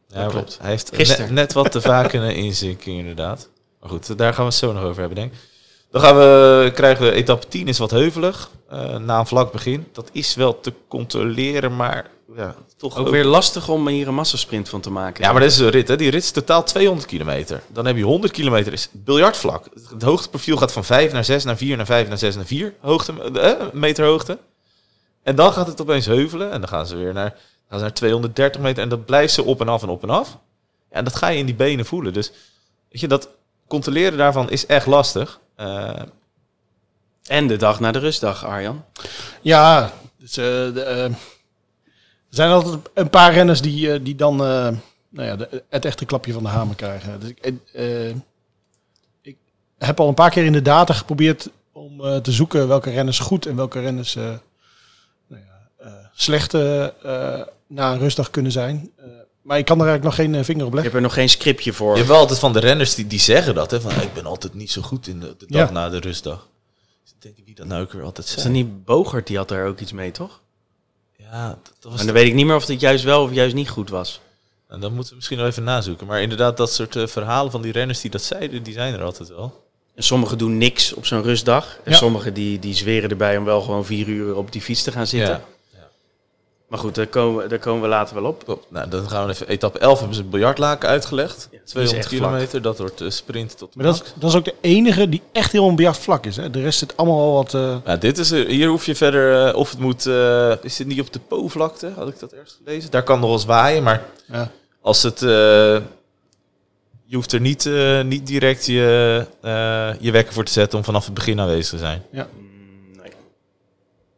Ja, 0.09 0.23
Dat 0.23 0.31
klopt. 0.33 0.59
Hij 0.61 0.71
heeft 0.71 0.91
Gisteren. 0.95 1.25
net, 1.25 1.35
net 1.35 1.53
wat 1.53 1.73
te 1.73 1.81
vaak 1.81 2.13
een 2.13 2.35
inzinking 2.35 2.99
inderdaad. 2.99 3.49
Maar 3.81 3.91
goed, 3.91 4.19
daar 4.19 4.33
gaan 4.35 4.45
we 4.45 4.51
het 4.51 4.59
zo 4.59 4.73
nog 4.73 4.83
over 4.83 4.99
hebben, 5.01 5.19
denk 5.19 5.33
ik. 5.33 5.39
Dan 5.91 6.03
gaan 6.03 6.17
we, 6.17 6.71
krijgen 6.75 7.05
we 7.05 7.13
etappe 7.13 7.49
10 7.49 7.69
is 7.69 7.79
wat 7.79 7.91
heuvelig. 7.91 8.51
Eh, 8.75 8.99
na 8.99 9.19
een 9.19 9.27
vlak 9.27 9.53
begin. 9.53 9.87
Dat 9.93 10.09
is 10.13 10.35
wel 10.35 10.61
te 10.61 10.73
controleren, 10.89 11.77
maar 11.77 12.11
ja, 12.37 12.55
toch 12.77 12.97
ook 12.97 13.09
weer 13.09 13.25
lastig 13.25 13.69
om 13.69 13.89
hier 13.89 14.09
een 14.09 14.15
massasprint 14.15 14.69
van 14.69 14.81
te 14.81 14.91
maken. 14.91 15.25
Ja, 15.25 15.33
maar 15.33 15.41
dat 15.41 15.51
is 15.51 15.59
een 15.59 15.71
rit. 15.71 15.89
Hè. 15.89 15.97
Die 15.97 16.11
rit 16.11 16.23
is 16.23 16.31
totaal 16.31 16.65
200 16.65 17.07
kilometer. 17.07 17.63
Dan 17.69 17.87
heb 17.87 17.97
je 17.97 18.03
100 18.03 18.33
kilometer 18.33 18.73
is 18.73 18.89
biljartvlak. 18.93 19.67
Het 19.89 20.03
hoogteprofiel 20.03 20.57
gaat 20.57 20.73
van 20.73 20.85
5 20.85 21.13
naar 21.13 21.25
6 21.25 21.45
naar 21.45 21.57
4 21.57 21.77
naar 21.77 21.87
5 21.87 22.09
naar 22.09 22.19
6 22.19 22.37
naar 22.37 22.45
4 22.45 22.75
hoogte, 22.81 23.13
eh, 23.41 23.67
meter 23.73 24.05
hoogte. 24.05 24.39
En 25.23 25.37
dan 25.37 25.53
gaat 25.53 25.67
het 25.67 25.81
opeens 25.81 26.07
heuvelen. 26.07 26.51
En 26.51 26.61
dan 26.61 26.69
gaan 26.69 26.87
ze 26.87 26.97
weer 26.97 27.13
naar, 27.13 27.31
gaan 27.69 27.79
ze 27.79 27.85
naar 27.85 27.95
230 27.95 28.61
meter. 28.61 28.83
En 28.83 28.89
dan 28.89 29.05
blijft 29.05 29.33
ze 29.33 29.45
op 29.45 29.61
en 29.61 29.69
af 29.69 29.83
en 29.83 29.89
op 29.89 30.03
en 30.03 30.11
af. 30.11 30.39
Ja, 30.91 30.97
en 30.97 31.05
dat 31.05 31.17
ga 31.17 31.29
je 31.29 31.39
in 31.39 31.47
die 31.47 31.55
benen 31.55 31.85
voelen. 31.85 32.13
Dus 32.13 32.33
weet 32.91 33.01
je, 33.01 33.09
dat 33.09 33.29
controleren 33.69 34.19
daarvan 34.19 34.51
is 34.51 34.67
echt 34.67 34.87
lastig. 34.87 35.41
Eh, 35.57 35.91
En 37.29 37.47
de 37.47 37.57
dag 37.57 37.81
na 37.81 37.93
de 37.93 37.99
rustdag, 37.99 38.45
Arjan. 38.45 38.85
Ja, 39.43 39.93
dus, 40.19 40.37
eh, 40.37 40.45
de, 40.45 40.83
eh, 40.83 41.03
er 41.05 41.15
zijn 42.41 42.51
altijd 42.51 42.79
een 42.95 43.11
paar 43.11 43.33
renners 43.33 43.61
die, 43.61 43.93
eh, 43.93 44.01
die 44.03 44.15
dan 44.15 44.33
eh, 44.45 44.69
nou 45.09 45.29
ja, 45.29 45.37
de- 45.37 45.63
het 45.69 45.85
echte 45.85 46.05
klapje 46.05 46.33
van 46.33 46.43
de 46.43 46.49
hamer 46.49 46.75
krijgen. 46.77 47.21
Dus 47.21 47.29
ik, 47.29 47.59
eh, 47.73 48.09
ik 49.23 49.37
heb 49.79 50.01
al 50.01 50.09
een 50.09 50.15
paar 50.15 50.31
keer 50.31 50.45
in 50.45 50.53
de 50.53 50.63
data 50.63 50.95
geprobeerd 50.95 51.49
om 51.73 52.05
eh, 52.05 52.17
te 52.17 52.33
zoeken 52.33 52.69
welke 52.69 52.91
renners 52.91 53.19
goed 53.19 53.47
en 53.47 53.57
welke 53.57 53.81
renners 53.81 54.17
eh, 54.17 54.23
nou 55.27 55.43
ja, 55.43 55.69
eh, 55.87 55.93
slecht 56.15 56.53
na 57.67 57.93
een 57.93 57.99
rustdag 57.99 58.31
kunnen 58.31 58.53
zijn. 58.53 58.91
Eh, 58.97 59.05
maar 59.43 59.59
ik 59.59 59.65
kan 59.65 59.81
er 59.81 59.87
eigenlijk 59.87 60.17
nog 60.17 60.27
geen 60.27 60.45
vinger 60.45 60.65
op 60.65 60.69
Je 60.71 60.75
leggen. 60.75 60.83
hebt 60.83 60.95
er 60.95 61.01
nog 61.01 61.15
geen 61.15 61.29
scriptje 61.29 61.73
voor. 61.73 61.91
je 61.91 61.97
hebt 61.97 62.09
wel 62.09 62.19
altijd 62.19 62.39
van 62.39 62.53
de 62.53 62.61
renners 62.61 62.95
die, 62.95 63.07
die 63.07 63.21
zeggen 63.21 63.55
dat. 63.55 63.71
Hè, 63.71 63.81
van, 63.81 63.91
ik 64.03 64.15
ben 64.15 64.27
altijd 64.27 64.55
niet 64.55 64.71
zo 64.71 64.83
goed 64.83 65.07
in 65.07 65.21
de, 65.21 65.35
de 65.39 65.47
dag 65.49 65.67
Ja. 65.69 65.73
na 65.75 65.89
de 65.89 65.99
rustdag. 65.99 66.49
Dus 67.25 67.33
ik 67.33 67.37
denk 67.37 67.47
wie 67.47 67.55
dat 67.57 67.67
nou 67.67 67.83
ook 67.83 67.93
weer 67.93 68.03
altijd 68.03 68.27
Is 68.27 68.33
zegt. 68.33 68.45
dat 68.45 68.53
niet 68.53 68.85
Bogert, 68.85 69.27
die 69.27 69.37
had 69.37 69.51
er 69.51 69.67
ook 69.67 69.81
iets 69.81 69.93
mee, 69.93 70.11
toch? 70.11 70.41
Ja, 71.17 71.49
dat, 71.49 71.73
dat 71.81 71.91
was 71.93 72.01
En 72.01 72.07
dan 72.07 72.15
weet 72.15 72.27
ik 72.27 72.35
niet 72.35 72.47
meer 72.47 72.55
of 72.57 72.67
het 72.67 72.81
juist 72.81 73.05
wel 73.05 73.23
of 73.23 73.33
juist 73.33 73.55
niet 73.55 73.69
goed 73.69 73.89
was. 73.91 74.21
En 74.69 74.81
dan 74.81 74.91
moeten 74.93 75.11
we 75.11 75.17
misschien 75.17 75.39
nog 75.39 75.47
even 75.47 75.65
nazoeken. 75.65 76.07
Maar 76.07 76.23
inderdaad, 76.23 76.57
dat 76.57 76.73
soort 76.73 76.97
eh, 76.97 77.07
verhalen 77.07 77.51
van 77.51 77.63
die 77.63 77.73
renners 77.73 78.01
die 78.01 78.11
dat 78.11 78.23
zeiden, 78.23 78.63
die 78.63 78.73
zijn 78.75 78.95
er 78.95 79.03
altijd 79.03 79.29
wel. 79.29 79.63
En 79.95 80.03
sommigen 80.03 80.39
doen 80.39 80.59
niks 80.59 80.93
op 80.93 81.07
zo'n 81.07 81.23
rustdag. 81.23 81.79
En 81.85 81.93
Ja. 81.93 81.97
sommigen 81.99 82.35
die, 82.35 82.59
die 82.59 82.75
zweren 82.75 83.11
erbij 83.11 83.37
om 83.37 83.45
wel 83.45 83.61
gewoon 83.61 83.85
vier 83.85 84.09
uur 84.09 84.37
op 84.37 84.53
die 84.53 84.61
fiets 84.63 84.83
te 84.83 84.93
gaan 84.93 85.07
zitten. 85.07 85.31
Ja. 85.35 85.45
Maar 86.69 86.79
goed, 86.79 86.95
daar 86.95 87.07
komen, 87.07 87.49
daar 87.49 87.59
komen 87.59 87.83
we 87.83 87.89
later 87.89 88.15
wel 88.23 88.31
op. 88.31 88.65
Nou, 88.69 88.89
dan 88.89 89.09
gaan 89.11 89.27
we 89.27 89.33
even. 89.33 89.49
Etappe 89.49 89.79
11 89.79 89.99
hebben 89.99 90.15
ze 90.17 90.21
het 90.23 90.31
biljartlaken 90.31 90.89
uitgelegd. 90.89 91.43
Ja, 91.43 91.49
die 91.51 91.61
is 91.65 91.71
200 91.71 92.05
echt 92.05 92.15
vlak. 92.15 92.21
kilometer, 92.31 92.63
dat 92.63 92.79
wordt 92.79 93.01
eh, 93.01 93.11
sprint 93.11 93.59
tot 93.59 93.75
Maar 93.77 93.85
dat, 93.85 93.95
is- 93.95 94.13
dat 94.17 94.31
is 94.31 94.37
ook 94.37 94.45
de 94.45 94.55
enige 94.61 95.09
die 95.09 95.23
echt 95.33 95.53
heel 95.53 95.69
een 95.69 95.77
biljart 95.77 95.99
vlak 95.99 96.27
is. 96.27 96.37
Hè. 96.37 96.51
De 96.51 96.61
rest 96.61 96.79
zit 96.79 96.97
allemaal 96.97 97.19
al 97.21 97.33
wat... 97.33 97.55
eh, 97.55 97.77
Ja, 97.85 97.97
dit 97.97 98.19
is, 98.19 98.31
er- 98.31 98.47
hier 98.47 98.69
hoef 98.69 98.87
je 98.87 98.95
verder, 98.95 99.47
eh, 99.49 99.57
of 99.57 99.71
het 99.71 99.79
moet, 99.79 100.07
eh, 100.07 100.53
is 100.63 100.77
dit 100.77 100.87
niet 100.87 101.01
op 101.01 101.13
de 101.13 101.19
Po-vlakte? 101.29 101.93
Had 101.97 102.09
ik 102.09 102.19
dat 102.19 102.33
ergens 102.33 102.59
gelezen? 102.65 102.91
Daar 102.91 103.03
kan 103.03 103.17
nog 103.19 103.29
wel 103.29 103.37
eens 103.39 103.45
waaien, 103.47 103.83
maar 103.83 104.03
ja. 104.33 104.51
als 104.81 105.03
het, 105.03 105.23
eh, 105.23 105.29
je 107.07 107.17
hoeft 107.17 107.33
er 107.33 107.41
niet, 107.41 107.67
eh, 107.67 108.03
niet 108.03 108.27
direct 108.27 108.67
je, 108.67 109.27
eh, 109.41 109.89
je 110.01 110.11
wekker 110.11 110.35
voor 110.35 110.45
te 110.45 110.53
zetten 110.53 110.79
om 110.79 110.85
vanaf 110.85 111.05
het 111.05 111.15
begin 111.15 111.41
aanwezig 111.41 111.69
te 111.71 111.79
zijn. 111.79 112.03
Nee. 112.11 112.25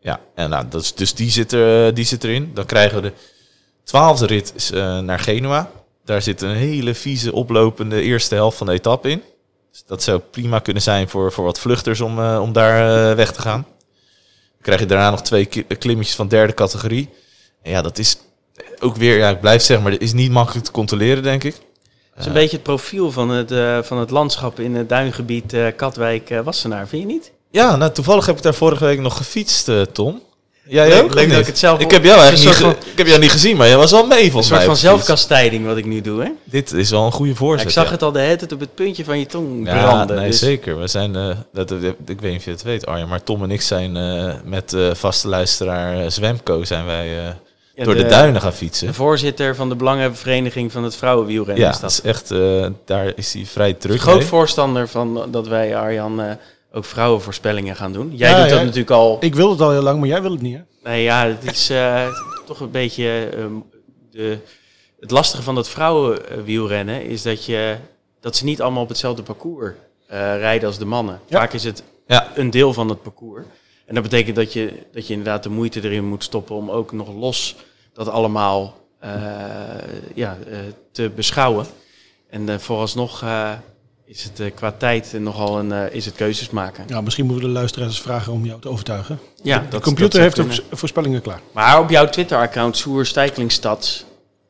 Ja, 0.06 0.20
en 0.34 0.50
nou, 0.50 0.64
dat 0.68 0.82
is, 0.82 0.94
dus 0.94 1.14
die 1.14 1.30
zit, 1.30 1.52
er, 1.52 1.94
die 1.94 2.04
zit 2.04 2.24
erin. 2.24 2.50
Dan 2.54 2.66
krijgen 2.66 3.02
we 3.02 3.08
de 3.08 3.12
Twaalfde 3.84 4.26
rit 4.26 4.70
eh, 4.74 4.98
naar 4.98 5.18
Genua. 5.18 5.70
Daar 6.04 6.22
zit 6.22 6.42
een 6.42 6.54
hele 6.54 6.94
vieze 6.94 7.32
oplopende 7.32 8.00
eerste 8.00 8.34
helft 8.34 8.56
van 8.56 8.66
de 8.66 8.72
etappe 8.72 9.10
in. 9.10 9.22
Dus 9.70 9.84
dat 9.86 10.02
zou 10.02 10.18
prima 10.30 10.58
kunnen 10.58 10.82
zijn 10.82 11.08
voor, 11.08 11.32
voor 11.32 11.44
wat 11.44 11.58
vluchters 11.58 12.00
om, 12.00 12.18
eh, 12.18 12.38
om 12.42 12.52
daar 12.52 13.10
eh, 13.10 13.16
weg 13.16 13.32
te 13.32 13.40
gaan. 13.40 13.62
Dan 13.62 14.62
krijg 14.62 14.80
je 14.80 14.86
daarna 14.86 15.10
nog 15.10 15.22
twee 15.22 15.46
klimmetjes 15.78 16.16
van 16.16 16.28
derde 16.28 16.54
categorie. 16.54 17.08
En 17.62 17.70
ja, 17.70 17.82
dat 17.82 17.98
is 17.98 18.16
ook 18.78 18.96
weer, 18.96 19.16
ja, 19.18 19.30
ik 19.30 19.40
blijf 19.40 19.62
zeggen, 19.62 19.82
maar 19.82 19.92
dat 19.92 20.00
is 20.00 20.12
niet 20.12 20.30
makkelijk 20.30 20.64
te 20.64 20.72
controleren, 20.72 21.22
denk 21.22 21.44
ik. 21.44 21.54
Dat 21.54 22.24
is 22.24 22.26
een 22.26 22.32
beetje 22.32 22.56
het 22.56 22.66
profiel 22.66 23.12
van 23.12 23.28
het, 23.28 23.50
eh, 23.50 23.82
van 23.82 23.98
het 23.98 24.10
landschap 24.10 24.60
in 24.60 24.74
het 24.74 24.88
duingebied 24.88 25.52
eh, 25.52 25.66
Katwijk-Wassenaar, 25.76 26.88
vind 26.88 27.02
je 27.02 27.08
niet? 27.08 27.32
Ja, 27.56 27.76
nou 27.76 27.92
toevallig 27.92 28.26
heb 28.26 28.36
ik 28.36 28.42
daar 28.42 28.54
vorige 28.54 28.84
week 28.84 29.00
nog 29.00 29.16
gefietst, 29.16 29.68
eh, 29.68 29.80
Tom. 29.80 30.22
Jij 30.68 30.88
Leuk- 30.88 31.02
ook? 31.02 31.14
leuk 31.14 31.30
dat 31.30 31.38
ik 31.38 31.46
het 31.46 31.58
zelf 31.58 31.80
Ik 31.80 31.90
heb 31.90 32.04
jou 32.04 32.20
eigenlijk 32.20 32.58
een 32.58 32.66
niet, 32.66 32.74
soort 32.76 32.90
ik 32.92 32.98
heb 32.98 33.06
jou 33.06 33.20
niet 33.20 33.30
gezien, 33.30 33.56
maar 33.56 33.66
jij 33.66 33.76
was 33.76 33.90
wel 33.90 34.06
mee 34.06 34.18
Een 34.24 34.30
volgens 34.30 34.46
soort 34.46 34.58
mij. 34.58 34.66
van 34.68 34.74
op 34.76 34.80
de 34.80 34.88
fiets. 34.88 35.06
zelfkastijding 35.06 35.66
wat 35.66 35.76
ik 35.76 35.84
nu 35.84 36.00
doe, 36.00 36.22
hè? 36.22 36.28
Dit 36.44 36.72
is 36.72 36.90
wel 36.90 37.04
een 37.06 37.12
goede 37.12 37.30
Ja, 37.30 37.36
voorzet. 37.36 37.66
ik 37.66 37.72
zag 37.72 37.84
ja. 37.84 37.90
het 37.90 38.02
al 38.02 38.12
de 38.12 38.18
hele 38.18 38.36
tijd 38.36 38.52
op 38.52 38.60
het 38.60 38.74
puntje 38.74 39.04
van 39.04 39.18
je 39.18 39.26
tong 39.26 39.66
Ja, 39.66 39.82
branden. 39.82 40.16
nee, 40.16 40.26
dus- 40.30 40.38
zeker. 40.38 40.78
We 40.80 40.86
zijn, 40.86 41.16
eh, 41.16 41.28
dat, 41.52 41.70
ik 41.70 42.20
weet 42.20 42.20
niet 42.30 42.36
of 42.38 42.44
je 42.44 42.50
het 42.50 42.62
weet, 42.62 42.86
Arjen, 42.86 43.08
maar 43.08 43.22
Tom 43.22 43.42
en 43.42 43.50
ik 43.50 43.60
zijn 43.62 43.96
eh, 43.96 44.32
met 44.44 44.72
eh 44.72 44.90
vaste 44.94 45.28
luisteraar 45.28 46.10
Zwemco 46.12 46.64
zijn 46.64 46.86
wij 46.86 47.08
Ja, 47.74 47.84
door 47.84 47.94
de, 47.94 48.06
duinen 48.06 48.40
gaan 48.40 48.52
fietsen. 48.52 48.86
De 48.86 48.94
voorzitter 48.94 49.54
van 49.54 49.68
de 49.68 49.74
Belangenvereniging 49.76 50.72
van 50.72 50.84
het 50.84 50.96
Vrouwenwielrennen 50.96 51.64
Ja, 51.64 51.70
is 51.70 51.80
dat 51.80 51.90
is 51.90 52.00
echt, 52.00 52.28
daar 52.84 53.12
is 53.16 53.32
hij 53.32 53.44
vrij 53.46 53.72
druk 53.74 54.00
groot 54.00 54.18
mee. 54.18 54.26
voorstander 54.26 54.88
van 54.88 55.28
dat 55.30 55.48
wij, 55.48 55.76
Arjan, 55.76 56.20
ook 56.76 56.84
vrouwenvoorspellingen 56.84 57.76
gaan 57.76 57.92
doen. 57.92 58.16
Jij 58.16 58.30
Ja, 58.30 58.40
doet 58.40 58.48
dat 58.48 58.58
ja. 58.58 58.64
natuurlijk 58.64 58.90
al. 58.90 59.16
Ik 59.20 59.34
wil 59.34 59.50
het 59.50 59.60
al 59.60 59.70
heel 59.70 59.82
lang, 59.82 59.98
maar 59.98 60.08
jij 60.08 60.22
wil 60.22 60.30
het 60.30 60.40
niet, 60.42 60.56
hè? 60.56 60.62
Nee, 60.90 61.02
ja, 61.02 61.26
het 61.26 61.52
is 61.52 61.70
eh, 61.70 62.06
toch 62.46 62.60
een 62.60 62.70
beetje 62.70 63.28
ehm, 63.36 63.52
de, 64.10 64.38
het 65.00 65.10
lastige 65.10 65.42
van 65.42 65.54
dat 65.54 65.68
vrouwenwielrennen 65.68 67.04
is 67.04 67.22
dat 67.22 67.44
je 67.44 67.76
dat 68.20 68.36
ze 68.36 68.44
niet 68.44 68.62
allemaal 68.62 68.82
op 68.82 68.88
hetzelfde 68.88 69.22
parcours 69.22 69.74
eh, 70.06 70.18
rijden 70.18 70.68
als 70.68 70.78
de 70.78 70.84
mannen. 70.84 71.20
Ja. 71.26 71.38
Vaak 71.38 71.52
is 71.52 71.64
het 71.64 71.82
Ja. 72.06 72.30
een 72.34 72.50
deel 72.50 72.72
van 72.72 72.88
het 72.88 73.02
parcours. 73.02 73.42
En 73.86 73.94
dat 73.94 74.02
betekent 74.02 74.36
dat 74.36 74.52
je, 74.52 74.72
dat 74.92 75.06
je 75.06 75.12
inderdaad 75.14 75.42
de 75.42 75.48
moeite 75.48 75.82
erin 75.82 76.04
moet 76.04 76.24
stoppen 76.24 76.56
om 76.56 76.70
ook 76.70 76.92
nog 76.92 77.14
los 77.14 77.56
dat 77.92 78.08
allemaal 78.08 78.74
eh, 78.98 79.10
ja, 80.14 80.38
te 80.92 81.10
beschouwen. 81.10 81.66
En 82.30 82.48
eh, 82.48 82.58
vooralsnog 82.58 83.24
is 84.06 84.24
het 84.24 84.40
eh, 84.40 84.54
qua 84.54 84.72
tijd 84.72 85.12
nogal 85.18 85.58
een, 85.58 85.72
eh, 85.72 85.94
is 85.94 86.04
het 86.04 86.14
keuzes 86.14 86.50
maken. 86.50 86.84
Ja, 86.88 87.00
misschien 87.00 87.26
moeten 87.26 87.44
we 87.44 87.50
de 87.52 87.58
luisteraars 87.58 88.00
vragen 88.00 88.32
om 88.32 88.44
jou 88.44 88.60
te 88.60 88.68
overtuigen. 88.68 89.18
Ja, 89.42 89.58
de 89.58 89.68
dat- 89.68 89.82
computer 89.82 90.10
dat 90.12 90.20
heeft 90.20 90.34
kunnen. 90.34 90.78
voorspellingen 90.78 91.22
klaar. 91.22 91.40
Maar 91.52 91.80
op 91.80 91.90
jouw 91.90 92.08
Twitter-account, 92.08 92.76
Soer 92.76 93.06
Stijklingstads, 93.06 94.04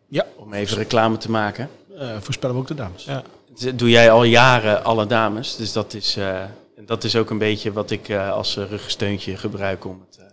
Ja, 0.08 0.26
om 0.36 0.52
even 0.52 0.76
reclame 0.76 1.16
te 1.16 1.30
maken, 1.30 1.68
eh, 1.98 2.08
voorspellen 2.20 2.54
we 2.56 2.60
ook 2.62 2.68
de 2.68 2.74
dames. 2.74 3.04
Ja. 3.04 3.22
dat 3.60 3.78
doe 3.78 3.90
jij 3.90 4.10
al 4.10 4.24
jaren 4.24 4.84
alle 4.84 5.06
dames. 5.06 5.56
Dus 5.56 5.72
dat 5.72 5.94
is, 5.94 6.16
eh, 6.16 6.42
dat 6.86 7.04
is 7.04 7.16
ook 7.16 7.30
een 7.30 7.38
beetje 7.38 7.72
wat 7.72 7.90
ik 7.90 8.08
eh, 8.08 8.30
als 8.32 8.56
eh, 8.56 8.64
ruggensteuntje 8.68 9.36
gebruik 9.36 9.84
om 9.84 10.04
het... 10.10 10.25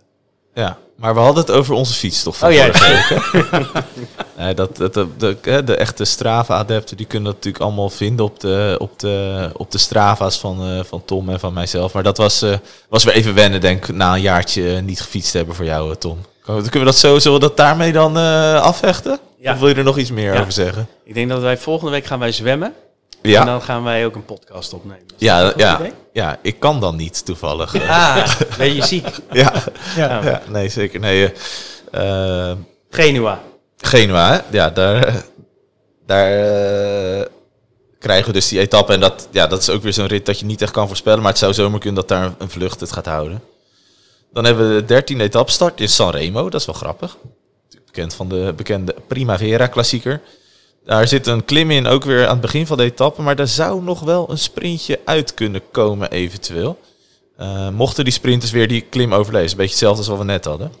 eh, 0.54 0.62
Ja, 0.64 0.78
maar 0.96 1.14
we 1.14 1.20
hadden 1.20 1.44
het 1.44 1.52
over 1.52 1.74
onze 1.74 1.94
fiets 1.94 2.22
toch 2.22 2.36
van 2.36 2.48
Oh, 2.48 2.54
ja. 2.54 2.70
nee, 4.38 4.54
dat, 4.54 4.76
dat, 4.76 4.94
de, 4.94 5.36
de, 5.64 5.76
echte 5.76 6.04
Strava-adepten 6.04 6.96
die 6.96 7.06
kunnen 7.06 7.26
dat 7.32 7.34
natuurlijk 7.34 7.64
allemaal 7.64 7.90
vinden 7.90 8.24
op 8.24 8.40
de, 8.40 8.76
op 8.78 8.98
de, 8.98 9.50
op 9.56 9.70
de 9.70 9.78
Strava's 9.78 10.38
van, 10.38 10.62
eh, 10.64 10.84
van 10.84 11.02
Tom 11.04 11.28
en 11.28 11.40
van 11.40 11.52
mijzelf. 11.52 11.92
Maar 11.92 12.02
dat 12.02 12.16
was, 12.16 12.42
eh, 12.42 12.52
was 12.88 13.04
weer 13.04 13.14
even 13.14 13.34
wennen, 13.34 13.60
denk 13.60 13.86
ik, 13.88 13.94
na 13.94 14.14
een 14.14 14.20
jaartje 14.20 14.80
niet 14.80 15.00
gefietst 15.00 15.32
hebben 15.32 15.54
voor 15.54 15.64
jou, 15.64 15.90
eh, 15.90 15.96
Tom. 15.96 16.18
Kunnen 16.44 16.72
we 16.72 16.84
dat 16.84 16.96
zo, 16.96 17.18
zullen 17.18 17.40
we 17.40 17.46
dat 17.46 17.56
daarmee 17.56 17.92
dan 17.92 18.18
eh, 18.18 18.60
afhechten? 18.60 19.18
Ja. 19.38 19.52
Of 19.52 19.58
wil 19.58 19.68
je 19.68 19.74
er 19.74 19.84
nog 19.84 19.98
iets 19.98 20.10
meer 20.10 20.34
Ja. 20.34 20.40
over 20.40 20.52
zeggen? 20.52 20.88
Ik 21.04 21.14
denk 21.14 21.28
dat 21.28 21.40
wij 21.40 21.58
volgende 21.58 21.90
week 21.92 22.04
gaan 22.06 22.18
wij 22.18 22.32
zwemmen. 22.32 22.72
En 23.32 23.46
dan 23.46 23.62
gaan 23.62 23.84
wij 23.84 24.06
ook 24.06 24.14
een 24.14 24.24
podcast 24.24 24.72
opnemen. 24.72 25.02
Is 25.06 25.14
ja, 25.18 25.52
ja, 25.56 25.78
idee? 25.78 25.92
ja, 26.12 26.38
ik 26.42 26.60
kan 26.60 26.80
dan 26.80 26.96
niet 26.96 27.24
toevallig. 27.24 27.88
Ah, 27.88 28.40
ben 28.58 28.74
je 28.74 28.86
ziek? 28.86 29.06
ja, 29.32 29.52
Ja. 29.96 30.42
Nee, 30.48 30.68
zeker. 30.68 31.00
Nee, 31.00 31.32
eh, 31.90 32.50
eh, 32.50 32.56
Genua. 32.90 33.40
Genua, 33.76 34.44
ja, 34.50 34.70
daar, 34.70 35.24
daar 36.06 36.32
eh, 36.32 37.26
krijgen 37.98 38.26
we 38.26 38.32
dus 38.32 38.48
die 38.48 38.60
etappe. 38.60 38.92
En 38.92 39.00
dat, 39.00 39.28
ja, 39.30 39.46
dat 39.46 39.60
is 39.60 39.70
ook 39.70 39.82
weer 39.82 39.92
zo'n 39.92 40.06
rit 40.06 40.26
dat 40.26 40.38
je 40.38 40.46
niet 40.46 40.62
echt 40.62 40.72
kan 40.72 40.86
voorspellen. 40.86 41.20
Maar 41.20 41.30
het 41.30 41.38
zou 41.38 41.54
zomaar 41.54 41.80
kunnen 41.80 42.06
dat 42.06 42.18
daar 42.18 42.34
een 42.38 42.50
vlucht 42.50 42.80
het 42.80 42.92
gaat 42.92 43.06
houden. 43.06 43.42
Dan 44.32 44.44
hebben 44.44 44.68
we 44.68 44.74
de 44.74 44.84
dertiende 44.84 45.24
etappe 45.24 45.52
start 45.52 45.80
in 45.80 45.88
Sanremo. 45.88 46.50
Dat 46.50 46.60
is 46.60 46.66
wel 46.66 46.74
grappig. 46.74 47.16
Bekend 47.86 48.14
van 48.14 48.28
de 48.28 48.52
bekende 48.56 48.94
Primavera 49.06 49.66
klassieker. 49.66 50.20
Daar 50.84 51.08
zit 51.08 51.26
een 51.26 51.44
klim 51.44 51.70
in, 51.70 51.86
ook 51.86 52.04
weer 52.04 52.24
aan 52.24 52.32
het 52.32 52.40
begin 52.40 52.66
van 52.66 52.76
de 52.76 52.82
etappe. 52.82 53.22
Maar 53.22 53.36
daar 53.36 53.48
zou 53.48 53.82
nog 53.82 54.00
wel 54.00 54.30
een 54.30 54.38
sprintje 54.38 55.00
uit 55.04 55.34
kunnen 55.34 55.62
komen 55.70 56.10
eventueel. 56.10 56.78
Eh, 57.36 57.68
mochten 57.68 58.04
die 58.04 58.12
sprinters 58.12 58.52
weer 58.52 58.68
die 58.68 58.80
klim 58.80 59.14
overleven. 59.14 59.50
Een 59.50 59.56
beetje 59.56 59.70
hetzelfde 59.70 59.98
als 59.98 60.08
wat 60.08 60.18
we 60.18 60.24
net 60.24 60.44
hadden. 60.44 60.72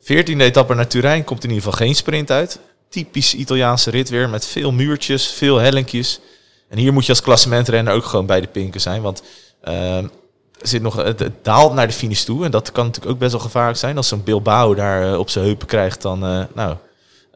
14e 0.00 0.40
etappe 0.40 0.74
naar 0.74 0.86
Turijn 0.86 1.24
komt 1.24 1.44
in 1.44 1.50
ieder 1.50 1.64
geval 1.64 1.86
geen 1.86 1.94
sprint 1.94 2.30
uit. 2.30 2.58
Typisch 2.88 3.34
Italiaanse 3.34 3.90
rit 3.90 4.08
weer 4.08 4.28
met 4.28 4.46
veel 4.46 4.72
muurtjes, 4.72 5.26
veel 5.28 5.56
hellinkjes. 5.56 6.20
En 6.68 6.78
hier 6.78 6.92
moet 6.92 7.04
je 7.04 7.12
als 7.12 7.22
klassementrenner 7.22 7.94
ook 7.94 8.04
gewoon 8.04 8.26
bij 8.26 8.40
de 8.40 8.46
pinken 8.46 8.80
zijn. 8.80 9.02
Want 9.02 9.22
er 10.60 10.68
zit 10.68 10.82
nog, 10.82 10.96
het, 10.96 11.30
daalt 11.42 11.74
naar 11.74 11.86
de 11.86 11.92
finish 11.92 12.22
toe. 12.22 12.44
En 12.44 12.50
dat 12.50 12.72
kan 12.72 12.84
natuurlijk 12.84 13.12
ook 13.12 13.18
best 13.18 13.32
wel 13.32 13.40
gevaarlijk 13.40 13.78
zijn. 13.78 13.96
Als 13.96 14.08
zo'n 14.08 14.24
Bilbao 14.24 14.74
daar 14.74 15.12
eh, 15.12 15.18
op 15.18 15.30
zijn 15.30 15.44
heupen 15.44 15.66
krijgt, 15.66 16.02
dan, 16.02 16.24
eh, 16.24 16.42
nou, 16.54 16.76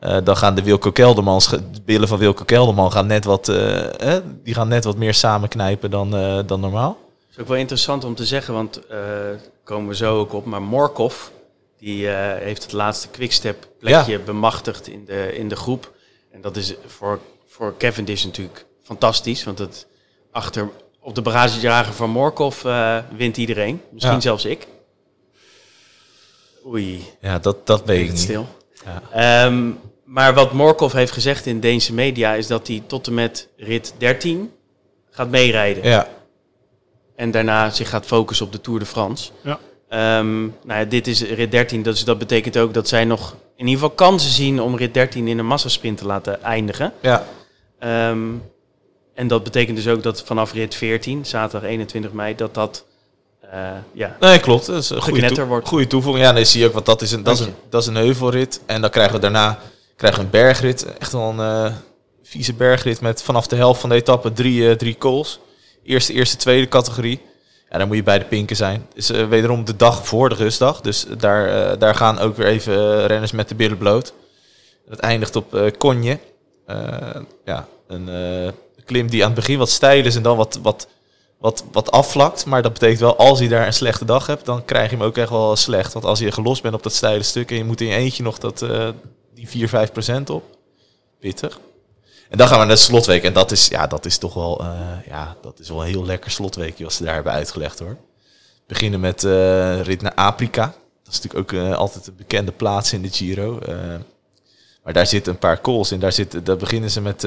eh, 0.01 0.16
dan 0.24 0.36
gaan 0.36 0.55
de 0.55 0.62
Wilco 0.62 0.90
Keldermans, 0.92 1.48
de 1.48 1.61
billen 1.84 2.09
van 2.09 2.18
Wilco 2.18 2.44
Kelderman 2.44 2.92
gaan 2.92 3.07
net 3.07 3.24
wat, 3.24 3.48
eh, 3.48 4.14
eh, 4.16 4.22
die 4.42 4.55
gaan 4.55 4.68
net 4.68 4.84
wat 4.84 4.96
meer 4.96 5.14
samenknijpen 5.14 5.90
dan, 5.90 6.16
eh, 6.16 6.38
dan 6.46 6.61
normaal. 6.61 6.98
Dat 7.20 7.30
is 7.30 7.38
ook 7.38 7.48
wel 7.48 7.57
interessant 7.57 8.05
om 8.05 8.14
te 8.14 8.26
zeggen, 8.26 8.55
want 8.55 8.80
komen 9.64 9.88
we 9.88 9.96
zo 9.96 10.18
ook 10.18 10.32
op. 10.32 10.44
Maar 10.44 10.62
Morkov, 10.62 11.14
die 11.78 12.07
heeft 12.09 12.62
het 12.62 12.72
laatste 12.72 13.09
quickstep 13.09 13.68
plekje 13.78 14.18
bemachtigd 14.18 14.88
in 14.88 15.05
de, 15.05 15.36
in 15.36 15.48
de 15.48 15.57
groep. 15.57 15.92
En 16.32 16.40
dat 16.40 16.57
is 16.57 16.74
voor, 16.86 17.18
voor 17.48 17.74
Cavendish 17.78 18.24
natuurlijk 18.24 18.66
fantastisch. 18.82 19.44
Want 19.44 19.59
het 19.59 19.86
achter 20.32 20.68
op 21.01 21.14
de 21.14 21.22
bagagedrager 21.22 21.92
van 21.92 22.11
Morkov 22.11 22.62
wint 23.16 23.36
iedereen. 23.36 23.82
Misschien 23.90 24.14
Ja. 24.14 24.20
zelfs 24.20 24.44
ik. 24.44 24.66
Oei, 26.66 27.05
Ja, 27.20 27.38
dat, 27.38 27.66
dat 27.66 27.84
weet 27.84 28.05
ik 28.05 28.11
niet. 28.11 28.18
stil. 28.20 28.46
Ja. 28.84 29.03
Ehm, 29.46 29.70
maar 30.11 30.34
wat 30.34 30.52
Morkov 30.52 30.92
heeft 30.92 31.12
gezegd 31.12 31.46
in 31.46 31.61
Deense 31.61 31.94
media 31.94 32.34
is 32.34 32.46
dat 32.46 32.66
hij 32.66 32.82
tot 32.86 33.06
en 33.06 33.14
met 33.14 33.48
rit 33.56 33.94
13 33.98 34.52
gaat 35.11 35.28
meerijden. 35.30 35.84
Ja, 35.84 36.08
En 37.16 37.30
daarna 37.30 37.70
zich 37.70 37.88
gaat 37.88 38.06
focussen 38.06 38.46
op 38.46 38.52
de 38.52 38.61
Tour 38.61 38.78
de 38.78 38.86
France. 38.86 39.30
Ja. 39.42 39.58
Ehm, 39.88 40.40
nou 40.40 40.80
ja, 40.80 40.84
dit 40.84 41.06
is 41.06 41.22
rit 41.22 41.50
13, 41.50 41.82
dus 41.82 42.04
dat 42.04 42.18
betekent 42.18 42.56
ook 42.58 42.74
dat 42.74 42.88
zij 42.88 43.04
nog 43.04 43.36
in 43.56 43.66
ieder 43.66 43.80
geval 43.80 43.90
kansen 43.90 44.30
zien 44.30 44.61
om 44.61 44.76
rit 44.76 44.94
13 44.94 45.28
in 45.28 45.38
een 45.38 45.46
massasprint 45.46 45.98
te 45.98 46.06
laten 46.06 46.42
eindigen. 46.42 46.92
ja. 47.00 47.24
Ehm, 47.78 48.18
en 49.14 49.28
dat 49.28 49.44
betekent 49.44 49.76
dus 49.76 49.88
ook 49.88 50.02
dat 50.02 50.22
vanaf 50.22 50.52
rit 50.52 50.74
14, 50.74 51.26
zaterdag 51.26 51.68
21 51.70 52.12
mei, 52.12 52.34
dat 52.34 52.54
dat 52.54 52.84
eh, 53.50 53.70
ja, 53.92 54.16
Nee, 54.20 54.38
klopt. 54.40 54.66
Dat 54.66 54.82
is 54.82 54.90
een 54.90 55.02
goede, 55.02 55.30
toe- 55.30 55.44
wordt. 55.44 55.68
goede 55.68 55.86
toevoeging. 55.86 56.24
Ja, 56.24 56.32
nee, 56.32 56.44
zie 56.44 56.61
je 56.61 56.66
ook, 56.66 56.72
want 56.72 56.86
dat 56.86 57.02
is, 57.02 57.12
een, 57.12 57.22
dat, 57.22 57.38
is 57.38 57.46
een, 57.46 57.54
dat 57.68 57.82
is 57.82 57.88
een 57.88 57.94
heuvelrit. 57.94 58.61
En 58.66 58.80
dan 58.80 58.90
krijgen 58.90 59.14
we 59.14 59.20
daarna 59.20 59.58
krijgen 60.01 60.20
we 60.20 60.24
een 60.24 60.42
bergrit. 60.44 60.84
Echt 60.98 61.12
wel 61.12 61.28
een 61.28 61.66
eh, 61.66 61.72
vieze 62.22 62.55
bergrit 62.55 63.01
met 63.01 63.22
vanaf 63.22 63.46
de 63.46 63.57
helft 63.57 63.80
van 63.80 63.88
de 63.88 63.94
etappe 63.94 64.32
drie, 64.32 64.70
eh, 64.70 64.76
drie 64.76 64.96
calls. 64.98 65.40
Eerste, 65.84 66.12
eerste, 66.12 66.36
tweede 66.36 66.68
categorie. 66.68 67.20
Ja, 67.70 67.78
dan 67.78 67.86
moet 67.86 67.96
je 67.96 68.03
bij 68.03 68.18
de 68.18 68.24
pinken 68.24 68.57
zijn. 68.57 68.86
Is 68.94 69.11
eh, 69.11 69.28
wederom 69.28 69.64
de 69.64 69.76
dag 69.76 70.07
voor 70.07 70.28
de 70.28 70.34
rustdag. 70.34 70.80
Dus 70.80 71.07
daar, 71.18 71.78
daar 71.78 71.94
gaan 71.94 72.18
ook 72.18 72.36
weer 72.36 72.46
even 72.46 73.07
renners 73.07 73.32
met 73.32 73.48
de 73.48 73.55
billen 73.55 73.78
bloot. 73.78 74.12
Het 74.88 74.98
eindigt 74.98 75.36
op 75.36 75.55
eh 75.55 75.62
Konje. 75.78 76.18
Ja, 77.44 77.66
een 77.86 78.09
klim 78.84 79.11
die 79.11 79.20
aan 79.20 79.30
het 79.30 79.38
begin 79.38 79.59
wat 79.59 79.70
stijl 79.70 80.05
is 80.05 80.16
en 80.16 80.22
dan 80.22 80.36
wat, 80.36 80.59
wat, 80.62 80.88
wat, 81.38 81.64
wat 81.72 81.90
afvlakt. 81.90 82.46
Maar 82.46 82.62
dat 82.62 82.72
betekent 82.72 83.01
wel, 83.01 83.16
als 83.16 83.38
je 83.38 83.48
daar 83.48 83.66
een 83.66 83.72
slechte 83.72 84.05
dag 84.05 84.26
hebt, 84.26 84.46
dan 84.46 84.64
krijg 84.64 84.90
je 84.90 84.96
hem 84.96 85.05
ook 85.05 85.16
echt 85.16 85.30
wel 85.30 85.57
slecht. 85.57 85.92
Want 85.92 86.05
als 86.05 86.18
je 86.18 86.32
gelost 86.32 86.62
bent 86.62 86.74
op 86.74 86.82
dat 86.82 86.94
steile 86.94 87.22
stuk 87.22 87.51
en 87.51 87.57
je 87.57 87.64
moet 87.64 87.80
in 87.80 87.86
je 87.86 87.94
eentje 87.94 88.22
nog 88.22 88.38
dat, 88.38 88.64
die 89.41 89.49
4, 89.49 89.68
5 89.68 89.93
procent 89.93 90.30
op. 90.30 90.45
Pittig. 91.20 91.61
En 92.28 92.38
dan 92.38 92.49
gaan 92.49 92.59
we 92.61 92.64
naar 92.64 92.74
de 92.74 92.82
slotweek. 92.82 93.22
En 93.22 93.32
dat 93.32 93.51
is, 93.51 93.68
ja, 93.68 93.86
dat 93.86 94.05
is 94.05 94.18
toch 94.18 94.34
wel, 94.34 94.61
eh, 94.61 95.07
ja, 95.07 95.36
dat 95.43 95.59
is 95.59 95.68
wel 95.68 95.80
een 95.80 95.88
heel 95.88 96.05
lekker 96.05 96.30
slotweekje 96.30 96.84
als 96.84 96.97
ze 96.97 97.05
daar 97.05 97.14
hebben 97.14 97.32
uitgelegd 97.32 97.78
hoor. 97.78 97.97
Beginnen 98.66 99.01
met 99.01 99.24
eh, 99.24 99.80
rit 99.80 100.03
naar 100.03 100.14
Afrika. 100.14 100.74
Dat 101.05 101.14
is 101.14 101.20
natuurlijk 101.20 101.55
ook 101.55 101.61
eh, 101.61 101.76
altijd 101.76 102.07
een 102.07 102.16
bekende 102.16 102.53
plaats 102.53 102.93
in 102.93 103.03
de 103.03 103.11
Giro. 103.11 103.59
Maar 104.82 104.93
daar 104.93 105.07
zitten 105.07 105.32
een 105.32 105.38
paar 105.38 105.61
calls 105.61 105.93
in. 105.93 106.01
Daar, 106.01 106.12
zitten, 106.12 106.45
daar 106.45 106.57
beginnen 106.57 106.91
ze 106.91 107.01
met, 107.01 107.22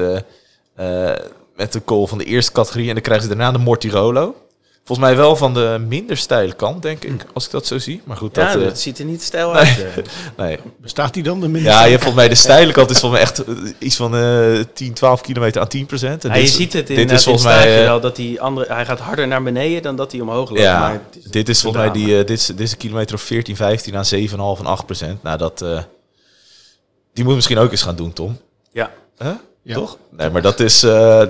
met 1.55 1.71
de 1.71 1.83
call 1.85 2.05
van 2.05 2.17
de 2.17 2.25
eerste 2.25 2.51
categorie. 2.51 2.87
En 2.87 2.93
dan 2.93 3.03
krijgen 3.03 3.27
ze 3.27 3.35
daarna 3.35 3.51
de 3.51 3.63
Mortirolo. 3.63 4.42
Volgens 4.85 5.07
mij 5.07 5.17
wel 5.17 5.35
van 5.35 5.53
de 5.53 5.83
minder 5.87 6.17
steile 6.17 6.53
kant, 6.53 6.81
denk 6.81 7.03
ik, 7.03 7.25
als 7.33 7.45
ik 7.45 7.51
dat 7.51 7.65
zo 7.65 7.77
zie. 7.77 8.01
Maar 8.03 8.17
goed, 8.17 8.33
dat... 8.35 8.43
Ja, 8.53 8.59
eh, 8.59 8.63
dat 8.63 8.79
ziet 8.79 8.99
er 8.99 9.05
niet 9.05 9.21
stijl 9.21 9.55
uit. 9.55 9.67
eh. 9.79 10.03
nee. 10.45 10.59
Bestaat 10.77 11.13
die 11.13 11.23
dan? 11.23 11.39
De 11.41 11.47
minder 11.47 11.71
Ja, 11.71 11.83
je 11.83 11.89
hebt 11.91 12.03
volgens 12.03 12.15
mij 12.23 12.27
de 12.33 12.35
steile 12.39 12.71
kant 12.71 12.89
is 12.89 12.99
volgens 12.99 13.21
mij 13.21 13.29
echt 13.31 13.43
eh, 13.65 13.71
iets 13.79 13.95
van 13.95 14.15
eh 14.15 14.59
10, 14.73 14.93
12 14.93 15.21
kilometer 15.21 15.61
aan 15.61 15.67
10 15.67 15.85
procent. 15.85 16.23
Ja, 16.23 16.35
je 16.35 16.47
ziet 16.47 16.73
het 16.73 16.89
in, 16.89 16.95
dit 16.95 17.11
is 17.11 17.23
volgens 17.23 17.43
mij 17.45 17.79
eh, 17.79 17.85
wel 17.85 17.99
dat 17.99 18.17
hij 18.17 18.39
andere, 18.39 18.73
hij 18.73 18.85
gaat 18.85 18.99
harder 18.99 19.27
naar 19.27 19.43
beneden 19.43 19.81
dan 19.81 19.95
dat 19.95 20.11
hij 20.11 20.21
omhoog 20.21 20.49
loopt. 20.49 20.61
ja, 20.61 20.79
maar 20.79 20.91
het 20.91 21.23
is 21.25 21.31
dit 21.31 21.49
is 21.49 21.55
een 21.55 21.61
volgens 21.63 21.83
mij 21.83 21.93
die, 21.93 22.11
eh, 22.19 22.25
dit, 22.25 22.37
is, 22.39 22.45
dit 22.45 22.59
is 22.59 22.71
een 22.71 22.77
kilometer 22.77 23.15
of 23.15 23.21
14, 23.21 23.55
15 23.55 23.95
aan 23.95 24.05
7,5 24.05 24.59
en 24.59 24.65
8 24.65 24.85
procent. 24.85 25.23
Nou, 25.23 25.37
dat... 25.37 25.61
eh, 25.61 25.79
die 27.13 27.23
moet 27.23 27.35
misschien 27.35 27.57
ook 27.57 27.71
eens 27.71 27.81
gaan 27.81 27.95
doen, 27.95 28.13
Tom. 28.13 28.39
Ja, 28.71 28.91
Huh? 29.17 29.31
Ja. 29.63 29.73
Toch? 29.73 29.97
Nee, 30.09 30.29
maar 30.29 30.41
dat 30.41 30.59
is, 30.59 30.83
eh, 30.83 31.21
eh, 31.21 31.29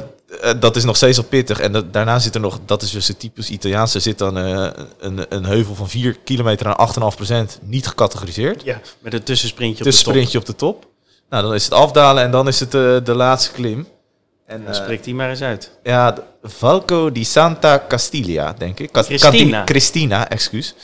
dat 0.60 0.76
is 0.76 0.84
nog 0.84 0.96
steeds 0.96 1.18
al 1.18 1.24
pittig. 1.24 1.60
En 1.60 1.72
dat- 1.72 1.94
daarna 1.94 2.20
zit 2.20 2.36
er 2.36 2.42
nog, 2.42 2.60
dat 2.66 2.82
is 2.82 2.92
dus 2.92 3.08
het 3.08 3.20
typisch 3.20 3.50
Italiaanse, 3.50 4.00
zit 4.00 4.18
dan 4.18 4.38
eh, 4.38 4.70
een, 5.00 5.26
een 5.30 5.46
heuvel 5.46 5.76
van 5.76 5.90
4 5.90 6.18
kilometer 6.24 6.68
aan 6.68 6.88
8,5 7.12 7.16
procent 7.16 7.60
niet 7.62 7.88
gecategoriseerd. 7.88 8.64
ja, 8.64 8.82
met 9.00 9.14
een 9.14 9.24
tussensprintje 9.24 9.78
op 9.80 9.84
Dus 9.84 9.98
de 9.98 10.04
top. 10.04 10.14
sprintje 10.14 10.38
op 10.38 10.46
de 10.46 10.56
top. 10.56 10.86
Nou, 11.30 11.44
dan 11.44 11.54
is 11.54 11.64
het 11.64 11.74
afdalen 11.74 12.24
en 12.24 12.32
dan 12.32 12.48
is 12.48 12.60
het 12.60 12.74
eh, 12.74 12.98
de 13.04 13.14
laatste 13.16 13.52
klim. 13.52 13.88
En, 14.46 14.64
Dan 14.64 14.74
eh, 14.74 14.82
spreekt 14.82 15.06
hij 15.06 15.14
maar 15.14 15.30
eens 15.30 15.42
uit. 15.42 15.72
ja, 15.84 16.18
Valco 16.44 17.12
di 17.12 17.24
Santa 17.24 17.84
Castiglia, 17.88 18.54
denk 18.58 18.80
ik. 18.80 18.92
Cristina. 18.92 19.64
Cristina, 19.64 20.30
excuus. 20.30 20.76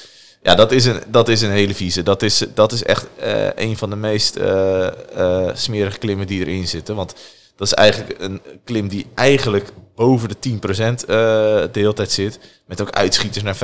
Ja, 0.41 0.55
dat 0.55 0.71
is 0.71 0.85
een, 0.85 0.99
dat 1.07 1.27
is 1.29 1.41
een 1.41 1.51
hele 1.51 1.73
vieze. 1.75 2.03
Dat 2.03 2.21
is, 2.21 2.43
dat 2.53 2.71
is 2.71 2.83
echt 2.83 3.07
eh, 3.19 3.47
een 3.55 3.77
van 3.77 3.89
de 3.89 3.95
meest 3.95 4.35
eh, 4.35 4.85
eh, 4.87 5.49
smerige 5.55 5.97
klimmen 5.97 6.27
die 6.27 6.39
erin 6.45 6.67
zitten. 6.67 6.95
Want 6.95 7.13
dat 7.59 7.67
is 7.67 7.73
eigenlijk 7.73 8.21
een 8.21 8.41
klim 8.63 8.87
die 8.87 9.05
eigenlijk 9.15 9.71
boven 9.95 10.29
de 10.29 10.35
10% 10.49 10.57
eh 10.59 11.05
de 11.07 11.69
hele 11.71 11.93
tijd 11.93 12.11
zit. 12.11 12.39
Met 12.65 12.81
ook 12.81 12.89
uitschieters 12.89 13.43
naar 13.43 13.55
15%. 13.55 13.59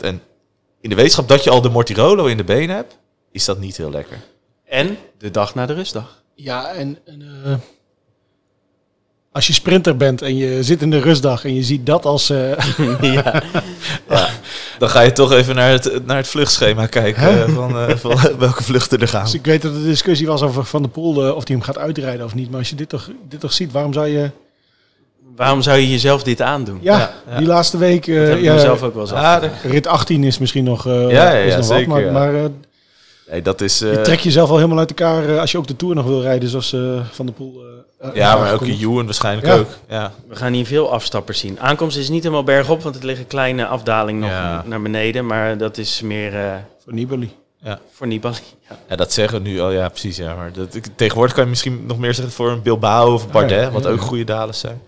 En 0.00 0.20
in 0.80 0.90
de 0.90 0.94
wetenschap 0.94 1.28
dat 1.28 1.44
je 1.44 1.50
al 1.50 1.60
de 1.60 1.68
Mortirolo 1.68 2.26
in 2.26 2.36
de 2.36 2.44
benen 2.44 2.76
hebt, 2.76 2.98
is 3.32 3.44
dat 3.44 3.58
niet 3.58 3.76
heel 3.76 3.90
lekker. 3.90 4.16
En 4.64 4.96
de 5.18 5.30
dag 5.30 5.54
na 5.54 5.66
de 5.66 5.74
rustdag. 5.74 6.22
Ja, 6.34 6.72
en, 6.72 6.98
en 7.04 7.22
eh, 7.44 7.54
als 9.32 9.46
je 9.46 9.52
sprinter 9.52 9.96
bent 9.96 10.22
en 10.22 10.36
je 10.36 10.62
zit 10.62 10.82
in 10.82 10.90
de 10.90 11.00
rustdag 11.00 11.44
en 11.44 11.54
je 11.54 11.62
ziet 11.62 11.86
dat 11.86 12.04
als... 12.04 12.30
eh, 12.30 13.02
ja. 13.14 13.42
Dan 14.78 14.88
ga 14.88 15.00
je 15.00 15.12
toch 15.12 15.32
even 15.32 15.54
naar 15.54 15.70
het, 15.70 16.06
naar 16.06 16.16
het 16.16 16.28
vluchtschema 16.28 16.86
kijken 16.86 17.46
eh, 17.46 17.54
van, 17.54 17.78
eh, 17.78 17.96
van 18.04 18.18
welke 18.38 18.62
vluchten 18.62 18.98
er 19.00 19.08
gaan. 19.08 19.24
dus 19.24 19.34
ik 19.34 19.44
weet 19.44 19.62
dat 19.62 19.72
er 19.72 19.78
een 19.78 19.84
discussie 19.84 20.26
was 20.26 20.42
over 20.42 20.64
Van 20.64 20.82
der 20.82 20.90
Poel 20.90 21.26
eh, 21.26 21.36
of 21.36 21.46
hij 21.46 21.56
hem 21.56 21.64
gaat 21.64 21.78
uitrijden 21.78 22.24
of 22.26 22.34
niet. 22.34 22.50
Maar 22.50 22.58
als 22.58 22.68
je 22.68 22.76
dit 22.76 22.88
toch, 22.88 23.10
dit 23.28 23.40
toch 23.40 23.52
ziet, 23.52 23.72
waarom 23.72 23.92
zou 23.92 24.06
je... 24.06 24.30
Waarom 25.36 25.62
zou 25.62 25.78
je 25.78 25.90
jezelf 25.90 26.22
dit 26.22 26.40
aandoen? 26.40 26.78
Ja, 26.82 27.12
die 27.38 27.46
laatste 27.46 27.78
week... 27.78 28.06
eh, 28.06 28.18
dat 28.18 28.28
heb 28.28 28.36
ik 28.36 28.42
ja, 28.44 28.54
mezelf 28.54 28.82
ook 28.82 28.94
wel 28.94 29.02
eens 29.02 29.12
Ah. 29.12 29.42
Rit 29.62 29.86
18 29.86 30.24
is 30.24 30.38
misschien 30.38 30.64
nog, 30.64 30.86
eh, 30.86 31.10
Ja, 31.10 31.32
ja, 31.32 31.32
is 31.32 31.50
ja, 31.50 31.56
nog 31.56 31.66
zeker, 31.66 31.88
wat. 31.88 31.94
Maar, 31.94 32.04
ja. 32.04 32.12
maar 32.12 32.34
eh, 32.34 32.44
Nee, 33.30 33.42
dat 33.42 33.60
is... 33.60 33.80
eh, 33.80 33.92
je 33.92 34.00
trekt 34.00 34.22
jezelf 34.22 34.50
al 34.50 34.56
helemaal 34.56 34.78
uit 34.78 34.88
elkaar 34.88 35.28
eh, 35.28 35.38
als 35.40 35.52
je 35.52 35.58
ook 35.58 35.66
de 35.66 35.76
Tour 35.76 35.94
nog 35.94 36.06
wil 36.06 36.20
rijden, 36.22 36.48
zoals 36.48 36.72
eh, 36.72 37.00
Van 37.10 37.26
der 37.26 37.34
Poel... 37.34 37.60
eh, 37.98 38.08
eh, 38.08 38.14
ja, 38.14 38.36
maar 38.36 38.52
ook 38.52 38.62
Ewan 38.62 39.04
waarschijnlijk 39.04 39.46
Ja. 39.46 39.56
ook. 39.56 39.68
Ja. 39.88 40.12
We 40.28 40.36
gaan 40.36 40.52
hier 40.52 40.66
veel 40.66 40.92
afstappers 40.92 41.38
zien. 41.38 41.60
Aankomst 41.60 41.96
is 41.96 42.08
niet 42.08 42.22
helemaal 42.22 42.44
bergop, 42.44 42.82
want 42.82 42.94
het 42.94 43.04
ligt 43.04 43.18
een 43.18 43.26
kleine 43.26 43.66
afdaling 43.66 44.20
nog 44.20 44.30
Ja. 44.30 44.62
naar 44.66 44.82
beneden. 44.82 45.26
Maar 45.26 45.58
dat 45.58 45.78
is 45.78 46.00
meer 46.02 46.34
eh, 46.34 46.54
Voor 46.84 46.92
Nibali. 46.92 47.30
voor 47.92 48.06
Nibali. 48.06 48.36
Ja. 48.68 48.76
ja, 48.88 48.96
dat 48.96 49.12
zeggen 49.12 49.42
we 49.42 49.48
nu 49.48 49.60
al. 49.60 49.70
Ja, 49.70 49.88
precies. 49.88 50.16
Ja. 50.16 50.34
Maar 50.34 50.52
dat, 50.52 50.78
tegenwoordig 50.96 51.34
kan 51.34 51.44
je 51.44 51.50
misschien 51.50 51.84
nog 51.86 51.98
meer 51.98 52.14
zeggen 52.14 52.34
voor 52.34 52.50
een 52.50 52.62
Bilbao 52.62 53.12
of 53.14 53.30
Bardet, 53.30 53.60
ja, 53.60 53.70
wat 53.70 53.82
ja, 53.84 53.88
ook 53.90 53.98
ja. 54.00 54.04
goede 54.04 54.24
dalers 54.24 54.58
zijn. 54.58 54.80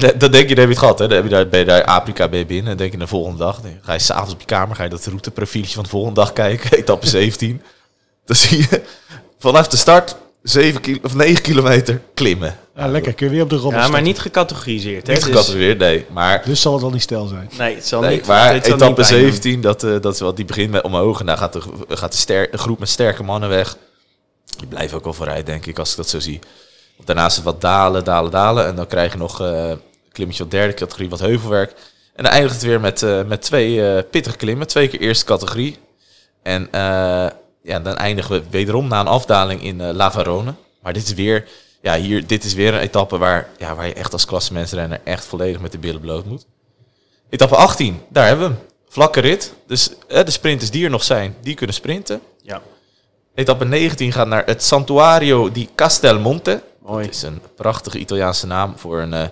Dat 0.00 0.32
denk 0.32 0.48
je, 0.48 0.54
dan 0.54 0.56
heb 0.56 0.56
je 0.58 0.60
het 0.66 0.78
gehad. 0.78 0.98
Hè? 0.98 1.06
Dan 1.06 1.16
heb 1.16 1.24
je 1.24 1.30
daar, 1.30 1.48
ben 1.48 1.58
je 1.60 1.64
daar 1.66 1.84
Afrika 1.84 2.28
bij 2.28 2.46
binnen. 2.46 2.70
En 2.72 2.76
denk 2.78 2.92
je 2.92 2.98
de 2.98 3.06
volgende 3.06 3.38
dag, 3.38 3.60
dan 3.60 3.78
ga 3.82 3.92
je 3.92 3.98
s'avonds 3.98 4.32
op 4.32 4.40
je 4.40 4.46
kamer, 4.46 4.76
ga 4.76 4.82
je 4.82 4.88
dat 4.88 5.06
routeprofieltje 5.06 5.74
van 5.74 5.82
de 5.82 5.88
volgende 5.88 6.20
dag 6.20 6.32
kijken. 6.32 6.70
Etappe 6.78 7.06
17. 7.06 7.62
Dan 8.24 8.36
zie 8.36 8.58
je 8.58 8.82
vanaf 9.38 9.68
de 9.68 9.76
start 9.76 10.16
7 10.42 10.80
kilo, 10.80 10.98
of 11.02 11.14
9 11.14 11.42
kilometer 11.42 12.00
klimmen. 12.14 12.56
Ja, 12.76 12.86
lekker. 12.86 13.14
Kun 13.14 13.26
je 13.26 13.32
weer 13.32 13.42
op 13.42 13.50
de 13.50 13.54
rommel 13.56 13.70
ja, 13.72 13.76
maar 13.78 13.86
starten. 13.86 14.06
niet 14.06 14.18
gecategoriseerd. 14.18 15.06
Hè? 15.06 15.12
Niet 15.12 15.22
Dus- 15.22 15.30
gecategoriseerd, 15.30 15.78
nee. 15.78 16.06
Maar 16.10 16.42
Dus 16.44 16.60
zal 16.60 16.72
het 16.72 16.82
wel 16.82 16.90
niet 16.90 17.02
stel 17.02 17.26
zijn. 17.26 17.50
nee, 17.58 17.74
het 17.74 17.86
zal 17.86 18.00
Nee, 18.00 18.16
niet. 18.16 18.26
maar 18.26 18.52
het 18.54 18.64
etappe 18.66 18.84
niet 18.84 18.94
pijn 18.94 19.08
doen. 19.08 19.18
17, 19.20 19.60
dat, 19.60 19.82
eh, 19.84 20.00
dat 20.00 20.14
is 20.14 20.20
wat 20.20 20.36
die 20.36 20.44
begint 20.44 20.70
met 20.70 20.82
omhoog. 20.82 21.20
En 21.20 21.26
daar 21.26 21.36
gaat, 21.36 21.52
de, 21.52 21.60
gaat 21.88 22.12
de 22.12 22.18
ster, 22.18 22.52
een 22.52 22.58
groep 22.58 22.78
met 22.78 22.88
sterke 22.88 23.22
mannen 23.22 23.48
weg. 23.48 23.76
Die 24.58 24.66
blijven 24.66 24.96
ook 24.98 25.04
wel 25.04 25.12
vooruit, 25.12 25.46
denk 25.46 25.66
ik, 25.66 25.78
als 25.78 25.90
ik 25.90 25.96
dat 25.96 26.08
zo 26.08 26.20
zie. 26.20 26.38
Want 26.96 27.06
daarna 27.06 27.26
is 27.26 27.34
het 27.34 27.44
wat 27.44 27.60
dalen, 27.60 28.04
dalen, 28.04 28.30
dalen. 28.30 28.66
En 28.66 28.76
dan 28.76 28.86
krijg 28.86 29.12
je 29.12 29.18
nog 29.18 29.40
eh, 29.40 29.68
een 29.68 29.80
klimmetje 30.12 30.44
op 30.44 30.50
derde 30.50 30.74
categorie, 30.74 31.08
wat 31.08 31.20
heuvelwerk. 31.20 31.70
En 32.14 32.24
dan 32.24 32.32
eindigt 32.32 32.54
het 32.54 32.64
weer 32.64 32.80
met, 32.80 33.02
eh, 33.02 33.22
met 33.24 33.42
twee 33.42 33.88
eh, 33.88 34.02
pittige 34.10 34.36
klimmen. 34.36 34.66
Twee 34.66 34.88
keer 34.88 35.00
eerste 35.00 35.24
categorie. 35.24 35.78
En 36.42 36.68
eh, 36.70 37.26
ja, 37.62 37.80
dan 37.80 37.96
eindigen 37.96 38.30
we 38.30 38.42
wederom 38.50 38.88
na 38.88 39.00
een 39.00 39.06
afdaling 39.06 39.62
in 39.62 39.80
eh 39.80 39.92
La 39.92 40.12
Varone. 40.12 40.54
Maar 40.82 40.92
dit 40.92 41.02
is 41.02 41.14
weer... 41.14 41.48
Ja, 41.82 41.96
hier, 41.96 42.26
dit 42.26 42.44
is 42.44 42.54
weer 42.54 42.74
een 42.74 42.80
etappe 42.80 43.18
waar, 43.18 43.48
ja, 43.58 43.74
waar 43.74 43.86
je 43.86 43.94
echt 43.94 44.12
als 44.12 44.24
klassementsrenner 44.24 45.00
echt 45.04 45.24
volledig 45.24 45.60
met 45.60 45.72
de 45.72 45.78
billen 45.78 46.00
bloot 46.00 46.24
moet. 46.24 46.46
Etappe 47.30 47.56
18, 47.56 48.00
daar 48.08 48.26
hebben 48.26 48.48
we 48.48 48.54
hem. 48.54 48.62
Vlakke 48.88 49.20
rit. 49.20 49.54
Dus 49.66 49.90
eh, 50.08 50.24
de 50.24 50.30
sprinters 50.30 50.70
die 50.70 50.84
er 50.84 50.90
nog 50.90 51.04
zijn, 51.04 51.36
die 51.40 51.54
kunnen 51.54 51.74
sprinten. 51.74 52.20
Ja, 52.42 52.62
Etappe 53.34 53.64
19 53.64 54.12
gaat 54.12 54.26
naar 54.26 54.46
het 54.46 54.62
Santuario 54.62 55.52
di 55.52 55.68
Castelmonte. 55.74 56.62
Mooi. 56.84 57.04
Dat 57.04 57.14
is 57.14 57.22
een 57.22 57.40
prachtige 57.56 57.98
Italiaanse 57.98 58.46
naam 58.46 58.72
voor 58.76 59.00
een 59.00 59.12
eh, 59.12 59.24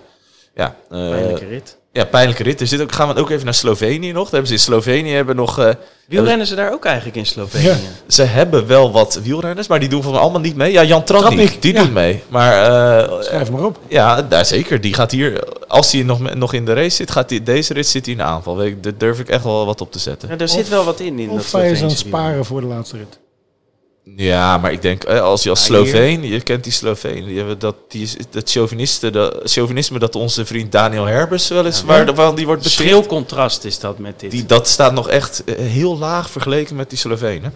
ja, 0.55 0.75
eh, 0.89 1.09
Pijnlijke 1.09 1.45
rit. 1.47 1.77
ja, 1.91 2.05
pijnlijke 2.05 2.43
rit. 2.43 2.61
Er 2.61 2.67
zit 2.67 2.81
ook, 2.81 2.91
gaan 2.91 3.07
we 3.13 3.19
ook 3.21 3.29
even 3.29 3.45
naar 3.45 3.53
Slovenië 3.53 4.11
nog. 4.11 4.23
Daar 4.23 4.31
hebben 4.31 4.47
ze 4.47 4.53
in 4.53 4.59
Slovenië 4.59 5.11
hebben 5.13 5.35
nog... 5.35 5.59
eh, 5.59 5.69
Wielrennen 6.07 6.47
ze 6.47 6.55
daar 6.55 6.71
ook 6.73 6.85
eigenlijk 6.85 7.15
in 7.17 7.25
Slovenië? 7.25 7.63
Ja. 7.65 7.75
ze 8.07 8.23
hebben 8.23 8.67
wel 8.67 8.91
wat 8.91 9.19
wielrenners, 9.23 9.67
maar 9.67 9.79
die 9.79 9.89
doen 9.89 10.03
van 10.03 10.15
allemaal 10.19 10.39
niet 10.41 10.55
mee. 10.55 10.71
Ja, 10.71 10.83
Jan 10.83 11.03
Tratnik, 11.03 11.61
die 11.61 11.73
ja. 11.73 11.79
doet 11.81 11.93
mee. 11.93 12.23
Maar 12.27 12.63
eh, 13.07 13.21
Schrijf 13.21 13.51
maar 13.51 13.63
op. 13.65 13.79
ja, 13.87 14.21
daar 14.21 14.45
zeker. 14.45 14.81
Die 14.81 14.93
gaat 14.93 15.11
hier, 15.11 15.43
als 15.67 15.91
hij 15.91 16.03
nog, 16.03 16.33
nog 16.35 16.53
in 16.53 16.65
de 16.65 16.73
race 16.73 16.95
zit, 16.95 17.11
gaat 17.11 17.29
die, 17.29 17.43
deze 17.43 17.73
rit 17.73 17.87
zit 17.87 18.03
hij 18.05 18.13
in 18.13 18.19
de 18.19 18.25
aanval. 18.25 18.55
Daar 18.55 18.97
durf 18.97 19.19
ik 19.19 19.29
echt 19.29 19.43
wel 19.43 19.65
wat 19.65 19.81
op 19.81 19.91
te 19.91 19.99
zetten. 19.99 20.29
Ja, 20.29 20.37
er 20.37 20.49
zit 20.49 20.69
wel 20.69 20.83
wat 20.83 20.99
in. 20.99 21.19
in 21.19 21.27
dat 21.29 21.37
Of 21.39 21.51
hij 21.51 21.71
is 21.71 21.81
aan 21.81 21.87
het 21.87 21.97
Sloveense 21.97 22.03
wielrennen. 22.03 22.21
sparen 22.31 22.45
voor 22.45 22.61
de 22.61 22.67
laatste 22.67 22.97
rit. 22.97 23.19
Ja, 24.15 24.57
maar 24.57 24.71
ik 24.71 24.81
denk, 24.81 25.03
eh, 25.03 25.21
als 25.21 25.43
je 25.43 25.49
als 25.49 25.63
Sloveen, 25.63 26.23
je 26.23 26.41
kent 26.41 26.63
die 26.63 26.73
Sloveen, 26.73 27.25
die 27.25 27.37
hebben 27.37 27.59
dat, 27.59 27.75
die 27.87 28.03
is, 28.03 28.15
dat 28.29 28.51
chauviniste, 28.51 29.09
dat 29.09 29.41
chauvinisme 29.43 29.99
dat 29.99 30.15
onze 30.15 30.45
vriend 30.45 30.71
Daniel 30.71 31.05
Herbers 31.05 31.47
wel 31.47 31.65
eens, 31.65 31.79
Ja. 31.79 31.85
waar, 31.85 32.13
waar 32.15 32.35
die 32.35 32.45
wordt 32.45 32.63
beschreven. 32.63 32.93
Schril 32.93 33.07
contrast 33.07 33.63
is 33.63 33.79
dat 33.79 33.97
met 33.97 34.19
dit. 34.19 34.31
Die, 34.31 34.45
dat 34.45 34.67
staat 34.67 34.93
nog 34.93 35.09
echt 35.09 35.43
eh, 35.43 35.55
heel 35.55 35.97
laag 35.97 36.29
vergeleken 36.29 36.75
met 36.75 36.89
die 36.89 36.99
Slovenen. 36.99 37.55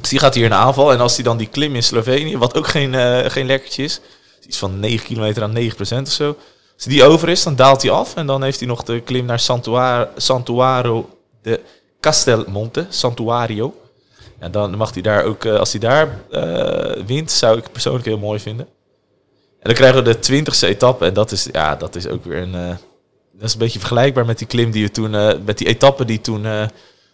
Dus 0.00 0.08
die 0.10 0.18
gaat 0.18 0.34
hier 0.34 0.44
in 0.44 0.54
aanval. 0.54 0.92
En 0.92 1.00
als 1.00 1.14
hij 1.14 1.24
dan 1.24 1.36
die 1.36 1.48
klim 1.48 1.74
in 1.74 1.82
Slovenië, 1.82 2.36
wat 2.38 2.56
ook 2.56 2.66
geen, 2.68 2.94
eh, 2.94 3.30
geen 3.30 3.46
lekkertje 3.46 3.82
is, 3.82 4.00
iets 4.46 4.58
van 4.58 4.80
9 4.80 5.06
kilometer 5.06 5.42
aan 5.42 5.52
9% 5.52 6.06
of 6.06 6.12
zo. 6.12 6.36
Als 6.74 6.84
die 6.84 7.04
over 7.04 7.28
is, 7.28 7.42
dan 7.42 7.56
daalt 7.56 7.82
hij 7.82 7.90
af. 7.90 8.14
En 8.14 8.26
dan 8.26 8.42
heeft 8.42 8.58
hij 8.58 8.68
nog 8.68 8.82
de 8.82 9.00
klim 9.00 9.24
naar 9.24 9.40
Santuar, 9.40 10.08
Santuaro 10.16 11.08
de 11.42 11.60
Castelmonte. 12.00 12.86
Santuario. 12.88 13.74
En 14.38 14.50
dan 14.50 14.76
mag 14.76 14.92
hij 14.92 15.02
daar 15.02 15.24
ook, 15.24 15.44
eh, 15.44 15.58
als 15.58 15.70
hij 15.72 15.80
daar 15.80 16.18
eh, 16.30 17.04
wint, 17.04 17.30
zou 17.30 17.58
ik 17.58 17.72
persoonlijk 17.72 18.04
heel 18.04 18.18
mooi 18.18 18.40
vinden. 18.40 18.66
En 19.60 19.64
dan 19.64 19.74
krijgen 19.74 20.04
we 20.04 20.12
de 20.12 20.18
twintigste 20.18 20.66
etappe. 20.66 21.04
En 21.04 21.14
dat 21.14 21.30
is, 21.30 21.48
ja, 21.52 21.76
dat 21.76 21.94
is 21.94 22.06
ook 22.06 22.24
weer 22.24 22.42
een... 22.42 22.54
eh, 22.54 22.76
dat 23.32 23.46
is 23.46 23.52
een 23.52 23.58
beetje 23.58 23.78
vergelijkbaar 23.78 24.26
met 24.26 24.38
die 24.38 24.46
klim 24.46 24.70
die 24.70 24.84
we 24.84 24.90
toen... 24.90 25.10
met 25.44 25.58
die 25.58 25.66
etappe 25.66 26.04
die 26.04 26.20
toen... 26.20 26.46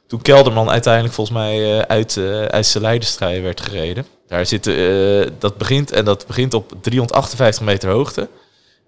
toen 0.06 0.22
Kelderman 0.22 0.70
uiteindelijk 0.70 1.14
volgens 1.14 1.36
mij 1.36 1.86
uit, 1.86 2.18
uit 2.48 2.66
zijn 2.66 3.42
werd 3.42 3.60
gereden. 3.60 4.06
Daar 4.26 4.46
zitten, 4.46 5.34
dat 5.38 5.56
begint 5.56 5.92
en 5.92 6.04
dat 6.04 6.26
begint 6.26 6.54
op 6.54 6.72
358 6.80 7.64
meter 7.64 7.90
hoogte. 7.90 8.20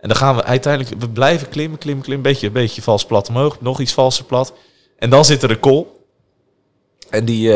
En 0.01 0.09
dan 0.09 0.17
gaan 0.17 0.37
we 0.37 0.45
uiteindelijk, 0.45 1.01
we 1.01 1.09
blijven 1.09 1.49
klimmen, 1.49 1.79
klimmen, 1.79 2.05
klimmen. 2.05 2.31
Beetje, 2.31 2.51
beetje 2.51 2.83
vals 2.83 3.07
plat 3.07 3.29
omhoog, 3.29 3.61
nog 3.61 3.81
iets 3.81 3.93
valser 3.93 4.25
plat. 4.25 4.53
En 4.99 5.11
dan 5.11 5.25
zit 5.25 5.43
er 5.43 5.51
een 5.51 5.61
kool. 5.61 6.07
En 7.11 7.25
die, 7.25 7.53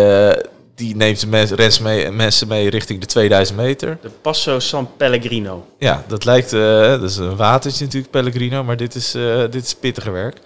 die 0.80 0.96
neemt 0.96 1.20
de 1.20 1.26
mens, 1.26 1.50
rens 1.50 1.78
mee, 1.78 2.10
mensen 2.10 2.48
mee 2.48 2.70
richting 2.70 3.00
de 3.00 3.06
2000 3.06 3.58
meter. 3.58 3.98
De 4.02 4.10
Passo 4.20 4.58
San 4.58 4.88
Pellegrino. 4.96 5.66
Ja, 5.78 6.04
dat 6.08 6.24
lijkt, 6.24 6.52
eh, 6.52 6.60
dat 6.88 7.02
is 7.02 7.16
een 7.16 7.36
watertje 7.36 7.84
natuurlijk, 7.84 8.12
Pellegrino, 8.12 8.64
maar 8.64 8.76
dit 8.76 8.94
is, 8.94 9.14
eh, 9.14 9.40
dit 9.50 9.64
is 9.64 9.74
pittiger 9.74 10.12
werk. 10.12 10.36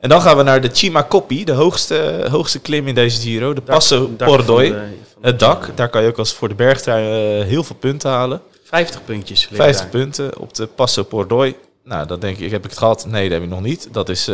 En 0.00 0.08
dan 0.08 0.20
gaan 0.20 0.36
we 0.36 0.42
naar 0.42 0.60
de 0.60 0.68
Cima 0.72 1.06
Coppi, 1.08 1.44
de 1.44 1.52
hoogste, 1.52 2.26
hoogste 2.30 2.58
klim 2.58 2.88
in 2.88 2.94
deze 2.94 3.20
Giro, 3.20 3.52
de 3.52 3.60
Passo 3.60 4.10
Dak 4.16 4.28
Pordoi. 4.28 4.74
Het 5.20 5.38
dak, 5.38 5.76
daar 5.76 5.88
kan 5.88 6.02
je 6.02 6.08
ook 6.08 6.18
als 6.18 6.32
voor 6.34 6.48
de 6.48 6.54
bergtrui 6.54 7.04
eh, 7.40 7.46
heel 7.46 7.64
veel 7.64 7.76
punten 7.76 8.10
halen. 8.10 8.40
50 8.64 9.04
puntjes. 9.04 9.40
liggen 9.40 9.56
50 9.56 9.82
daar. 9.82 9.90
punten 9.90 10.38
op 10.38 10.54
de 10.54 10.66
Passo 10.66 11.02
Pordoi. 11.02 11.56
Nou, 11.84 12.06
dan 12.06 12.20
denk 12.20 12.38
ik, 12.38 12.50
heb 12.50 12.64
ik 12.64 12.70
het 12.70 12.78
gehad? 12.78 13.06
Nee, 13.06 13.22
dat 13.22 13.32
heb 13.32 13.42
ik 13.42 13.54
nog 13.54 13.62
niet. 13.62 13.88
Dat 13.92 14.08
is 14.08 14.30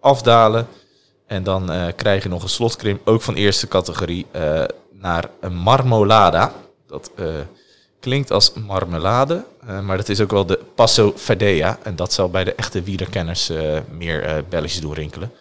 afdalen. 0.00 0.66
En 1.26 1.42
dan 1.42 1.70
krijg 1.96 2.22
je 2.22 2.28
nog 2.28 2.42
een 2.42 2.48
slotklim, 2.48 3.00
ook 3.04 3.22
van 3.22 3.34
eerste 3.34 3.68
categorie, 3.68 4.26
naar 5.02 5.30
een 5.40 5.54
Marmolada. 5.54 6.52
Dat 6.86 7.10
eh, 7.16 7.26
klinkt 8.00 8.30
als 8.30 8.52
marmelade, 8.52 9.44
eh, 9.66 9.80
maar 9.80 9.96
dat 9.96 10.08
is 10.08 10.20
ook 10.20 10.30
wel 10.30 10.46
de 10.46 10.60
Passo 10.74 11.12
Fadea. 11.16 11.78
En 11.82 11.96
dat 11.96 12.12
zal 12.12 12.30
bij 12.30 12.44
de 12.44 12.54
echte 12.54 12.82
wielerkenners 12.82 13.48
eh, 13.48 13.78
meer 13.90 14.44
belletjes 14.48 14.80
doen 14.80 14.94
rinkelen. 14.94 15.32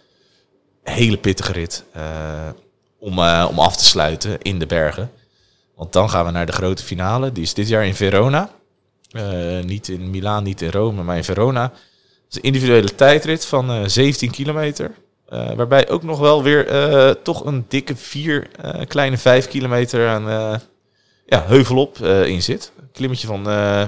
hele 0.83 1.17
pittige 1.17 1.51
rit 1.51 1.83
om, 2.99 3.19
om 3.49 3.59
af 3.59 3.77
te 3.77 3.85
sluiten 3.85 4.41
in 4.41 4.59
de 4.59 4.65
bergen. 4.65 5.11
Want 5.75 5.93
dan 5.93 6.09
gaan 6.09 6.25
we 6.25 6.31
naar 6.31 6.45
de 6.45 6.51
grote 6.51 6.83
finale. 6.83 7.31
Die 7.31 7.43
is 7.43 7.53
dit 7.53 7.67
jaar 7.67 7.85
in 7.85 7.95
Verona. 7.95 8.49
Niet 9.63 9.87
in 9.87 10.09
Milaan, 10.09 10.43
niet 10.43 10.61
in 10.61 10.69
Rome, 10.69 11.03
maar 11.03 11.17
in 11.17 11.23
Verona. 11.23 11.71
Het 12.31 12.43
is 12.43 12.49
een 12.49 12.55
individuele 12.55 12.95
tijdrit 12.95 13.45
van 13.45 13.71
eh, 13.71 13.83
17 13.85 14.31
kilometer. 14.31 14.91
Eh, 15.31 15.53
waarbij 15.53 15.89
ook 15.89 16.03
nog 16.03 16.19
wel 16.19 16.43
weer 16.43 16.67
eh, 16.67 17.09
toch 17.09 17.45
een 17.45 17.65
dikke 17.67 17.95
4, 17.95 18.47
eh, 18.61 18.85
kleine 18.87 19.17
5 19.17 19.47
kilometer 19.47 20.07
aan 20.07 20.23
ja, 21.25 21.43
heuvelop 21.45 21.97
in 22.05 22.43
zit. 22.43 22.71
Een 22.79 22.91
klimmetje 22.91 23.27
van 23.27 23.49
eh 23.49 23.83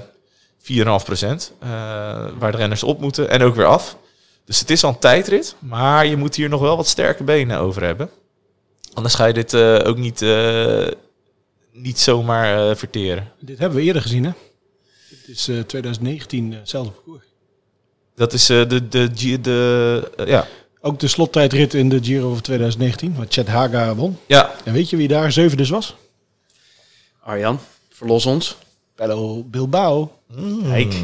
4,5 0.58 1.06
procent. 1.06 1.54
waar 2.40 2.52
de 2.52 2.58
renners 2.58 2.84
op 2.84 3.00
moeten 3.00 3.30
en 3.30 3.42
ook 3.42 3.56
weer 3.56 3.66
af. 3.66 3.98
Dus 4.46 4.60
het 4.60 4.70
is 4.70 4.84
al 4.84 4.90
een 4.90 5.00
tijdrit, 5.00 5.56
maar 5.60 6.06
je 6.06 6.18
moet 6.18 6.36
hier 6.36 6.50
nog 6.50 6.62
wel 6.62 6.78
wat 6.78 6.88
sterke 6.88 7.24
benen 7.24 7.60
over 7.60 7.84
hebben. 7.84 8.10
Anders 8.94 9.16
ga 9.16 9.26
je 9.26 9.34
dit 9.34 9.56
ook 9.86 9.98
niet, 9.98 10.26
niet 11.72 12.00
zomaar 12.00 12.78
verteren. 12.78 13.32
Dit 13.40 13.60
hebben 13.60 13.78
we 13.78 13.84
eerder 13.84 14.02
gezien, 14.02 14.24
hè? 14.24 14.32
Het 15.28 15.36
is 15.36 15.48
eh, 15.48 15.60
2019 15.60 16.52
eh, 16.52 16.60
hetzelfde 16.60 16.92
parcours. 16.92 17.24
Dat 18.16 18.34
is 18.34 18.46
de, 18.46 18.66
de, 18.68 18.88
de, 18.88 19.42
de 19.42 20.24
ja. 20.26 20.48
Ook 20.86 21.00
de 21.00 21.08
slottijdrit 21.08 21.74
in 21.74 21.90
de 21.90 22.04
Giro 22.04 22.32
van 22.34 22.42
2019, 22.42 23.16
waar 23.16 23.26
Chet 23.30 23.48
Haga 23.48 23.96
won. 23.96 24.18
ja, 24.26 24.52
En 24.66 24.74
weet 24.74 24.90
je 24.90 24.98
wie 24.98 25.08
daar 25.08 25.32
zevende 25.32 25.68
was? 25.68 25.96
Arjan, 27.20 27.60
verlos 27.90 28.26
ons. 28.26 28.58
Pello 28.96 29.44
Bilbao. 29.44 30.12
Kijk. 30.64 30.96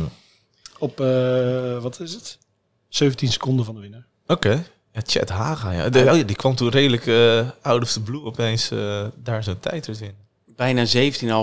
Op, 0.80 1.00
eh, 1.00 1.82
wat 1.82 2.00
is 2.00 2.14
het? 2.14 2.38
17 2.90 3.32
seconden 3.32 3.66
van 3.66 3.76
de 3.76 3.82
winnaar. 3.82 4.06
Oké. 4.28 4.66
Ja, 4.94 5.02
Chet 5.06 5.30
Haga, 5.30 5.72
ja. 5.72 5.90
De- 5.90 6.10
oh 6.12 6.18
ja, 6.18 6.24
die 6.24 6.36
kwam 6.36 6.56
toen 6.56 6.70
redelijk 6.70 7.08
eh 7.08 7.50
out 7.62 7.82
of 7.84 7.92
the 7.92 8.02
blue 8.02 8.24
opeens 8.24 8.72
eh, 8.72 9.06
daar 9.16 9.44
zo'n 9.44 9.60
tijdrit 9.60 10.02
in. 10.02 10.14
Bijna 10.56 10.86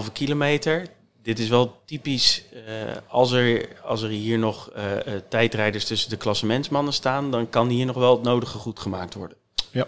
17,5 0.07 0.13
kilometer. 0.13 0.87
Dit 1.27 1.39
is 1.39 1.49
wel 1.49 1.83
typisch. 1.85 2.43
eh, 2.53 2.97
als, 3.09 3.33
er, 3.33 3.69
als 3.83 4.03
er 4.03 4.09
hier 4.09 4.39
nog 4.39 4.71
eh, 4.71 4.97
eh, 4.97 5.23
tijdrijders 5.29 5.85
tussen 5.85 6.11
de 6.11 6.17
klassementsmannen 6.17 6.93
staan, 6.93 7.31
dan 7.31 7.51
kan 7.51 7.69
hier 7.69 7.87
nog 7.87 7.97
wel 7.97 8.13
het 8.13 8.23
nodige 8.23 8.59
goed 8.59 8.79
gemaakt 8.79 9.15
worden. 9.15 9.37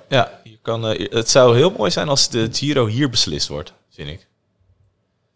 Ja, 0.09 0.41
je 0.45 0.59
kan, 0.63 0.83
het 0.83 1.31
zou 1.31 1.57
heel 1.57 1.71
mooi 1.71 1.91
zijn 1.91 2.09
als 2.09 2.29
de 2.29 2.49
Giro 2.53 2.87
hier 2.87 3.11
beslist 3.11 3.49
wordt, 3.49 3.73
vind 3.91 4.09
ik. 4.09 4.27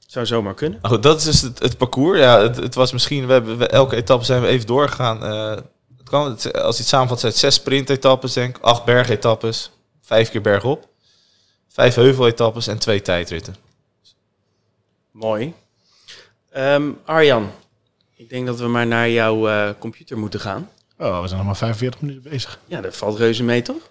Zou 0.07 0.27
zomaar 0.27 0.55
kunnen. 0.55 0.79
Goed, 0.83 1.03
dat 1.03 1.19
is 1.19 1.25
dus 1.25 1.41
het, 1.41 1.59
het 1.59 1.77
parcours. 1.77 2.19
Ja, 2.19 2.41
het, 2.41 2.57
het 2.57 2.75
was 2.75 2.93
misschien, 2.93 3.27
we 3.27 3.33
hebben 3.33 3.59
we, 3.59 3.67
elke 3.67 3.97
etappe 3.97 4.25
zijn 4.25 4.43
we 4.43 4.47
even 4.47 4.67
doorgegaan. 4.67 5.25
Eh, 5.25 5.63
het 5.97 6.09
kan, 6.09 6.31
het, 6.31 6.63
als 6.63 6.77
je 6.77 6.83
het 6.83 6.91
samenvat, 6.91 7.21
zijn 7.21 7.33
het 7.33 7.41
zes 7.41 7.55
sprintetappes, 7.55 8.33
denk 8.33 8.57
ik. 8.57 8.63
Acht 8.63 8.85
bergetappes, 8.85 9.71
vijf 10.01 10.31
keer 10.31 10.43
bergop. 10.43 10.89
Vijf 11.69 11.95
heuveletappes 11.95 12.67
en 12.67 12.79
twee 12.79 13.03
tijdritten. 13.03 13.57
Mooi. 15.11 15.55
Ehm, 16.53 16.91
Arjan, 17.05 17.51
ik 18.17 18.29
denk 18.29 18.47
dat 18.47 18.59
we 18.59 18.67
maar 18.67 18.87
naar 18.87 19.11
jouw 19.11 19.49
eh, 19.49 19.71
computer 19.79 20.19
moeten 20.19 20.41
gaan. 20.41 20.71
Oh, 20.99 21.21
we 21.21 21.27
zijn 21.27 21.39
nog 21.39 21.47
maar 21.47 21.57
45 21.57 22.01
minuten 22.01 22.31
bezig. 22.31 22.59
Ja, 22.67 22.81
dat 22.81 22.97
valt 22.97 23.19
reuze 23.19 23.43
mee, 23.43 23.63
toch? 23.63 23.91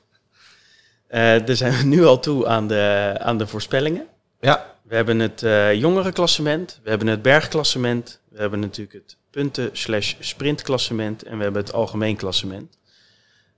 Daar 1.10 1.56
zijn 1.56 1.78
we 1.78 1.84
nu 1.84 2.06
al 2.06 2.20
toe 2.20 2.48
aan 2.48 2.68
de, 2.68 3.16
aan 3.20 3.38
de 3.38 3.48
voorspellingen. 3.48 4.08
Ja, 4.40 4.76
We 4.82 4.96
hebben 4.96 5.20
het 5.20 5.44
eh 5.44 5.74
jongerenklassement, 5.74 6.80
we 6.84 6.90
hebben 6.90 7.08
het 7.08 7.22
bergklassement, 7.22 8.20
we 8.30 8.40
hebben 8.40 8.60
natuurlijk 8.60 8.94
het 8.94 9.18
punten 9.30 9.70
slash 9.74 10.16
sprintklassement 10.20 11.24
en 11.24 11.38
we 11.38 11.44
hebben 11.44 11.62
het 11.62 11.74
algemeen 11.74 12.16
klassement. 12.16 12.78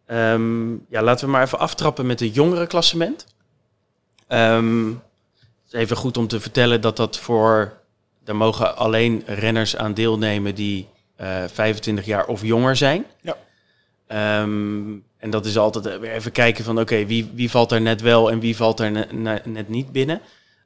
Ehm, 0.06 0.72
ja, 0.72 1.01
laten 1.01 1.26
we 1.26 1.32
maar 1.32 1.43
even 1.43 1.60
aftrappen 1.60 2.06
met 2.06 2.20
het 2.20 2.36
jongerenklassement. 2.36 3.26
Het 4.28 5.01
is 5.68 5.74
even 5.74 5.97
goed 5.97 6.18
om 6.18 6.28
te 6.28 6.39
vertellen 6.39 6.82
dat 6.82 6.97
dat 6.97 7.18
voor, 7.18 7.74
daar 8.24 8.36
mogen 8.36 8.78
alleen 8.78 9.24
renners 9.26 9.76
aan 9.78 9.94
deelnemen 9.94 10.56
die 10.56 10.88
eh 11.16 11.44
25 11.54 12.06
jaar 12.06 12.26
of 12.26 12.42
jonger 12.44 12.76
zijn. 12.76 13.06
Ja. 13.22 13.38
Ehm, 14.08 14.92
en 15.18 15.30
dat 15.30 15.46
is 15.46 15.58
altijd 15.58 16.00
weer 16.00 16.12
even 16.12 16.32
kijken 16.32 16.64
van 16.64 16.80
oké, 16.80 17.06
wie, 17.06 17.32
wie 17.34 17.50
valt 17.52 17.72
er 17.72 17.82
net 17.82 18.02
wel 18.02 18.32
en 18.32 18.40
wie 18.40 18.56
valt 18.56 18.80
er 18.80 18.92
ne- 18.92 19.08
ne- 19.12 19.42
net 19.46 19.70
niet 19.70 19.92
binnen. 19.92 20.22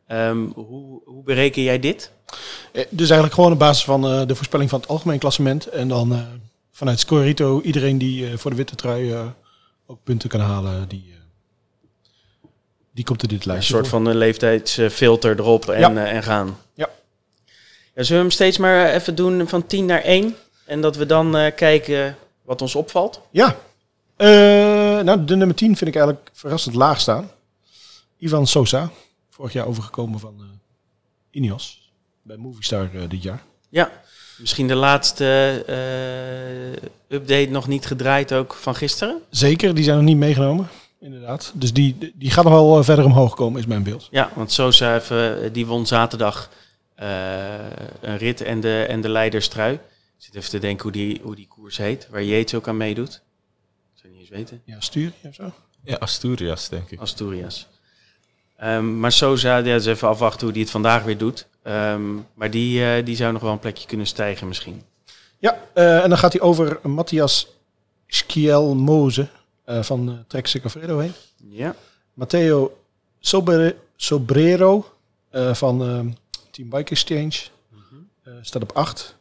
Ehm, 0.08 0.38
hoe, 0.56 1.02
hoe 1.06 1.24
bereken 1.24 1.62
jij 1.64 1.80
dit? 1.80 2.12
Eh, 2.74 2.84
Dus 2.90 3.06
eigenlijk 3.06 3.34
gewoon 3.34 3.52
op 3.52 3.60
basis 3.60 3.84
van 3.84 4.06
eh, 4.08 4.26
de 4.28 4.36
voorspelling 4.36 4.70
van 4.70 4.80
het 4.80 4.90
algemeen 4.90 5.20
klassement. 5.20 5.66
En 5.68 5.88
dan 5.88 6.14
eh, 6.14 6.20
vanuit 6.72 7.00
Scorito 7.00 7.62
iedereen 7.62 7.98
die 7.98 8.28
eh, 8.30 8.38
voor 8.38 8.52
de 8.52 8.58
witte 8.58 8.76
trui 8.76 9.12
eh, 9.12 9.26
ook 9.86 10.00
punten 10.04 10.30
kan 10.30 10.40
halen, 10.40 10.88
die, 10.88 11.06
eh, 11.12 11.16
die 12.94 13.04
komt 13.06 13.22
in 13.24 13.30
dit 13.30 13.46
Een 13.46 13.52
lijstje. 13.52 13.74
soort 13.74 13.88
voor. 13.88 14.02
van 14.02 14.12
een 14.12 14.18
leeftijdsfilter 14.18 15.40
erop 15.40 15.70
en, 15.70 15.80
Ja. 15.80 16.06
eh, 16.06 16.16
en 16.16 16.24
gaan. 16.24 16.58
Ja. 16.74 16.90
Ja, 17.98 18.04
zullen 18.04 18.22
we 18.22 18.28
hem 18.28 18.38
steeds 18.38 18.58
maar 18.58 18.90
even 18.90 19.16
doen 19.16 19.48
van 19.48 19.66
10 19.66 19.86
naar 19.86 20.02
1? 20.02 20.36
En 20.66 20.82
dat 20.82 20.96
we 20.96 21.06
dan 21.06 21.38
eh, 21.38 21.56
kijken 21.56 22.18
wat 22.44 22.62
ons 22.62 22.76
opvalt? 22.76 23.22
Ja. 23.32 23.56
Eh, 24.16 24.28
nou, 25.04 25.26
de 25.26 25.36
nummer 25.36 25.56
10 25.56 25.78
vind 25.78 25.90
ik 25.90 25.96
eigenlijk 25.96 26.30
verrassend 26.34 26.76
laag 26.76 27.00
staan. 27.00 27.32
Ivan 28.18 28.48
Sosa. 28.48 28.90
Vorig 29.30 29.54
jaar 29.54 29.68
overgekomen 29.68 30.20
van 30.20 30.36
eh 30.40 30.46
Ineos. 31.32 31.92
Bij 32.22 32.38
Movistar 32.38 32.90
dit 33.08 33.24
jaar. 33.24 33.44
Ja, 33.70 33.92
misschien 34.38 34.68
de 34.68 34.76
laatste 34.76 35.64
update 37.08 37.50
nog 37.50 37.68
niet 37.68 37.86
gedraaid 37.86 38.34
ook 38.34 38.54
van 38.54 38.76
gisteren. 38.76 39.22
Zeker, 39.30 39.76
die 39.76 39.84
zijn 39.84 39.96
nog 39.96 40.06
niet 40.06 40.18
meegenomen. 40.18 40.68
Inderdaad. 41.00 41.52
Dus 41.56 41.74
die, 41.74 42.14
die 42.16 42.32
gaat 42.32 42.44
nog 42.44 42.54
wel 42.54 42.84
verder 42.84 43.06
omhoog 43.06 43.36
komen, 43.36 43.60
is 43.60 43.68
mijn 43.68 43.84
beeld. 43.84 44.08
Ja, 44.12 44.32
want 44.36 44.52
Sosa 44.52 44.96
even, 44.96 45.44
eh, 45.44 45.50
die 45.54 45.66
won 45.66 45.86
zaterdag 45.86 46.50
een 48.02 48.18
rit 48.18 48.42
en 48.42 48.60
de, 48.60 48.86
en 48.88 49.02
de 49.02 49.10
leiderstrui. 49.10 49.74
Ik 49.74 49.80
zit 50.18 50.36
even 50.36 50.50
te 50.50 50.60
denken 50.60 50.84
hoe 50.84 50.92
die, 50.92 51.20
hoe 51.24 51.36
die 51.36 51.48
koers 51.48 51.78
heet, 51.78 52.08
waar 52.10 52.24
Yates 52.24 52.54
ook 52.54 52.68
aan 52.68 52.78
meedoet. 52.78 53.22
Ik 53.94 54.02
zou 54.02 54.14
niet 54.14 54.22
eens 54.22 54.30
weten. 54.30 54.62
Ja, 54.66 54.80
stuur 54.80 55.12
of 55.24 55.36
zo. 55.36 55.52
ja 55.84 55.96
Asturias, 55.96 56.70
denk 56.70 56.90
ik. 56.92 57.00
Asturias. 57.00 57.68
Ehm, 58.58 59.00
maar 59.00 59.12
Sosa, 59.12 59.58
ja, 59.58 59.62
dus 59.62 59.86
even 59.86 60.08
afwachten 60.08 60.44
hoe 60.44 60.52
die 60.52 60.62
het 60.62 60.72
vandaag 60.72 61.04
weer 61.04 61.18
doet. 61.18 61.48
Ehm, 61.64 62.16
maar 62.34 62.52
die, 62.52 62.86
eh, 62.86 63.06
die 63.06 63.16
zou 63.16 63.34
nog 63.34 63.42
wel 63.42 63.52
een 63.52 63.60
plekje 63.60 63.88
kunnen 63.88 64.08
stijgen 64.08 64.48
misschien. 64.48 64.82
Ja, 65.40 65.62
eh, 65.74 66.04
en 66.04 66.10
dan 66.10 66.18
gaat 66.18 66.34
hij 66.34 66.42
over 66.42 66.80
Matthias 66.84 67.48
Schielmoze 68.08 69.28
eh 69.66 69.84
van 69.84 70.10
uh, 70.10 70.16
Trek 70.28 70.48
Segafredo 70.48 71.00
heen. 71.00 71.14
Ja. 71.50 71.76
Matteo 72.14 72.78
Sobre, 73.20 73.76
Sobrero 73.96 74.86
eh, 75.30 75.54
van 75.54 75.82
eh, 75.82 76.00
Team 76.58 76.70
Bike 76.70 76.92
Exchange 76.92 77.34
eh, 78.24 78.34
staat 78.42 78.62
op 78.62 78.72
8. 78.72 79.16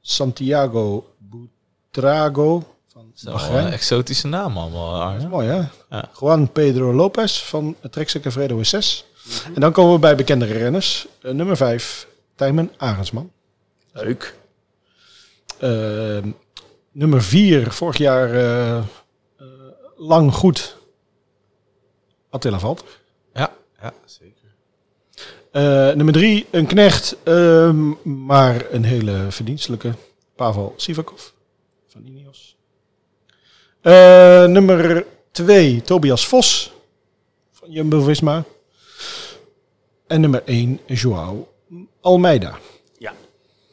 Santiago 0.00 1.14
Butrago 1.18 2.74
van 2.88 3.10
Zo, 3.14 3.28
eh, 3.28 3.34
Bahrein. 3.34 3.72
exotische 3.72 4.26
naam 4.26 4.56
allemaal, 4.58 5.12
Dat 5.12 5.22
is 5.22 5.28
mooi, 5.28 5.48
hè? 5.48 5.62
Ja. 5.90 6.08
Juan 6.20 6.52
Pedro 6.52 6.92
Lopez 6.94 7.42
van 7.42 7.76
Trek 7.90 8.08
Segafredo 8.08 8.58
is 8.58 8.68
6. 8.68 9.04
En 9.54 9.60
dan 9.60 9.72
komen 9.72 9.92
we 9.92 9.98
bij 9.98 10.16
bekendere 10.16 10.52
renners. 10.58 11.06
Eh, 11.22 11.32
nummer 11.32 11.56
5, 11.56 12.06
Tijmen 12.34 12.70
Arendsman. 12.76 13.32
Leuk. 13.92 14.38
Eh, 15.58 16.18
nummer 16.92 17.22
4, 17.22 17.72
vorig 17.72 17.96
jaar 17.96 18.34
eh, 18.34 18.76
eh, 18.78 18.84
lang 19.96 20.32
goed. 20.34 20.76
Attila 22.30 22.58
Valter. 22.58 22.86
Ja, 23.34 23.52
ja, 23.82 23.92
zeker. 24.04 24.29
Eh, 25.50 25.62
nummer 25.92 26.12
3, 26.12 26.46
een 26.50 26.66
knecht, 26.66 27.16
ehm, 27.22 27.92
maar 28.24 28.66
een 28.70 28.84
hele 28.84 29.26
verdienstelijke. 29.28 29.94
Pavel 30.36 30.74
Sivakov 30.76 31.22
van 31.88 32.04
Ineos. 32.06 32.56
Eh, 33.80 34.44
nummer 34.44 35.06
2, 35.30 35.82
Tobias 35.82 36.26
Vos 36.26 36.72
van 37.52 37.70
Jumbo-Visma. 37.70 38.44
En 40.06 40.20
nummer 40.20 40.42
1, 40.44 40.80
Joao 40.86 41.48
Almeida. 42.00 42.58
Ja. 42.98 43.12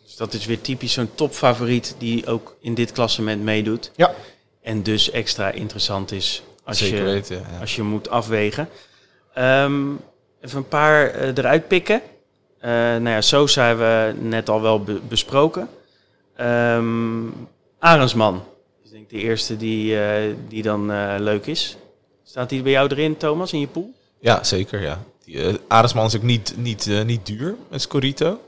Dus 0.03 0.15
dat 0.15 0.33
is 0.33 0.45
weer 0.45 0.61
typisch 0.61 0.93
zo'n 0.93 1.15
topfavoriet 1.15 1.95
die 1.97 2.27
ook 2.27 2.55
in 2.59 2.73
dit 2.73 2.91
klassement 2.91 3.43
meedoet. 3.43 3.91
Ja. 3.95 4.15
En 4.61 4.83
dus 4.83 5.11
extra 5.11 5.51
interessant 5.51 6.11
is 6.11 6.43
als, 6.63 6.77
Zeker 6.77 6.97
je, 6.97 7.03
weten, 7.03 7.45
ja. 7.51 7.59
als 7.59 7.75
je 7.75 7.83
moet 7.83 8.09
afwegen. 8.09 8.69
Ehm, 9.33 9.93
even 10.41 10.57
een 10.57 10.67
paar 10.67 11.09
eh, 11.09 11.27
eruit 11.27 11.67
pikken. 11.67 12.01
Eh 12.59 12.71
nou 12.71 13.09
ja, 13.09 13.21
Sosa 13.21 13.65
hebben 13.65 13.87
we 14.21 14.21
net 14.27 14.49
al 14.49 14.61
wel 14.61 14.83
be- 14.83 14.99
besproken. 15.07 15.69
Ehm 16.35 17.25
Arendsman 17.79 18.43
is 18.83 18.89
denk 18.89 19.03
ik 19.03 19.09
de 19.09 19.17
eerste 19.17 19.57
die, 19.57 19.99
eh, 20.01 20.33
die 20.47 20.61
dan 20.63 20.85
leuk 21.23 21.45
is. 21.45 21.77
Staat 22.23 22.49
die 22.49 22.61
bij 22.61 22.71
jou 22.71 22.89
erin, 22.91 23.17
Thomas, 23.17 23.53
in 23.53 23.59
je 23.59 23.67
pool? 23.67 23.93
Ja, 24.19 24.43
zeker, 24.43 24.81
ja. 24.81 24.99
Die, 25.25 25.59
Aresman 25.67 26.05
is 26.05 26.15
ook 26.15 26.21
niet, 26.21 26.53
niet, 26.57 27.03
niet 27.05 27.25
duur 27.25 27.55
met 27.69 27.81
Scorito. 27.81 28.39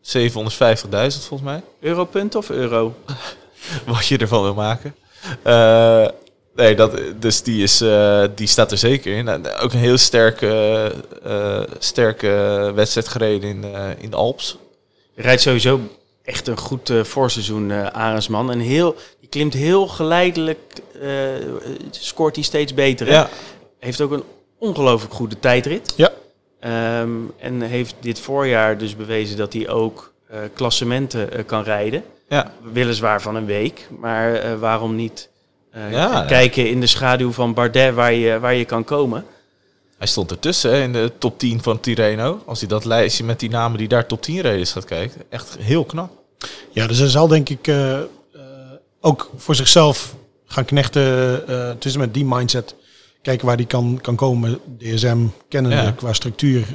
750.000 0.00 1.26
volgens 1.26 1.42
mij. 1.42 1.62
Europunt 1.80 2.34
of 2.34 2.50
euro? 2.50 2.94
Wat 3.86 4.06
je 4.06 4.18
ervan 4.18 4.42
wil 4.42 4.54
maken. 4.54 4.94
Nee, 6.54 6.74
dat, 6.74 7.00
dus 7.18 7.42
die, 7.42 7.62
is, 7.62 7.80
eh, 7.80 8.24
die 8.34 8.46
staat 8.46 8.70
er 8.70 8.78
zeker 8.78 9.16
in. 9.16 9.28
Ook 9.60 9.72
een 9.72 9.78
heel 9.78 9.98
sterke, 9.98 10.92
eh, 11.22 11.60
sterke 11.78 12.26
wedstrijd 12.74 13.08
gereden 13.08 13.48
in, 13.48 13.64
eh, 13.64 13.88
in 13.98 14.10
de 14.10 14.16
Alps. 14.16 14.58
Rijdt 15.14 15.42
sowieso 15.42 15.80
echt 16.22 16.46
een 16.46 16.58
goed 16.58 16.92
voorseizoen, 17.02 17.70
eh 17.70 17.86
Arendsman. 17.86 18.50
En 18.50 18.58
heel, 18.58 18.96
die 19.20 19.28
klimt 19.28 19.54
heel 19.54 19.86
geleidelijk, 19.86 20.58
scoort 21.90 22.34
hij 22.34 22.44
steeds 22.44 22.74
beter. 22.74 23.06
Ja, 23.10 23.28
Heeft 23.78 24.00
ook 24.00 24.10
een 24.10 24.24
ongelooflijk 24.58 25.14
goede 25.14 25.38
tijdrit. 25.38 25.92
Ja. 25.96 26.12
Ehm, 26.60 27.10
en 27.38 27.60
heeft 27.60 27.94
dit 28.00 28.18
voorjaar 28.18 28.78
dus 28.78 28.96
bewezen 28.96 29.36
dat 29.36 29.52
hij 29.52 29.68
ook 29.68 30.12
klassementen 30.54 31.46
kan 31.46 31.62
rijden. 31.62 32.04
ja. 32.28 32.52
Weliswaar 32.72 33.22
van 33.22 33.34
een 33.34 33.46
week, 33.46 33.88
maar 33.98 34.58
waarom 34.58 34.94
niet 34.94 35.28
eh, 35.74 35.90
Ja, 35.92 36.24
kijken 36.24 36.68
in 36.70 36.80
de 36.80 36.86
schaduw 36.86 37.32
van 37.32 37.54
Bardet 37.54 37.94
waar 37.94 38.12
je, 38.12 38.38
waar 38.40 38.54
je 38.54 38.64
kan 38.64 38.84
komen. 38.84 39.24
Hij 39.98 40.06
stond 40.06 40.30
ertussen 40.30 40.70
hè, 40.70 40.82
in 40.82 40.92
de 40.92 41.12
top 41.18 41.38
10 41.38 41.62
van 41.62 41.80
Tirreno. 41.80 42.42
Als 42.46 42.60
je 42.60 42.66
dat 42.66 42.84
lijstje 42.84 43.24
met 43.24 43.40
die 43.40 43.50
namen 43.50 43.78
die 43.78 43.88
daar 43.88 44.06
top 44.06 44.22
10 44.22 44.40
reden 44.40 44.66
gaat 44.66 44.84
kijken. 44.84 45.22
Echt 45.28 45.56
heel 45.60 45.84
knap. 45.84 46.10
Ja, 46.70 46.86
dus 46.86 46.98
hij 46.98 47.08
zal 47.08 47.28
denk 47.28 47.48
ik 47.48 47.66
eh, 47.68 47.98
eh, 47.98 48.04
ook 49.00 49.30
voor 49.36 49.54
zichzelf 49.54 50.14
gaan 50.46 50.64
knechten. 50.64 51.48
eh 51.48 51.70
tussen 51.78 52.00
met 52.00 52.14
die 52.14 52.24
mindset. 52.24 52.74
Kijken 53.22 53.46
waar 53.46 53.56
die 53.56 53.66
kan, 53.66 53.98
kan 54.02 54.16
komen. 54.16 54.58
DSM 54.78 55.26
kennende 55.48 55.76
Ja. 55.76 55.90
qua 55.90 56.12
structuur 56.12 56.66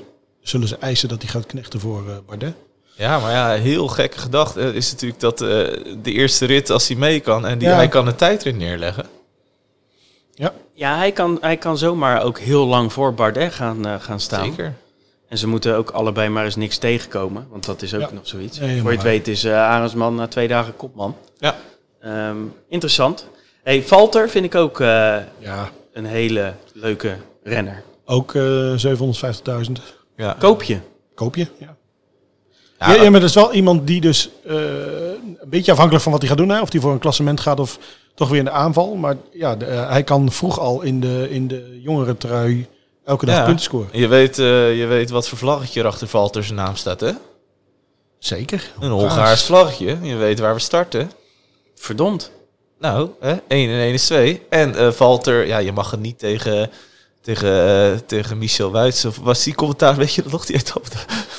zullen 0.41 0.67
ze 0.67 0.77
eisen 0.77 1.09
dat 1.09 1.21
hij 1.21 1.31
gaat 1.31 1.45
knechten 1.45 1.79
voor 1.79 2.03
Bardet. 2.27 2.53
Ja, 2.99 3.19
maar 3.19 3.31
ja, 3.31 3.49
heel 3.53 3.87
gekke 3.87 4.17
gedachte 4.17 4.59
eh, 4.61 4.73
is 4.73 4.91
natuurlijk 4.91 5.19
dat 5.19 5.41
eh, 5.41 5.47
de 6.01 6.11
eerste 6.11 6.45
rit 6.45 6.69
als 6.69 6.87
hij 6.87 6.97
mee 6.97 7.19
kan 7.19 7.45
en 7.45 7.57
die, 7.57 7.67
Ja. 7.67 7.75
hij 7.75 7.87
kan 7.87 8.07
een 8.07 8.15
tijdrit 8.15 8.57
neerleggen. 8.57 9.05
Ja, 10.33 10.53
Ja, 10.73 10.97
hij 10.97 11.11
kan, 11.11 11.37
hij 11.41 11.57
kan 11.57 11.77
zomaar 11.77 12.23
ook 12.23 12.39
heel 12.39 12.65
lang 12.65 12.93
voor 12.93 13.13
Bardet 13.13 13.53
gaan, 13.53 13.85
eh, 13.87 13.95
gaan 13.99 14.19
staan. 14.19 14.45
Zeker. 14.45 14.73
En 15.29 15.37
ze 15.37 15.47
moeten 15.47 15.75
ook 15.75 15.89
allebei 15.89 16.29
maar 16.29 16.45
eens 16.45 16.55
niks 16.55 16.77
tegenkomen, 16.77 17.47
want 17.49 17.65
dat 17.65 17.81
is 17.81 17.93
ook 17.93 18.01
Ja. 18.01 18.09
nog 18.13 18.27
zoiets. 18.27 18.59
Nee, 18.59 18.81
voor 18.81 18.89
je 18.89 18.95
het 18.95 19.05
weet 19.05 19.27
is 19.27 19.45
uh, 19.45 19.53
Arendsman 19.53 20.15
na 20.15 20.27
twee 20.27 20.47
dagen 20.47 20.75
kopman. 20.75 21.15
Ja. 21.37 21.55
Ehm, 22.01 22.37
interessant. 22.69 23.27
Hey, 23.63 23.83
Valter 23.83 24.29
vind 24.29 24.45
ik 24.45 24.55
ook 24.55 24.79
eh, 24.79 24.87
ja. 25.39 25.69
een 25.93 26.05
hele 26.05 26.53
leuke 26.73 27.15
renner. 27.43 27.83
ook 28.05 28.35
eh 28.35 28.73
750.000. 28.77 29.71
Ja. 30.15 30.35
Koop 30.39 30.63
je? 30.63 30.77
Koop 31.15 31.35
je? 31.35 31.47
Ja. 31.57 31.75
Ja, 32.79 32.93
Ja, 32.93 33.01
ja, 33.03 33.09
maar 33.09 33.19
dat 33.19 33.29
is 33.29 33.35
wel 33.35 33.53
iemand 33.53 33.87
die 33.87 34.01
dus 34.01 34.29
eh, 34.45 34.55
een 34.55 35.37
beetje 35.49 35.71
afhankelijk 35.71 36.03
van 36.03 36.11
wat 36.11 36.21
hij 36.21 36.29
gaat 36.29 36.39
doen. 36.39 36.49
Hè? 36.49 36.61
Of 36.61 36.71
hij 36.71 36.81
voor 36.81 36.91
een 36.91 36.99
klassement 36.99 37.39
gaat 37.39 37.59
of 37.59 37.79
toch 38.15 38.29
weer 38.29 38.39
in 38.39 38.45
de 38.45 38.51
aanval. 38.51 38.95
Maar 38.95 39.15
ja, 39.33 39.55
de, 39.55 39.65
eh, 39.65 39.89
hij 39.89 40.03
kan 40.03 40.31
vroeg 40.31 40.59
al 40.59 40.81
in 40.81 40.99
de, 40.99 41.27
in 41.29 41.47
de 41.47 41.79
jongere 41.83 42.17
trui 42.17 42.67
elke 43.05 43.25
dag 43.25 43.35
Ja. 43.35 43.43
punten 43.45 43.63
scoren. 43.63 43.87
Je 43.91 44.07
weet, 44.07 44.39
eh, 44.39 44.77
je 44.77 44.85
weet 44.85 45.09
wat 45.09 45.27
voor 45.27 45.37
vlaggetje 45.37 45.79
erachter 45.79 46.07
Valter 46.07 46.43
zijn 46.43 46.57
naam 46.57 46.75
staat, 46.75 46.99
hè? 46.99 47.11
Zeker. 48.19 48.71
Een 48.79 48.89
Hongaars 48.91 49.43
vlaggetje. 49.43 49.97
Je 50.01 50.15
weet 50.15 50.39
waar 50.39 50.53
we 50.53 50.59
starten. 50.59 51.11
Verdomd. 51.75 52.31
Nou, 52.79 53.09
hè? 53.19 53.35
1 53.47 53.69
en 53.69 53.79
1 53.79 53.93
is 53.93 54.05
2. 54.05 54.41
En 54.49 54.75
eh 54.75 54.91
Valter, 54.91 55.47
ja, 55.47 55.57
je 55.57 55.71
mag 55.71 55.91
het 55.91 55.99
niet 55.99 56.19
tegen, 56.19 56.69
tegen, 57.35 57.91
eh, 57.91 57.97
tegen 58.05 58.37
Michel 58.37 58.71
Wuits. 58.71 59.05
Of 59.05 59.17
was 59.17 59.43
die 59.43 59.55
commentaar, 59.55 59.95
weet 59.95 60.13
je 60.13 60.21
dat 60.21 60.31
nog? 60.31 60.45
Die 60.45 60.55
etappe? 60.55 60.89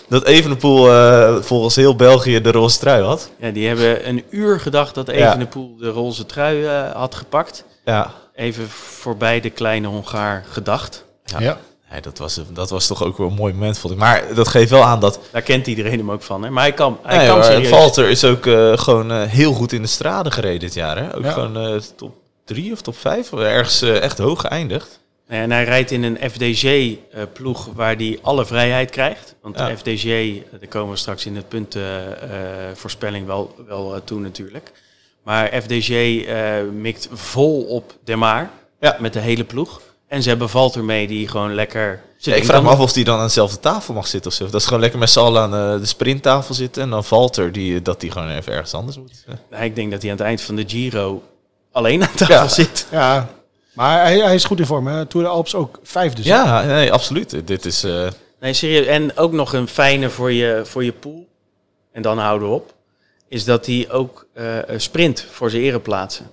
Dat 0.09 0.25
Evenepoel 0.25 0.93
eh 0.93 1.37
volgens 1.41 1.77
heel 1.77 1.97
België 1.97 2.41
de 2.41 2.51
roze 2.51 2.79
trui 2.79 3.03
had. 3.03 3.31
Ja, 3.39 3.51
die 3.51 3.67
hebben 3.69 4.09
een 4.09 4.25
uur 4.31 4.61
gedacht 4.61 4.95
dat 4.95 5.09
Evenepoel 5.09 5.77
de 5.77 5.89
roze 5.89 6.27
trui 6.27 6.65
eh, 6.65 6.93
had 6.93 7.15
gepakt. 7.15 7.65
Ja. 7.85 8.11
Even 8.35 8.69
voorbij 8.69 9.41
de 9.41 9.51
kleine 9.51 9.87
Hongaar 9.89 10.45
gedacht. 10.51 11.05
Ja. 11.25 11.41
Ja. 11.41 11.59
Ja, 11.93 12.01
dat, 12.01 12.19
was, 12.19 12.41
dat 12.53 12.71
was 12.71 12.87
toch 12.87 13.05
ook 13.05 13.19
wel 13.19 13.27
een 13.27 13.35
mooi 13.35 13.53
moment, 13.53 13.79
vond 13.79 13.93
ik. 13.93 13.99
Maar 13.99 14.35
dat 14.35 14.49
geeft 14.49 14.71
wel 14.71 14.83
aan 14.83 15.01
dat... 15.01 15.21
Daar 15.31 15.43
kent 15.43 15.67
iedereen 15.67 15.99
hem 15.99 16.11
ook 16.11 16.23
van. 16.23 16.43
Hè? 16.43 16.51
Maar 16.51 16.63
hij 16.63 16.73
kan, 16.73 16.99
hij 17.03 17.27
kan 17.27 17.45
serieus. 17.45 17.69
Valter 17.69 18.09
is 18.09 18.25
ook 18.25 18.47
eh, 18.47 18.79
gewoon 18.79 19.11
eh, 19.11 19.23
heel 19.23 19.53
goed 19.53 19.73
in 19.73 19.83
de 19.83 19.89
straden 19.89 20.33
gereden 20.33 20.61
dit 20.61 20.75
jaar. 20.75 20.99
Hè? 20.99 21.17
Ook 21.17 21.23
Ja. 21.25 21.33
gewoon 21.33 21.57
eh, 21.59 21.81
top 21.97 22.15
3 22.45 22.73
of 22.73 22.81
top 22.81 22.97
5. 22.97 23.33
Ergens 23.33 23.83
echt 23.83 24.19
hoog 24.19 24.41
geëindigd. 24.41 25.01
Nee, 25.31 25.41
En 25.41 25.51
hij 25.51 25.65
rijdt 25.65 25.91
in 25.91 26.03
een 26.03 26.19
FDG-ploeg 26.31 27.69
waar 27.75 27.95
hij 27.97 28.19
alle 28.23 28.47
vrijheid 28.47 28.91
krijgt. 28.91 29.35
Want 29.43 29.59
Ja. 29.59 29.67
de 29.69 29.77
FDG, 29.77 30.05
eh, 30.05 30.43
daar 30.59 30.69
komen 30.69 30.91
we 30.93 30.97
straks 30.99 31.27
in 31.27 31.37
het 31.37 31.49
puntenvoorspelling 31.49 33.27
wel, 33.27 33.55
wel 33.67 33.95
eh, 33.95 34.01
toe 34.05 34.21
natuurlijk. 34.21 34.73
Maar 35.25 35.63
FDG 35.63 35.91
eh, 36.25 36.53
mikt 36.81 37.09
vol 37.13 37.63
op 37.63 37.95
Demar 38.05 38.51
Ja. 38.81 38.97
met 39.01 39.13
de 39.13 39.21
hele 39.21 39.45
ploeg. 39.45 39.81
En 40.09 40.23
ze 40.23 40.29
hebben 40.29 40.49
Valter 40.49 40.85
mee 40.85 41.07
die 41.07 41.29
gewoon 41.29 41.55
lekker... 41.55 42.01
Ja, 42.19 42.35
ik 42.35 42.45
vraag 42.45 42.63
me 42.63 42.69
af 42.69 42.79
of 42.79 42.93
die 42.93 43.05
dan 43.05 43.19
aan 43.19 43.27
dezelfde 43.27 43.61
tafel 43.61 43.95
mag 43.95 44.07
zitten 44.07 44.31
of 44.31 44.37
zo. 44.37 44.45
Dat 44.45 44.55
is 44.61 44.65
gewoon 44.67 44.81
lekker 44.81 44.99
met 44.99 45.11
z'n 45.11 45.19
allen 45.19 45.43
aan 45.43 45.55
eh, 45.75 45.81
de 45.81 45.87
sprinttafel 45.87 46.55
zitten. 46.55 46.83
En 46.83 46.91
dan 46.91 47.05
Valter, 47.05 47.53
die, 47.53 47.83
dat 47.83 48.01
die 48.01 48.11
gewoon 48.11 48.31
even 48.31 48.53
ergens 48.53 48.75
anders 48.75 48.97
moet. 48.99 49.25
Eh, 49.27 49.35
Nee, 49.51 49.65
ik 49.69 49.75
denk 49.75 49.91
dat 49.91 50.03
hij 50.03 50.11
aan 50.11 50.17
het 50.17 50.27
eind 50.27 50.41
van 50.41 50.55
de 50.57 50.65
Giro 50.67 51.23
alleen 51.73 52.03
aan 52.03 52.15
tafel 52.17 52.35
Ja. 52.35 52.49
zit. 52.49 52.87
Ja, 52.91 53.29
maar 53.73 54.03
hij, 54.03 54.19
hij 54.19 54.35
is 54.35 54.45
goed 54.45 54.59
in 54.59 54.67
vorm. 54.67 54.87
Hè? 54.87 55.07
Tour 55.07 55.27
de 55.27 55.33
Alps 55.33 55.55
ook 55.55 55.79
vijfde. 55.83 56.25
Ja, 56.25 56.65
nee, 56.65 56.93
absoluut. 56.93 57.47
Dit 57.47 57.65
is... 57.65 57.85
eh, 57.85 58.09
Nee, 58.41 58.53
serieus. 58.53 58.87
En 58.87 59.17
ook 59.17 59.33
nog 59.33 59.53
een 59.53 59.69
fijne 59.69 60.11
voor 60.11 60.33
je, 60.33 60.61
voor 60.65 60.85
je 60.85 60.93
pool. 60.93 61.27
En 61.93 62.03
dan 62.03 62.19
houden 62.19 62.49
we 62.49 62.55
op. 62.55 62.75
Is 63.29 63.45
dat 63.45 63.67
hij 63.67 63.87
ook 63.91 64.27
eh, 64.33 64.59
sprint 64.77 65.27
voor 65.31 65.51
zijn 65.51 65.63
ereplaatsen. 65.63 66.31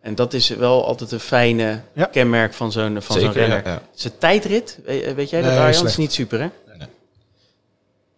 En 0.00 0.14
dat 0.14 0.32
is 0.32 0.48
wel 0.48 0.86
altijd 0.86 1.12
een 1.12 1.20
fijne 1.20 1.80
Ja. 1.92 2.04
kenmerk 2.04 2.52
van 2.54 2.72
zo'n 2.72 3.02
van 3.02 3.20
zo'n 3.20 3.32
renner. 3.32 3.64
ja, 3.64 3.70
ja. 3.72 3.82
Zijn 3.94 4.12
tijdrit, 4.18 4.78
weet, 4.84 5.14
weet 5.14 5.30
jij 5.30 5.40
dat 5.40 5.50
Nee, 5.50 5.58
Arjan? 5.58 5.74
slecht. 5.74 5.90
is 5.90 5.96
niet 5.96 6.12
super 6.12 6.40
hè? 6.40 6.48
nee. 6.78 6.88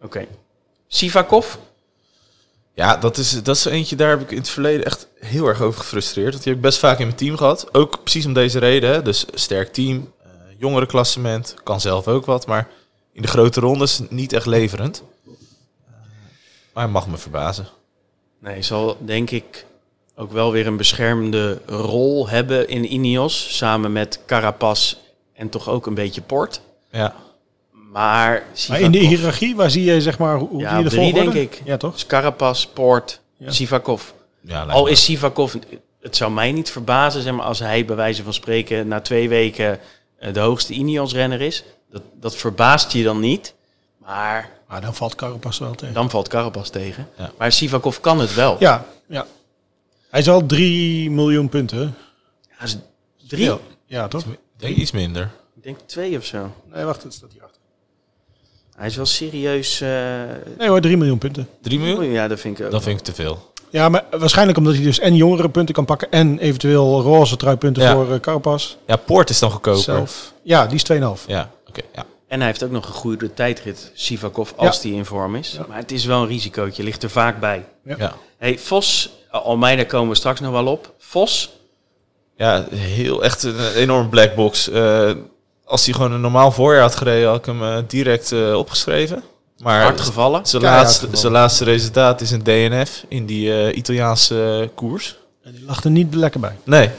Oké. 0.03 0.27
Sivakov? 0.87 1.57
Ja, 2.75 2.97
dat 2.97 3.17
is, 3.17 3.43
dat 3.43 3.57
is 3.57 3.65
eentje, 3.65 3.97
daar 3.97 4.11
heb 4.11 4.21
ik 4.21 4.31
in 4.31 4.37
het 4.37 4.49
verleden 4.49 4.85
echt 4.85 5.09
heel 5.19 5.47
erg 5.47 5.61
over 5.61 5.81
gefrustreerd. 5.81 6.33
Dat 6.33 6.45
heb 6.45 6.55
ik 6.55 6.61
best 6.61 6.79
vaak 6.79 6.99
in 6.99 7.07
mijn 7.07 7.19
team 7.19 7.37
gehad. 7.37 7.75
Ook 7.75 8.03
precies 8.03 8.27
om 8.27 8.33
deze 8.33 8.59
reden. 8.59 8.91
Hè. 8.91 9.03
Dus 9.03 9.27
sterk 9.35 9.73
team, 9.73 10.13
eh 10.23 10.31
jongere 10.59 10.87
klassement, 10.87 11.55
kan 11.63 11.81
zelf 11.81 12.09
ook 12.09 12.27
wat. 12.27 12.47
Maar 12.47 12.69
in 13.13 13.23
de 13.23 13.29
grote 13.29 13.61
rondes 13.61 14.01
niet 14.09 14.33
echt 14.33 14.47
leverend. 14.47 15.03
Eh, 15.27 15.33
maar 16.73 16.85
hij 16.85 16.93
mag 16.93 17.07
me 17.07 17.17
verbazen. 17.17 17.69
Nee, 18.41 18.63
zal 18.63 18.97
denk 19.01 19.31
ik 19.31 19.67
ook 20.17 20.33
wel 20.33 20.53
weer 20.53 20.67
een 20.67 20.77
beschermende 20.77 21.61
rol 21.67 22.29
hebben 22.29 22.69
in 22.69 22.93
Ineos. 22.93 23.57
Samen 23.57 23.93
met 23.93 24.21
Carapaz 24.27 24.95
en 25.33 25.49
toch 25.49 25.69
ook 25.69 25.87
een 25.87 25.95
beetje 25.95 26.21
Port. 26.21 26.61
Ja, 26.91 27.15
Maar, 27.95 28.43
Maar 28.69 28.81
in 28.81 28.91
de 28.91 28.99
hiërarchie, 28.99 29.57
waar 29.57 29.71
zie 29.71 29.85
je 29.85 30.01
zeg 30.03 30.19
maar 30.19 30.37
hoe 30.39 30.61
Ja, 30.61 30.77
je 30.79 30.83
de 30.85 30.89
drie, 30.91 31.01
volgorde? 31.13 31.31
denk 31.39 31.53
ik. 31.53 31.63
Ja, 31.65 31.77
toch? 31.77 32.07
Carapaz, 32.07 32.67
Poort, 32.67 33.21
Ja. 33.37 33.51
Sivakov. 33.51 34.03
ja 34.41 34.63
Al 34.65 34.87
is 34.87 35.05
Sivakov, 35.05 35.55
het 36.01 36.17
zou 36.17 36.33
mij 36.33 36.53
niet 36.53 36.71
verbazen 36.71 37.23
zeg 37.23 37.33
maar, 37.33 37.45
als 37.47 37.59
hij 37.59 37.85
bij 37.85 37.97
wijze 37.97 38.23
van 38.23 38.35
spreken 38.35 38.89
na 38.89 39.01
twee 39.01 39.29
weken 39.29 39.79
eh, 40.19 40.33
de 40.33 40.41
hoogste 40.41 40.73
Ineos-renner 40.73 41.41
is. 41.41 41.65
Dat, 41.91 42.03
dat 42.21 42.37
verbaast 42.37 42.93
je 42.93 43.03
dan 43.03 43.21
niet. 43.21 43.55
Maar 43.99 44.51
Maar 44.69 44.81
dan 44.81 44.95
valt 44.95 45.15
Carapaz 45.15 45.59
wel 45.59 45.75
tegen. 45.75 45.95
dan 45.95 46.11
valt 46.11 46.29
Carapaz 46.29 46.69
tegen. 46.69 47.09
Ja. 47.19 47.33
Maar 47.39 47.53
Sivakov 47.53 47.99
kan 48.01 48.19
het 48.21 48.35
wel. 48.35 48.57
Ja, 48.59 48.87
ja. 49.09 49.27
Hij 50.11 50.21
is 50.21 50.29
al 50.29 50.47
3 50.47 51.11
miljoen 51.11 51.49
punten. 51.49 51.95
Hij 52.49 52.67
is 52.67 52.77
drie, 53.29 53.45
Ja, 53.45 53.59
ja 53.87 54.09
toch? 54.09 54.25
Ik 54.25 54.39
denk 54.57 54.77
iets 54.77 54.91
minder. 54.93 55.31
ik 55.57 55.63
denk 55.63 55.79
twee 55.87 56.17
of 56.17 56.25
zo. 56.25 56.53
Nee, 56.73 56.85
wacht, 56.85 57.03
het 57.03 57.15
staat 57.15 57.33
hier 57.33 57.43
achter. 57.43 57.54
Hij 58.77 58.87
is 58.87 58.97
wel 58.97 59.07
serieus... 59.07 59.81
eh, 59.81 59.89
Nee 60.59 60.69
hoor, 60.69 60.81
3 60.81 60.97
miljoen 60.97 61.19
punten. 61.19 61.49
3 61.63 61.79
miljoen? 61.79 62.05
ja, 62.11 62.29
dat 62.29 62.41
vind 62.41 62.59
ik 62.59 62.65
ook. 62.65 62.71
Dat 62.71 62.83
vind 62.83 62.99
ik 62.99 63.05
te 63.05 63.15
veel. 63.15 63.53
Ja, 63.71 63.89
maar 63.89 64.05
waarschijnlijk 64.11 64.59
omdat 64.59 64.75
hij 64.75 64.83
dus 64.83 64.99
en 64.99 65.17
jongere 65.17 65.49
punten 65.49 65.75
kan 65.75 65.85
pakken 65.85 66.11
en 66.11 66.39
eventueel 66.39 67.01
roze 67.03 67.37
truipunten 67.37 67.83
Ja. 67.83 67.93
voor 67.93 68.09
uh, 68.11 68.21
Carapaz. 68.21 68.75
Ja, 68.87 68.97
Poort 68.97 69.31
is 69.31 69.39
dan 69.39 69.51
goedkoper. 69.51 69.83
Zelf. 69.83 70.33
Ja, 70.43 70.67
die 70.67 70.75
is 70.77 70.93
2,5. 70.93 71.27
Ja, 71.27 71.51
oké. 71.69 71.81
ja. 71.95 72.05
En 72.29 72.39
hij 72.39 72.49
heeft 72.49 72.65
ook 72.65 72.71
nog 72.71 72.87
een 72.87 72.93
goede 72.95 73.35
tijdrit, 73.35 73.91
Sivakov, 73.95 74.51
als 74.57 74.83
hij 74.83 74.93
in 74.93 75.05
vorm 75.05 75.35
is. 75.37 75.53
Ja. 75.53 75.65
Maar 75.69 75.77
het 75.77 75.93
is 75.93 76.05
wel 76.05 76.21
een 76.23 76.27
risicootje, 76.29 76.83
ligt 76.83 77.03
er 77.03 77.11
vaak 77.11 77.41
bij. 77.41 77.65
Ja. 77.85 78.15
Hey, 78.39 78.59
Vos, 78.59 79.11
Almeida 79.31 79.85
komen 79.85 80.09
we 80.09 80.15
straks 80.15 80.41
nog 80.41 80.53
wel 80.53 80.67
op. 80.67 80.95
Vos, 80.99 81.51
Ja, 82.37 82.67
heel 82.75 83.25
echt 83.25 83.43
een 83.43 83.73
enorm 83.75 84.09
black 84.09 84.35
box. 84.35 84.69
Eh, 84.71 85.11
als 85.65 85.85
hij 85.85 85.95
gewoon 85.95 86.13
een 86.13 86.21
normaal 86.21 86.53
voorjaar 86.53 86.83
had 86.83 86.97
gereden, 86.97 87.29
had 87.29 87.39
ik 87.39 87.45
hem 87.47 87.63
eh, 87.63 87.79
direct 87.87 88.33
eh, 88.33 88.55
opgeschreven. 88.57 89.23
Maar 89.59 89.83
hard 89.83 90.01
gevallen. 90.01 90.47
zijn 90.47 90.63
laatste, 90.63 91.09
zijn 91.13 91.33
laatste 91.33 91.65
resultaat 91.65 92.21
is 92.21 92.31
een 92.31 92.43
DNF 92.43 93.05
in 93.09 93.27
die 93.27 93.53
eh, 93.63 93.77
Italiaanse 93.77 94.71
koers. 94.75 95.19
En 95.43 95.53
die 95.53 95.65
lag 95.65 95.85
er 95.85 95.91
niet 95.91 96.15
lekker 96.15 96.41
bij. 96.41 96.57
Nee. 96.65 96.91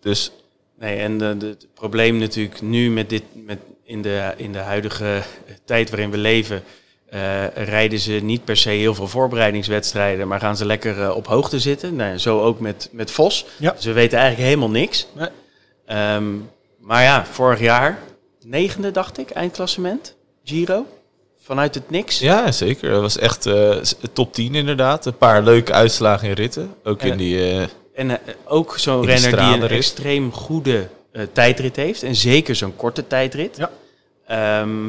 Dus 0.00 0.32
Nee, 0.78 0.98
en 0.98 1.18
de, 1.18 1.36
de- 1.36 1.46
het 1.46 1.66
probleem 1.74 2.16
natuurlijk 2.18 2.62
nu 2.62 2.90
met 2.90 3.08
dit, 3.08 3.22
met 3.34 3.58
in, 3.84 4.02
de, 4.02 4.32
in 4.36 4.52
de 4.52 4.58
huidige 4.58 5.22
tijd 5.64 5.90
waarin 5.90 6.10
we 6.10 6.16
leven, 6.18 6.62
eh, 7.10 7.46
rijden 7.54 7.98
ze 7.98 8.12
niet 8.12 8.44
per 8.44 8.56
se 8.56 8.68
heel 8.70 8.94
veel 8.94 9.08
voorbereidingswedstrijden, 9.08 10.28
maar 10.28 10.40
gaan 10.40 10.56
ze 10.56 10.66
lekker 10.66 11.12
op 11.14 11.26
hoogte 11.26 11.58
zitten. 11.60 11.96
Nou, 11.96 12.18
zo 12.18 12.40
ook 12.40 12.60
met, 12.60 12.88
met 12.92 13.10
Vos. 13.10 13.46
Ja. 13.56 13.74
Ze 13.78 13.92
weten 13.92 14.18
eigenlijk 14.18 14.48
helemaal 14.48 14.70
niks. 14.70 15.06
Nee. 15.14 15.28
Ehm, 15.86 16.24
maar 16.80 17.02
ja, 17.02 17.24
vorig 17.30 17.60
jaar 17.60 17.98
negende, 18.48 18.90
dacht 18.90 19.18
ik, 19.18 19.30
eindklassement. 19.30 20.14
Giro. 20.44 20.86
Vanuit 21.42 21.74
het 21.74 21.90
niks. 21.90 22.18
Ja, 22.18 22.52
zeker. 22.52 22.90
Dat 22.90 23.00
was 23.00 23.18
echt 23.18 23.46
eh, 23.46 23.76
top 24.12 24.32
10 24.34 24.54
inderdaad. 24.54 25.06
Een 25.06 25.16
paar 25.16 25.42
leuke 25.42 25.72
uitslagen 25.72 26.28
in 26.28 26.34
ritten. 26.34 26.74
Ook 26.84 27.00
En- 27.02 27.10
in 27.10 27.16
die... 27.16 27.38
eh, 27.50 27.66
En 27.94 28.10
eh, 28.10 28.34
ook 28.44 28.78
zo'n 28.78 29.04
renner 29.06 29.36
die 29.36 29.40
een 29.62 29.68
extreem 29.68 30.32
goede 30.32 30.88
eh, 31.12 31.22
tijdrit 31.32 31.76
heeft. 31.76 32.02
En 32.02 32.16
zeker 32.16 32.54
zo'n 32.54 32.76
korte 32.76 33.06
tijdrit. 33.06 33.56
Ja. 33.56 33.70
Ehm, 34.26 34.88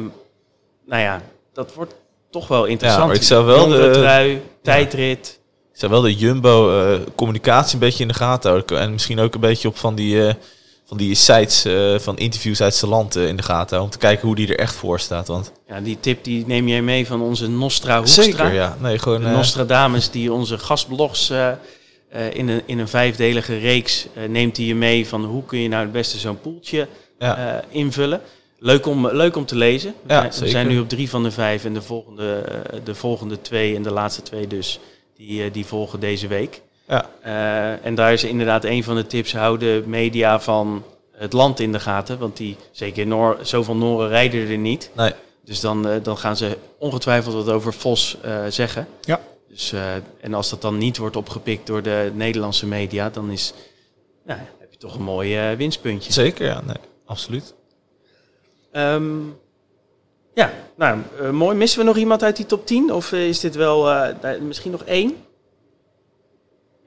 nou 0.86 1.02
ja, 1.02 1.22
dat 1.52 1.74
wordt 1.74 1.94
toch 2.30 2.48
wel 2.48 2.64
interessant. 2.64 3.02
Ja, 3.02 3.06
maar 3.08 3.16
ik 3.16 3.22
zou 3.22 3.44
wel 3.46 3.58
Jongere 3.60 3.86
de- 3.92 3.98
trui, 3.98 4.42
tijdrit. 4.62 5.38
Ik 5.72 5.78
zou 5.78 5.92
wel 5.92 6.00
de 6.00 6.14
Jumbo-communicatie 6.14 7.74
een 7.74 7.80
beetje 7.80 8.02
in 8.02 8.08
de 8.08 8.14
gaten 8.14 8.50
houden. 8.50 8.78
En 8.78 8.92
misschien 8.92 9.18
ook 9.18 9.34
een 9.34 9.40
beetje 9.40 9.68
op 9.68 9.76
van 9.76 9.94
die, 9.94 10.26
eh, 10.26 10.34
van 10.90 10.98
die 10.98 11.14
sites 11.14 11.64
eh, 11.64 11.98
van 11.98 12.18
interviews 12.18 12.60
uit 12.62 12.74
zijn 12.74 12.90
land 12.90 13.16
eh, 13.16 13.28
in 13.28 13.36
de 13.36 13.42
gaten. 13.42 13.82
Om 13.82 13.90
te 13.90 13.98
kijken 13.98 14.26
hoe 14.26 14.36
die 14.36 14.48
er 14.48 14.58
echt 14.58 14.74
voor 14.74 15.00
staat. 15.00 15.26
Want 15.26 15.52
Ja, 15.68 15.80
die 15.80 16.00
tip 16.00 16.24
die 16.24 16.46
neem 16.46 16.68
jij 16.68 16.82
mee 16.82 17.06
van 17.06 17.22
onze 17.22 17.48
Nostra 17.48 17.96
Hoekstra. 17.96 18.22
zeker, 18.22 18.52
ja. 18.52 18.76
Nee, 18.80 18.98
gewoon... 18.98 19.20
De 19.20 19.26
eh, 19.26 19.32
Nostradamus 19.32 20.10
die 20.10 20.32
onze 20.32 20.58
gastblogs 20.58 21.30
in, 22.32 22.48
een, 22.48 22.62
in 22.64 22.78
een 22.78 22.88
vijfdelige 22.88 23.58
reeks 23.58 24.06
neemt 24.28 24.56
hij 24.56 24.66
je 24.66 24.74
mee 24.74 25.06
van 25.06 25.24
hoe 25.24 25.44
kun 25.44 25.58
je 25.58 25.68
nou 25.68 25.82
het 25.82 25.92
beste 25.92 26.18
zo'n 26.18 26.40
poeltje 26.40 26.88
ja. 27.18 27.64
invullen. 27.68 28.20
Leuk 28.58 28.86
om, 28.86 29.08
leuk 29.08 29.36
om 29.36 29.44
te 29.44 29.56
lezen. 29.56 29.94
We, 30.02 30.12
Ja, 30.12 30.30
zijn, 30.30 30.44
we 30.44 30.50
zijn 30.50 30.68
nu 30.68 30.78
op 30.78 30.88
drie 30.88 31.10
van 31.10 31.22
de 31.22 31.30
vijf 31.30 31.64
en 31.64 31.74
de 31.74 31.82
volgende, 31.82 32.44
de 32.84 32.94
volgende 32.94 33.40
twee 33.40 33.76
en 33.76 33.82
de 33.82 33.92
laatste 33.92 34.22
twee 34.22 34.46
dus, 34.46 34.80
die, 35.16 35.50
die 35.50 35.66
volgen 35.66 36.00
deze 36.00 36.26
week. 36.26 36.62
Ja. 36.90 37.10
Eh, 37.22 37.86
en 37.86 37.94
daar 37.94 38.12
is 38.12 38.24
inderdaad 38.24 38.64
een 38.64 38.84
van 38.84 38.94
de 38.94 39.06
tips, 39.06 39.32
hou 39.32 39.58
de 39.58 39.82
media 39.86 40.40
van 40.40 40.84
het 41.12 41.32
land 41.32 41.60
in 41.60 41.72
de 41.72 41.80
gaten. 41.80 42.18
Want 42.18 42.36
die, 42.36 42.56
zeker 42.70 43.06
Noor, 43.06 43.38
zoveel 43.42 43.76
Noren 43.76 44.08
rijden 44.08 44.48
er 44.48 44.58
niet. 44.58 44.90
Nee. 44.96 45.12
Dus 45.44 45.60
dan, 45.60 45.88
eh, 45.88 46.02
dan 46.02 46.18
gaan 46.18 46.36
ze 46.36 46.58
ongetwijfeld 46.78 47.34
wat 47.34 47.48
over 47.48 47.72
Vos 47.72 48.16
eh, 48.22 48.44
zeggen. 48.48 48.88
Ja. 49.00 49.20
Dus, 49.48 49.74
en 50.20 50.34
als 50.34 50.50
dat 50.50 50.62
dan 50.62 50.78
niet 50.78 50.96
wordt 50.96 51.16
opgepikt 51.16 51.66
door 51.66 51.82
de 51.82 52.10
Nederlandse 52.14 52.66
media, 52.66 53.10
dan 53.10 53.30
is, 53.30 53.52
nou, 54.24 54.40
heb 54.58 54.70
je 54.70 54.78
toch 54.78 54.94
een 54.94 55.02
mooi 55.02 55.56
winstpuntje. 55.56 56.12
Zeker, 56.12 56.46
ja. 56.46 56.60
Nee, 56.60 56.76
absoluut. 57.04 57.54
Ehm, 58.72 59.18
ja, 60.34 60.52
nou, 60.76 60.98
mooi. 61.32 61.56
Missen 61.56 61.78
we 61.78 61.84
nog 61.84 61.96
iemand 61.96 62.22
uit 62.22 62.36
die 62.36 62.46
top 62.46 62.66
10? 62.66 62.92
Of 62.92 63.12
is 63.12 63.40
dit 63.40 63.54
wel 63.54 64.06
misschien 64.40 64.70
nog 64.70 64.84
één? 64.84 65.16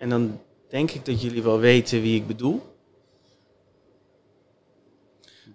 En 0.04 0.10
dan 0.10 0.40
denk 0.70 0.92
ik 0.92 1.06
dat 1.06 1.22
jullie 1.22 1.44
wel 1.44 1.60
weten 1.60 2.02
wie 2.02 2.16
ik 2.16 2.28
bedoel. 2.28 2.76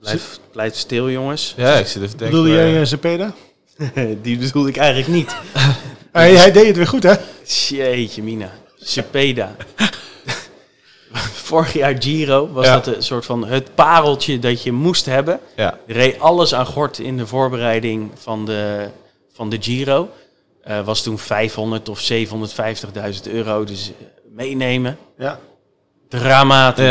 Blijf, 0.01 0.39
blijf 0.53 0.75
stil, 0.75 1.11
jongens. 1.11 1.55
Ja, 1.57 1.75
ik 1.75 1.87
zit 1.87 2.03
even 2.03 2.11
te 2.11 2.17
denken. 2.17 2.37
Bedoelde 2.37 2.49
maar- 2.63 2.71
jij 2.71 2.81
uh, 2.81 2.87
Zepeda? 2.87 3.35
die 4.23 4.39
bedoelde 4.39 4.69
ik 4.69 4.77
eigenlijk 4.77 5.09
niet. 5.09 5.37
Hij, 6.13 6.35
hij 6.35 6.53
deed 6.53 6.67
het 6.67 6.77
weer 6.77 6.87
goed, 6.87 7.03
hè? 7.03 7.15
Jeetje, 7.45 8.23
Mina. 8.23 8.53
Cepeda. 8.77 9.57
Vorig 11.49 11.73
jaar 11.73 12.03
Giro 12.03 12.49
was 12.53 12.65
Ja. 12.67 12.75
dat 12.81 12.97
een 12.97 13.03
soort 13.03 13.25
van 13.25 13.47
het 13.47 13.75
pareltje 13.75 14.39
dat 14.39 14.63
je 14.63 14.73
moest 14.73 15.07
hebben. 15.07 15.41
Ja, 15.57 15.79
reed 15.87 16.21
alles 16.21 16.55
aan 16.55 16.67
gort 16.67 16.99
in 16.99 17.17
de 17.17 17.27
voorbereiding 17.27 18.11
van 18.15 18.45
de, 18.45 18.89
van 19.33 19.49
de 19.51 19.57
Giro. 19.61 20.11
Eh, 20.69 20.85
was 20.85 21.03
toen 21.03 21.19
500 21.19 21.89
of 21.89 22.11
750.000 22.13 23.33
euro. 23.33 23.65
Dus 23.65 23.91
eh, 24.01 24.07
meenemen. 24.39 24.99
Ja. 25.19 25.39
Dramatisch. 26.09 26.85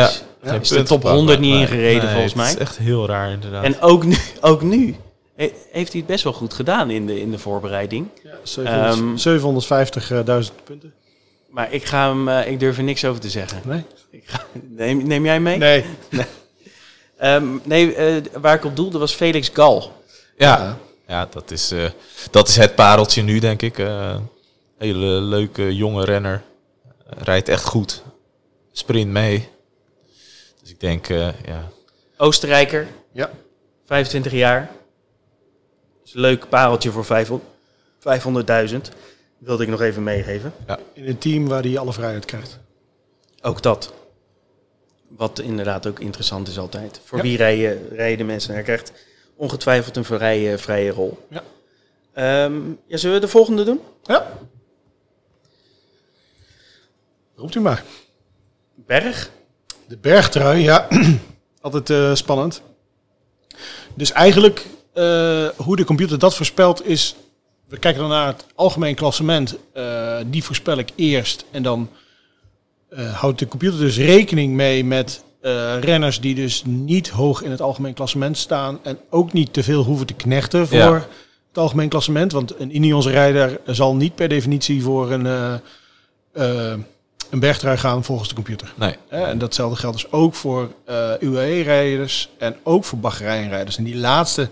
Ja. 0.44 0.52
Ja. 0.52 0.60
Is 0.60 0.70
de 0.70 0.84
top 0.84 0.88
gepakt, 0.88 1.16
100 1.16 1.40
niet 1.40 1.52
nee. 1.52 1.62
ingereden 1.62 2.04
Nee, 2.04 2.12
volgens 2.12 2.34
mij. 2.34 2.46
Het 2.46 2.56
is 2.56 2.62
echt 2.62 2.78
heel 2.78 3.08
raar 3.08 3.32
inderdaad. 3.32 3.64
En 3.64 3.82
ook 3.82 4.04
nu, 4.04 4.18
ook 4.42 4.62
nu 4.62 4.96
he- 5.36 5.54
heeft 5.72 5.92
hij 5.92 6.02
het 6.02 6.10
best 6.10 6.24
wel 6.24 6.34
goed 6.34 6.54
gedaan 6.54 6.90
in 6.90 7.06
de, 7.06 7.22
in 7.22 7.32
de 7.32 7.38
voorbereiding. 7.40 8.08
Ehm, 8.64 9.16
750.000 9.16 10.54
punten. 10.64 10.94
Maar 11.50 11.74
ik, 11.74 11.86
ga 11.86 12.08
hem, 12.08 12.28
eh, 12.30 12.52
ik 12.52 12.60
durf 12.60 12.78
er 12.78 12.84
niks 12.84 13.06
over 13.06 13.22
te 13.22 13.30
zeggen. 13.30 13.62
Nee? 13.66 13.84
Ik 14.10 14.24
ga, 14.26 14.42
neem, 14.70 15.08
neem 15.08 15.26
jij 15.26 15.40
mee? 15.40 15.58
Nee. 15.58 15.86
Ehm, 17.18 17.46
nee, 17.64 17.96
eh, 17.96 18.16
waar 18.42 18.56
ik 18.56 18.66
op 18.66 18.76
doelde 18.76 18.98
was 18.98 19.14
Felix 19.14 19.50
Gal. 19.54 20.02
ja, 20.38 20.78
ja 21.08 21.28
dat, 21.32 21.52
is, 21.52 21.72
eh, 21.72 21.86
dat 22.32 22.48
is 22.48 22.56
het 22.56 22.76
pareltje 22.76 23.22
nu, 23.22 23.40
denk 23.40 23.62
ik. 23.62 23.80
Eh, 23.80 24.16
hele 24.78 25.06
leuke 25.06 25.76
jonge 25.76 26.06
renner. 26.06 26.42
Rijdt 27.10 27.50
echt 27.50 27.64
goed. 27.64 28.04
Sprint 28.72 29.12
mee. 29.12 29.50
Dus 30.62 30.70
ik 30.70 30.80
denk, 30.80 31.10
eh, 31.10 31.30
ja. 31.46 31.68
Oostenrijker, 32.18 32.88
Ja. 33.12 33.30
25 33.86 34.32
jaar. 34.32 34.72
Is 36.06 36.14
een 36.14 36.20
leuk 36.22 36.50
pareltje 36.50 36.92
voor 36.92 37.06
500 37.06 37.50
500.000. 38.00 38.92
Wilde 39.38 39.64
ik 39.64 39.70
nog 39.70 39.82
even 39.82 40.04
meegeven. 40.04 40.54
In 40.94 41.08
een 41.08 41.18
team 41.18 41.48
waar 41.48 41.62
hij 41.64 41.78
alle 41.78 41.94
vrijheid 41.94 42.26
krijgt. 42.26 42.60
Ook 43.42 43.62
dat. 43.62 43.94
Wat 45.08 45.40
inderdaad 45.40 45.88
ook 45.88 46.00
interessant 46.00 46.48
is 46.48 46.58
altijd. 46.60 47.00
Voor 47.04 47.18
Ja. 47.18 47.24
wie 47.24 47.38
rijden, 47.38 47.90
rijden 47.90 48.18
de 48.18 48.24
mensen? 48.24 48.54
Hij 48.54 48.64
krijgt 48.64 48.92
ongetwijfeld 49.36 49.96
een 49.96 50.06
vrije, 50.06 50.58
vrije 50.58 50.92
rol. 50.92 51.18
Ja. 51.30 51.44
Ehm, 52.14 52.62
ja, 52.86 52.98
zullen 52.98 53.16
we 53.16 53.22
de 53.22 53.32
volgende 53.32 53.64
doen? 53.64 53.82
Ja. 54.04 54.32
Roept 57.38 57.56
u 57.56 57.60
maar. 57.60 57.84
Berg. 58.76 59.30
De 59.88 59.98
bergtrui, 59.98 60.62
ja. 60.62 60.88
Altijd 61.62 61.90
eh, 61.90 62.16
spannend. 62.16 62.62
Dus 63.94 64.12
eigenlijk, 64.12 64.66
eh, 64.94 65.48
hoe 65.56 65.76
de 65.76 65.84
computer 65.86 66.20
dat 66.20 66.36
voorspelt 66.36 66.86
is... 66.88 67.16
We 67.68 67.78
kijken 67.80 68.02
dan 68.02 68.10
naar 68.10 68.28
het 68.28 68.46
algemeen 68.56 68.96
klassement. 68.96 69.58
eh, 69.74 70.18
die 70.28 70.44
voorspel 70.44 70.78
ik 70.78 70.90
eerst. 70.96 71.46
En 71.52 71.64
dan 71.64 71.90
houdt 73.12 73.40
de 73.40 73.48
computer 73.48 73.80
dus 73.80 73.98
rekening 73.98 74.54
mee 74.54 74.86
met 74.86 75.24
renners 75.80 76.20
die 76.22 76.36
dus 76.36 76.64
niet 76.66 77.10
hoog 77.10 77.42
in 77.42 77.52
het 77.52 77.62
algemeen 77.62 77.94
klassement 77.94 78.38
staan. 78.38 78.80
En 78.84 79.00
ook 79.10 79.34
niet 79.34 79.54
te 79.54 79.64
veel 79.64 79.84
hoeven 79.84 80.06
te 80.08 80.14
knechten 80.14 80.68
voor 80.68 80.78
Ja. 80.78 80.94
het 81.48 81.58
algemeen 81.58 81.90
klassement. 81.90 82.32
Want 82.32 82.60
een 82.60 82.76
Ineos-rijder 82.76 83.60
zal 83.66 83.96
niet 83.96 84.16
per 84.16 84.28
definitie 84.30 84.84
voor 84.84 85.12
een, 85.12 85.62
een 87.30 87.40
bergtrui 87.40 87.78
gaan 87.78 88.04
volgens 88.04 88.30
de 88.30 88.36
computer. 88.36 88.74
Nee. 88.76 88.96
Hè, 89.08 89.24
en 89.24 89.38
datzelfde 89.38 89.80
geldt 89.80 89.98
dus 89.98 90.12
ook 90.12 90.34
voor 90.34 90.72
eh 90.86 91.12
UAE-rijders 91.20 92.30
en 92.38 92.56
ook 92.64 92.84
voor 92.84 93.00
Bahrein-rijders. 93.00 93.78
En 93.78 93.84
die 93.84 93.98
laatste 93.98 94.50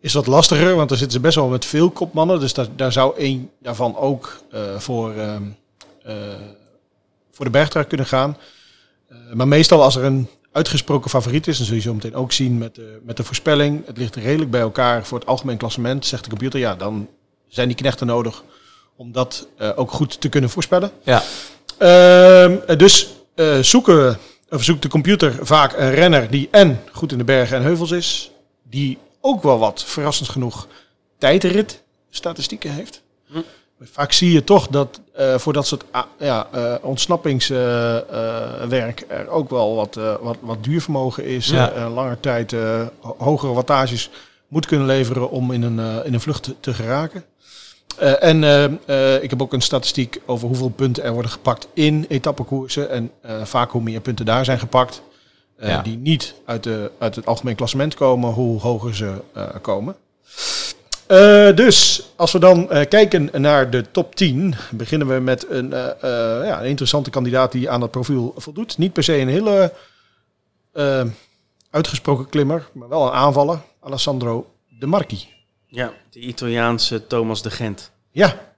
is 0.00 0.12
wat 0.12 0.26
lastiger, 0.26 0.76
want 0.76 0.88
daar 0.88 0.98
zitten 0.98 1.16
ze 1.16 1.22
best 1.22 1.34
wel 1.34 1.48
met 1.48 1.64
veel 1.64 1.90
kopmannen. 1.90 2.40
Dus 2.40 2.54
daar, 2.54 2.66
daar 2.76 2.92
zou 2.92 3.16
één 3.16 3.50
daarvan 3.58 3.96
ook 3.96 4.40
eh, 4.50 4.60
voor, 4.78 5.14
ehm, 5.14 5.42
eh, 6.02 6.14
voor 7.30 7.44
de 7.44 7.50
bergtrui 7.50 7.86
kunnen 7.86 8.06
gaan. 8.06 8.36
Eh, 9.08 9.16
maar 9.32 9.48
meestal 9.48 9.82
als 9.82 9.96
er 9.96 10.04
een 10.04 10.28
uitgesproken 10.52 11.10
favoriet 11.10 11.46
is, 11.46 11.56
dan 11.56 11.66
zul 11.66 11.76
je 11.76 11.82
zo 11.82 11.94
meteen 11.94 12.14
ook 12.14 12.32
zien 12.32 12.58
met 12.58 12.74
de, 12.74 13.00
met 13.04 13.16
de 13.16 13.24
voorspelling. 13.24 13.86
Het 13.86 13.98
ligt 13.98 14.16
redelijk 14.16 14.50
bij 14.50 14.60
elkaar 14.60 15.06
voor 15.06 15.18
het 15.18 15.28
algemeen 15.28 15.56
klassement, 15.56 16.06
zegt 16.06 16.24
de 16.24 16.30
computer. 16.30 16.60
Ja, 16.60 16.74
dan 16.74 17.08
zijn 17.48 17.68
die 17.68 17.76
knechten 17.76 18.06
nodig 18.06 18.42
om 18.96 19.12
dat 19.12 19.46
eh, 19.56 19.70
ook 19.74 19.90
goed 19.90 20.20
te 20.20 20.28
kunnen 20.28 20.50
voorspellen. 20.50 20.90
Ja. 21.02 21.22
Ehm, 21.78 22.76
dus 22.78 23.08
eh, 23.34 23.58
zoeken 23.58 23.96
we, 24.06 24.16
of 24.50 24.62
zoekt 24.62 24.82
de 24.82 24.88
computer 24.88 25.34
vaak 25.40 25.72
een 25.76 25.90
renner 25.90 26.30
die 26.30 26.48
en 26.50 26.80
goed 26.92 27.12
in 27.12 27.18
de 27.18 27.24
bergen 27.24 27.56
en 27.56 27.62
heuvels 27.62 27.90
is, 27.90 28.30
die 28.62 28.98
ook 29.20 29.42
wel 29.42 29.58
wat, 29.58 29.84
verrassend 29.84 30.28
genoeg, 30.28 30.66
tijdrit 31.18 31.82
statistieken 32.10 32.70
heeft. 32.70 33.02
Hm. 33.30 33.38
Vaak 33.82 34.12
zie 34.12 34.32
je 34.32 34.44
toch 34.44 34.68
dat 34.68 35.00
eh, 35.14 35.38
voor 35.38 35.52
dat 35.52 35.66
soort 35.66 35.84
ah, 35.90 36.04
ja, 36.18 36.46
eh, 36.52 36.74
ontsnappingswerk 36.82 39.04
er 39.08 39.28
ook 39.28 39.50
wel 39.50 39.74
wat, 39.74 39.94
wat, 40.20 40.36
wat 40.40 40.64
duurvermogen 40.64 41.24
is. 41.24 41.48
Ja. 41.48 41.88
langer 41.88 42.20
tijd 42.20 42.52
ho- 43.00 43.14
hogere 43.18 43.52
wattages 43.52 44.10
moet 44.48 44.66
kunnen 44.66 44.86
leveren 44.86 45.30
om 45.30 45.52
in 45.52 45.62
een, 45.62 46.04
in 46.04 46.14
een 46.14 46.20
vlucht 46.20 46.42
te, 46.42 46.54
te 46.60 46.74
geraken. 46.74 47.24
Eh, 47.96 48.22
en 48.22 48.44
eh, 48.44 48.64
eh, 48.64 49.22
ik 49.22 49.30
heb 49.30 49.42
ook 49.42 49.52
een 49.52 49.60
statistiek 49.60 50.20
over 50.26 50.48
hoeveel 50.48 50.68
punten 50.68 51.04
er 51.04 51.12
worden 51.12 51.30
gepakt 51.30 51.68
in 51.72 52.04
etappekoersen. 52.08 52.90
En 52.90 53.10
vaak 53.42 53.70
hoe 53.70 53.82
meer 53.82 54.00
punten 54.00 54.26
daar 54.26 54.44
zijn 54.44 54.58
gepakt. 54.58 55.02
Ja. 55.58 55.82
Die 55.82 55.96
niet 55.96 56.34
uit, 56.44 56.62
de, 56.62 56.90
uit 56.98 57.16
het 57.16 57.26
algemeen 57.26 57.54
klassement 57.54 57.94
komen, 57.94 58.30
hoe 58.30 58.60
hoger 58.60 58.94
ze 58.94 59.12
komen. 59.60 59.96
Dus 61.54 62.08
als 62.16 62.32
we 62.32 62.38
dan 62.38 62.68
kijken 62.88 63.30
naar 63.32 63.70
de 63.70 63.84
top 63.90 64.14
10, 64.14 64.54
beginnen 64.70 65.08
we 65.08 65.20
met 65.20 65.46
een, 65.50 65.70
ja, 66.44 66.60
een 66.60 66.68
interessante 66.68 67.10
kandidaat 67.10 67.52
die 67.52 67.70
aan 67.70 67.80
dat 67.80 67.90
profiel 67.90 68.34
voldoet. 68.36 68.78
Niet 68.78 68.92
per 68.92 69.04
se 69.04 69.18
een 69.18 69.28
hele 69.28 69.72
uitgesproken 71.70 72.28
klimmer, 72.28 72.68
maar 72.72 72.88
wel 72.88 73.06
een 73.06 73.12
aanvaller. 73.12 73.60
Alessandro 73.80 74.46
De 74.78 74.86
Marchi. 74.86 75.28
Ja, 75.74 75.92
de 76.10 76.18
Italiaanse 76.20 77.06
Thomas 77.06 77.42
de 77.42 77.50
Gent. 77.50 77.90
Ja. 78.10 78.52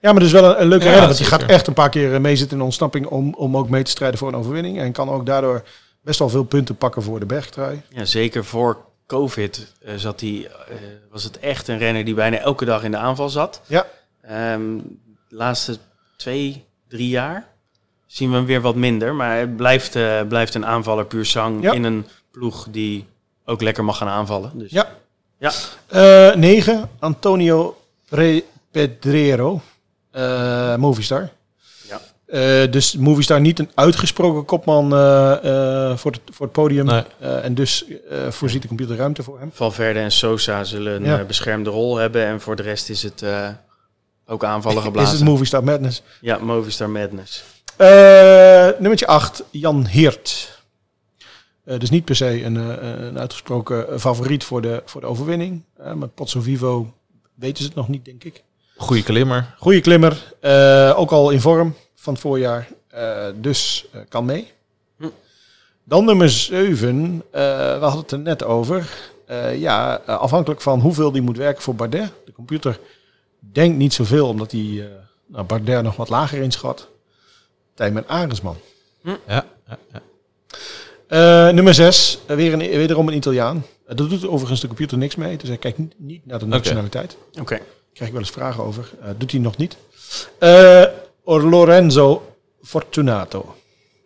Ja, 0.00 0.12
maar 0.12 0.20
dus 0.20 0.32
wel 0.32 0.44
een, 0.44 0.60
een 0.60 0.68
leuke 0.68 0.84
Ja, 0.84 0.90
renner. 0.90 1.06
Want 1.08 1.18
die 1.18 1.28
gaat 1.28 1.42
echt 1.42 1.66
een 1.66 1.74
paar 1.74 1.88
keer 1.90 2.14
eh, 2.14 2.20
meezitten 2.20 2.52
in 2.52 2.58
de 2.58 2.64
ontsnapping 2.64 3.06
om, 3.06 3.34
om 3.34 3.56
ook 3.56 3.68
mee 3.68 3.82
te 3.82 3.90
strijden 3.90 4.18
voor 4.18 4.28
een 4.28 4.36
overwinning. 4.36 4.78
En 4.78 4.92
kan 4.92 5.08
ook 5.10 5.26
daardoor 5.26 5.62
best 6.02 6.18
wel 6.18 6.28
veel 6.28 6.44
punten 6.44 6.76
pakken 6.76 7.02
voor 7.02 7.20
de 7.20 7.26
bergtrui. 7.26 7.82
Ja, 7.88 8.04
zeker 8.04 8.44
voor 8.44 8.78
COVID 9.06 9.72
eh, 9.84 9.94
zat 9.96 10.20
hij, 10.20 10.48
eh, 10.68 10.74
was 11.10 11.24
het 11.24 11.38
echt 11.38 11.68
een 11.68 11.78
renner 11.78 12.04
die 12.04 12.14
bijna 12.14 12.36
elke 12.38 12.64
dag 12.64 12.82
in 12.84 12.90
de 12.90 12.96
aanval 12.96 13.28
zat. 13.28 13.60
Ja. 13.66 13.86
Ehm, 14.22 14.76
de 15.28 15.36
laatste 15.36 15.76
twee, 16.16 16.64
drie 16.88 17.08
jaar 17.08 17.48
zien 18.06 18.30
we 18.30 18.36
hem 18.36 18.44
weer 18.46 18.60
wat 18.60 18.74
minder. 18.74 19.14
Maar 19.14 19.38
het 19.38 19.56
blijft, 19.56 19.96
eh, 19.96 20.20
blijft 20.28 20.54
een 20.54 20.66
aanvaller 20.66 21.06
puur 21.06 21.24
zang 21.24 21.62
Ja. 21.62 21.72
in 21.72 21.84
een 21.84 22.06
ploeg 22.30 22.66
die 22.70 23.06
ook 23.44 23.62
lekker 23.62 23.84
mag 23.84 23.96
gaan 23.96 24.08
aanvallen. 24.08 24.50
Dus 24.54 24.70
Ja. 24.70 24.88
Ja. 25.44 26.30
Eh 26.30 26.34
9, 26.36 26.88
Antonio 26.98 27.76
Pre- 28.08 28.42
Pedrero, 28.70 29.60
eh 30.10 30.76
Movistar. 30.76 31.30
Ja. 31.88 32.00
Eh, 32.26 32.70
dus 32.70 32.96
Movistar 32.96 33.40
niet 33.40 33.58
een 33.58 33.70
uitgesproken 33.74 34.44
kopman 34.44 34.92
eh, 34.94 35.32
eh, 35.90 35.96
voor, 35.96 36.10
het, 36.12 36.20
voor 36.32 36.46
het 36.46 36.54
podium. 36.54 36.84
Nee. 36.86 37.02
Eh, 37.20 37.44
en 37.44 37.54
dus 37.54 37.84
eh, 38.10 38.30
voorziet 38.30 38.62
de 38.62 38.68
computer 38.68 38.96
ruimte 38.96 39.22
voor 39.22 39.38
hem. 39.38 39.50
Valverde 39.54 40.00
en 40.00 40.12
Sosa 40.12 40.64
zullen 40.64 40.94
een 40.94 41.04
Ja. 41.04 41.18
eh, 41.18 41.26
beschermde 41.26 41.70
rol 41.70 41.96
hebben. 41.96 42.26
En 42.26 42.40
voor 42.40 42.56
de 42.56 42.62
rest 42.62 42.88
is 42.88 43.02
het 43.02 43.22
eh, 43.22 43.48
ook 44.26 44.44
aanvallen 44.44 44.78
Is 44.78 44.84
geblazen. 44.84 45.16
het 45.16 45.24
Movistar 45.24 45.64
Madness. 45.64 46.02
ja, 46.20 46.38
Movistar 46.38 46.90
Madness. 46.90 47.44
Eh 47.76 48.68
nummertje 48.78 49.06
8, 49.06 49.42
Jan 49.50 49.84
Heert. 49.84 50.53
Eh, 51.64 51.78
dus 51.78 51.90
niet 51.90 52.04
per 52.04 52.16
se 52.16 52.44
een, 52.44 52.56
eh, 52.56 53.06
een 53.06 53.18
uitgesproken 53.18 54.00
favoriet 54.00 54.44
voor 54.44 54.62
de, 54.62 54.82
voor 54.84 55.00
de 55.00 55.06
overwinning. 55.06 55.62
Eh 55.76 55.92
met 55.92 56.14
Pozzo 56.14 56.40
Vivo 56.40 56.92
weten 57.34 57.62
ze 57.62 57.64
het 57.68 57.74
nog 57.74 57.88
niet, 57.88 58.04
denk 58.04 58.24
ik. 58.24 58.42
Goeie 58.76 59.02
klimmer. 59.02 59.54
Goeie 59.58 59.80
klimmer, 59.80 60.34
eh, 60.40 60.92
ook 60.96 61.10
al 61.10 61.30
in 61.30 61.40
vorm 61.40 61.74
van 61.94 62.12
het 62.12 62.22
voorjaar, 62.22 62.68
eh, 62.88 63.26
dus 63.34 63.86
eh, 63.92 64.00
kan 64.08 64.24
mee. 64.24 64.52
Hm. 64.96 65.06
Dan 65.84 66.04
nummer 66.04 66.30
7, 66.30 67.22
we 67.30 67.78
hadden 67.80 68.00
het 68.00 68.10
er 68.10 68.18
net 68.18 68.44
over. 68.44 69.12
Eh, 69.26 69.60
ja, 69.60 69.94
afhankelijk 70.06 70.60
van 70.60 70.80
hoeveel 70.80 71.12
die 71.12 71.22
moet 71.22 71.36
werken 71.36 71.62
voor 71.62 71.74
Bardet. 71.74 72.12
De 72.24 72.32
computer 72.32 72.80
denkt 73.38 73.76
niet 73.76 73.92
zoveel, 73.92 74.28
omdat 74.28 74.50
hij 74.50 74.60
eh 74.60 74.86
nou, 75.26 75.44
Bardet 75.44 75.82
nog 75.82 75.96
wat 75.96 76.08
lager 76.08 76.42
inschat. 76.42 76.88
Tijmen 77.74 78.08
Arendsman. 78.08 78.56
Ja, 79.02 79.18
ja, 79.26 79.46
ja. 79.66 80.02
Eh, 81.06 81.48
nummer 81.48 81.74
6, 81.74 82.18
weer 82.26 82.52
een, 82.52 82.58
wederom 82.58 83.08
een 83.08 83.14
Italiaan. 83.14 83.66
Eh, 83.86 83.96
dat 83.96 84.10
doet 84.10 84.26
overigens 84.26 84.60
de 84.60 84.66
computer 84.66 84.98
niks 84.98 85.14
mee, 85.14 85.36
dus 85.36 85.48
hij 85.48 85.58
kijkt 85.58 85.78
niet, 85.78 85.94
niet 85.96 86.26
naar 86.26 86.38
de 86.38 86.46
nationaliteit. 86.46 87.16
Oké. 87.40 87.58
krijg 87.92 88.10
ik 88.10 88.16
wel 88.16 88.20
eens 88.26 88.30
vragen 88.30 88.64
over. 88.64 88.90
Eh, 89.02 89.08
doet 89.16 89.30
hij 89.30 89.40
nog 89.40 89.56
niet. 89.56 89.76
Eh, 90.38 90.84
Or 91.24 91.42
Lorenzo 91.42 92.34
Fortunato. 92.62 93.54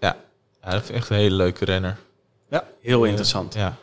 ja. 0.00 0.16
Ja, 0.62 0.70
dat 0.70 0.80
vind 0.82 0.88
ik 0.88 0.96
echt 0.96 1.10
een 1.10 1.16
hele 1.16 1.34
leuke 1.34 1.64
renner. 1.64 1.96
Heel 2.80 3.04
interessant. 3.04 3.54
Ja. 3.54 3.76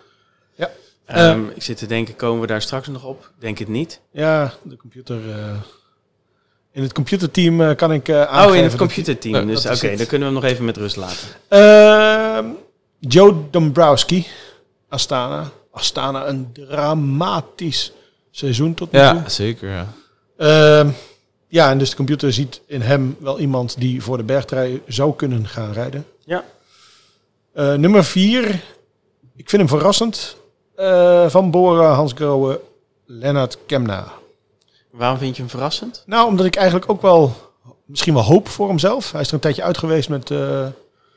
Ehm, 1.05 1.43
ik 1.55 1.63
zit 1.63 1.77
te 1.77 1.85
denken, 1.85 2.15
komen 2.15 2.41
we 2.41 2.47
daar 2.47 2.61
straks 2.61 2.87
nog 2.87 3.03
op? 3.03 3.31
Denk 3.39 3.57
het 3.57 3.67
niet. 3.67 3.99
Ja, 4.11 4.53
de 4.63 4.77
computer. 4.77 5.29
eh, 5.29 5.55
in 6.71 6.81
het 6.81 6.93
computerteam 6.93 7.61
eh, 7.61 7.75
kan 7.75 7.91
ik 7.93 8.07
eh 8.07 8.21
aangeven. 8.23 8.49
Oh, 8.49 8.55
in 8.55 8.63
het 8.63 8.75
computerteam. 8.75 9.35
Ja, 9.35 9.41
dus 9.41 9.65
is 9.65 9.83
oké, 9.83 9.95
dan 9.95 10.05
kunnen 10.05 10.27
we 10.27 10.33
hem 10.33 10.43
nog 10.43 10.51
even 10.51 10.65
met 10.65 10.77
rust 10.77 10.95
laten. 10.95 11.27
Ehm, 11.47 12.45
Joe 13.07 13.33
Dombrowski, 13.49 14.27
Astana. 14.89 15.49
Astana, 15.71 16.27
een 16.27 16.49
dramatisch 16.53 17.91
seizoen 18.31 18.73
tot 18.73 18.91
nu 18.91 18.99
toe. 18.99 19.07
ja, 19.07 19.29
zeker. 19.29 19.69
Ja. 19.69 19.87
Ehm, 20.37 20.89
ja, 21.47 21.69
en 21.69 21.77
dus 21.77 21.89
de 21.89 21.95
computer 21.95 22.33
ziet 22.33 22.61
in 22.67 22.81
hem 22.81 23.15
wel 23.19 23.39
iemand 23.39 23.79
die 23.79 24.03
voor 24.03 24.17
de 24.17 24.23
bergtrui 24.23 24.81
zou 24.87 25.15
kunnen 25.15 25.47
gaan 25.47 25.71
rijden. 25.71 26.05
Ja. 26.25 26.43
Eh, 27.53 27.73
nummer 27.73 28.03
vier, 28.03 28.45
ik 29.35 29.49
vind 29.49 29.61
hem 29.61 29.67
verrassend. 29.67 30.35
Eh, 30.75 31.29
van 31.29 31.51
Bora, 31.51 31.93
Hans 31.93 32.11
Grohe, 32.15 32.61
Lennart 33.05 33.57
Kemna. 33.65 34.11
Waarom 34.91 35.17
vind 35.17 35.35
je 35.35 35.41
hem 35.41 35.51
verrassend? 35.51 36.03
Nou, 36.05 36.27
omdat 36.27 36.45
ik 36.45 36.55
eigenlijk 36.55 36.89
ook 36.89 37.01
wel 37.01 37.33
misschien 37.85 38.13
wel 38.13 38.23
hoop 38.23 38.47
voor 38.47 38.67
hemzelf. 38.67 39.11
Hij 39.11 39.21
is 39.21 39.27
er 39.27 39.33
een 39.33 39.39
tijdje 39.39 39.63
uit 39.63 39.77
geweest 39.77 40.09
met 40.09 40.31
eh, 40.31 40.67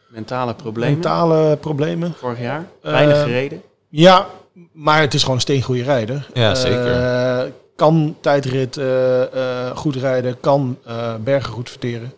Mentale 0.09 0.55
problemen. 0.55 0.93
mentale 0.93 1.57
problemen. 1.57 2.15
Vorig 2.19 2.41
jaar. 2.41 2.67
Eh, 2.83 2.91
Weinig 2.91 3.23
gereden. 3.23 3.63
Ja, 3.89 4.27
maar 4.73 5.01
het 5.01 5.15
is 5.15 5.21
gewoon 5.21 5.35
een 5.37 5.41
steengoede 5.43 5.83
rijder. 5.83 6.29
Ja, 6.35 6.55
zeker. 6.55 6.93
Eh, 7.03 7.51
kan 7.77 8.17
tijdrit 8.21 8.77
eh, 8.77 9.77
goed 9.77 9.97
rijden, 9.97 10.41
kan 10.41 10.79
eh, 10.85 11.15
bergen 11.25 11.53
goed 11.53 11.71
verteren. 11.71 12.13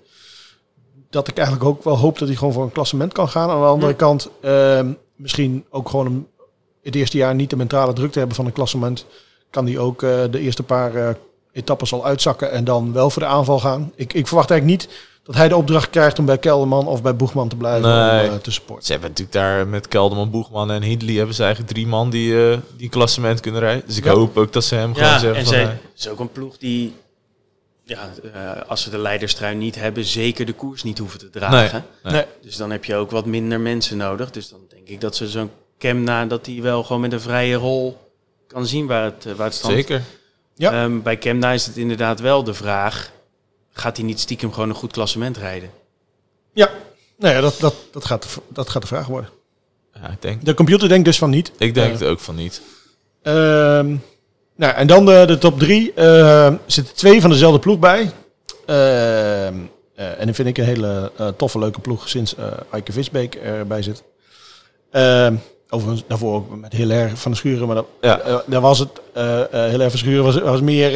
Dat 1.10 1.28
ik 1.28 1.36
eigenlijk 1.38 1.68
ook 1.68 1.84
wel 1.84 1.96
hoop 1.98 2.18
dat 2.18 2.28
hij 2.28 2.36
gewoon 2.36 2.52
voor 2.52 2.62
een 2.62 2.72
klassement 2.72 3.12
kan 3.12 3.28
gaan. 3.28 3.50
Aan 3.50 3.60
de 3.60 3.66
andere 3.66 3.90
Ja. 3.92 3.96
kant, 3.98 4.30
eh, 4.40 4.80
misschien 5.16 5.64
ook 5.70 5.88
gewoon 5.88 6.06
een, 6.06 6.26
het 6.82 6.94
eerste 6.94 7.16
jaar 7.16 7.34
niet 7.34 7.50
de 7.50 7.56
mentale 7.56 7.92
druk 7.92 8.12
te 8.12 8.18
hebben 8.18 8.36
van 8.36 8.46
een 8.46 8.52
klassement. 8.52 9.06
Kan 9.50 9.66
hij 9.66 9.78
ook 9.78 10.02
eh, 10.02 10.10
de 10.30 10.40
eerste 10.40 10.62
paar 10.62 10.94
eh, 10.94 11.08
etappes 11.52 11.92
al 11.92 12.04
uitzakken 12.04 12.50
en 12.50 12.64
dan 12.64 12.92
wel 12.92 13.10
voor 13.10 13.22
de 13.22 13.28
aanval 13.28 13.58
gaan. 13.58 13.92
Ik, 13.94 14.12
ik 14.12 14.26
verwacht 14.26 14.50
eigenlijk 14.50 14.80
niet 14.80 15.08
dat 15.30 15.38
hij 15.38 15.48
de 15.48 15.56
opdracht 15.56 15.90
krijgt 15.90 16.18
om 16.18 16.24
bij 16.24 16.38
Kelderman 16.38 16.86
of 16.86 17.02
bij 17.02 17.16
Boegman 17.16 17.48
te 17.48 17.56
blijven 17.56 17.88
Nee. 17.88 18.28
om, 18.28 18.34
eh, 18.34 18.40
te 18.40 18.50
supporten. 18.50 18.84
Ze 18.86 18.92
hebben 18.92 19.10
natuurlijk 19.10 19.36
daar 19.36 19.68
met 19.68 19.88
Kelderman, 19.88 20.30
Boegman 20.30 20.70
en 20.70 20.82
Hindley 20.82 21.14
hebben 21.14 21.34
ze 21.34 21.42
eigenlijk 21.42 21.72
drie 21.72 21.86
man 21.86 22.10
die, 22.10 22.50
eh, 22.50 22.58
die 22.76 22.84
een 22.84 22.88
klassement 22.90 23.40
kunnen 23.40 23.60
rijden. 23.60 23.82
Dus 23.86 23.96
ik 23.96 24.04
Ja. 24.04 24.12
hoop 24.12 24.36
ook 24.36 24.52
dat 24.52 24.64
ze 24.64 24.74
hem 24.74 24.94
gewoon 24.94 25.08
Ja, 25.08 25.18
zeggen 25.18 25.38
en 25.38 25.44
van... 25.44 25.54
zij, 25.54 25.62
eh, 25.62 25.68
het 25.68 25.78
is 25.98 26.08
ook 26.08 26.18
een 26.18 26.32
ploeg 26.32 26.56
die, 26.58 26.94
ja, 27.84 28.10
eh, 28.32 28.68
als 28.68 28.82
ze 28.82 28.90
de 28.90 28.98
leiderstrui 28.98 29.54
niet 29.54 29.74
hebben, 29.74 30.04
zeker 30.04 30.46
de 30.46 30.52
koers 30.52 30.82
niet 30.82 30.98
hoeven 30.98 31.18
te 31.18 31.30
dragen. 31.30 31.84
Nee. 32.02 32.12
Nee. 32.12 32.24
Dus 32.42 32.56
dan 32.56 32.70
heb 32.70 32.84
je 32.84 32.94
ook 32.96 33.10
wat 33.10 33.26
minder 33.26 33.60
mensen 33.60 33.96
nodig. 33.96 34.30
Dus 34.30 34.48
dan 34.48 34.60
denk 34.68 34.88
ik 34.88 35.00
dat 35.00 35.16
ze 35.16 35.28
zo'n 35.28 35.50
Kemna, 35.78 36.26
dat 36.26 36.46
hij 36.46 36.58
wel 36.62 36.82
gewoon 36.82 37.00
met 37.00 37.12
een 37.12 37.20
vrije 37.20 37.54
rol 37.54 37.98
kan 38.46 38.66
zien 38.66 38.86
waar 38.86 39.04
het, 39.04 39.36
waar 39.36 39.46
het 39.46 39.54
stand 39.54 39.74
zeker. 39.74 40.02
Ja. 40.54 40.72
Ehm, 40.72 41.00
bij 41.02 41.16
Kemna 41.16 41.52
is 41.52 41.66
het 41.66 41.76
inderdaad 41.76 42.20
wel 42.20 42.44
de 42.44 42.54
vraag, 42.54 43.10
gaat 43.80 43.96
hij 43.96 44.06
niet 44.06 44.20
stiekem 44.20 44.52
gewoon 44.52 44.68
een 44.68 44.74
goed 44.74 44.92
klassement 44.92 45.36
rijden? 45.36 45.70
Ja, 46.52 46.70
nou 47.18 47.34
ja, 47.34 47.40
dat, 47.40 47.56
dat, 47.60 47.74
dat, 47.92 48.04
gaat, 48.04 48.22
de 48.22 48.28
dat 48.48 48.68
gaat 48.68 48.82
de 48.82 48.88
vraag 48.88 49.06
worden. 49.06 49.30
Ja, 49.94 50.08
ik 50.08 50.22
denk, 50.22 50.44
De 50.44 50.54
computer 50.54 50.88
denkt 50.88 51.04
dus 51.04 51.18
van 51.18 51.30
niet. 51.30 51.52
ik 51.58 51.74
denk 51.74 51.92
Eh, 51.92 51.98
het 51.98 52.08
ook 52.08 52.20
van 52.20 52.34
niet. 52.34 52.62
Ehm, 53.22 53.96
nou, 54.56 54.74
en 54.74 54.86
dan 54.86 55.06
de, 55.06 55.24
de 55.26 55.38
top 55.38 55.58
drie. 55.58 55.92
Ehm 55.92 56.54
zitten 56.66 56.94
twee 56.94 57.20
van 57.20 57.30
dezelfde 57.30 57.58
ploeg 57.58 57.78
bij. 57.78 58.10
Ehm, 58.66 59.54
eh, 59.94 60.20
en 60.20 60.26
dat 60.26 60.34
vind 60.34 60.48
ik 60.48 60.58
een 60.58 60.64
hele 60.64 61.12
eh, 61.16 61.28
toffe, 61.28 61.58
leuke 61.58 61.80
ploeg 61.80 62.08
sinds 62.08 62.34
eh 62.34 62.46
Eike 62.70 62.92
Visbeek 62.92 63.34
erbij 63.34 63.82
zit. 63.82 64.02
Overigens 65.72 66.04
daarvoor 66.08 66.44
met 66.60 66.72
heel 66.72 66.90
erg 66.90 67.18
van 67.20 67.30
de 67.30 67.36
Schuren. 67.36 67.66
Maar 67.66 67.76
dat, 67.76 67.86
Ja. 68.00 68.18
eh, 68.20 68.36
daar 68.46 68.60
was 68.60 68.78
het 68.78 68.88
eh 69.14 69.40
eh, 69.40 69.70
heel 69.70 69.80
erg 69.80 69.90
van 69.90 69.98
Schuren 69.98 70.24
was, 70.24 70.38
was 70.40 70.60
meer, 70.60 70.90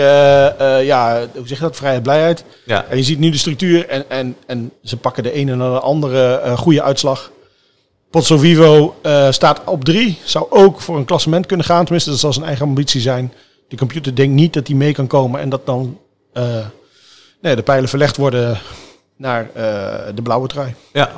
ja, 0.84 1.26
hoe 1.34 1.46
zeg 1.48 1.58
je 1.58 1.64
dat, 1.64 1.76
vrijheid, 1.76 2.02
blijheid. 2.02 2.44
Ja, 2.64 2.84
En 2.84 2.96
je 2.96 3.02
ziet 3.02 3.18
nu 3.18 3.30
de 3.30 3.38
structuur 3.38 3.88
en, 3.88 4.10
en, 4.10 4.36
en 4.46 4.70
ze 4.82 4.96
pakken 4.96 5.22
de 5.22 5.32
ene 5.32 5.54
naar 5.54 5.70
de 5.70 5.80
andere 5.80 6.52
goede 6.56 6.82
uitslag. 6.82 7.30
Pozzo 8.10 8.36
Vivo 8.38 8.94
staat 9.30 9.60
op 9.64 9.84
drie. 9.84 10.18
Zou 10.24 10.46
ook 10.50 10.80
voor 10.80 10.96
een 10.96 11.04
klassement 11.04 11.46
kunnen 11.46 11.66
gaan. 11.66 11.82
Tenminste, 11.84 12.10
dat 12.10 12.18
zal 12.18 12.32
zijn 12.32 12.46
eigen 12.46 12.66
ambitie 12.66 13.00
zijn. 13.00 13.32
De 13.68 13.76
computer 13.76 14.14
denkt 14.14 14.34
niet 14.34 14.52
dat 14.52 14.66
hij 14.66 14.76
mee 14.76 14.92
kan 14.92 15.06
komen. 15.06 15.40
En 15.40 15.48
dat 15.48 15.66
dan 15.66 15.98
nee, 17.40 17.56
de 17.56 17.62
pijlen 17.62 17.88
verlegd 17.88 18.16
worden 18.16 18.58
naar 19.16 19.50
de 20.14 20.22
blauwe 20.22 20.48
trui. 20.48 20.74
ja. 20.92 21.10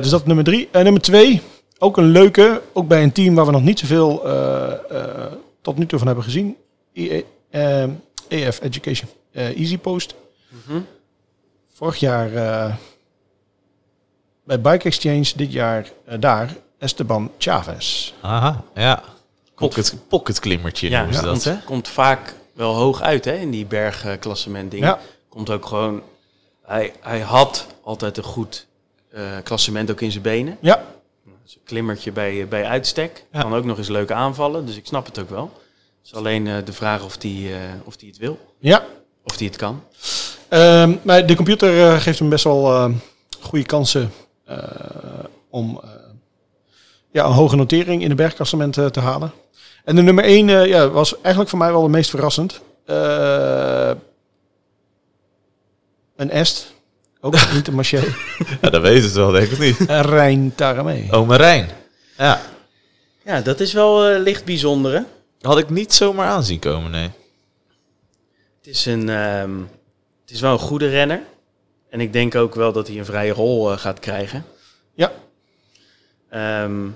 Dus 0.00 0.10
dat 0.10 0.26
nummer 0.26 0.44
drie. 0.44 0.68
En 0.72 0.84
nummer 0.84 1.02
twee, 1.02 1.42
ook 1.84 1.96
een 1.96 2.10
leuke. 2.10 2.62
Ook 2.72 2.88
bij 2.88 3.02
een 3.02 3.12
team 3.12 3.34
waar 3.34 3.46
we 3.46 3.52
nog 3.52 3.62
niet 3.62 3.78
zoveel 3.78 4.24
eh, 4.26 4.72
eh, 4.72 5.32
tot 5.60 5.78
nu 5.78 5.86
toe 5.86 5.98
van 5.98 6.06
hebben 6.06 6.24
gezien. 6.24 6.56
IE, 6.92 7.24
eh, 7.50 7.82
EF 8.28 8.60
Education 8.60 9.08
Easy 9.32 9.78
Post. 9.78 10.14
Mhm. 10.48 10.80
Vorig 11.72 11.96
jaar 11.96 12.34
eh, 12.34 12.74
bij 14.44 14.60
Bike 14.60 14.84
Exchange, 14.84 15.32
dit 15.36 15.52
jaar 15.52 15.92
daar 16.18 16.56
Esteban 16.78 17.30
Chavez. 17.38 18.12
Aha, 18.20 18.62
ja. 18.74 19.02
Pocket, 19.54 19.96
pocket 20.08 20.40
klimmertje 20.40 20.90
Ja, 20.90 20.98
noemen 20.98 21.14
ze 21.14 21.20
ja, 21.20 21.32
dat, 21.32 21.44
hè? 21.44 21.50
komt, 21.50 21.64
komt 21.64 21.88
vaak 21.88 22.34
wel 22.52 22.74
hoog 22.74 23.00
uit 23.00 23.24
hè, 23.24 23.34
in 23.34 23.50
die 23.50 23.66
bergklassement 23.66 24.70
dingen. 24.70 24.88
Ja. 24.88 24.98
Komt 25.28 25.50
ook 25.50 25.66
gewoon, 25.66 26.02
hij, 26.62 26.92
hij 27.00 27.20
had 27.20 27.66
altijd 27.82 28.16
een 28.16 28.24
goed 28.24 28.66
eh, 29.14 29.22
klassement 29.42 29.90
ook 29.90 30.00
in 30.00 30.10
zijn 30.10 30.22
benen. 30.22 30.56
Ja, 30.60 30.84
Een 31.44 31.60
klimmertje 31.64 32.12
bij, 32.12 32.48
bij 32.48 32.64
uitstek. 32.64 33.24
Ja. 33.32 33.40
Kan 33.40 33.54
ook 33.54 33.64
nog 33.64 33.78
eens 33.78 33.88
leuk 33.88 34.10
aanvallen, 34.10 34.66
dus 34.66 34.76
ik 34.76 34.86
snap 34.86 35.06
het 35.06 35.18
ook 35.18 35.30
wel. 35.30 35.52
Het 35.98 36.12
is 36.12 36.14
alleen 36.14 36.46
eh, 36.46 36.56
de 36.64 36.72
vraag 36.72 37.04
of 37.04 37.16
die, 37.16 37.52
eh, 37.54 37.58
of 37.84 37.96
die 37.96 38.08
het 38.08 38.18
wil, 38.18 38.38
ja. 38.58 38.84
of 39.24 39.36
die 39.36 39.48
het 39.48 39.56
kan. 39.56 39.82
Ehm, 40.48 40.96
maar 41.02 41.26
de 41.26 41.36
computer 41.36 41.86
eh, 41.88 42.00
geeft 42.00 42.18
hem 42.18 42.28
best 42.28 42.44
wel 42.44 42.72
eh, 42.72 42.90
goede 43.40 43.64
kansen 43.64 44.12
eh, 44.44 44.58
om 45.50 45.80
eh, 45.82 45.90
ja, 47.10 47.24
een 47.24 47.32
hoge 47.32 47.56
notering 47.56 48.02
in 48.02 48.08
de 48.08 48.14
bergklassement 48.14 48.78
eh, 48.78 48.86
te 48.86 49.00
halen. 49.00 49.32
En 49.84 49.96
de 49.96 50.02
nummer 50.02 50.24
1 50.24 50.46
ja, 50.68 50.88
was 50.88 51.14
eigenlijk 51.20 51.48
voor 51.50 51.58
mij 51.58 51.72
wel 51.72 51.82
het 51.82 51.90
meest 51.90 52.10
verrassend. 52.10 52.60
Eh, 52.84 53.90
een 56.16 56.30
Est, 56.30 56.73
Ook 57.24 57.52
niet 57.52 57.64
de 57.64 57.72
Marché. 57.72 58.00
Ja, 58.60 58.70
dat 58.70 58.82
weten 58.82 59.10
ze 59.10 59.18
wel, 59.18 59.30
denk 59.30 59.50
ik 59.50 59.58
niet. 59.58 59.76
Rijn 59.88 60.54
Taramee. 60.54 61.12
Oh, 61.12 61.26
Marijn. 61.28 61.68
Ja, 62.16 62.40
Ja, 63.24 63.40
dat 63.40 63.60
is 63.60 63.72
wel 63.72 64.06
eh, 64.06 64.20
licht 64.20 64.44
bijzonder, 64.44 64.92
hè? 64.92 65.00
had 65.40 65.58
ik 65.58 65.70
niet 65.70 65.92
zomaar 65.92 66.28
aanzien 66.28 66.58
komen, 66.58 66.90
nee. 66.90 67.10
Het 68.56 68.66
is, 68.66 68.86
een, 68.86 69.08
ehm, 69.08 69.58
het 70.20 70.30
is 70.30 70.40
wel 70.40 70.52
een 70.52 70.58
goede 70.58 70.88
renner. 70.88 71.22
En 71.90 72.00
ik 72.00 72.12
denk 72.12 72.34
ook 72.34 72.54
wel 72.54 72.72
dat 72.72 72.86
hij 72.86 72.98
een 72.98 73.04
vrije 73.04 73.32
rol 73.32 73.72
eh, 73.72 73.78
gaat 73.78 74.00
krijgen. 74.00 74.44
Ja. 74.94 75.12
Ehm, 76.30 76.86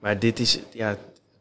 maar 0.00 0.18
dit 0.18 0.38
is, 0.38 0.58
ja, 0.72 0.88
het 0.88 0.98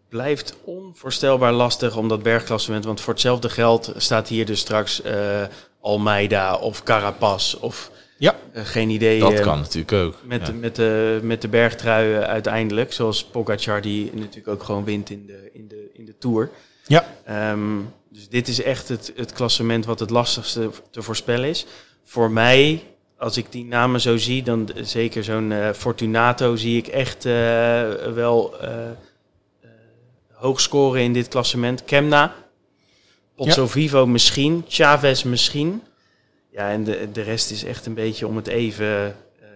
blijft 0.10 0.56
onvoorstelbaar 0.64 1.54
lastig 1.54 1.96
om 1.96 2.08
dat 2.08 2.24
bergklassement. 2.24 2.86
Want 2.86 3.02
voor 3.02 3.14
hetzelfde 3.14 3.50
geld 3.50 3.94
staat 3.98 4.28
hier 4.28 4.46
dus 4.46 4.60
straks 4.60 5.02
eh, 5.02 5.44
Almeida 5.84 6.56
of 6.56 6.84
Carapaz 6.84 7.54
of 7.54 7.92
Ja. 8.18 8.36
eh, 8.54 8.66
geen 8.66 8.90
idee. 8.90 9.20
Dat 9.20 9.34
eh, 9.34 9.42
kan 9.42 9.58
natuurlijk 9.60 9.92
ook. 9.94 10.16
Met, 10.24 10.40
Ja. 10.40 10.46
de, 10.46 10.54
met, 10.54 10.76
de, 10.76 11.20
met 11.24 11.42
de 11.42 11.48
bergtrui 11.48 12.14
eh, 12.14 12.22
uiteindelijk. 12.22 12.94
Zoals 12.94 13.24
Pogacar 13.24 13.82
die 13.82 14.12
natuurlijk 14.14 14.48
ook 14.48 14.64
gewoon 14.64 14.84
wint 14.84 15.10
in 15.10 15.26
de, 15.26 15.50
in 15.54 15.68
de, 15.68 15.90
in 15.94 16.06
de 16.06 16.18
Tour. 16.18 16.50
Ja. 16.88 17.06
Ehm, 17.26 17.78
dus 18.10 18.30
dit 18.30 18.48
is 18.48 18.62
echt 18.62 18.88
het, 18.90 19.14
het 19.16 19.34
klassement 19.34 19.86
wat 19.86 20.00
het 20.00 20.10
lastigste 20.10 20.70
te 20.92 21.02
voorspellen 21.02 21.50
is. 21.50 21.66
Voor 22.04 22.32
mij, 22.32 22.84
als 23.18 23.38
ik 23.38 23.46
die 23.52 23.66
namen 23.66 24.02
zo 24.02 24.18
zie, 24.18 24.44
dan 24.44 24.66
d- 24.66 24.74
zeker 24.82 25.24
zo'n 25.24 25.52
eh, 25.52 25.70
Fortunato 25.72 26.56
zie 26.56 26.78
ik 26.78 26.88
echt 26.88 27.26
eh, 27.26 27.32
wel 28.14 28.60
eh, 28.62 28.70
eh, 28.90 29.70
hoog 30.32 30.62
scoren 30.62 31.02
in 31.02 31.14
dit 31.14 31.28
klassement. 31.28 31.84
Kemna, 31.86 32.36
Pozzo 33.36 33.68
Vivo 33.68 34.06
misschien, 34.08 34.66
Chavez 34.68 35.24
misschien. 35.24 35.82
Ja, 36.52 36.70
en 36.70 36.84
de, 36.84 37.10
de 37.12 37.22
rest 37.22 37.52
is 37.52 37.64
echt 37.64 37.86
een 37.86 37.94
beetje 37.94 38.28
om 38.28 38.36
het 38.36 38.48
even. 38.48 39.16
eh, 39.42 39.48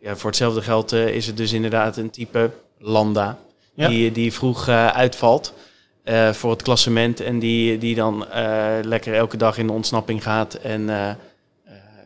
ja, 0.00 0.16
voor 0.16 0.30
hetzelfde 0.30 0.62
geld 0.62 0.92
eh, 0.92 1.08
is 1.08 1.26
het 1.26 1.36
dus 1.36 1.52
inderdaad 1.52 1.96
een 1.96 2.10
type 2.10 2.50
Landa. 2.78 3.38
Ja. 3.74 3.88
Die, 3.88 4.12
die 4.12 4.32
vroeg 4.32 4.68
eh, 4.68 4.86
uitvalt 4.86 5.54
eh, 6.02 6.32
voor 6.32 6.50
het 6.50 6.62
klassement. 6.62 7.20
En 7.20 7.38
die, 7.38 7.78
die 7.78 7.94
dan 7.94 8.28
eh, 8.28 8.78
lekker 8.82 9.14
elke 9.14 9.36
dag 9.36 9.58
in 9.58 9.66
de 9.66 9.72
ontsnapping 9.72 10.22
gaat. 10.22 10.54
En, 10.54 10.90
eh, 10.90 11.08
eh, 11.10 11.16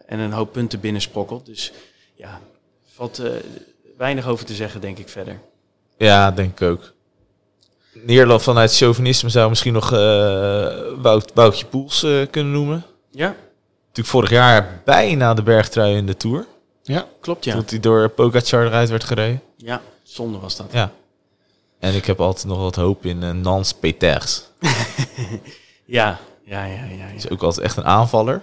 en 0.07 0.19
een 0.19 0.33
hoop 0.33 0.53
punten 0.53 0.81
binnensprokkelt. 0.81 1.47
Dus 1.47 1.73
ja, 2.15 2.41
valt 2.95 3.19
eh, 3.19 3.31
weinig 3.97 4.27
over 4.29 4.47
te 4.47 4.55
zeggen, 4.55 4.81
denk 4.81 4.99
ik 4.99 5.09
verder. 5.09 5.41
Ja, 5.97 6.31
denk 6.31 6.61
ik 6.61 6.69
ook. 6.69 6.93
Nederland 8.05 8.43
vanuit 8.43 8.77
chauvinisme 8.77 9.29
zou 9.29 9.49
misschien 9.49 9.73
nog 9.73 9.93
eh 9.93 10.69
Wout, 11.03 11.31
Woutje 11.35 11.67
Poels 11.67 12.03
eh, 12.03 12.27
kunnen 12.31 12.53
noemen. 12.53 12.85
Ja, 13.11 13.37
Natuurlijk 13.87 14.27
vorig 14.27 14.31
jaar 14.31 14.81
bijna 14.85 15.35
de 15.35 15.43
bergtrui 15.43 15.97
in 15.97 16.07
de 16.07 16.17
Tour. 16.17 16.47
Ja. 16.83 17.07
klopt 17.21 17.45
ja. 17.45 17.53
Toen 17.53 17.65
hij 17.67 17.81
door 17.81 18.09
Pogacar 18.09 18.67
eruit 18.67 18.89
werd 18.89 19.05
gereden. 19.05 19.43
Ja, 19.57 19.83
zonde 20.03 20.39
was 20.39 20.57
dat. 20.57 20.67
Ja. 20.73 20.93
En 21.79 21.95
ik 21.95 22.05
heb 22.05 22.21
altijd 22.21 22.47
nog 22.47 22.59
wat 22.59 22.75
hoop 22.75 23.05
in 23.05 23.23
uh, 23.23 23.31
Nans 23.31 23.73
Peters. 23.73 24.43
Ja, 25.89 26.19
ja, 26.45 26.65
ja, 26.65 26.85
ja. 26.85 26.97
ja. 26.97 27.07
is 27.15 27.31
ook 27.31 27.43
altijd 27.43 27.65
echt 27.67 27.77
een 27.77 27.85
aanvaller. 27.85 28.43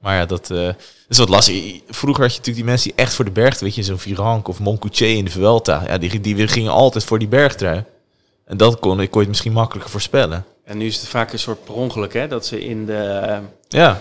Maar 0.00 0.16
ja, 0.16 0.26
dat 0.26 0.50
eh, 0.50 0.68
is 1.08 1.18
wat 1.18 1.28
lastig. 1.28 1.80
Vroeger 1.88 2.22
had 2.22 2.32
je 2.32 2.38
natuurlijk 2.38 2.56
die 2.56 2.64
mensen 2.64 2.90
die 2.90 2.98
echt 3.04 3.14
voor 3.14 3.24
de 3.24 3.30
berg, 3.30 3.60
weet 3.60 3.74
je, 3.74 3.82
zo'n 3.82 3.98
Virank 3.98 4.48
of 4.48 4.60
Moncoutier 4.60 5.16
in 5.16 5.24
de 5.24 5.30
Vuelta. 5.30 5.82
Ja, 5.86 5.98
die, 5.98 6.20
die 6.20 6.48
gingen 6.48 6.72
altijd 6.72 7.04
voor 7.04 7.18
die 7.18 7.28
bergtrui. 7.28 7.84
En 8.48 8.56
dat 8.56 8.78
kon, 8.78 8.96
kon 8.96 9.06
je 9.10 9.18
het 9.18 9.28
misschien 9.28 9.52
makkelijker 9.52 9.90
voorspellen. 9.90 10.44
En 10.64 10.78
nu 10.78 10.86
is 10.86 10.96
het 10.96 11.08
vaak 11.08 11.32
een 11.32 11.38
soort 11.38 11.64
per 11.64 11.74
ongeluk, 11.74 12.12
hè? 12.12 12.28
Dat 12.28 12.46
ze 12.46 12.60
in 12.64 12.86
de, 12.86 12.96
eh, 13.02 13.38
Ja, 13.68 14.00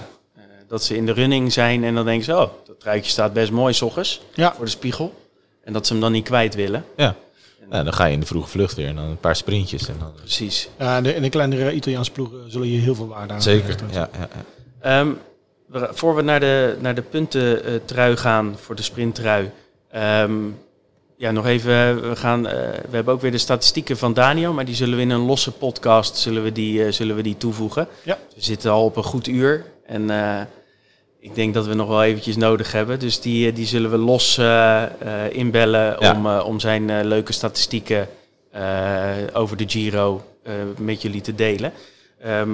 dat 0.68 0.84
ze 0.84 0.96
in 0.96 1.06
de 1.06 1.12
running 1.14 1.54
zijn 1.54 1.84
en 1.84 1.96
dan 1.96 2.06
denken 2.06 2.26
ze, 2.26 2.32
oh, 2.32 2.50
dat 2.66 2.80
truitje 2.80 3.12
staat 3.12 3.34
best 3.34 3.52
mooi 3.52 3.74
s 3.74 3.82
ochtends 3.82 4.22
Ja. 4.34 4.54
voor 4.56 4.66
de 4.66 4.72
spiegel. 4.72 5.14
En 5.64 5.74
dat 5.74 5.88
ze 5.88 5.94
hem 5.94 6.02
dan 6.02 6.12
niet 6.12 6.26
kwijt 6.26 6.56
willen. 6.56 6.86
ja. 6.96 7.16
Nou, 7.70 7.84
dan 7.84 7.94
ga 7.94 8.06
je 8.06 8.14
in 8.14 8.20
de 8.20 8.26
vroege 8.26 8.50
vlucht 8.50 8.76
weer 8.76 8.88
en 8.88 8.96
dan 8.96 9.04
een 9.06 9.20
paar 9.20 9.36
sprintjes. 9.36 9.88
En 9.88 9.96
dan, 10.00 10.12
Precies. 10.14 10.70
Ja, 10.80 10.98
en 10.98 11.04
de, 11.04 11.16
in 11.16 11.22
de 11.22 11.30
kleinere 11.30 11.74
Italiaanse 11.74 12.12
ploegen 12.12 12.52
zullen 12.52 12.68
je 12.68 12.80
heel 12.80 12.96
veel 12.96 13.08
waarde 13.08 13.34
aan 13.34 13.42
zeker, 13.42 13.76
ja, 13.92 13.98
ja, 13.98 14.10
ja. 14.20 14.30
Ehm, 15.00 15.08
we- 15.66 15.90
voor 15.92 16.16
we 16.16 16.22
naar 16.22 16.40
de, 16.40 16.78
naar 16.80 16.96
de 16.96 17.02
punten 17.02 17.64
eh, 17.64 17.74
trui 17.86 18.18
gaan 18.18 18.56
voor 18.62 18.76
de 18.76 18.82
sprinttrui. 18.82 19.52
Ehm, 19.92 20.32
ja, 21.18 21.32
nog 21.32 21.46
even. 21.46 22.10
We, 22.10 22.16
gaan, 22.16 22.48
eh, 22.48 22.54
we 22.90 22.96
hebben 22.96 23.14
ook 23.14 23.22
weer 23.22 23.32
de 23.32 23.38
statistieken 23.38 23.98
van 23.98 24.14
Daniel, 24.14 24.54
maar 24.54 24.66
die 24.66 24.76
zullen 24.76 24.96
we 24.96 25.02
in 25.02 25.10
een 25.10 25.26
losse 25.26 25.52
podcast 25.52 26.18
zullen 26.18 26.44
we 26.44 26.52
die, 26.52 26.86
eh, 26.86 26.92
zullen 26.92 27.16
we 27.16 27.22
die 27.22 27.38
toevoegen. 27.38 27.88
Ja. 28.04 28.18
We 28.36 28.44
zitten 28.44 28.72
al 28.72 28.84
op 28.86 28.96
een 28.98 29.04
goed 29.04 29.28
uur 29.28 29.66
en 29.86 30.10
eh, 30.10 30.42
ik 31.20 31.36
denk 31.36 31.54
dat 31.54 31.66
we 31.66 31.74
nog 31.74 31.88
wel 31.88 32.04
eventjes 32.04 32.36
nodig 32.36 32.72
hebben. 32.72 33.00
Dus 33.00 33.20
die, 33.20 33.48
eh, 33.50 33.56
die 33.56 33.66
zullen 33.66 33.92
we 33.92 33.98
los 33.98 34.38
eh, 34.38 34.84
eh, 34.84 34.90
inbellen 35.32 35.96
Ja. 36.00 36.14
om, 36.16 36.26
eh, 36.26 36.44
om 36.46 36.60
zijn 36.60 36.90
eh, 36.90 37.04
leuke 37.04 37.34
statistieken 37.34 38.08
eh, 38.52 39.10
over 39.34 39.58
de 39.58 39.64
Giro 39.70 40.24
eh, 40.44 40.54
met 40.78 41.02
jullie 41.02 41.22
te 41.22 41.36
delen. 41.36 41.74
Ehm, 42.22 42.50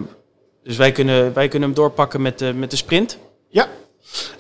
dus 0.64 0.78
wij 0.78 0.92
kunnen, 0.92 1.34
wij 1.34 1.48
kunnen 1.48 1.68
hem 1.70 1.78
doorpakken 1.78 2.22
met 2.22 2.40
de, 2.40 2.54
met 2.54 2.70
de 2.72 2.76
sprint. 2.78 3.18
Ja. 3.50 3.68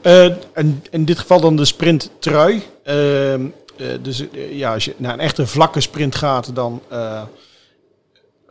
Eh, 0.01 0.25
en 0.53 0.83
in 0.91 1.05
dit 1.05 1.19
geval 1.19 1.41
dan 1.41 1.55
de 1.55 1.65
sprinttrui. 1.65 2.61
Ehm, 2.83 2.95
eh, 3.35 3.41
dus 4.01 4.29
eh, 4.31 4.57
ja, 4.57 4.73
als 4.73 4.85
je 4.85 4.93
naar 4.97 5.13
een 5.13 5.19
echte 5.19 5.47
vlakke 5.47 5.81
sprint 5.81 6.15
gaat, 6.15 6.55
dan 6.55 6.81
eh, 6.89 7.21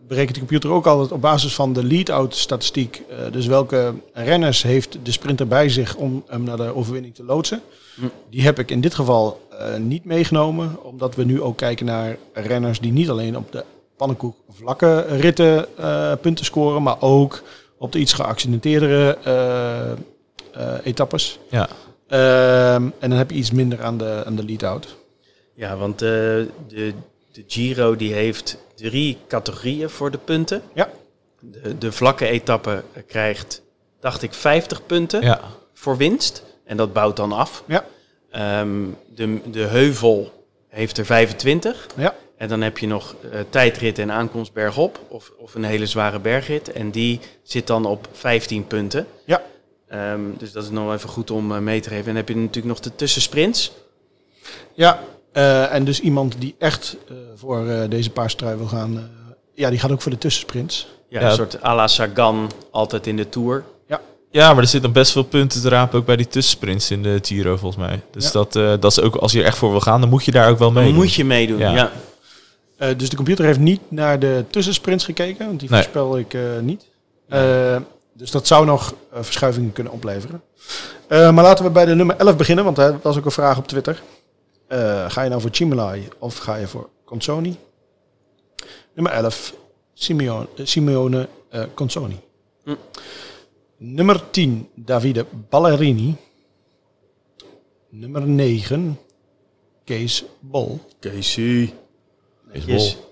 berekent 0.09 0.35
de 0.35 0.41
computer 0.41 0.71
ook 0.71 0.87
altijd 0.87 1.13
op 1.13 1.21
basis 1.21 1.55
van 1.55 1.73
de 1.73 1.85
lead-out 1.85 2.37
statistiek. 2.37 3.03
eh, 3.09 3.33
dus 3.33 3.47
welke 3.47 3.95
renners 4.13 4.63
heeft 4.63 4.99
de 5.03 5.13
sprinter 5.13 5.47
bij 5.47 5.69
zich 5.69 5.95
om 5.95 6.25
hem 6.27 6.43
naar 6.43 6.57
de 6.57 6.75
overwinning 6.75 7.15
te 7.15 7.25
loodsen. 7.25 7.63
Hm. 7.95 8.07
Die 8.31 8.43
heb 8.43 8.59
ik 8.59 8.71
in 8.71 8.81
dit 8.81 8.95
geval 8.95 9.49
eh, 9.51 9.77
niet 9.77 10.05
meegenomen, 10.05 10.77
omdat 10.83 11.15
we 11.15 11.25
nu 11.25 11.43
ook 11.43 11.57
kijken 11.57 11.87
naar 11.87 12.17
renners 12.33 12.81
die 12.81 12.93
niet 12.93 13.11
alleen 13.11 13.37
op 13.37 13.53
de 13.53 13.65
pannenkoek 13.97 14.37
vlakke 14.51 15.01
ritten 15.01 15.67
eh, 15.79 16.13
punten 16.21 16.45
scoren, 16.45 16.83
maar 16.83 17.01
ook 17.01 17.43
op 17.79 17.93
de 17.93 17.99
iets 17.99 18.13
geaccidenteerdere 18.13 19.19
eh, 19.25 19.91
eh, 19.91 19.99
etappes. 20.85 21.39
ja. 21.51 21.69
Ehm, 22.09 22.83
en 22.99 23.09
dan 23.11 23.19
heb 23.19 23.31
je 23.31 23.37
iets 23.37 23.51
minder 23.51 23.83
aan 23.83 23.99
de, 23.99 24.23
aan 24.27 24.37
de 24.37 24.45
lead-out. 24.45 24.97
Ja, 25.63 25.77
want 25.77 26.03
eh, 26.03 26.09
de, 26.09 26.93
de 27.33 27.45
Giro 27.47 27.97
die 27.97 28.13
heeft 28.13 28.59
drie 28.75 29.19
categorieën 29.29 29.91
voor 29.91 30.11
de 30.11 30.19
punten. 30.19 30.63
Ja. 30.73 30.91
De, 31.41 31.79
de 31.79 31.93
vlakke 31.93 32.27
etappe 32.27 32.83
krijgt, 33.07 33.63
dacht 34.01 34.23
ik, 34.23 34.35
50 34.35 34.87
punten 34.87 35.23
ja. 35.23 35.41
voor 35.73 35.97
winst. 35.97 36.45
En 36.65 36.77
dat 36.77 36.93
bouwt 36.93 37.17
dan 37.17 37.33
af. 37.33 37.65
Ja. 37.67 37.85
Ehm, 38.31 38.87
de, 39.15 39.41
de 39.51 39.61
heuvel 39.61 40.47
heeft 40.69 40.99
er 40.99 41.07
25. 41.07 41.87
Ja. 41.97 42.15
En 42.37 42.49
dan 42.49 42.61
heb 42.61 42.79
je 42.79 42.87
nog 42.87 43.15
eh, 43.31 43.41
tijdrit 43.49 43.99
en 43.99 44.11
aankomst 44.11 44.53
bergop. 44.53 45.01
Of, 45.09 45.33
of 45.39 45.55
een 45.55 45.65
hele 45.65 45.87
zware 45.87 46.19
bergrit. 46.19 46.73
En 46.73 46.91
die 46.91 47.21
zit 47.43 47.67
dan 47.67 47.85
op 47.85 48.09
15 48.13 48.67
punten. 48.67 49.07
Ja. 49.25 49.43
Ehm, 49.89 50.21
dus 50.39 50.53
dat 50.53 50.63
is 50.63 50.71
nog 50.71 50.93
even 50.93 51.09
goed 51.09 51.31
om 51.31 51.53
eh, 51.53 51.59
mee 51.59 51.81
te 51.81 51.89
geven. 51.89 52.07
En 52.07 52.15
dan 52.15 52.17
heb 52.17 52.29
je 52.29 52.37
natuurlijk 52.37 52.67
nog 52.67 52.81
de 52.81 52.95
tussensprints. 52.95 53.73
Ja, 54.75 55.01
eh, 55.33 55.75
en 55.75 55.85
dus 55.85 56.01
iemand 56.01 56.35
die 56.39 56.55
echt 56.59 56.97
eh, 57.09 57.15
voor 57.37 57.67
eh, 57.69 57.91
deze 57.91 58.11
paarstrui 58.11 58.57
wil 58.57 58.67
gaan, 58.67 58.97
eh, 58.97 59.03
ja, 59.55 59.71
die 59.71 59.79
gaat 59.79 59.91
ook 59.93 60.03
voor 60.03 60.11
de 60.13 60.19
tussensprints. 60.19 60.89
Ja, 61.09 61.21
Ja. 61.21 61.29
een 61.29 61.35
soort 61.35 61.65
à 61.65 61.75
la 61.75 61.87
Sagan, 61.87 62.51
altijd 62.71 63.07
in 63.07 63.17
de 63.17 63.29
Tour. 63.29 63.65
Ja, 64.31 64.53
maar 64.53 64.63
er 64.63 64.69
zitten 64.69 64.93
best 64.93 65.13
veel 65.13 65.23
punten 65.23 65.61
te 65.63 65.69
rapen 65.69 65.99
ook 65.99 66.07
bij 66.07 66.17
die 66.17 66.29
tussensprints 66.29 66.91
in 66.91 67.03
de 67.03 67.19
Giro 67.23 67.57
volgens 67.57 67.87
mij. 67.87 68.01
Dus 68.11 68.25
Ja. 68.25 68.31
dat, 68.33 68.57
eh, 68.57 68.71
dat 68.81 68.91
is 68.91 69.01
ook, 69.01 69.15
als 69.17 69.33
je 69.33 69.39
er 69.41 69.45
echt 69.45 69.59
voor 69.59 69.71
wil 69.71 69.81
gaan, 69.81 70.01
dan 70.01 70.09
moet 70.11 70.25
je 70.25 70.31
daar 70.31 70.49
ook 70.51 70.59
wel 70.59 70.71
mee 70.71 70.85
Dan 70.85 70.93
doen. 70.93 71.03
moet 71.03 71.15
je 71.15 71.25
meedoen, 71.25 71.59
Ja. 71.59 71.71
ja. 71.75 71.91
Eh, 72.77 72.89
dus 72.99 73.09
de 73.09 73.17
computer 73.17 73.45
heeft 73.45 73.59
niet 73.59 73.81
naar 73.89 74.19
de 74.19 74.45
tussensprints 74.51 75.05
gekeken, 75.05 75.47
want 75.47 75.61
die 75.61 75.71
Nee. 75.71 75.79
voorspel 75.81 76.19
ik 76.19 76.35
eh, 76.35 76.41
niet. 76.61 76.85
Eh, 77.29 77.77
dus 78.13 78.31
dat 78.31 78.47
zou 78.47 78.67
nog 78.67 78.95
eh, 79.13 79.19
verschuivingen 79.23 79.73
kunnen 79.73 79.93
opleveren. 79.93 80.43
Eh, 81.07 81.31
maar 81.33 81.45
laten 81.45 81.65
we 81.65 81.71
bij 81.71 81.85
de 81.85 81.95
nummer 81.95 82.17
11 82.17 82.37
beginnen, 82.37 82.65
want 82.65 82.77
dat 82.77 82.95
was 83.03 83.17
ook 83.19 83.25
een 83.25 83.31
vraag 83.31 83.59
op 83.59 83.69
Twitter. 83.69 84.03
Eh, 84.73 85.11
ga 85.11 85.23
je 85.23 85.29
nou 85.29 85.41
voor 85.41 85.51
Chimolai 85.53 86.09
of 86.19 86.37
ga 86.37 86.55
je 86.57 86.67
voor 86.67 86.91
Consoni? 87.05 87.57
Nummer 88.95 89.13
11, 89.13 89.55
Simeone, 89.93 90.47
eh, 90.57 90.67
Simeone 90.67 91.29
eh, 91.49 91.65
Consoni. 91.75 92.21
Hm. 92.65 92.75
Nummer 93.77 94.31
10, 94.31 94.69
Davide 94.75 95.27
Ballerini. 95.49 96.17
Nummer 97.89 98.27
9, 98.29 98.99
Kees 99.85 100.25
Bol. 100.41 100.79
Casey. 101.01 101.75
Is 102.53 102.65
Yes. 102.65 102.95
bol. 102.97 103.05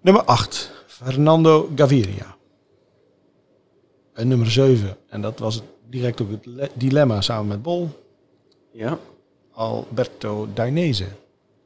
Nummer 0.00 0.22
8, 0.24 0.70
Fernando 0.86 1.70
Gaviria. 1.76 2.36
En 4.12 4.28
nummer 4.28 4.50
7, 4.50 4.96
en 5.08 5.20
dat 5.20 5.38
was 5.38 5.54
het 5.54 5.64
direct 5.90 6.22
ook 6.22 6.30
het 6.30 6.46
le- 6.46 6.70
dilemma 6.74 7.20
samen 7.20 7.46
met 7.46 7.62
Bol, 7.62 7.88
Ja. 8.72 8.98
Alberto 9.58 10.48
Dainese. 10.54 11.06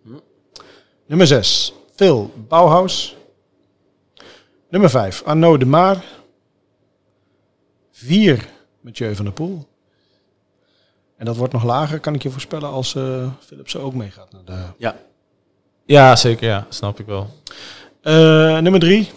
Hm. 0.02 0.18
Nummer 1.06 1.26
6, 1.26 1.72
Phil 1.94 2.30
Bauhaus. 2.48 3.16
Nummer 4.68 4.90
5, 4.90 5.22
Arnaud 5.22 5.60
de 5.60 5.66
Maar. 5.66 6.04
4, 7.90 8.48
Mathieu 8.80 9.14
van 9.14 9.24
der 9.24 9.34
Poel. 9.34 9.68
En 11.16 11.24
dat 11.24 11.36
wordt 11.36 11.52
nog 11.52 11.64
lager, 11.64 12.00
kan 12.00 12.14
ik 12.14 12.22
je 12.22 12.30
voorspellen, 12.30 12.68
als 12.68 12.94
eh 12.94 13.26
Philipsen 13.40 13.80
ook 13.80 13.94
meegaat. 13.94 14.32
Naar 14.32 14.44
de... 14.44 14.64
Ja, 14.76 14.96
Ja, 15.84 16.16
zeker. 16.16 16.48
Ja, 16.48 16.66
snap 16.68 17.00
ik 17.00 17.06
wel. 17.06 17.28
Eh, 18.00 18.58
nummer 18.58 18.80
drie, 18.80 19.10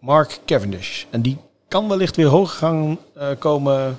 Mark 0.00 0.40
Cavendish. 0.46 1.04
En 1.10 1.22
die 1.22 1.36
kan 1.68 1.88
wellicht 1.88 2.16
weer 2.16 2.26
hoger 2.26 2.56
gaan 2.56 2.98
eh, 3.14 3.28
komen. 3.38 3.98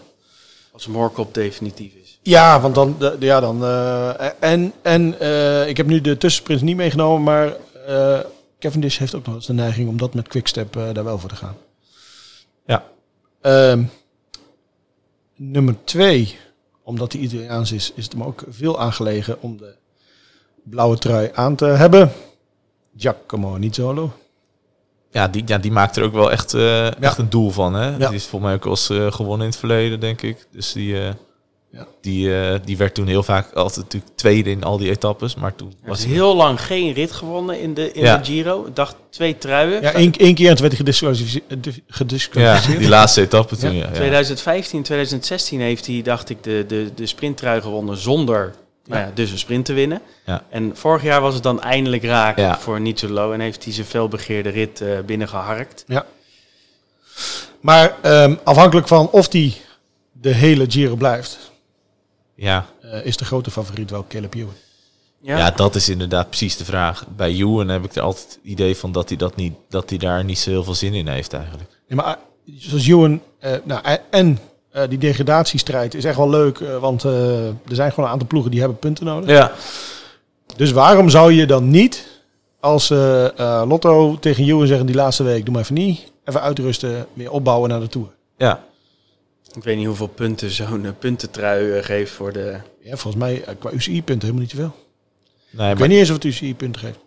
als 0.72 0.88
Morkop 0.88 1.34
definitief 1.34 1.94
is. 1.94 1.99
Ja, 2.22 2.62
want 2.62 2.76
dan, 2.76 2.96
de, 3.00 3.16
ja, 3.20 3.40
dan 3.40 3.64
eh, 3.64 4.30
en, 4.40 4.74
en 4.82 5.20
eh, 5.20 5.68
ik 5.68 5.78
heb 5.78 5.88
nu 5.88 6.02
de 6.02 6.18
tussensprints 6.18 6.64
niet 6.64 6.76
meegenomen, 6.76 7.24
maar 7.24 7.54
eh, 7.88 8.20
Cavendish 8.60 8.98
heeft 8.98 9.16
ook 9.16 9.26
nog 9.26 9.36
eens 9.36 9.46
de 9.46 9.54
neiging 9.54 9.90
om 9.90 9.98
dat 9.98 10.14
met 10.14 10.28
Quickstep 10.28 10.74
daar 10.74 11.04
wel 11.04 11.20
voor 11.20 11.30
te 11.30 11.36
gaan. 11.36 11.56
Ja. 12.66 12.84
Ehm, 13.42 13.84
nummer 15.36 15.76
twee, 15.84 16.38
omdat 16.84 17.14
hij 17.14 17.22
Italiaans 17.22 17.72
is, 17.72 17.92
is 17.96 18.04
het 18.04 18.14
hem 18.14 18.24
ook 18.24 18.44
veel 18.50 18.80
aangelegen 18.80 19.42
om 19.42 19.58
de 19.58 19.76
blauwe 20.64 20.98
trui 20.98 21.32
aan 21.34 21.56
te 21.56 21.66
hebben. 21.66 22.12
Giacomo 22.98 23.58
Nizzolo. 23.58 24.12
Ja, 25.12 25.28
die, 25.28 25.44
ja, 25.46 25.58
die 25.58 25.72
maakt 25.72 25.96
er 25.96 26.04
ook 26.04 26.14
wel 26.14 26.32
echt, 26.32 26.54
echt 27.00 27.18
een 27.18 27.30
doel 27.30 27.50
van. 27.50 27.74
Hè? 27.74 27.90
Ja. 27.90 28.08
Die 28.08 28.16
is 28.16 28.26
volgens 28.26 28.42
mij 28.42 28.54
ook 28.54 28.66
al 28.66 28.72
eens 28.72 28.90
eh, 28.90 29.12
gewonnen 29.12 29.46
in 29.46 29.52
het 29.52 29.60
verleden, 29.60 30.00
denk 30.00 30.22
ik. 30.22 30.48
Dus 30.52 30.72
die, 30.72 30.96
Ja. 31.72 31.88
die, 32.02 32.36
eh, 32.42 32.60
die 32.66 32.78
werd 32.78 32.94
toen 32.94 33.08
heel 33.08 33.24
vaak 33.24 33.54
altijd 33.54 33.84
natuurlijk 33.86 34.12
tweede 34.16 34.50
in 34.50 34.64
al 34.64 34.78
die 34.78 34.90
etappes. 34.90 35.36
Maar 35.36 35.56
toen 35.56 35.74
Hij 35.82 35.90
was 35.90 36.06
heel 36.06 36.36
lang 36.36 36.62
geen 36.62 36.94
rit 36.94 37.12
gewonnen 37.12 37.62
in 37.62 37.74
de, 37.74 37.92
in 37.92 38.04
Ja. 38.04 38.18
de 38.18 38.24
Giro. 38.26 38.66
Ik 38.66 38.76
dacht 38.76 38.96
twee 39.10 39.38
truien. 39.38 39.82
Ja, 39.82 39.92
één, 39.92 40.12
één 40.18 40.34
keer 40.36 40.50
en 40.50 40.56
toen 40.56 40.62
werd 40.70 40.78
hij 40.78 40.86
gedisqualificeerd. 40.86 41.44
eh, 42.36 42.72
Ja, 42.74 42.78
die 42.78 42.88
laatste 42.90 43.22
etappe 43.22 43.56
toen, 43.58 43.74
ja. 43.76 43.86
ja. 43.86 43.92
2015, 43.92 44.84
2016 44.84 45.60
heeft 45.60 45.88
hij, 45.88 46.02
dacht 46.02 46.30
ik, 46.30 46.44
de, 46.44 46.64
de, 46.68 46.92
de 46.96 47.06
sprinttrui 47.06 47.62
gewonnen 47.62 47.98
zonder 47.98 48.54
nou 48.86 49.02
ja, 49.02 49.12
dus 49.14 49.32
een 49.32 49.38
sprint 49.38 49.66
te 49.66 49.74
winnen. 49.74 50.02
Ja. 50.26 50.44
En 50.50 50.72
vorig 50.76 51.04
jaar 51.04 51.22
was 51.22 51.34
het 51.34 51.44
dan 51.44 51.62
eindelijk 51.62 52.04
raak 52.04 52.38
Ja. 52.38 52.60
voor 52.60 52.82
Nizzolo 52.82 53.32
en 53.32 53.40
heeft 53.40 53.64
hij 53.64 53.74
zijn 53.74 53.86
felbegeerde 53.86 54.50
rit 54.50 54.82
eh 54.82 55.00
binnengeharkt. 55.06 55.84
Maar 57.62 57.96
ehm, 58.02 58.36
afhankelijk 58.44 58.88
van 58.88 59.10
of 59.10 59.32
hij 59.32 59.54
de 60.12 60.34
hele 60.34 60.66
Giro 60.70 60.96
blijft, 60.96 61.38
Ja. 62.40 62.66
eh, 62.82 63.06
is 63.06 63.18
de 63.18 63.26
grote 63.26 63.52
favoriet 63.52 63.90
wel 63.90 64.06
Caleb 64.10 64.34
Ewan. 64.36 64.54
Ja, 65.22 65.38
Ja. 65.38 65.52
dat 65.52 65.76
is 65.76 65.90
inderdaad 65.90 66.28
precies 66.28 66.58
de 66.58 66.66
vraag. 66.66 67.06
Bij 67.16 67.32
Ewan 67.34 67.68
heb 67.68 67.84
ik 67.84 67.96
er 67.96 68.02
altijd 68.02 68.26
het 68.26 68.40
idee 68.44 68.76
van 68.76 68.92
dat 68.92 69.10
hij, 69.10 69.18
dat 69.18 69.36
niet, 69.36 69.54
dat 69.70 69.90
hij 69.90 69.98
daar 70.00 70.24
niet 70.24 70.40
zo 70.40 70.50
heel 70.50 70.64
veel 70.64 70.76
zin 70.76 70.94
in 70.94 71.08
heeft 71.08 71.34
eigenlijk. 71.34 71.70
Nee, 71.88 71.98
maar 71.98 72.06
eh, 72.08 72.54
zoals 72.58 72.88
Ewan, 72.88 73.22
eh, 73.40 73.52
nou, 73.64 73.82
en 74.10 74.40
eh, 74.72 74.84
die 74.90 74.98
degradatiestrijd 74.98 75.94
is 75.94 76.04
echt 76.06 76.18
wel 76.18 76.30
leuk, 76.30 76.60
eh, 76.60 76.78
want 76.78 77.04
eh, 77.04 77.46
er 77.48 77.54
zijn 77.70 77.90
gewoon 77.90 78.06
een 78.06 78.12
aantal 78.12 78.28
ploegen 78.28 78.52
die 78.52 78.60
hebben 78.60 78.80
punten 78.80 79.06
nodig. 79.06 79.30
Ja. 79.30 79.52
Dus 80.56 80.72
waarom 80.72 81.10
zou 81.10 81.32
je 81.34 81.46
dan 81.46 81.70
niet, 81.70 82.08
als 82.60 82.90
Lotto 83.68 84.18
tegen 84.20 84.44
Ewan 84.44 84.68
zeggen 84.68 84.86
die 84.86 84.96
laatste 84.96 85.24
week, 85.24 85.44
doe 85.46 85.54
maar 85.54 85.64
even 85.64 85.76
niet, 85.76 86.12
even 86.26 86.42
uitrusten, 86.42 87.08
weer 87.14 87.32
opbouwen 87.32 87.70
naar 87.70 87.80
de 87.80 87.88
Tour. 87.88 88.08
Ja. 88.38 88.64
Ik 89.56 89.64
weet 89.64 89.78
niet 89.78 89.86
hoeveel 89.88 90.08
punten 90.08 90.50
zo'n 90.52 90.86
eh, 90.86 90.92
puntentrui 91.00 91.72
eh, 91.72 91.84
geeft 91.84 92.12
voor 92.12 92.34
de... 92.34 92.56
Ja, 92.82 92.96
volgens 92.98 93.24
mij 93.24 93.44
eh, 93.44 93.54
qua 93.60 93.72
UCI-punten 93.72 94.20
helemaal 94.28 94.42
niet 94.42 94.50
te 94.50 94.56
veel. 94.56 94.76
Nee, 95.50 95.52
Ik 95.52 95.58
maar, 95.58 95.76
weet 95.78 95.88
niet 95.88 95.98
eens 95.98 96.10
of 96.10 96.16
het 96.16 96.24
UCI-punten 96.24 96.82
geeft. 96.82 97.00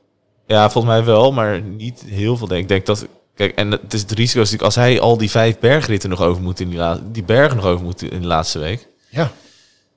ja, 0.47 0.71
volgens 0.71 0.95
mij 0.95 1.05
wel, 1.05 1.33
maar 1.33 1.61
niet 1.61 2.03
heel 2.07 2.37
veel. 2.37 2.47
Denk 2.47 2.63
ik. 2.63 2.69
Denk 2.69 2.87
dat... 2.87 3.07
Kijk, 3.35 3.55
en 3.55 3.71
het 3.71 3.93
is 3.95 4.01
het 4.01 4.11
risico 4.11 4.41
is 4.41 4.51
natuurlijk 4.51 4.63
als 4.63 4.75
hij 4.75 5.01
al 5.01 5.17
die 5.17 5.31
vijf 5.31 5.59
bergritten 5.59 6.11
nog 6.11 6.21
over 6.21 6.43
moet 6.43 6.61
in 6.61 6.69
die, 6.69 6.79
la- 6.79 7.01
die 7.05 7.23
bergen 7.23 7.57
nog 7.57 7.67
over 7.67 7.85
moet 7.85 8.03
in 8.03 8.21
de 8.21 8.27
laatste 8.27 8.59
week. 8.59 8.87
Ja. 9.09 9.33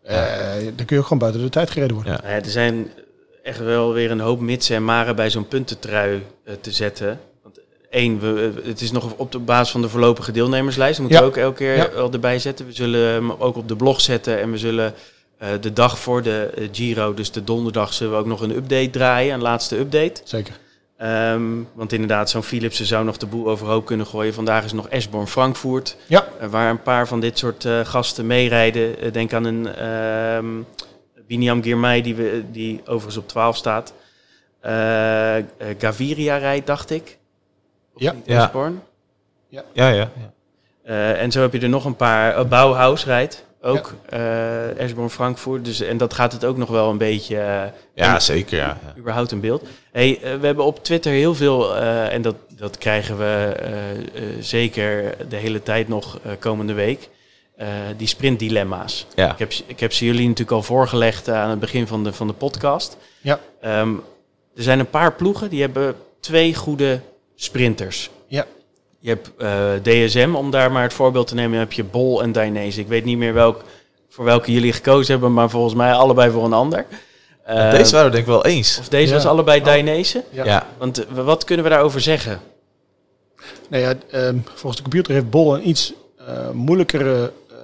Eh, 0.04 0.18
dan 0.76 0.86
kun 0.86 0.96
je 0.96 0.98
ook 0.98 1.04
gewoon 1.04 1.18
buiten 1.20 1.42
de 1.42 1.50
tijd 1.50 1.70
gereden 1.70 1.96
worden. 1.96 2.14
Ja. 2.14 2.20
Nou 2.22 2.34
ja, 2.34 2.42
er 2.44 2.50
zijn 2.50 2.92
echt 3.44 3.60
wel 3.60 3.94
weer 3.94 4.12
een 4.12 4.20
hoop 4.20 4.40
mitsen 4.40 4.76
en 4.76 4.84
maren 4.86 5.16
bij 5.16 5.30
zo'n 5.30 5.48
puntentrui 5.48 6.24
te 6.62 6.72
zetten. 6.72 7.20
Één, 7.96 8.20
we, 8.20 8.52
het 8.64 8.82
is 8.82 8.92
nog 8.92 9.14
op 9.16 9.32
de 9.32 9.40
basis 9.40 9.72
van 9.72 9.82
de 9.82 9.90
voorlopige 9.90 10.32
deelnemerslijst. 10.32 10.98
Dat 11.00 11.02
moeten 11.08 11.18
Ja. 11.26 11.32
we 11.32 11.38
ook 11.38 11.44
elke 11.44 11.58
keer 11.58 11.76
Ja. 11.76 11.90
wel 11.94 12.12
erbij 12.12 12.40
zetten. 12.40 12.66
We 12.66 12.72
zullen 12.74 13.00
hem 13.10 13.32
ook 13.32 13.56
op 13.56 13.68
de 13.68 13.76
blog 13.76 14.02
zetten 14.02 14.40
en 14.42 14.52
we 14.52 14.58
zullen 14.58 14.94
eh, 15.38 15.50
de 15.62 15.74
dag 15.74 16.00
voor 16.00 16.22
de 16.22 16.52
eh, 16.56 16.68
Giro, 16.72 17.14
dus 17.14 17.32
de 17.32 17.44
donderdag, 17.44 17.94
zullen 17.94 18.14
we 18.14 18.20
ook 18.20 18.26
nog 18.26 18.42
een 18.42 18.56
update 18.56 18.90
draaien, 18.90 19.34
een 19.34 19.42
laatste 19.42 19.78
update. 19.80 20.22
Zeker. 20.24 20.54
Ehm, 20.98 21.42
want 21.74 21.94
inderdaad, 21.94 22.30
zo'n 22.30 22.44
Philipsen 22.44 22.86
zou 22.86 23.06
nog 23.06 23.18
de 23.18 23.26
boel 23.26 23.48
overhoop 23.48 23.86
kunnen 23.86 24.06
gooien. 24.06 24.34
Vandaag 24.34 24.64
is 24.66 24.74
nog 24.74 24.88
Esborn 24.90 25.28
Frankfurt. 25.28 25.98
Ja. 26.08 26.28
Eh, 26.40 26.48
waar 26.48 26.70
een 26.70 26.82
paar 26.82 27.08
van 27.08 27.20
dit 27.20 27.38
soort 27.38 27.68
gasten 27.84 28.26
meerijden. 28.28 29.14
Denk 29.14 29.34
aan 29.34 29.46
een 29.46 29.76
ehm 29.76 30.46
Biniam 31.28 31.64
Girmay, 31.64 32.02
die, 32.02 32.16
we, 32.16 32.44
die 32.52 32.82
overigens 32.86 33.18
op 33.18 33.28
12 33.28 33.56
staat. 33.58 33.94
Gaviria 35.78 36.38
rijdt, 36.38 36.68
dacht 36.68 36.90
ik. 36.90 37.18
Of 37.96 38.02
Ja. 38.02 38.12
niet, 38.12 38.24
Ja. 38.26 38.52
Ja, 39.50 39.64
ja. 39.74 39.90
ja. 39.94 40.10
Eh, 40.84 41.22
en 41.22 41.32
zo 41.32 41.42
heb 41.42 41.54
je 41.54 41.60
er 41.60 41.70
nog 41.70 41.86
een 41.86 41.96
paar. 41.96 42.38
Uh, 42.40 42.46
Bauhaus 42.46 43.06
rijdt 43.06 43.46
ook. 43.62 43.94
eh 44.10 44.80
Esborn 44.80 45.10
Frankfurt. 45.10 45.66
Dus, 45.66 45.82
en 45.82 45.98
dat 45.98 46.14
gaat 46.14 46.32
het 46.32 46.46
ook 46.46 46.58
nog 46.58 46.70
wel 46.70 46.90
een 46.90 46.98
beetje... 46.98 47.38
eh, 47.40 47.62
Ja, 47.94 48.20
zeker. 48.20 48.58
Ja. 48.58 48.78
ja. 48.86 49.00
überhaupt 49.00 49.32
een 49.32 49.40
beeld. 49.40 49.64
Hey, 49.92 50.20
eh, 50.22 50.36
we 50.40 50.46
hebben 50.46 50.66
op 50.66 50.84
Twitter 50.84 51.12
heel 51.12 51.36
veel, 51.36 51.76
eh, 51.76 52.14
en 52.14 52.22
dat, 52.22 52.36
dat 52.58 52.78
krijgen 52.78 53.18
we 53.18 53.54
eh, 53.60 53.92
eh, 53.92 53.98
zeker 54.40 55.16
de 55.30 55.36
hele 55.36 55.64
tijd 55.64 55.88
nog 55.88 56.20
eh, 56.24 56.32
komende 56.40 56.74
week, 56.74 57.10
eh, 57.56 57.68
die 57.98 58.08
sprintdilemma's. 58.08 59.08
Ja. 59.16 59.32
Ik, 59.32 59.40
heb, 59.40 59.54
ze- 59.54 59.64
ik 59.68 59.80
heb 59.80 59.94
ze 59.94 60.06
jullie 60.06 60.24
natuurlijk 60.28 60.52
al 60.58 60.64
voorgelegd 60.64 61.30
aan 61.30 61.50
het 61.50 61.60
begin 61.60 61.88
van 61.88 62.04
de, 62.04 62.14
van 62.14 62.28
de 62.28 62.34
podcast. 62.34 62.98
Ja. 63.22 63.40
Ehm, 63.62 63.94
er 64.56 64.64
zijn 64.64 64.80
een 64.80 64.90
paar 64.90 65.14
ploegen 65.14 65.50
die 65.50 65.62
hebben 65.62 65.96
twee 66.20 66.56
goede 66.56 67.00
sprinters. 67.36 68.10
Ja. 68.28 68.46
Je 69.00 69.10
hebt 69.10 69.32
eh, 69.38 70.06
DSM, 70.06 70.34
om 70.36 70.52
daar 70.52 70.72
maar 70.72 70.84
het 70.84 70.94
voorbeeld 70.94 71.28
te 71.28 71.36
nemen, 71.36 71.52
dan 71.52 71.60
heb 71.60 71.74
je 71.74 71.84
Bol 71.84 72.22
en 72.22 72.32
Dainese. 72.32 72.80
Ik 72.80 72.88
weet 72.88 73.06
niet 73.06 73.18
meer 73.18 73.34
welk, 73.34 73.64
voor 74.10 74.26
welke 74.26 74.52
jullie 74.52 74.74
gekozen 74.74 75.12
hebben, 75.12 75.34
maar 75.34 75.50
volgens 75.50 75.74
mij 75.74 75.94
allebei 75.94 76.32
voor 76.32 76.46
een 76.46 76.54
ander. 76.54 76.86
Eh, 77.44 77.72
Deze 77.72 77.92
waren 77.92 78.06
we 78.08 78.12
denk 78.16 78.24
ik 78.28 78.32
wel 78.32 78.46
eens. 78.46 78.78
of 78.80 78.90
deze 78.90 79.08
Ja. 79.08 79.14
was 79.14 79.26
allebei 79.26 79.60
Oh. 79.60 79.66
Dainese. 79.66 80.24
Ja. 80.32 80.46
Ja. 80.46 80.68
Want 80.78 81.06
eh, 81.06 81.24
wat 81.26 81.44
kunnen 81.44 81.66
we 81.66 81.72
daarover 81.72 82.02
zeggen? 82.02 82.40
Nou 83.70 83.84
ja, 83.84 83.94
ehm, 84.12 84.38
volgens 84.44 84.76
de 84.76 84.82
computer 84.82 85.14
heeft 85.14 85.30
Bol 85.30 85.56
een 85.56 85.68
iets 85.70 85.94
eh, 86.28 86.50
moeilijkere 86.50 87.32
eh, 87.50 87.56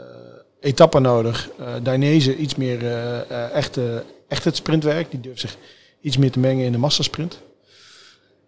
etappe 0.60 1.00
nodig. 1.00 1.50
Eh 1.60 1.68
Dainese 1.84 2.36
iets 2.36 2.56
meer 2.56 2.86
eh, 2.86 3.20
eh, 3.20 3.52
echt, 3.54 3.78
eh, 3.78 3.84
echt 4.28 4.44
het 4.44 4.56
sprintwerk. 4.56 5.12
Die 5.12 5.20
durft 5.20 5.40
zich 5.40 5.56
iets 6.02 6.18
meer 6.18 6.32
te 6.32 6.40
mengen 6.40 6.66
in 6.66 6.72
de 6.72 6.78
massasprint. 6.78 7.40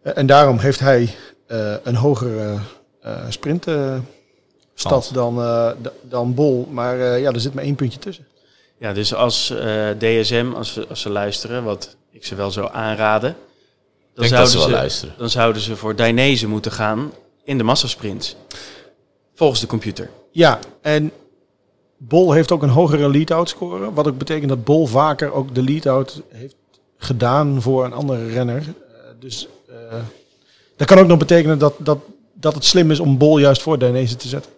En 0.03 0.25
daarom 0.25 0.57
heeft 0.57 0.79
hij 0.79 1.15
eh, 1.47 1.73
een 1.83 1.95
hogere 1.95 2.57
eh 3.01 3.25
sprintstad 3.29 5.09
dan, 5.13 5.41
eh, 5.41 5.71
dan 6.01 6.33
Bol. 6.33 6.67
Maar 6.71 6.99
eh, 6.99 7.21
ja, 7.21 7.31
er 7.31 7.39
zit 7.39 7.53
maar 7.53 7.63
één 7.63 7.75
puntje 7.75 7.99
tussen. 7.99 8.25
Ja, 8.77 8.93
dus 8.93 9.13
als 9.13 9.49
eh, 9.49 9.89
DSM, 9.97 10.51
als, 10.55 10.73
ze- 10.73 10.85
als 10.89 11.01
ze 11.01 11.09
luisteren, 11.09 11.63
wat 11.63 11.95
ik 12.11 12.25
ze 12.25 12.35
wel 12.35 12.51
zou 12.51 12.69
aanraden, 12.71 13.35
dan 14.13 14.23
ze 14.25 14.29
zouden 14.29 14.53
wel 14.57 14.63
ze, 14.65 14.71
luisteren. 14.71 15.15
dan 15.17 15.29
zouden 15.29 15.61
ze 15.61 15.75
voor 15.75 15.95
Dainese 15.95 16.47
moeten 16.47 16.71
gaan 16.71 17.11
in 17.43 17.57
de 17.57 17.63
massasprints. 17.63 18.35
Volgens 19.35 19.59
de 19.59 19.67
computer. 19.67 20.09
Ja, 20.31 20.59
en 20.81 21.11
Bol 21.97 22.31
heeft 22.31 22.51
ook 22.51 22.63
een 22.63 22.69
hogere 22.69 23.09
lead-out 23.09 23.49
score. 23.49 23.93
Wat 23.93 24.07
ook 24.07 24.17
betekent 24.17 24.49
dat 24.49 24.63
Bol 24.63 24.85
vaker 24.85 25.31
ook 25.33 25.55
de 25.55 25.63
lead-out 25.63 26.21
heeft 26.29 26.55
gedaan 26.97 27.61
voor 27.61 27.85
een 27.85 27.93
andere 27.93 28.27
renner. 28.27 28.63
Dus 29.19 29.47
dat 30.75 30.87
kan 30.87 30.97
ook 30.97 31.07
nog 31.07 31.17
betekenen 31.17 31.59
dat, 31.59 31.73
dat, 31.77 31.97
dat 32.33 32.53
het 32.53 32.65
slim 32.65 32.91
is 32.91 32.99
om 32.99 33.17
Bol 33.17 33.37
juist 33.37 33.61
voor 33.61 33.77
Dainese 33.77 34.15
te 34.15 34.27
zetten. 34.27 34.51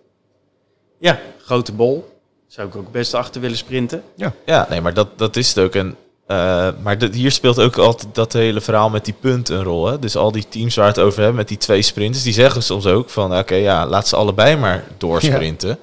Ja, 0.98 1.20
grote 1.44 1.72
bol. 1.72 2.14
Zou 2.48 2.68
ik 2.68 2.76
ook 2.76 2.92
best 2.92 3.14
achter 3.14 3.42
willen 3.42 3.58
sprinten. 3.58 4.04
Ja, 4.46 4.68
nee, 4.70 4.82
maar 4.82 4.94
dat, 4.94 5.08
dat 5.18 5.36
is 5.36 5.48
het 5.48 5.60
ook. 5.60 5.76
En, 5.76 5.96
eh, 6.28 6.70
maar 6.84 6.98
hier 7.12 7.32
speelt 7.32 7.60
ook 7.60 7.78
altijd 7.78 8.16
dat 8.16 8.34
hele 8.34 8.62
verhaal 8.62 8.90
met 8.90 9.06
die 9.06 9.14
punten 9.20 9.56
een 9.56 9.64
rol. 9.64 9.86
Hè? 9.86 10.00
Dus 10.00 10.16
al 10.16 10.32
die 10.32 10.48
teams 10.50 10.76
waar 10.76 10.88
het 10.88 11.00
over 11.00 11.18
hebben 11.18 11.36
met 11.36 11.48
die 11.48 11.58
twee 11.58 11.82
sprinters, 11.82 12.24
die 12.24 12.34
zeggen 12.34 12.64
soms 12.64 12.86
ook 12.86 13.10
van 13.10 13.38
oké, 13.38 13.56
ja, 13.56 13.88
laat 13.88 14.08
ze 14.08 14.16
allebei 14.16 14.56
maar 14.56 14.84
doorsprinten. 14.98 15.78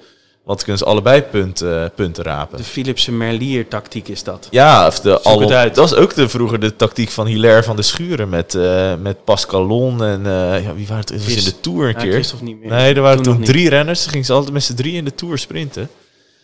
Want 0.45 0.61
kunnen 0.61 0.79
ze 0.79 0.85
allebei 0.85 1.23
punten, 1.23 1.93
punten 1.95 2.25
rapen. 2.25 2.57
De 2.59 2.65
Philipsen 2.65 3.17
Merlier 3.17 3.69
tactiek 3.69 4.09
is 4.09 4.23
dat. 4.23 4.49
Ja, 4.51 4.87
of 4.87 5.01
de 5.01 5.21
dat 5.45 5.77
was 5.77 5.95
ook 5.95 6.15
de, 6.15 6.29
vroeger 6.29 6.61
de 6.61 6.77
tactiek 6.77 7.11
van 7.11 7.27
Hilaire 7.27 7.63
van 7.63 7.77
de 7.77 7.83
Schuren 7.83 8.29
met, 8.29 8.55
eh 8.55 8.93
met 9.03 9.25
Pascalon 9.25 10.05
en 10.05 10.27
eh, 10.27 10.65
ja, 10.65 10.75
wie 10.75 10.87
waren 10.87 11.01
het? 11.01 11.09
Het 11.09 11.25
was 11.25 11.35
in 11.35 11.45
de 11.45 11.61
Tour 11.61 11.83
een 11.89 11.95
Ja, 11.95 12.01
keer. 12.01 12.13
Christophe 12.13 12.45
niet 12.45 12.61
meer. 12.61 12.71
Nee, 12.71 12.95
er 12.95 13.01
waren 13.01 13.17
Toen 13.17 13.25
toen, 13.25 13.33
nog 13.33 13.43
niet. 13.43 13.51
drie 13.51 13.69
renners. 13.69 14.01
Dan 14.01 14.11
gingen 14.11 14.27
ze 14.27 14.33
altijd 14.33 14.53
met 14.53 14.63
z'n 14.63 14.75
drie 14.75 14.93
in 14.93 15.05
de 15.05 15.15
Tour 15.15 15.39
sprinten. 15.39 15.89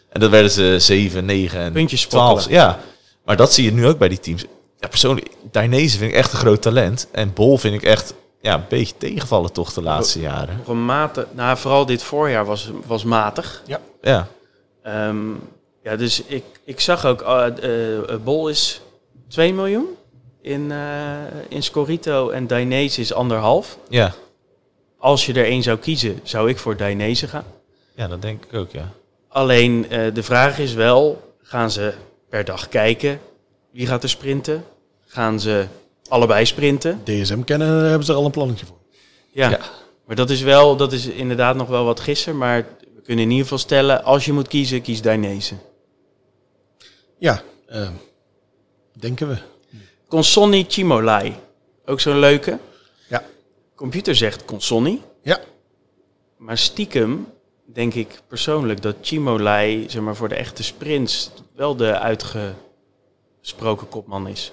En 0.09 0.20
dat 0.20 0.31
werden 0.31 0.51
ze 0.51 0.77
7, 0.79 1.25
9 1.25 1.61
en 1.61 1.73
Puntjes 1.73 2.07
12. 2.07 2.31
spottelen. 2.31 2.59
Ja, 2.61 2.81
maar 3.25 3.37
dat 3.37 3.53
zie 3.53 3.65
je 3.65 3.73
nu 3.73 3.87
ook 3.87 3.99
bij 3.99 4.09
die 4.09 4.20
teams. 4.20 4.45
Ja, 4.81 4.89
persoonlijk, 4.89 5.27
Dainese 5.51 5.99
vind 5.99 6.11
ik 6.11 6.16
echt 6.16 6.33
een 6.33 6.39
groot 6.39 6.62
talent. 6.62 7.09
En 7.12 7.33
Bol 7.35 7.59
vind 7.59 7.75
ik 7.75 7.83
echt 7.83 8.15
ja, 8.40 8.55
een 8.55 8.65
beetje 8.69 8.94
tegenvallen 8.97 9.52
toch 9.52 9.73
de 9.73 9.82
laatste 9.82 10.20
jaren. 10.20 10.56
Nog 10.56 10.69
een 10.69 10.85
mate, 10.85 11.27
nou, 11.32 11.59
vooral 11.59 11.86
dit 11.86 12.02
voorjaar 12.02 12.44
was, 12.44 12.70
was 12.86 13.05
matig. 13.05 13.62
Ja, 13.66 13.81
Ehm, 14.82 15.32
Ja, 15.82 15.97
dus 15.97 16.23
ik, 16.23 16.44
ik 16.65 16.81
zag 16.81 17.05
ook, 17.05 17.23
eh 17.23 17.47
eh, 17.47 17.98
eh, 17.98 18.20
Bol 18.23 18.48
is 18.48 18.81
2 19.28 19.55
miljoen 19.55 19.86
in, 20.43 20.73
eh, 20.73 20.78
in 21.48 21.62
Scorito 21.62 22.31
en 22.31 22.47
Dainese 22.47 23.01
is 23.01 23.12
anderhalf. 23.12 23.78
Ja. 23.89 24.15
Als 24.98 25.27
je 25.27 25.32
er 25.32 25.44
één 25.44 25.62
zou 25.62 25.78
kiezen, 25.78 26.20
zou 26.23 26.48
ik 26.48 26.59
voor 26.59 26.77
Dainese 26.77 27.28
gaan. 27.28 27.44
ja, 27.94 28.09
dat 28.09 28.23
denk 28.23 28.44
ik 28.44 28.55
ook, 28.55 28.70
ja. 28.70 28.89
Alleen 29.28 29.90
eh, 29.90 30.15
de 30.15 30.23
vraag 30.23 30.59
is 30.59 30.73
wel, 30.74 31.35
gaan 31.43 31.70
ze 31.70 31.93
per 32.28 32.44
dag 32.44 32.69
kijken 32.69 33.20
wie 33.70 33.86
gaat 33.86 34.02
er 34.02 34.09
sprinten? 34.09 34.65
Gaan 35.06 35.40
ze 35.40 35.66
allebei 36.09 36.44
sprinten? 36.44 37.01
DSM 37.05 37.43
kennen, 37.43 37.68
daar 37.68 37.89
hebben 37.89 38.05
ze 38.06 38.12
er 38.12 38.18
al 38.18 38.24
een 38.24 38.30
plannetje 38.30 38.66
voor. 38.66 38.76
Ja, 39.30 39.51
Ja. 39.51 39.60
maar 40.06 40.16
dat 40.16 40.30
is 40.30 40.40
wel, 40.43 40.76
dat 40.76 40.93
is 40.93 41.06
inderdaad 41.06 41.56
nog 41.56 41.68
wel 41.68 41.85
wat 41.85 42.01
gissen. 42.01 42.36
Maar 42.39 42.66
we 42.94 43.01
kunnen 43.02 43.24
in 43.24 43.30
ieder 43.30 43.43
geval 43.44 43.59
stellen, 43.59 44.05
als 44.05 44.24
je 44.24 44.32
moet 44.32 44.48
kiezen, 44.48 44.82
kies 44.82 45.02
Dainese. 45.02 45.55
Ja, 47.18 47.43
eh, 47.66 47.89
denken 48.93 49.28
we. 49.28 49.36
Consonni 50.09 50.64
Chimolai, 50.68 51.35
ook 51.86 52.01
zo'n 52.01 52.18
leuke. 52.18 52.59
Ja. 53.09 53.24
Computer 53.74 54.14
zegt 54.16 54.44
Consonni, 54.44 55.02
Ja, 55.22 55.40
maar 56.36 56.59
stiekem 56.59 57.26
denk 57.64 57.94
ik 57.94 58.20
persoonlijk 58.28 58.82
dat 58.82 58.97
Chimolai, 59.01 59.85
zeg 59.90 60.02
maar 60.02 60.16
voor 60.16 60.28
de 60.28 60.35
echte 60.35 60.62
sprints, 60.62 61.30
wel 61.55 61.76
de 61.76 61.98
uitgesproken 61.98 63.89
kopman 63.89 64.28
is. 64.28 64.52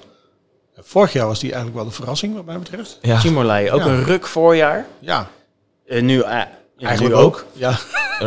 Vorig 0.82 1.14
jaar 1.14 1.28
was 1.28 1.40
die 1.40 1.50
eigenlijk 1.52 1.82
wel 1.82 1.90
de 1.90 1.96
verrassing 1.96 2.36
wat 2.36 2.46
mij 2.46 2.60
betreft. 2.60 2.98
Ja, 3.02 3.18
Chimolai, 3.20 3.72
ook 3.72 3.80
Ja. 3.80 3.86
een 3.86 4.04
ruk 4.04 4.28
voorjaar. 4.28 4.86
Ja, 5.00 5.28
En 5.88 6.06
nu, 6.06 6.20
eh, 6.22 6.30
ja, 6.78 6.88
eigenlijk 6.88 7.16
nu 7.16 7.22
ook. 7.22 7.46
Ja, 7.54 7.78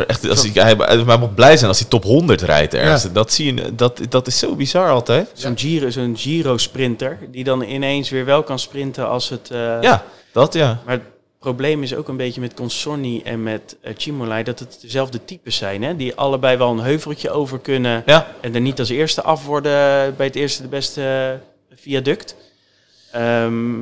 echt, 0.07 0.29
als 0.29 0.47
hij, 0.51 0.63
hij, 0.63 0.75
hij 0.77 1.03
mag 1.03 1.33
blij 1.33 1.57
zijn 1.57 1.69
als 1.69 1.79
hij 1.79 1.89
top 1.89 2.03
100 2.03 2.41
rijdt 2.41 2.73
ergens. 2.73 3.03
Ja. 3.03 3.09
Dat, 3.09 3.31
zie 3.33 3.53
je, 3.55 3.75
dat, 3.75 3.99
dat 4.09 4.27
is 4.27 4.39
zo 4.39 4.55
bizar 4.55 4.89
altijd. 4.89 5.29
Zo'n 5.33 5.57
Giro, 5.57 5.89
zo'n 5.89 6.17
Giro-sprinter, 6.17 7.17
die 7.31 7.43
dan 7.43 7.61
ineens 7.61 8.09
weer 8.09 8.25
wel 8.25 8.43
kan 8.43 8.59
sprinten 8.59 9.07
als 9.07 9.29
het... 9.29 9.49
eh, 9.51 9.81
Ja, 9.81 10.03
dat 10.31 10.53
ja. 10.53 10.79
Maar 10.85 10.93
het 10.95 11.03
probleem 11.39 11.83
is 11.83 11.95
ook 11.95 12.07
een 12.07 12.17
beetje 12.17 12.41
met 12.41 12.53
Consonni 12.53 13.21
en 13.21 13.43
met 13.43 13.75
uh, 13.83 13.93
Chimolai 13.97 14.43
dat 14.43 14.59
het 14.59 14.77
dezelfde 14.81 15.25
types 15.25 15.55
zijn. 15.57 15.83
Hè? 15.83 15.95
Die 15.95 16.15
allebei 16.15 16.57
wel 16.57 16.71
een 16.71 16.79
heuveltje 16.79 17.29
over 17.29 17.59
kunnen 17.59 18.03
Ja, 18.05 18.27
en 18.41 18.55
er 18.55 18.61
niet 18.61 18.79
als 18.79 18.89
eerste 18.89 19.23
af 19.23 19.45
worden 19.45 19.71
bij 20.15 20.25
het 20.25 20.35
eerste 20.35 20.61
de 20.61 20.67
beste 20.67 21.01
eh, 21.01 21.47
viaduct. 21.75 22.35
Ehm, 23.11 23.81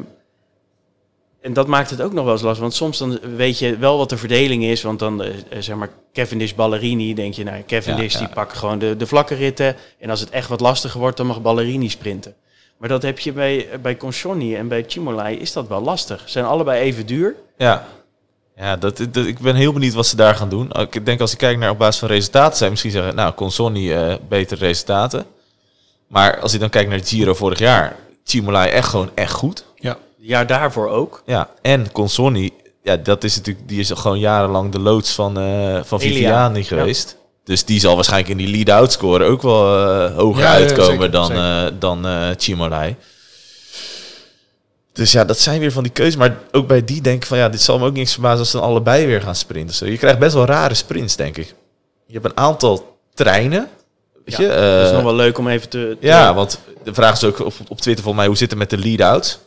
en 1.41 1.53
dat 1.53 1.67
maakt 1.67 1.89
het 1.89 2.01
ook 2.01 2.13
nog 2.13 2.23
wel 2.23 2.33
eens 2.33 2.41
lastig. 2.41 2.61
Want 2.61 2.73
soms 2.73 2.97
dan 2.97 3.19
weet 3.35 3.59
je 3.59 3.77
wel 3.77 3.97
wat 3.97 4.09
de 4.09 4.17
verdeling 4.17 4.63
is. 4.63 4.81
Want 4.81 4.99
dan, 4.99 5.23
eh, 5.23 5.29
eh, 5.29 5.61
zeg 5.61 5.75
maar, 5.75 5.89
Cavendish, 6.13 6.53
Ballerini, 6.53 7.13
denk 7.13 7.33
je, 7.33 7.43
nou, 7.43 7.63
Cavendish 7.67 8.13
Ja, 8.13 8.19
ja. 8.19 8.25
die 8.25 8.35
pakt 8.35 8.57
gewoon 8.57 8.79
de, 8.79 8.95
de 8.97 9.07
vlakke 9.07 9.35
ritten. 9.35 9.75
En 9.99 10.09
als 10.09 10.19
het 10.19 10.29
echt 10.29 10.49
wat 10.49 10.59
lastiger 10.59 10.99
wordt, 10.99 11.17
dan 11.17 11.25
mag 11.25 11.41
Ballerini 11.41 11.89
sprinten. 11.89 12.35
Maar 12.77 12.89
dat 12.89 13.01
heb 13.01 13.19
je 13.19 13.31
bij, 13.31 13.67
bij 13.81 13.97
Consonni 13.97 14.55
en 14.55 14.67
bij 14.67 14.83
Chimolai, 14.87 15.37
is 15.37 15.53
dat 15.53 15.67
wel 15.67 15.81
lastig. 15.81 16.21
Ze 16.21 16.29
zijn 16.29 16.45
allebei 16.45 16.81
even 16.81 17.05
duur. 17.05 17.35
ja. 17.57 17.87
Ja, 18.59 18.75
dat, 18.75 18.97
dat, 19.11 19.25
ik 19.25 19.39
ben 19.39 19.55
heel 19.55 19.73
benieuwd 19.73 19.93
wat 19.93 20.07
ze 20.07 20.15
daar 20.15 20.35
gaan 20.35 20.49
doen. 20.49 20.71
Ik 20.71 21.05
denk 21.05 21.21
als 21.21 21.31
ik 21.31 21.37
kijk 21.37 21.57
naar 21.57 21.69
op 21.69 21.77
basis 21.77 21.99
van 21.99 22.07
resultaten, 22.07 22.57
zijn 22.57 22.69
misschien 22.69 22.91
zeggen, 22.91 23.15
nou, 23.15 23.33
Consonni 23.33 23.93
eh 23.93 24.15
betere 24.29 24.65
resultaten. 24.65 25.25
Maar 26.07 26.39
als 26.39 26.51
je 26.51 26.57
dan 26.57 26.69
kijkt 26.69 26.89
naar 26.89 26.97
het 26.99 27.09
Giro 27.09 27.33
vorig 27.33 27.59
jaar, 27.59 27.95
Chimolai 28.23 28.69
echt 28.69 28.87
gewoon 28.89 29.09
echt 29.15 29.31
goed. 29.33 29.65
ja. 29.75 29.89
Het 30.17 30.25
jaar 30.35 30.47
daarvoor 30.47 30.89
ook. 30.89 31.21
Ja, 31.25 31.49
en 31.61 31.91
Consonni, 31.91 32.51
ja, 32.83 32.97
dat 32.97 33.23
is 33.23 33.35
natuurlijk, 33.35 33.67
die 33.67 33.79
is 33.79 33.91
gewoon 33.95 34.19
jarenlang 34.19 34.71
de 34.71 34.79
loods 34.79 35.11
van, 35.13 35.39
eh 35.39 35.79
van. 35.83 35.99
Viviani 35.99 36.63
geweest. 36.63 37.17
Dus 37.43 37.65
die 37.65 37.79
zal 37.79 37.95
waarschijnlijk 37.95 38.31
in 38.31 38.37
die 38.37 38.47
lead-out 38.47 38.91
score 38.91 39.23
ook 39.25 39.41
wel 39.41 39.77
eh, 39.85 40.15
hoger 40.15 40.41
Ja, 40.43 40.51
ja, 40.51 40.57
uitkomen 40.57 40.91
zeker, 40.91 41.11
dan, 41.11 41.25
zeker. 41.25 41.65
eh 41.65 41.71
dan 41.79 42.05
eh 42.07 42.29
Chimolai. 42.37 42.95
Dus 44.93 45.11
ja, 45.11 45.25
dat 45.25 45.39
zijn 45.39 45.59
weer 45.59 45.71
van 45.71 45.83
die 45.83 45.91
keuzes. 45.91 46.15
Maar 46.15 46.37
ook 46.51 46.67
bij 46.67 46.83
die 46.83 47.01
denk 47.01 47.21
ik 47.21 47.27
van 47.27 47.37
ja, 47.37 47.49
dit 47.49 47.61
zal 47.61 47.79
me 47.79 47.85
ook 47.85 47.93
niks 47.93 48.13
verbazen 48.13 48.39
als 48.39 48.49
ze 48.51 48.57
dan 48.57 48.65
allebei 48.65 49.05
weer 49.05 49.21
gaan 49.21 49.35
sprinten. 49.35 49.75
Zo, 49.75 49.85
je 49.85 49.97
krijgt 49.97 50.19
best 50.19 50.33
wel 50.33 50.45
rare 50.45 50.73
sprints, 50.73 51.15
denk 51.15 51.37
ik. 51.37 51.55
Je 52.05 52.13
hebt 52.13 52.25
een 52.25 52.37
aantal 52.37 52.97
treinen. 53.13 53.69
Weet 54.27 54.37
Ja, 54.37 54.43
je, 54.43 54.47
dat 54.49 54.83
is 54.83 54.89
eh, 54.89 54.93
nog 54.95 55.03
wel 55.03 55.15
leuk 55.15 55.37
om 55.37 55.47
even 55.47 55.69
te... 55.69 55.97
te- 55.99 56.07
ja, 56.07 56.33
want 56.33 56.59
de 56.83 56.93
vraag 56.93 57.13
is 57.13 57.23
ook 57.23 57.39
op, 57.39 57.53
op 57.67 57.81
Twitter 57.81 58.03
volgens 58.03 58.15
mij, 58.15 58.25
hoe 58.27 58.37
zit 58.37 58.49
het 58.49 58.59
met 58.59 58.69
de 58.69 58.77
lead-outs? 58.77 59.39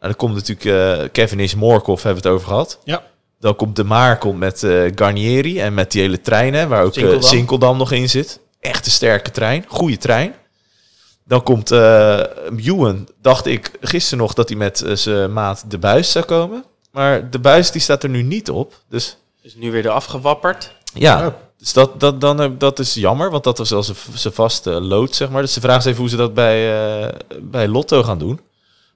Nou, 0.00 0.12
dan 0.12 0.16
komt 0.16 0.34
natuurlijk 0.34 0.64
eh 1.02 1.08
Kevin 1.12 1.40
is 1.40 1.54
Morkov, 1.54 2.02
hebben 2.02 2.22
we 2.22 2.28
het 2.28 2.36
over 2.38 2.48
gehad. 2.48 2.78
Ja. 2.84 3.02
Dan 3.40 3.56
komt 3.56 3.76
De 3.76 3.84
Maar 3.84 4.18
komt 4.18 4.38
met 4.38 4.62
eh, 4.62 4.92
Garnieri 4.94 5.60
en 5.60 5.74
met 5.74 5.92
die 5.92 6.00
hele 6.02 6.20
treinen, 6.20 6.68
waar 6.68 6.84
ook 6.84 6.94
Sinkeldam. 7.20 7.76
Nog 7.78 7.92
in 7.92 8.08
zit. 8.08 8.40
Echt 8.60 8.86
een 8.86 8.92
sterke 8.92 9.30
trein, 9.30 9.64
goede 9.68 9.96
trein. 9.96 10.34
Dan 11.24 11.42
komt 11.42 11.70
eh 11.70 12.20
Ewan, 12.56 13.08
dacht 13.22 13.46
ik 13.46 13.70
gisteren 13.80 14.18
nog 14.18 14.34
dat 14.34 14.48
hij 14.48 14.58
met 14.58 14.84
zijn 14.94 15.32
maat 15.32 15.64
De 15.68 15.78
Buis 15.78 16.12
zou 16.12 16.24
komen. 16.24 16.64
Maar 16.92 17.30
De 17.30 17.38
Buis 17.38 17.70
die 17.70 17.80
staat 17.80 18.02
er 18.02 18.08
nu 18.08 18.22
niet 18.22 18.50
op. 18.50 18.74
Dus 18.88 19.16
Is 19.42 19.54
nu 19.54 19.70
weer 19.70 19.84
er 19.84 19.90
afgewapperd. 19.90 20.74
ja, 20.94 21.26
Oh. 21.26 21.34
Dus 21.60 21.72
dat, 21.72 22.00
dat, 22.00 22.20
dan, 22.20 22.40
eh, 22.40 22.50
dat 22.58 22.78
is 22.78 22.94
jammer, 22.94 23.30
want 23.30 23.44
dat 23.44 23.58
was 23.58 23.70
wel 23.70 23.82
zijn- 23.82 24.34
vaste 24.34 24.70
lood, 24.70 25.14
zeg 25.14 25.30
maar. 25.30 25.42
Dus 25.42 25.52
de 25.52 25.60
vraag 25.60 25.78
is 25.78 25.84
even 25.84 25.98
hoe 26.00 26.08
ze 26.08 26.16
dat 26.16 26.34
bij, 26.34 26.72
eh, 27.02 27.18
bij 27.40 27.68
Lotto 27.68 28.02
gaan 28.02 28.18
doen. 28.18 28.40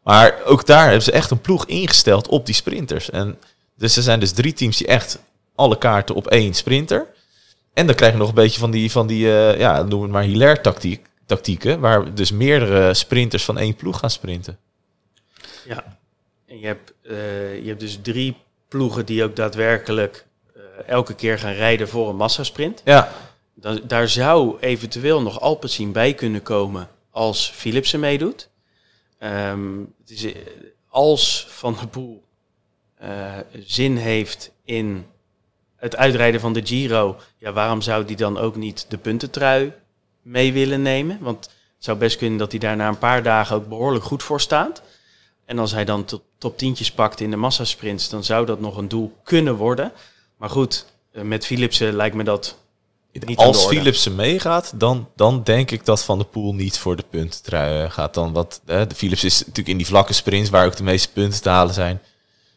Maar 0.03 0.41
ook 0.45 0.67
daar 0.67 0.85
hebben 0.85 1.03
ze 1.03 1.13
echt 1.13 1.31
een 1.31 1.41
ploeg 1.41 1.67
ingesteld 1.67 2.29
op 2.29 2.47
die 2.47 2.55
sprinters. 2.55 3.11
En 3.11 3.39
dus 3.77 3.97
er 3.97 4.03
zijn 4.03 4.21
dus 4.21 4.33
drie 4.33 4.53
teams 4.53 4.77
die 4.77 4.87
echt 4.87 5.19
alle 5.55 5.79
kaarten 5.79 6.15
op 6.15 6.27
één 6.27 6.55
sprinter. 6.55 7.07
En 7.75 7.87
dan 7.87 7.95
krijg 7.95 8.13
je 8.13 8.19
nog 8.19 8.29
een 8.29 8.35
beetje 8.35 8.61
van 8.61 8.71
die, 8.71 8.91
van 8.91 9.07
die 9.07 9.27
eh, 9.37 9.59
ja, 9.59 9.83
noem 9.83 10.03
het 10.03 10.11
maar 10.11 10.23
hilaire 10.23 10.61
tactiek, 10.61 11.07
tactieken, 11.27 11.81
waar 11.81 12.15
dus 12.15 12.31
meerdere 12.33 12.95
sprinters 12.95 13.45
van 13.45 13.59
één 13.59 13.75
ploeg 13.75 13.99
gaan 13.99 14.11
sprinten. 14.11 14.59
Ja. 15.67 15.99
En 16.47 16.59
je 16.59 16.67
hebt, 16.67 16.93
je 17.63 17.65
hebt 17.67 17.81
dus 17.81 17.99
drie 18.03 18.37
ploegen 18.69 19.07
die 19.07 19.25
ook 19.25 19.37
daadwerkelijk 19.37 20.27
elke 20.87 21.15
keer 21.15 21.39
gaan 21.39 21.53
rijden 21.53 21.89
voor 21.89 22.09
een 22.09 22.17
massasprint. 22.17 22.83
Ja, 22.85 23.13
Dan, 23.55 23.81
daar 23.87 24.09
zou 24.09 24.57
eventueel 24.61 25.23
nog 25.23 25.41
Alpecin 25.41 25.93
bij 25.93 26.15
kunnen 26.15 26.43
komen 26.43 26.89
als 27.11 27.51
Philipsen 27.55 28.01
meedoet. 28.01 28.49
Eh, 29.19 29.53
als 30.89 31.47
Van 31.51 31.75
der 31.75 31.89
Poel 31.89 32.25
eh, 32.95 33.33
zin 33.65 33.97
heeft 33.97 34.51
in 34.65 35.07
het 35.77 35.97
uitrijden 35.97 36.41
van 36.41 36.53
de 36.53 36.67
Giro, 36.67 37.17
ja, 37.39 37.53
waarom 37.53 37.83
zou 37.83 38.05
die 38.05 38.17
dan 38.17 38.39
ook 38.39 38.57
niet 38.57 38.87
de 38.89 38.99
puntentrui 38.99 39.73
mee 40.23 40.53
willen 40.53 40.83
nemen? 40.83 41.19
Want 41.21 41.45
het 41.45 41.85
zou 41.85 41.99
best 41.99 42.17
kunnen 42.17 42.39
dat 42.39 42.51
hij 42.51 42.61
daar 42.61 42.77
na 42.77 42.89
een 42.89 42.99
paar 42.99 43.23
dagen 43.23 43.57
ook 43.57 43.69
behoorlijk 43.69 44.05
goed 44.05 44.23
voor 44.23 44.41
staat. 44.41 44.83
En 45.45 45.59
als 45.59 45.73
hij 45.73 45.85
dan 45.85 46.05
top, 46.05 46.23
top 46.39 46.59
tientjes 46.59 46.93
pakt 46.93 47.21
in 47.21 47.31
de 47.31 47.37
massasprints, 47.37 48.09
dan 48.09 48.25
zou 48.25 48.47
dat 48.47 48.61
nog 48.61 48.77
een 48.77 48.89
doel 48.89 49.17
kunnen 49.23 49.57
worden. 49.57 49.93
Maar 50.45 50.53
goed, 50.53 50.85
eh, 51.13 51.23
met 51.23 51.47
Philipsen 51.47 51.95
lijkt 51.95 52.17
me 52.17 52.25
dat 52.25 52.59
niet 53.13 53.39
de 53.39 53.45
als. 53.45 53.67
Philipsen 53.67 54.15
meegaat, 54.15 54.73
dan, 54.75 55.09
dan 55.17 55.43
denk 55.43 55.71
ik 55.71 55.85
dat 55.85 56.05
Van 56.05 56.19
der 56.19 56.27
Poel 56.27 56.55
niet 56.55 56.79
voor 56.79 56.97
de 56.97 57.05
puntentrui 57.11 57.85
eh, 57.85 57.91
gaat. 57.91 58.15
Dan 58.15 58.33
wat, 58.33 58.61
eh, 58.67 58.83
de 58.89 58.95
Philips 58.95 59.25
is 59.25 59.39
natuurlijk 59.39 59.69
in 59.69 59.77
die 59.77 59.87
vlakke 59.87 60.13
sprints 60.13 60.51
waar 60.51 60.67
ook 60.67 60.77
de 60.77 60.83
meeste 60.83 61.13
punten 61.13 61.43
te 61.43 61.49
halen 61.49 61.75
zijn. 61.75 62.03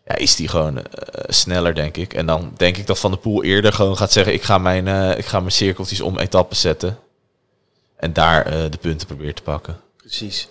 Ja, 0.05 0.15
is 0.15 0.35
die 0.35 0.47
gewoon 0.47 0.81
sneller, 1.27 1.75
denk 1.75 1.97
ik. 1.97 2.13
En 2.13 2.25
dan 2.25 2.51
denk 2.57 2.77
ik 2.77 2.87
dat 2.87 2.99
Van 2.99 3.11
der 3.11 3.19
Poel 3.19 3.43
eerder 3.43 3.73
gewoon 3.73 3.97
gaat 3.97 4.11
zeggen... 4.11 4.33
ik 4.33 4.43
ga 4.43 4.57
mijn, 4.57 5.17
ik 5.17 5.25
ga 5.25 5.39
mijn 5.39 5.51
cirkeltjes 5.51 6.01
om 6.01 6.17
etappes 6.17 6.61
zetten. 6.61 6.99
En 7.95 8.13
daar 8.13 8.69
de 8.71 8.77
punten 8.81 9.07
probeert 9.07 9.35
te 9.35 9.41
pakken. 9.41 9.79
Precies. 9.97 10.47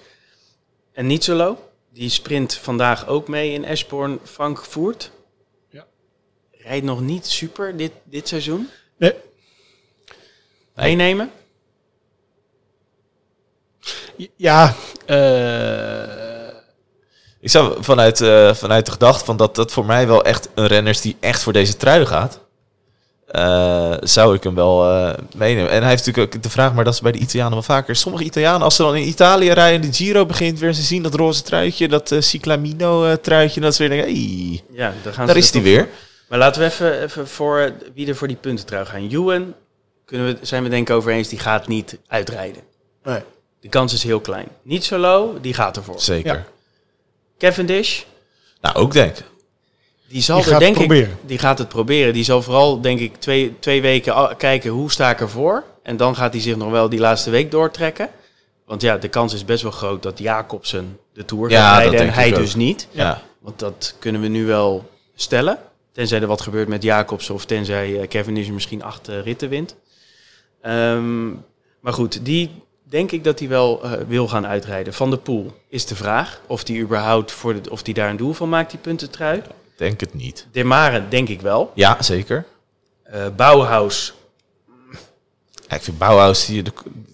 En 0.93 1.07
Nietzelo, 1.07 1.59
die 1.93 2.09
sprint 2.09 2.55
vandaag 2.55 3.07
ook 3.07 3.29
mee 3.29 3.53
in 3.53 3.65
Eschborn 3.65 4.19
Frankfurt. 4.25 5.11
Rijdt 6.67 6.85
nog 6.85 7.01
niet 7.01 7.27
super 7.27 7.77
dit, 7.77 7.93
dit 8.05 8.29
seizoen. 8.29 8.69
Nee. 8.99 9.15
Meenemen? 10.75 11.31
ja, 14.37 14.75
eh, 15.07 16.55
Ik 17.41 17.51
zou 17.51 17.77
vanuit, 17.85 18.21
eh, 18.21 18.55
vanuit 18.55 18.87
de 18.87 18.93
gedachte 18.93 19.25
van 19.25 19.37
dat 19.37 19.55
dat 19.55 19.73
voor 19.73 19.85
mij 19.87 20.07
wel 20.07 20.25
echt 20.25 20.49
een 20.55 20.67
renner 20.67 20.93
is 20.93 21.01
die 21.01 21.17
echt 21.21 21.43
voor 21.43 21.53
deze 21.53 21.77
trui 21.77 22.07
gaat. 22.07 22.41
eh, 23.27 23.95
zou 24.01 24.35
ik 24.35 24.43
hem 24.43 24.55
wel 24.55 24.91
eh, 24.91 25.15
meenemen. 25.37 25.71
En 25.71 25.81
hij 25.81 25.89
heeft 25.91 26.07
natuurlijk 26.07 26.35
ook 26.37 26.43
de 26.43 26.51
vraag, 26.51 26.75
maar 26.75 26.85
dat 26.85 26.95
is 26.95 27.01
bij 27.01 27.13
de 27.13 27.19
Italianen 27.19 27.53
wel 27.53 27.63
vaker. 27.63 27.97
Sommige 27.97 28.25
Italianen, 28.25 28.63
als 28.63 28.77
ze 28.77 28.83
dan 28.83 28.97
in 28.97 29.09
Italië 29.09 29.51
rijden, 29.51 29.81
de 29.91 29.93
Giro 29.97 30.27
begint 30.27 30.59
weer, 30.59 30.73
ze 30.73 30.83
zien 30.83 31.03
dat 31.03 31.15
roze 31.15 31.43
truitje, 31.43 31.89
dat 31.89 32.13
eh 32.13 32.21
Cyclamino 32.21 33.17
truitje, 33.21 33.61
dat 33.61 33.75
ze 33.75 33.89
weer 33.89 33.97
denken, 33.97 34.15
hey, 34.15 34.63
Ja, 34.73 34.93
daar, 35.03 35.13
gaan 35.13 35.27
daar 35.27 35.35
ze 35.35 35.41
is 35.41 35.51
hij 35.53 35.63
weer. 35.63 35.79
voor. 35.85 35.89
Maar 36.29 36.39
laten 36.39 36.61
we 36.61 36.67
even, 36.67 37.03
even 37.03 37.29
voor 37.29 37.73
wie 37.95 38.09
er 38.09 38.17
voor 38.17 38.29
die 38.29 38.37
punten 38.37 38.67
trouw 38.67 38.85
gaan. 38.85 39.09
Ewan, 39.11 39.55
kunnen 40.05 40.27
we, 40.27 40.47
zijn 40.47 40.63
we 40.63 40.69
denk 40.69 40.89
ik 40.89 40.95
over 40.97 41.13
eens, 41.13 41.29
die 41.29 41.39
gaat 41.39 41.67
niet 41.69 41.99
uitrijden. 42.07 42.63
nee. 43.05 43.21
De 43.61 43.69
kans 43.69 43.93
is 43.93 44.03
heel 44.03 44.21
klein. 44.21 44.49
Nietzelo, 44.63 45.39
die 45.41 45.55
gaat 45.55 45.77
ervoor. 45.77 46.01
Zeker. 46.01 46.35
Ja. 46.35 46.45
Cavendish, 47.39 48.03
Nou, 48.61 48.77
ook 48.77 48.93
denk 48.93 49.17
ik. 49.19 49.25
die 50.09 50.23
zal 50.23 50.37
Die 50.37 50.45
er 50.45 50.51
gaat 50.51 50.61
denk 50.61 50.75
proberen. 50.77 51.11
ik, 51.11 51.29
die 51.29 51.39
gaat 51.39 51.59
het 51.59 51.69
proberen. 51.69 52.13
Die 52.13 52.25
zal 52.25 52.43
vooral 52.43 52.81
denk 52.81 53.01
ik 53.01 53.17
twee, 53.17 53.57
twee 53.59 53.83
weken 53.83 54.37
kijken 54.37 54.71
hoe 54.71 54.91
sta 54.91 55.11
ik 55.11 55.21
ervoor. 55.21 55.65
En 55.83 55.97
dan 55.97 56.17
gaat 56.17 56.33
hij 56.33 56.43
zich 56.43 56.57
nog 56.57 56.71
wel 56.71 56.89
die 56.89 56.99
laatste 57.01 57.31
week 57.31 57.51
doortrekken. 57.51 58.09
Want 58.67 58.83
ja, 58.83 58.97
de 58.97 59.09
kans 59.09 59.35
is 59.35 59.45
best 59.45 59.63
wel 59.63 59.73
groot 59.73 60.03
dat 60.03 60.19
Jacobsen 60.19 60.99
de 61.13 61.25
Tour 61.25 61.51
Ja, 61.51 61.69
gaat 61.73 61.81
rijden 61.83 62.01
en 62.01 62.13
hij 62.13 62.29
ook. 62.29 62.35
dus 62.37 62.55
niet. 62.55 62.89
Ja. 62.91 63.23
Want 63.39 63.59
dat 63.59 63.95
kunnen 63.99 64.21
we 64.21 64.29
nu 64.29 64.47
wel 64.47 64.91
stellen. 65.15 65.59
Tenzij 65.97 66.21
er 66.21 66.27
wat 66.27 66.41
gebeurt 66.41 66.69
met 66.69 66.83
Jacobsen 66.83 67.35
of 67.35 67.45
tenzij 67.45 68.01
eh, 68.01 68.09
Kevin 68.09 68.37
is 68.37 68.49
misschien 68.51 68.83
acht 68.83 69.09
eh, 69.09 69.23
ritten 69.23 69.49
wint. 69.49 69.77
Ehm, 70.61 71.29
maar 71.81 71.93
goed, 71.93 72.25
die 72.25 72.63
denk 72.83 73.13
ik 73.13 73.25
dat 73.25 73.39
hij 73.39 73.49
wel 73.49 73.83
eh, 73.83 73.93
wil 74.07 74.29
gaan 74.29 74.47
uitrijden. 74.47 74.95
Van 74.95 75.11
de 75.11 75.17
Poel 75.17 75.53
is 75.69 75.87
de 75.87 75.97
vraag 75.97 76.41
of 76.47 76.65
die 76.65 76.81
überhaupt 76.81 77.33
voor 77.33 77.63
de, 77.63 77.71
of 77.71 77.83
die 77.83 77.95
daar 77.95 78.11
een 78.11 78.17
doel 78.17 78.33
van 78.33 78.49
maakt, 78.49 78.71
die 78.71 78.81
puntentrui. 78.81 79.43
Denk 79.77 80.01
het 80.01 80.15
niet. 80.15 80.47
De 80.53 80.65
Mare 80.65 81.09
denk 81.09 81.29
ik 81.29 81.41
wel. 81.41 81.73
Ja, 81.75 82.03
zeker. 82.03 82.47
Eh 83.03 83.27
Bauhaus, 83.37 84.15
Ja, 85.69 85.77
ik 85.77 85.83
vind 85.83 85.99
Bauhaus, 85.99 86.47
die, 86.47 86.63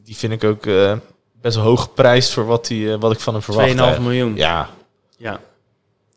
die 0.04 0.16
vind 0.16 0.32
ik 0.32 0.44
ook 0.44 0.66
eh, 0.66 0.96
best 1.40 1.56
hoog 1.56 1.82
geprijsd 1.82 2.32
voor 2.32 2.46
wat, 2.46 2.66
die, 2.66 2.96
wat 2.96 3.12
ik 3.12 3.20
van 3.20 3.32
hem 3.32 3.42
2,5 3.42 3.44
verwacht. 3.44 3.68
eigenlijk. 3.68 4.00
miljoen. 4.00 4.36
Ja, 4.36 4.70
Ja. 5.16 5.40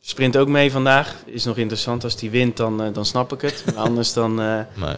Sprint 0.07 0.37
ook 0.37 0.47
mee 0.47 0.71
vandaag. 0.71 1.15
Is 1.25 1.43
nog 1.43 1.57
interessant. 1.57 2.03
Als 2.03 2.15
die 2.15 2.29
wint, 2.29 2.57
dan, 2.57 2.83
eh, 2.83 2.93
dan 2.93 3.05
snap 3.05 3.33
ik 3.33 3.41
het. 3.41 3.63
Maar 3.65 3.83
anders 3.89 4.13
dan 4.13 4.41
eh, 4.41 4.59
nee. 4.73 4.95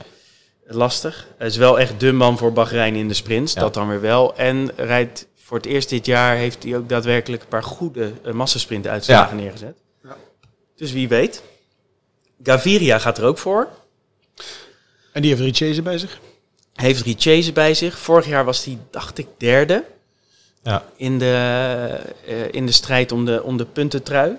lastig. 0.66 1.28
Hij 1.38 1.48
is 1.48 1.58
wel 1.58 1.80
echt 1.80 2.00
de 2.00 2.12
man 2.12 2.38
voor 2.38 2.54
Bahrein 2.54 2.96
in 2.96 3.08
de 3.08 3.14
sprints. 3.14 3.54
Ja. 3.54 3.60
Dat 3.60 3.74
dan 3.74 3.88
weer 3.88 4.02
wel. 4.02 4.36
En 4.36 4.72
rijdt 4.76 5.28
voor 5.36 5.58
het 5.58 5.66
eerst 5.66 5.90
dit 5.90 6.06
jaar 6.06 6.36
heeft 6.36 6.64
hij 6.64 6.78
ook 6.78 6.90
daadwerkelijk 6.90 7.42
een 7.42 7.48
paar 7.48 7.64
goede 7.64 8.12
uh, 8.26 8.34
massasprint 8.34 8.88
uitslagen 8.88 9.38
neergezet. 9.38 9.78
Ja. 10.04 10.18
Dus 10.76 10.92
wie 10.92 11.08
weet. 11.08 11.44
Gaviria 12.44 13.00
gaat 13.00 13.18
er 13.18 13.26
ook 13.26 13.38
voor. 13.38 13.68
En 15.14 15.22
die 15.22 15.32
heeft 15.32 15.44
Richese 15.44 15.82
bij 15.82 15.98
zich. 15.98 16.20
Heeft 16.74 17.02
Richese 17.02 17.54
bij 17.54 17.74
zich. 17.74 17.98
Vorig 17.98 18.26
jaar 18.26 18.46
was 18.46 18.66
hij, 18.66 18.78
dacht 18.92 19.18
ik, 19.18 19.28
derde. 19.38 19.84
Ja. 20.64 20.84
in 20.96 21.20
de, 21.20 21.34
eh, 22.26 22.52
in 22.52 22.66
de 22.66 22.72
strijd 22.72 23.12
om 23.12 23.26
de, 23.26 23.44
om 23.44 23.58
de 23.58 23.66
puntentrui. 23.66 24.38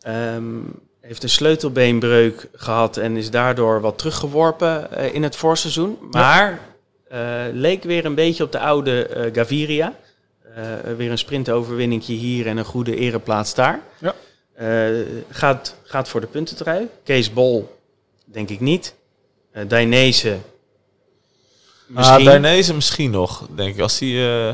Ehm, 0.00 0.58
heeft 1.00 1.22
een 1.22 1.28
sleutelbeenbreuk 1.28 2.48
gehad 2.54 2.96
en 2.96 3.16
is 3.16 3.30
daardoor 3.30 3.80
wat 3.80 3.98
teruggeworpen 3.98 4.92
eh, 4.92 5.14
in 5.14 5.22
het 5.22 5.36
voorseizoen. 5.36 5.98
Maar 6.10 6.60
eh, 7.08 7.44
leek 7.52 7.82
weer 7.82 8.04
een 8.04 8.14
beetje 8.14 8.44
op 8.44 8.52
de 8.52 8.58
oude 8.58 9.06
eh, 9.06 9.34
Gaviria. 9.34 9.94
Eh, 10.54 10.94
weer 10.96 11.10
een 11.10 11.18
sprintoverwinningje 11.18 12.12
hier 12.12 12.46
en 12.46 12.56
een 12.56 12.64
goede 12.64 12.96
ereplaats 12.96 13.54
daar. 13.54 13.80
Ja. 13.98 14.14
Eh, 14.54 15.06
gaat, 15.30 15.76
gaat 15.82 16.08
voor 16.08 16.20
de 16.20 16.26
puntentrui. 16.26 16.88
Kees 17.04 17.32
Bol, 17.32 17.76
denk 18.24 18.48
ik 18.48 18.60
niet. 18.60 18.94
Uh, 19.52 19.62
Dainese, 19.68 20.38
misschien. 21.86 22.16
Ah, 22.16 22.24
Dainese 22.24 22.74
misschien 22.74 23.10
nog, 23.10 23.46
denk 23.54 23.74
ik. 23.74 23.80
Als 23.80 23.98
die... 23.98 24.14
Uh... 24.14 24.48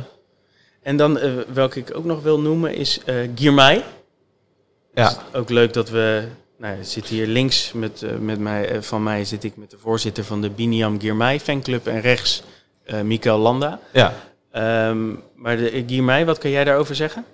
En 0.82 0.96
dan, 0.96 1.18
uh, 1.18 1.32
welke 1.52 1.78
ik 1.78 1.96
ook 1.96 2.04
nog 2.04 2.22
wil 2.22 2.40
noemen, 2.40 2.74
is 2.74 3.00
uh, 3.06 3.28
Girmay. 3.34 3.84
Ja. 5.02 5.16
Ook 5.32 5.50
leuk 5.50 5.72
dat 5.72 5.90
we... 5.90 6.28
Nou, 6.58 6.76
zit 6.82 7.06
hier 7.06 7.26
links 7.26 7.72
met, 7.72 8.02
uh, 8.02 8.10
met 8.20 8.38
mij, 8.38 8.82
van 8.82 9.02
mij 9.02 9.24
zit 9.24 9.44
ik 9.44 9.56
met 9.56 9.70
de 9.70 9.78
voorzitter 9.78 10.24
van 10.24 10.40
de 10.40 10.50
Biniam 10.50 11.00
Girmay 11.00 11.40
fanclub. 11.40 11.86
En 11.86 12.00
rechts 12.00 12.42
uh, 12.86 13.00
Mikael 13.00 13.38
Landa. 13.38 13.80
Ja. 13.92 14.14
Um, 14.88 15.22
maar 15.34 15.56
de, 15.56 15.84
Girmay, 15.86 16.24
wat 16.24 16.38
kan 16.38 16.50
jij 16.50 16.64
daarover 16.64 16.94
zeggen? 16.94 17.24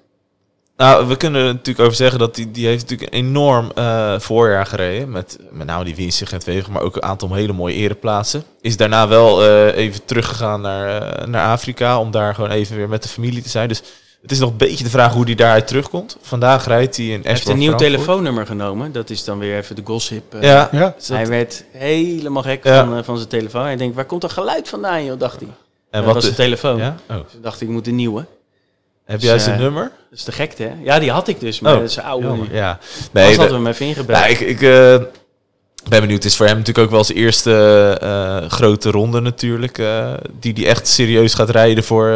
Nou, 0.77 1.07
we 1.07 1.17
kunnen 1.17 1.41
er 1.41 1.53
natuurlijk 1.53 1.81
over 1.81 1.97
zeggen 1.97 2.19
dat 2.19 2.35
die, 2.35 2.51
die 2.51 2.67
heeft 2.67 2.83
natuurlijk 2.83 3.15
een 3.15 3.19
enorm 3.19 3.73
uh, 3.79 4.19
voorjaar 4.19 4.67
gereden. 4.67 5.11
Met 5.11 5.39
met 5.51 5.67
name 5.67 5.85
die 5.85 5.95
winst 5.95 6.21
in 6.21 6.27
Gent-Wever, 6.27 6.73
maar 6.73 6.83
ook 6.83 6.97
een 6.97 7.03
aantal 7.03 7.35
hele 7.35 7.53
mooie 7.53 7.75
ereplaatsen. 7.75 8.45
Is 8.61 8.77
daarna 8.77 9.09
wel 9.09 9.45
uh, 9.45 9.77
even 9.77 10.05
teruggegaan 10.05 10.61
naar, 10.61 11.21
uh, 11.21 11.27
naar 11.27 11.47
Afrika 11.47 11.99
om 11.99 12.11
daar 12.11 12.35
gewoon 12.35 12.51
even 12.51 12.77
weer 12.77 12.89
met 12.89 13.03
de 13.03 13.09
familie 13.09 13.43
te 13.43 13.49
zijn. 13.49 13.69
Dus 13.69 13.83
het 14.23 14.31
is 14.31 14.39
nog 14.39 14.51
een 14.51 14.57
beetje 14.57 14.85
de 14.85 14.91
vraag 14.91 15.13
hoe 15.13 15.25
hij 15.25 15.35
daaruit 15.35 15.67
terugkomt. 15.67 16.17
Vandaag 16.21 16.67
rijdt 16.67 16.97
hij 16.97 17.07
in 17.07 17.21
Hij 17.23 17.31
heeft 17.31 17.49
een 17.49 17.59
nieuw 17.59 17.75
telefoonnummer 17.75 18.47
genomen. 18.47 18.93
Dat 18.93 19.11
is 19.11 19.25
dan 19.25 19.39
weer 19.39 19.57
even 19.57 19.77
de 19.77 19.83
gossip. 19.85 20.35
Uh, 20.35 20.43
ja. 20.43 20.69
ja. 20.73 20.95
Dus 20.97 21.09
hij 21.09 21.27
werd 21.27 21.65
helemaal 21.71 22.43
gek 22.43 22.65
ja. 22.65 22.85
van, 22.85 22.97
uh, 22.97 23.03
van 23.03 23.17
zijn 23.17 23.29
telefoon. 23.29 23.65
Hij 23.65 23.77
denkt, 23.77 23.95
waar 23.95 24.05
komt 24.05 24.21
dat 24.21 24.33
geluid 24.33 24.69
vandaan, 24.69 25.05
joh, 25.05 25.19
dacht 25.19 25.41
hij. 25.41 25.49
En 25.49 25.55
dat 25.91 26.05
wat 26.05 26.15
was 26.15 26.25
de 26.25 26.35
telefoon. 26.35 26.79
Ja? 26.79 26.97
Oh. 27.11 27.17
Dus 27.17 27.25
dacht 27.43 27.61
ik, 27.61 27.69
ik 27.69 27.75
moet 27.75 27.87
een 27.87 27.95
nieuwe. 27.95 28.27
Heb 29.05 29.21
jij 29.21 29.39
zijn 29.39 29.57
uh, 29.57 29.63
nummer? 29.63 29.83
Dat 30.11 30.19
is 30.19 30.25
de 30.25 30.33
gekte, 30.33 30.63
hè? 30.63 30.73
Ja, 30.83 30.99
die 30.99 31.11
had 31.11 31.29
ik 31.29 31.41
dus, 31.41 31.61
maar 31.61 31.73
oh, 31.73 31.81
dat 31.81 31.91
is 31.91 31.99
oude 31.99 32.27
jammer, 32.27 32.49
nu. 32.49 32.55
Ja. 32.55 32.79
Nee, 33.13 33.27
Als 33.27 33.37
hadden 33.37 33.57
we 33.57 33.63
hem 33.63 33.73
even 33.73 33.87
ingebruikt. 33.87 34.41
Nou, 34.41 34.51
ik, 34.51 34.61
ik 34.61 34.61
uh, 34.61 34.71
ben 35.89 36.01
benieuwd. 36.01 36.23
Het 36.23 36.25
is 36.25 36.37
voor 36.37 36.47
hem 36.47 36.57
natuurlijk 36.57 36.87
ook 36.87 36.93
wel 36.93 37.05
zijn 37.05 37.19
eerste 37.19 37.99
uh, 38.03 38.51
grote 38.51 38.91
ronde 38.91 39.21
natuurlijk. 39.21 39.79
Uh, 39.79 40.13
die 40.41 40.53
hij 40.53 40.67
echt 40.67 40.89
serieus 40.89 41.35
gaat 41.35 41.51
rijden 41.51 41.85
voor... 41.85 42.09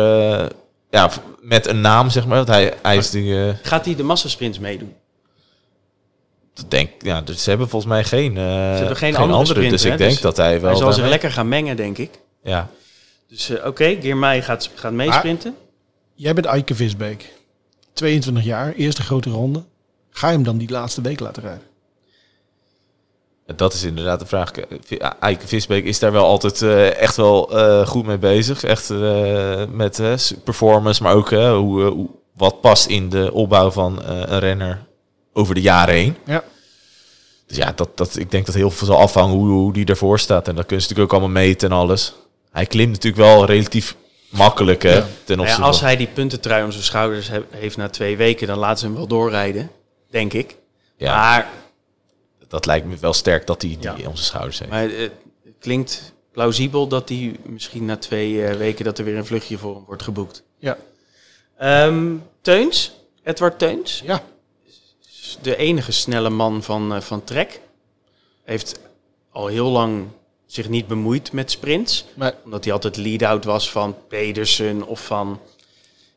ja, 0.96 1.10
met 1.40 1.66
een 1.66 1.80
naam, 1.80 2.10
zeg 2.10 2.26
maar. 2.26 2.36
Want 2.36 2.48
hij, 2.48 2.74
hij 2.82 2.96
is 2.96 3.10
die, 3.10 3.54
Gaat 3.62 3.84
hij 3.84 3.94
de 3.94 4.02
massasprints 4.02 4.58
meedoen? 4.58 4.94
Denk, 6.68 6.90
ja, 6.98 7.20
dus 7.20 7.42
ze 7.42 7.48
hebben 7.48 7.68
volgens 7.68 7.92
mij 7.92 8.04
geen, 8.04 8.34
ze 8.34 8.40
hebben 8.40 8.96
geen, 8.96 9.12
geen 9.12 9.22
andere, 9.22 9.38
andere 9.38 9.54
sprint, 9.54 9.70
dus 9.70 9.82
hè? 9.82 9.90
ik 9.90 9.98
denk 9.98 10.10
dus 10.10 10.20
dat 10.20 10.36
hij 10.36 10.60
wel... 10.60 10.70
Hij 10.70 10.78
zal 10.78 10.92
zich 10.92 11.08
lekker 11.08 11.32
gaan 11.32 11.48
mengen, 11.48 11.76
denk 11.76 11.98
ik. 11.98 12.10
Ja. 12.42 12.68
Dus 13.28 13.50
oké, 13.50 13.66
okay, 13.66 13.98
Girmay 14.00 14.42
gaat, 14.42 14.70
gaat 14.74 14.92
meesprinten. 14.92 15.56
Jij 16.14 16.34
bent 16.34 16.46
Eike 16.46 16.74
Visbeek. 16.74 17.32
22 17.92 18.44
jaar, 18.44 18.72
eerste 18.72 19.02
grote 19.02 19.30
ronde. 19.30 19.64
Ga 20.10 20.26
je 20.28 20.34
hem 20.34 20.42
dan 20.42 20.58
die 20.58 20.70
laatste 20.70 21.00
week 21.00 21.20
laten 21.20 21.42
rijden? 21.42 21.62
Dat 23.56 23.72
is 23.72 23.82
inderdaad 23.82 24.20
de 24.20 24.26
vraag. 24.26 24.50
Eike 25.20 25.46
Visbeek 25.46 25.84
is 25.84 25.98
daar 25.98 26.12
wel 26.12 26.24
altijd 26.24 26.60
uh, 26.60 27.00
echt 27.00 27.16
wel 27.16 27.58
uh, 27.58 27.86
goed 27.86 28.06
mee 28.06 28.18
bezig. 28.18 28.64
Echt 28.64 28.90
uh, 28.90 29.64
met 29.70 30.00
performance, 30.44 31.02
maar 31.02 31.14
ook 31.14 31.30
hoe, 31.30 31.82
hoe, 31.82 32.08
wat 32.32 32.60
past 32.60 32.86
in 32.86 33.08
de 33.08 33.32
opbouw 33.32 33.70
van 33.70 34.02
een 34.04 34.38
renner 34.38 34.84
over 35.32 35.54
de 35.54 35.60
jaren 35.60 35.94
heen. 35.94 36.16
Ja. 36.24 36.44
Dus 37.46 37.56
ja, 37.56 37.72
dat, 37.74 37.96
dat, 37.96 38.16
ik 38.16 38.30
denk 38.30 38.46
dat 38.46 38.54
heel 38.54 38.70
veel 38.70 38.86
zal 38.86 38.98
afhangen 38.98 39.36
hoe, 39.36 39.48
hoe 39.48 39.72
die 39.72 39.86
ervoor 39.86 40.18
staat. 40.18 40.48
En 40.48 40.54
dat 40.54 40.66
kun 40.66 40.76
je 40.76 40.82
natuurlijk 40.82 41.12
ook 41.12 41.20
allemaal 41.20 41.42
meten 41.42 41.70
en 41.70 41.76
alles. 41.76 42.14
Hij 42.50 42.66
klimt 42.66 42.92
natuurlijk 42.92 43.22
wel 43.22 43.44
relatief 43.44 43.96
makkelijk 44.28 44.82
hè, 44.82 44.94
ja. 44.96 45.06
ten 45.24 45.38
opzichte 45.40 45.60
ja, 45.60 45.66
als 45.66 45.80
hij 45.80 45.96
die 45.96 46.06
puntentrui 46.06 46.64
om 46.64 46.70
zijn 46.70 46.84
schouders 46.84 47.28
he- 47.28 47.44
heeft 47.50 47.76
na 47.76 47.88
twee 47.88 48.16
weken, 48.16 48.46
dan 48.46 48.58
laten 48.58 48.78
ze 48.78 48.84
hem 48.84 48.94
wel 48.94 49.06
doorrijden, 49.06 49.70
denk 50.10 50.32
ik. 50.32 50.56
Ja, 50.96 51.16
Maar, 51.16 51.48
dat 52.56 52.66
lijkt 52.66 52.86
me 52.86 52.96
wel 52.96 53.12
sterk 53.12 53.46
dat 53.46 53.62
hij 53.62 53.70
die 53.70 53.90
zijn 54.02 54.16
schouders 54.16 54.58
heeft. 54.58 54.70
maar 54.70 54.82
het 54.82 55.12
klinkt 55.58 56.12
plausibel 56.32 56.86
dat 56.88 57.08
hij 57.08 57.36
misschien 57.42 57.84
na 57.84 57.96
twee 57.96 58.44
eh, 58.46 58.56
weken 58.56 58.84
dat 58.84 58.98
er 58.98 59.04
weer 59.04 59.16
een 59.16 59.26
vluchtje 59.26 59.58
voor 59.58 59.74
hem 59.74 59.84
wordt 59.86 60.02
geboekt. 60.02 60.42
Ja. 60.58 60.76
Ehm, 61.58 62.14
Teuns, 62.40 62.92
Edward 63.22 63.58
Teuns, 63.58 64.02
Ja. 64.04 64.22
de 65.42 65.56
enige 65.56 65.92
snelle 65.92 66.30
man 66.30 66.62
van, 66.62 66.94
eh, 66.94 67.00
van 67.00 67.24
Trek. 67.24 67.60
Heeft 68.44 68.78
al 69.30 69.46
heel 69.46 69.70
lang 69.70 70.06
zich 70.46 70.68
niet 70.68 70.86
bemoeid 70.86 71.32
met 71.32 71.50
sprints. 71.50 72.04
Maar 72.14 72.34
Omdat 72.44 72.64
hij 72.64 72.72
altijd 72.72 72.96
lead-out 72.96 73.44
was 73.44 73.70
van 73.70 73.96
Pedersen 74.08 74.86
of 74.86 75.06
van 75.06 75.40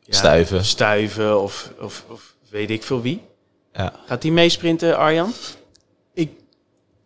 ja, 0.04 0.16
Stuiven. 0.16 0.64
Stuiven 0.64 1.40
of, 1.40 1.72
of, 1.80 2.04
of 2.08 2.34
weet 2.48 2.70
ik 2.70 2.82
veel 2.82 3.00
wie. 3.02 3.22
Ja. 3.72 3.92
Gaat 4.06 4.22
hij 4.22 4.32
meesprinten, 4.32 4.96
Arjan? 4.96 5.32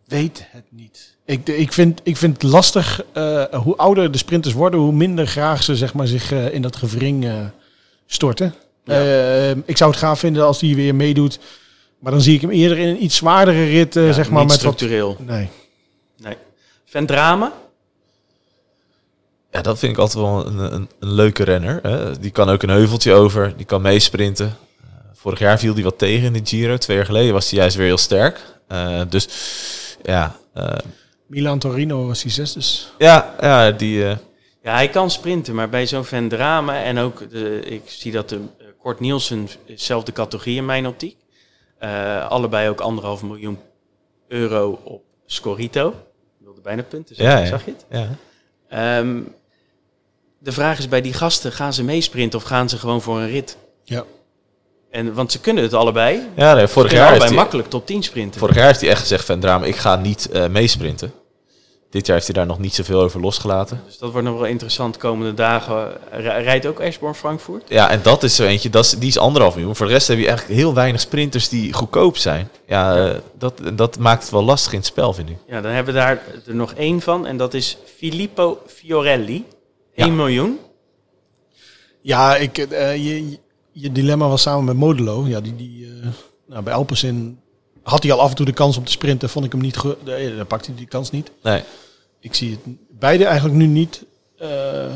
Ik 0.05 0.11
weet 0.11 0.45
het 0.51 0.63
niet. 0.69 1.15
Ik, 1.25 1.47
ik, 1.47 1.73
vind, 1.73 1.99
ik 2.03 2.17
vind 2.17 2.33
het 2.41 2.51
lastig. 2.51 3.03
eh, 3.13 3.43
hoe 3.53 3.75
ouder 3.75 4.11
de 4.11 4.17
sprinters 4.17 4.53
worden, 4.53 4.79
hoe 4.79 4.91
minder 4.93 5.27
graag 5.27 5.63
ze 5.63 5.75
zeg 5.75 5.93
maar, 5.93 6.07
zich 6.07 6.31
eh, 6.31 6.53
in 6.53 6.61
dat 6.61 6.75
gevring 6.75 7.25
eh, 7.25 7.33
storten. 8.05 8.53
Ja. 8.83 9.53
Ik 9.65 9.77
zou 9.77 9.91
het 9.91 9.99
gaaf 9.99 10.19
vinden 10.19 10.43
als 10.45 10.61
hij 10.61 10.75
weer 10.75 10.95
meedoet. 10.95 11.39
Maar 11.99 12.11
dan 12.11 12.21
zie 12.21 12.35
ik 12.35 12.41
hem 12.41 12.49
eerder 12.49 12.77
in 12.77 12.87
een 12.87 13.03
iets 13.03 13.15
zwaardere 13.15 13.65
rit, 13.65 13.95
eh, 13.95 14.05
Ja, 14.05 14.11
zeg 14.13 14.29
maar. 14.29 14.41
niet 14.41 14.51
Met 14.51 14.61
wat, 14.63 14.73
structureel. 14.73 15.17
nee. 15.19 15.49
Nee. 16.17 16.35
Vendrame? 16.85 17.51
Ja, 19.51 19.61
dat 19.61 19.79
vind 19.79 19.91
ik 19.91 19.97
altijd 19.97 20.23
wel 20.23 20.45
een, 20.47 20.57
een, 20.73 20.89
een 20.99 21.11
leuke 21.13 21.43
renner. 21.43 21.79
Hè. 21.81 22.19
Die 22.19 22.31
kan 22.31 22.49
ook 22.49 22.63
een 22.63 22.69
heuveltje 22.69 23.13
over, 23.13 23.53
die 23.57 23.65
kan 23.65 23.81
meesprinten. 23.81 24.45
Eh, 24.81 24.87
vorig 25.13 25.39
jaar 25.39 25.59
viel 25.59 25.73
hij 25.73 25.83
wat 25.83 25.97
tegen 25.97 26.25
in 26.25 26.43
de 26.43 26.49
Giro. 26.49 26.77
Twee 26.77 26.97
jaar 26.97 27.05
geleden 27.05 27.33
was 27.33 27.49
hij 27.49 27.59
juist 27.59 27.75
weer 27.75 27.85
heel 27.85 27.97
sterk. 27.97 28.39
Eh, 28.67 29.01
dus 29.09 29.27
ja, 30.05 30.35
eh, 30.53 30.75
Milan 31.27 31.59
Torino 31.59 32.07
was 32.07 32.21
hij 32.23 32.31
zes, 32.31 32.53
dus... 32.53 32.91
ja, 32.97 33.35
ja, 33.41 33.71
die... 33.71 34.05
eh, 34.07 34.17
Ja, 34.63 34.73
hij 34.73 34.89
kan 34.89 35.11
sprinten, 35.11 35.55
maar 35.55 35.69
bij 35.69 35.87
zo'n 35.87 36.05
Vendrame 36.05 36.73
en 36.73 36.97
ook, 36.97 37.29
de, 37.29 37.59
ik 37.59 37.81
zie 37.85 38.11
dat 38.11 38.29
de 38.29 38.35
eh, 38.57 38.65
Kort 38.79 38.99
Nielsen, 38.99 39.47
zelfde 39.75 40.11
categorie 40.11 40.55
in 40.57 40.65
mijn 40.65 40.87
optiek. 40.87 41.17
Eh, 41.77 42.27
allebei 42.29 42.69
ook 42.69 42.79
anderhalf 42.81 43.23
miljoen 43.23 43.59
euro 44.27 44.79
op 44.83 45.03
Scorito. 45.25 45.87
Ik 46.39 46.45
wilde 46.45 46.61
bijna 46.61 46.83
punten 46.83 47.15
zeggen, 47.15 47.35
Ja, 47.37 47.41
ja. 47.43 47.49
zag 47.49 47.65
je 47.65 47.71
het? 47.71 47.85
ja. 47.89 48.07
Ehm, 48.69 49.21
de 50.39 50.51
vraag 50.51 50.77
is 50.77 50.87
bij 50.89 51.01
die 51.01 51.13
gasten, 51.13 51.51
gaan 51.51 51.73
ze 51.73 51.83
meesprinten 51.83 52.39
of 52.39 52.45
gaan 52.45 52.69
ze 52.69 52.77
gewoon 52.77 53.01
voor 53.01 53.19
een 53.19 53.29
rit? 53.29 53.57
Ja. 53.83 54.03
En, 54.95 55.13
want 55.13 55.31
ze 55.31 55.39
kunnen 55.39 55.63
het 55.63 55.73
allebei. 55.73 56.19
ja 56.35 56.53
nee, 56.53 56.67
vorig, 56.67 56.91
jaar 56.91 57.09
allebei 57.09 57.33
makkelijk 57.33 57.69
top 57.69 57.85
10 57.85 58.03
sprinten. 58.03 58.39
vorig 58.39 58.55
jaar 58.55 58.65
heeft 58.65 58.81
hij 58.81 58.89
echt 58.89 58.99
gezegd 58.99 59.25
van 59.25 59.39
Drama, 59.39 59.65
ik 59.65 59.75
ga 59.75 59.95
niet 59.95 60.29
eh, 60.31 60.47
meesprinten. 60.47 61.13
dit 61.89 62.05
jaar 62.05 62.15
heeft 62.15 62.27
hij 62.27 62.35
daar 62.35 62.45
nog 62.45 62.59
niet 62.59 62.73
zoveel 62.75 63.01
over 63.01 63.19
losgelaten. 63.21 63.81
Dus 63.85 63.97
dat 63.97 64.11
wordt 64.11 64.27
nog 64.27 64.35
wel 64.37 64.45
interessant 64.47 64.93
de 64.93 64.99
komende 64.99 65.33
dagen. 65.33 65.91
Rij- 66.11 66.43
Rijdt 66.43 66.65
ook 66.65 66.79
Eschborn 66.79 67.15
Frankfurt? 67.15 67.63
Ja, 67.69 67.89
en 67.89 67.99
dat 68.03 68.23
is 68.23 68.35
zo 68.35 68.43
eentje, 68.43 68.69
dat 68.69 68.85
is, 68.85 68.91
die 68.91 69.07
is 69.09 69.17
anderhalf 69.17 69.55
miljoen. 69.55 69.75
Voor 69.75 69.85
de 69.85 69.91
rest 69.91 70.07
heb 70.07 70.17
je 70.17 70.27
eigenlijk 70.27 70.59
heel 70.59 70.73
weinig 70.73 71.01
sprinters 71.01 71.49
die 71.49 71.73
goedkoop 71.73 72.17
zijn. 72.17 72.49
Ja, 72.67 72.95
eh, 73.07 73.15
dat, 73.37 73.61
dat 73.73 73.99
maakt 73.99 74.21
het 74.21 74.31
wel 74.31 74.43
lastig 74.43 74.71
in 74.71 74.77
het 74.77 74.87
spel, 74.87 75.13
vind 75.13 75.29
ik. 75.29 75.37
Ja, 75.47 75.61
dan 75.61 75.71
hebben 75.71 75.93
we 75.93 75.99
daar 75.99 76.21
er 76.47 76.55
nog 76.55 76.73
één 76.73 77.01
van. 77.01 77.25
En 77.27 77.37
dat 77.37 77.53
is 77.53 77.77
Filippo 77.97 78.61
Fiorelli. 78.67 79.45
1 79.95 80.07
Ja. 80.07 80.13
miljoen. 80.13 80.59
Ja, 82.01 82.35
ik, 82.35 82.57
eh, 82.57 82.95
je, 82.95 83.37
je 83.77 83.91
dilemma 83.91 84.27
was 84.27 84.41
samen 84.41 84.63
met 84.65 84.75
Modelo. 84.75 85.25
Ja, 85.27 85.41
die, 85.41 85.55
die, 85.55 85.85
eh, 85.85 86.07
nou, 86.47 86.63
bij 86.63 86.73
Alpecin 86.73 87.39
had 87.83 88.03
hij 88.03 88.11
al 88.11 88.19
af 88.21 88.29
en 88.29 88.35
toe 88.35 88.45
de 88.45 88.51
kans 88.53 88.77
om 88.77 88.83
te 88.83 88.91
sprinten. 88.91 89.29
Vond 89.29 89.45
ik 89.45 89.51
hem 89.51 89.61
niet 89.61 89.77
goed. 89.77 90.05
Nee, 90.05 90.35
dan 90.35 90.47
pakte 90.47 90.67
hij 90.69 90.77
die 90.77 90.87
kans 90.87 91.11
niet. 91.11 91.31
Nee. 91.43 91.63
Ik 92.19 92.33
zie 92.33 92.51
het 92.51 92.75
beide 92.99 93.25
eigenlijk 93.25 93.55
nu 93.57 93.65
niet. 93.65 94.03
eh, 94.37 94.91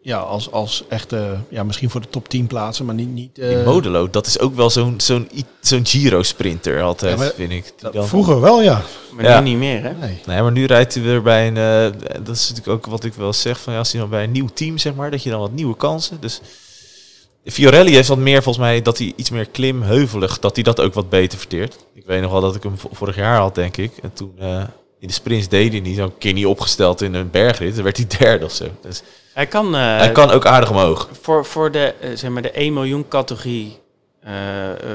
ja, 0.00 0.18
als, 0.18 0.50
als 0.50 0.84
echte, 0.88 1.36
ja, 1.48 1.64
misschien 1.64 1.90
voor 1.90 2.00
de 2.00 2.08
top 2.08 2.28
10 2.28 2.46
plaatsen, 2.46 2.84
maar 2.84 2.94
niet. 2.94 3.08
niet 3.08 3.38
eh, 3.38 3.48
Die 3.48 3.56
Modelo, 3.58 4.10
dat 4.10 4.26
is 4.26 4.38
ook 4.38 4.54
wel 4.54 4.70
zo'n 4.70 5.00
zo'n 5.00 5.28
zo'n 5.60 5.86
Giro-sprinter 5.86 6.82
altijd, 6.82 7.12
Ja, 7.12 7.18
maar 7.24 7.32
vind 7.34 7.52
ik. 7.52 7.62
Die 7.64 7.72
dat- 7.78 7.92
dan- 7.92 8.06
vroeger 8.06 8.40
wel, 8.40 8.62
ja. 8.62 8.82
Maar 9.12 9.24
Ja. 9.24 9.40
nu 9.40 9.48
niet 9.48 9.58
meer, 9.58 9.82
hè? 9.82 9.92
Nee. 9.92 10.18
Nee, 10.26 10.42
maar 10.42 10.52
nu 10.52 10.64
rijdt 10.64 10.94
hij 10.94 11.02
weer 11.02 11.22
bij 11.22 11.46
een... 11.46 11.56
eh, 11.56 12.00
dat 12.24 12.36
is 12.36 12.48
natuurlijk 12.48 12.76
ook 12.76 12.86
wat 12.86 13.04
ik 13.04 13.14
wel 13.14 13.32
zeg, 13.32 13.60
van 13.60 13.72
ja, 13.72 13.78
als 13.78 13.92
hij 13.92 14.00
dan 14.00 14.10
bij 14.10 14.24
een 14.24 14.32
nieuw 14.32 14.48
team, 14.54 14.78
zeg 14.78 14.94
maar, 14.94 15.10
dat 15.10 15.22
je 15.22 15.30
dan 15.30 15.40
wat 15.40 15.52
nieuwe 15.52 15.76
kansen. 15.76 16.20
Dus 16.20 16.40
Fiorelli 17.50 17.94
heeft 17.94 18.08
wat 18.08 18.18
meer, 18.18 18.42
volgens 18.42 18.64
mij, 18.64 18.82
dat 18.82 18.98
hij 18.98 19.12
iets 19.16 19.30
meer 19.30 19.46
klimheuvelig, 19.48 20.38
dat 20.38 20.54
hij 20.54 20.64
dat 20.64 20.80
ook 20.80 20.94
wat 20.94 21.08
beter 21.08 21.38
verteert. 21.38 21.76
Ik 21.94 22.06
weet 22.06 22.22
nog 22.22 22.30
wel 22.32 22.40
dat 22.40 22.54
ik 22.54 22.62
hem 22.62 22.78
vo- 22.78 22.88
vorig 22.92 23.16
jaar 23.16 23.38
had, 23.38 23.54
denk 23.54 23.76
ik. 23.76 23.92
En 24.02 24.12
toen 24.12 24.34
eh, 24.38 24.62
in 24.98 25.06
de 25.08 25.12
sprints 25.14 25.48
deed 25.48 25.72
hij 25.72 25.80
niet, 25.80 25.96
zo'n 25.96 26.18
keer 26.18 26.32
niet 26.32 26.46
opgesteld 26.46 27.02
in 27.02 27.14
een 27.14 27.30
bergrit. 27.30 27.74
Dan 27.74 27.84
werd 27.84 27.96
hij 27.96 28.06
derde 28.18 28.44
of 28.44 28.52
zo. 28.52 28.64
Dus 28.80 29.02
Hij 29.34 29.46
kan, 29.46 29.74
eh, 29.74 29.96
hij 29.96 30.12
kan 30.12 30.30
ook 30.30 30.46
aardig 30.46 30.70
omhoog. 30.70 31.08
voor, 31.20 31.44
voor 31.44 31.70
de, 31.70 31.94
eh, 32.00 32.10
zeg 32.14 32.30
maar 32.30 32.42
de 32.42 32.50
1 32.60 32.72
miljoen 32.72 33.08
categorie, 33.08 33.78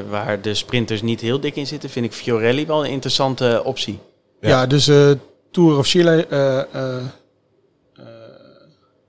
waar 0.10 0.42
de 0.42 0.54
sprinters 0.54 1.02
niet 1.02 1.22
heel 1.22 1.40
dik 1.40 1.56
in 1.56 1.68
zitten, 1.68 1.90
vind 1.90 2.06
ik 2.06 2.14
Fiorelli 2.14 2.66
wel 2.66 2.86
een 2.86 2.92
interessante 2.92 3.62
optie. 3.66 4.00
Ja. 4.42 4.50
Ja, 4.50 4.66
dus 4.68 4.88
eh, 4.88 5.12
Tour 5.52 5.78
of 5.78 5.88
Chile, 5.88 6.26
eh, 6.28 6.60
eh, 6.60 6.98
eh, 7.96 8.04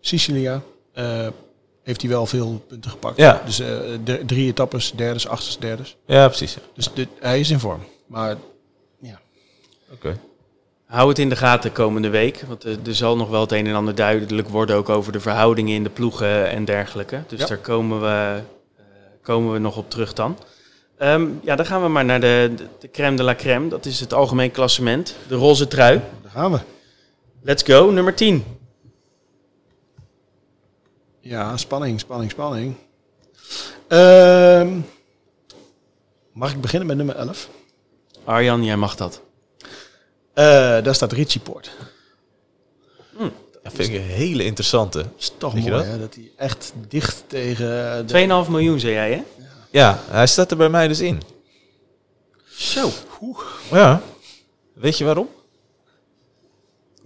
Sicilia, 0.01 0.63
eh, 0.93 1.27
heeft 1.83 2.01
hij 2.01 2.11
wel 2.11 2.27
veel 2.27 2.65
punten 2.69 2.91
gepakt. 2.91 3.17
Ja. 3.17 3.43
Dus 3.45 3.61
eh, 3.61 3.69
de- 4.05 4.23
drie 4.27 4.47
etappes, 4.49 4.93
derdes, 4.97 5.29
achters, 5.29 5.59
derdes. 5.59 5.97
Ja, 6.07 6.27
precies. 6.29 6.55
ja. 6.55 6.61
Dus 6.75 6.91
dit, 6.95 7.09
hij 7.21 7.41
is 7.41 7.51
in 7.51 7.59
vorm. 7.59 7.81
Maar 8.07 8.37
Oké. 9.93 10.19
Hou 10.87 11.09
het 11.09 11.19
in 11.19 11.29
de 11.29 11.37
gaten 11.37 11.73
komende 11.73 12.09
week, 12.09 12.45
want 12.49 12.65
eh, 12.65 12.73
er 12.87 12.95
zal 12.95 13.17
nog 13.17 13.29
wel 13.29 13.41
het 13.41 13.53
een 13.53 13.67
en 13.67 13.75
ander 13.75 13.95
duidelijk 13.95 14.49
worden, 14.49 14.77
ook 14.77 14.89
over 14.89 15.13
de 15.13 15.21
verhoudingen 15.21 15.75
in 15.75 15.83
de 15.83 15.91
ploegen 15.91 16.49
en 16.51 16.65
dergelijke. 16.65 17.23
Dus 17.27 17.41
Ja. 17.41 17.47
daar 17.47 17.59
komen 17.59 18.01
we, 18.01 18.41
eh, 18.77 18.83
komen 19.23 19.53
we 19.53 19.59
nog 19.59 19.77
op 19.77 19.91
terug 19.91 20.13
dan. 20.13 20.39
Ehm, 20.99 21.27
ja, 21.43 21.57
dan 21.57 21.67
gaan 21.67 21.83
we 21.83 21.89
maar 21.89 22.05
naar 22.05 22.21
de, 22.21 22.53
de, 22.57 22.67
de 22.81 22.91
crème 22.91 23.17
de 23.17 23.23
la 23.23 23.35
crème. 23.35 23.69
Dat 23.69 23.87
is 23.87 24.01
het 24.01 24.13
algemeen 24.15 24.51
klassement, 24.51 25.17
de 25.29 25.35
roze 25.35 25.69
trui. 25.69 26.01
daar 26.23 26.31
gaan 26.31 26.53
we. 26.53 26.59
Let's 27.43 27.63
go, 27.63 27.91
nummer 27.91 28.15
10. 28.15 28.45
Ja, 31.23 31.57
spanning, 31.57 32.01
spanning, 32.01 32.31
spanning. 32.31 32.75
Ehm, 33.89 34.79
mag 36.33 36.53
ik 36.53 36.61
beginnen 36.61 36.87
met 36.89 36.97
nummer 36.97 37.15
11? 37.17 37.49
Arjan, 38.25 38.65
jij 38.65 38.77
mag 38.77 38.97
dat. 38.97 39.21
Eh, 40.35 40.45
daar 40.83 40.95
staat 40.95 41.13
Richie 41.13 41.41
Poort. 41.41 41.71
Dat 43.63 43.73
vind 43.73 43.89
ik 43.89 43.95
een 43.95 44.01
hele 44.01 44.45
interessante. 44.45 44.99
Dat 44.99 45.07
is 45.19 45.33
toch 45.39 45.53
Weet 45.53 45.65
je 45.65 45.71
mooi, 45.71 45.83
dat? 45.83 45.93
hè? 45.93 45.99
Dat 45.99 46.15
hij 46.15 46.31
echt 46.37 46.73
dicht 46.89 47.25
tegen... 47.27 48.07
de- 48.07 48.45
2,5 48.45 48.51
miljoen, 48.51 48.81
zei 48.81 48.93
jij, 48.93 49.13
hè? 49.13 49.23
Ja, 49.71 49.99
hij 50.09 50.27
staat 50.27 50.51
er 50.51 50.57
bij 50.57 50.69
mij 50.69 50.89
dus 50.89 51.01
in. 51.01 51.23
Zo. 52.51 52.91
Ja. 53.71 54.03
Weet 54.73 54.99
je 54.99 55.05
waarom? 55.05 55.29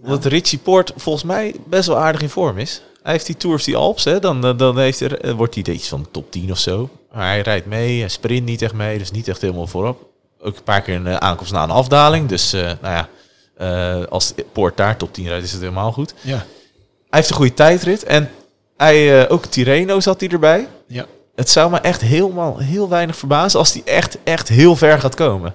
Omdat 0.01 0.25
Richie 0.25 0.59
Poort 0.59 0.93
volgens 0.95 1.23
mij 1.23 1.55
best 1.65 1.87
wel 1.87 1.97
aardig 1.97 2.21
in 2.21 2.29
vorm 2.29 2.57
is. 2.57 2.81
Hij 3.07 3.15
heeft 3.15 3.27
die 3.27 3.37
Tour 3.37 3.55
of 3.55 3.61
the 3.63 3.75
Alps, 3.75 4.03
hè? 4.03 4.19
Dan, 4.19 4.57
dan- 4.57 4.77
heeft 4.79 4.99
er, 4.99 5.19
eh, 5.21 5.31
wordt 5.31 5.55
hij 5.55 5.73
iets 5.73 5.87
van 5.87 6.01
de 6.01 6.11
top 6.11 6.31
10 6.31 6.51
of 6.51 6.57
zo. 6.57 6.89
Maar 7.13 7.27
hij 7.27 7.41
rijdt 7.41 7.65
mee, 7.65 7.99
hij 7.99 8.09
sprint 8.09 8.45
niet 8.45 8.61
echt 8.61 8.73
mee, 8.73 8.97
dus 8.97 9.11
niet 9.11 9.27
echt 9.27 9.41
helemaal 9.41 9.67
voorop. 9.67 10.09
Ook 10.39 10.55
een 10.57 10.63
paar 10.63 10.81
keer 10.81 10.95
een 10.95 11.07
eh, 11.07 11.15
aankomst 11.15 11.51
na 11.51 11.63
een 11.63 11.69
afdaling. 11.69 12.29
Dus 12.29 12.53
eh, 12.53 12.61
nou 12.61 12.77
ja, 12.81 13.09
eh, 13.57 14.05
als 14.07 14.33
Poort 14.51 14.77
daar 14.77 14.97
top 14.97 15.13
10 15.13 15.27
rijdt, 15.27 15.43
is 15.45 15.51
het 15.51 15.61
helemaal 15.61 15.91
goed. 15.91 16.13
Ja, 16.21 16.35
Hij 16.35 17.19
heeft 17.19 17.29
een 17.29 17.35
goede 17.35 17.53
tijdrit 17.53 18.03
en 18.03 18.29
hij, 18.77 19.23
eh, 19.25 19.31
ook 19.31 19.45
Tirreno 19.45 19.99
zat 19.99 20.19
hij 20.19 20.29
erbij. 20.29 20.67
ja. 20.87 21.05
Het 21.35 21.49
zou 21.49 21.71
me 21.71 21.77
echt 21.79 22.01
helemaal 22.01 22.57
heel 22.57 22.89
weinig 22.89 23.15
verbazen 23.15 23.59
als 23.59 23.73
hij 23.73 23.81
echt, 23.85 24.17
echt 24.23 24.47
heel 24.49 24.75
ver 24.75 24.99
gaat 24.99 25.15
komen. 25.15 25.53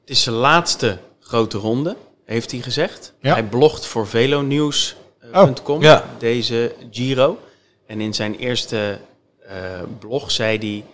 Het 0.00 0.10
is 0.10 0.22
zijn 0.22 0.34
laatste 0.34 0.98
grote 1.20 1.58
ronde, 1.58 1.96
heeft 2.26 2.50
hij 2.50 2.60
gezegd. 2.60 3.12
Ja. 3.20 3.32
Hij 3.32 3.42
blogt 3.44 3.86
voor 3.86 4.06
velonews.com, 5.30 5.82
ja. 5.82 6.04
deze 6.18 6.74
Giro. 6.90 7.38
En 7.86 8.00
in 8.00 8.14
zijn 8.14 8.34
eerste 8.36 8.98
eh, 9.46 9.56
blog 9.98 10.30
zei 10.30 10.58
hij, 10.58 10.84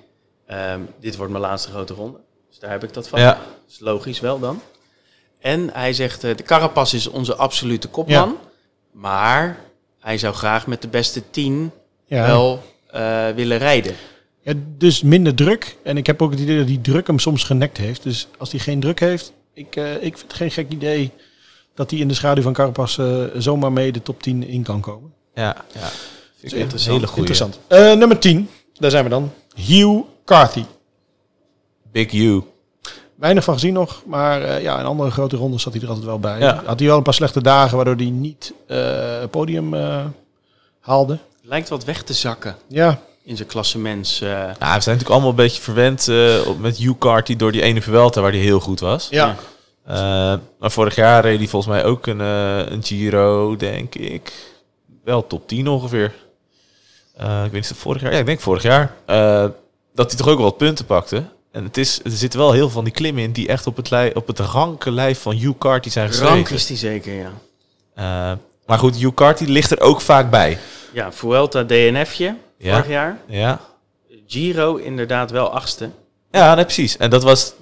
ehm, 0.47 0.81
dit 1.01 1.17
wordt 1.17 1.33
mijn 1.33 1.45
laatste 1.45 1.71
grote 1.71 1.95
ronde. 1.95 2.19
Dus 2.49 2.59
daar 2.59 2.71
heb 2.71 2.85
ik 2.85 2.93
dat 2.93 3.09
van. 3.09 3.21
Ja. 3.21 3.33
Dat 3.35 3.45
is 3.69 3.81
logisch 3.81 4.21
wel 4.21 4.39
dan. 4.39 4.61
En 5.41 5.71
hij 5.73 5.93
zegt, 5.93 6.25
eh, 6.25 6.37
de 6.37 6.43
Carapaz 6.43 6.93
is 6.93 7.07
onze 7.07 7.35
absolute 7.35 7.89
kopman. 7.89 8.39
Maar 8.93 9.59
hij 10.01 10.19
zou 10.19 10.35
graag 10.35 10.67
met 10.67 10.83
de 10.83 10.89
beste 10.89 11.31
tien 11.31 11.71
ja. 12.07 12.27
wel 12.27 12.63
eh, 12.87 13.29
willen 13.29 13.59
rijden. 13.59 13.95
Ja, 14.43 14.53
dus 14.57 15.03
minder 15.03 15.35
druk. 15.35 15.77
En 15.83 15.97
ik 15.97 16.07
heb 16.07 16.23
ook 16.23 16.31
het 16.31 16.41
idee 16.41 16.59
dat 16.59 16.67
die 16.67 16.81
druk 16.81 17.07
hem 17.07 17.19
soms 17.19 17.45
genekt 17.45 17.77
heeft. 17.77 18.03
Dus 18.03 18.29
als 18.39 18.51
hij 18.51 18.61
geen 18.61 18.81
druk 18.81 19.01
heeft, 19.01 19.33
ik, 19.55 19.77
eh, 19.77 19.95
ik 19.95 20.19
vind 20.19 20.23
het 20.23 20.33
geen 20.33 20.51
gek 20.51 20.71
idee 20.71 21.11
dat 21.81 21.91
hij 21.91 22.01
in 22.01 22.09
de 22.09 22.15
schaduw 22.15 22.43
van 22.43 22.53
Carapaz 22.53 22.99
eh, 22.99 23.07
zomaar 23.37 23.73
mee 23.73 23.93
de 23.93 24.03
top 24.03 24.23
10 24.23 24.43
in 24.47 24.63
kan 24.63 24.81
komen. 24.81 25.13
Ja, 25.35 25.57
ja. 25.75 25.89
Vind 26.39 26.53
ik 26.53 26.59
interessant. 26.59 26.95
hele 26.97 27.07
goede. 27.07 27.21
Interessant. 27.31 27.59
Eh, 27.67 27.93
nummer 27.99 28.19
10, 28.19 28.49
daar 28.75 28.91
zijn 28.91 29.05
we 29.05 29.11
dan. 29.11 29.33
Hugh 29.55 30.01
Carthy. 30.25 30.65
Big 31.93 32.13
U. 32.13 32.43
Weinig 33.17 33.45
van 33.45 33.55
gezien 33.55 33.73
nog, 33.73 34.03
maar 34.07 34.43
eh, 34.43 34.63
ja, 34.63 34.79
in 34.79 34.85
andere 34.85 35.11
grote 35.11 35.37
rondes 35.37 35.63
zat 35.63 35.73
hij 35.73 35.83
er 35.83 35.89
altijd 35.89 36.07
wel 36.07 36.19
bij. 36.19 36.39
Ja. 36.39 36.63
Had 36.67 36.79
hij 36.79 36.89
wel 36.89 36.97
een 36.97 37.03
paar 37.03 37.15
slechte 37.15 37.43
dagen, 37.43 37.77
waardoor 37.77 37.97
hij 37.97 38.11
niet 38.11 38.53
eh, 38.67 39.21
het 39.21 39.31
podium 39.31 39.75
eh, 39.75 40.05
haalde. 40.81 41.19
Lijkt 41.43 41.69
wat 41.69 41.85
weg 41.85 42.03
te 42.03 42.13
zakken 42.13 42.57
Ja, 42.69 43.01
in 43.25 43.37
zijn 43.37 43.49
klassements. 43.49 44.21
eh. 44.21 44.29
Ja, 44.29 44.49
we 44.49 44.57
zijn 44.59 44.71
natuurlijk 44.71 45.11
allemaal 45.11 45.29
een 45.31 45.35
beetje 45.37 45.63
verwend 45.63 46.09
eh, 46.09 46.37
met 46.59 46.81
U-Kart 46.81 47.39
door 47.39 47.53
die 47.53 47.63
ene 47.63 47.83
Vuelta 47.83 48.21
waar 48.21 48.31
hij 48.33 48.41
heel 48.41 48.61
goed 48.61 48.81
was. 48.81 49.07
ja. 49.11 49.37
Eh, 49.91 50.35
maar 50.59 50.71
vorig 50.71 50.95
jaar 50.95 51.23
reed 51.23 51.39
hij 51.39 51.49
volgens 51.49 51.73
mij 51.73 51.85
ook 51.85 52.07
een, 52.07 52.21
eh, 52.21 52.59
een 52.71 52.85
Giro, 52.85 53.57
denk 53.57 53.95
ik. 53.95 54.33
Wel 55.05 55.27
top 55.27 55.49
10 55.49 55.69
ongeveer. 55.69 56.15
Eh, 57.17 57.37
ik 57.37 57.43
weet 57.43 57.53
niet 57.53 57.63
of 57.63 57.69
het 57.69 57.79
vorig 57.79 58.03
jaar. 58.03 58.13
Ja, 58.13 58.19
ik 58.19 58.27
denk 58.27 58.41
vorig 58.41 58.63
jaar. 58.63 58.95
Dat 59.95 60.11
hij 60.11 60.19
toch 60.19 60.29
ook 60.29 60.37
wel 60.37 60.47
wat 60.47 60.57
punten 60.57 60.85
pakte. 60.85 61.25
En 61.53 61.65
het 61.65 61.77
is, 61.77 62.01
er 62.05 62.11
zitten 62.11 62.39
wel 62.39 62.53
heel 62.53 62.61
veel 62.61 62.71
van 62.71 62.85
die 62.85 62.93
klimmen 62.93 63.23
in 63.23 63.33
die 63.33 63.49
echt 63.49 63.67
op 63.67 63.77
het, 63.77 63.91
lij, 63.91 64.15
op 64.15 64.27
het 64.27 64.39
ranke 64.39 64.91
lijf 64.91 65.21
van 65.21 65.39
U-Kart 65.43 65.83
die 65.83 65.93
zijn 65.93 66.09
geschreven. 66.09 66.35
Rank 66.35 66.49
is 66.49 66.67
die 66.67 66.77
zeker, 66.77 67.13
ja. 67.15 68.39
Maar 68.67 68.79
goed, 68.79 69.03
U-Kart 69.03 69.39
die 69.39 69.49
ligt 69.49 69.71
er 69.71 69.81
ook 69.81 70.01
vaak 70.01 70.31
bij. 70.31 70.59
Ja, 70.93 71.13
Vuelta 71.13 71.65
DNF'je 71.65 72.35
Ja. 72.59 72.73
vorig 72.75 72.89
jaar. 72.89 73.19
Ja, 73.27 73.61
Giro 74.27 74.77
inderdaad 74.77 75.31
wel 75.31 75.51
achtste. 75.51 75.91
Ja, 76.31 76.55
nee, 76.55 76.65
precies. 76.65 76.97
En 76.97 77.11
dat 77.11 77.23
was. 77.23 77.53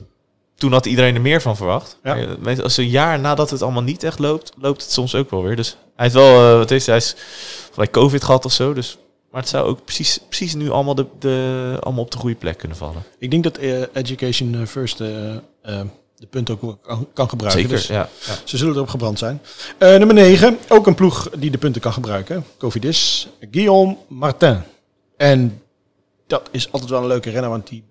Toen 0.58 0.72
had 0.72 0.86
iedereen 0.86 1.14
er 1.14 1.20
meer 1.20 1.42
van 1.42 1.56
verwacht. 1.56 1.98
Ja. 2.02 2.36
Maar, 2.40 2.62
Als 2.62 2.76
een 2.76 2.88
jaar 2.88 3.20
nadat 3.20 3.50
het 3.50 3.62
allemaal 3.62 3.82
niet 3.82 4.02
echt 4.02 4.18
loopt, 4.18 4.52
loopt 4.60 4.82
het 4.82 4.92
soms 4.92 5.14
ook 5.14 5.30
wel 5.30 5.42
weer. 5.42 5.56
Dus 5.56 5.68
hij 5.70 6.04
heeft 6.04 6.14
wel, 6.14 6.50
eh, 6.50 6.58
wat 6.58 6.70
heeft 6.70 6.86
hij? 6.86 6.96
Is 6.96 7.16
gelijk 7.72 7.90
COVID 7.90 8.24
gehad 8.24 8.44
of 8.44 8.52
zo. 8.52 8.72
Dus, 8.72 8.98
maar 9.30 9.40
het 9.40 9.50
zou 9.50 9.68
ook 9.68 9.84
precies, 9.84 10.20
precies 10.28 10.54
nu 10.54 10.70
allemaal, 10.70 10.94
de, 10.94 11.06
de, 11.18 11.76
allemaal 11.80 12.04
op 12.04 12.10
de 12.10 12.18
goede 12.18 12.36
plek 12.36 12.58
kunnen 12.58 12.76
vallen. 12.76 13.02
Ik 13.18 13.30
denk 13.30 13.42
dat 13.42 13.56
eh, 13.56 13.82
Education 13.92 14.54
eh, 14.54 14.66
First 14.66 14.98
de 14.98 16.26
punten 16.30 16.58
ook 16.60 16.82
kan, 16.82 17.08
kan 17.12 17.28
gebruiken. 17.28 17.62
Zeker, 17.62 17.76
Dus 17.76 17.86
ja. 17.86 18.08
ja. 18.26 18.34
Ze 18.44 18.56
zullen 18.56 18.74
erop 18.74 18.88
gebrand 18.88 19.18
zijn. 19.18 19.40
Nummer 19.78 20.14
9, 20.14 20.58
ook 20.68 20.86
een 20.86 20.94
ploeg 20.94 21.30
die 21.36 21.50
de 21.50 21.58
punten 21.58 21.80
kan 21.80 21.92
gebruiken. 21.92 22.44
Cofidis, 22.58 23.28
Guillaume 23.50 23.96
Martin. 24.08 24.62
En 25.16 25.62
dat 26.26 26.48
is 26.50 26.72
altijd 26.72 26.90
wel 26.90 27.00
een 27.00 27.06
leuke 27.06 27.30
renner, 27.30 27.50
want 27.50 27.66
die 27.68 27.82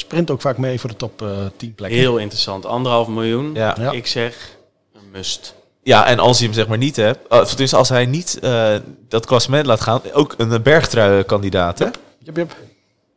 sprint 0.00 0.30
ook 0.30 0.40
vaak 0.40 0.58
mee 0.58 0.80
voor 0.80 0.90
de 0.90 0.96
top 0.96 1.22
eh 1.22 1.28
10 1.56 1.74
plekken. 1.74 1.98
Heel 1.98 2.16
interessant. 2.16 2.66
Anderhalf 2.66 3.08
miljoen. 3.08 3.54
Ja. 3.54 3.76
Ja. 3.80 3.90
Ik 3.90 4.06
zeg 4.06 4.56
een 4.92 5.10
must. 5.12 5.54
Ja, 5.82 6.06
en 6.06 6.18
als 6.18 6.38
je 6.38 6.44
hem 6.44 6.54
zeg 6.54 6.66
maar 6.66 6.78
niet 6.78 6.96
hebt, 6.96 7.32
uh, 7.32 7.54
dus 7.54 7.74
als 7.74 7.88
hij 7.88 8.06
niet 8.06 8.38
eh, 8.38 8.74
dat 9.08 9.26
klassement 9.26 9.66
laat 9.66 9.80
gaan, 9.80 10.00
ook 10.12 10.34
een 10.36 10.62
bergtrui-kandidaat, 10.62 11.78
hè? 11.78 11.86
Jep, 12.18 12.36
jep. 12.36 12.56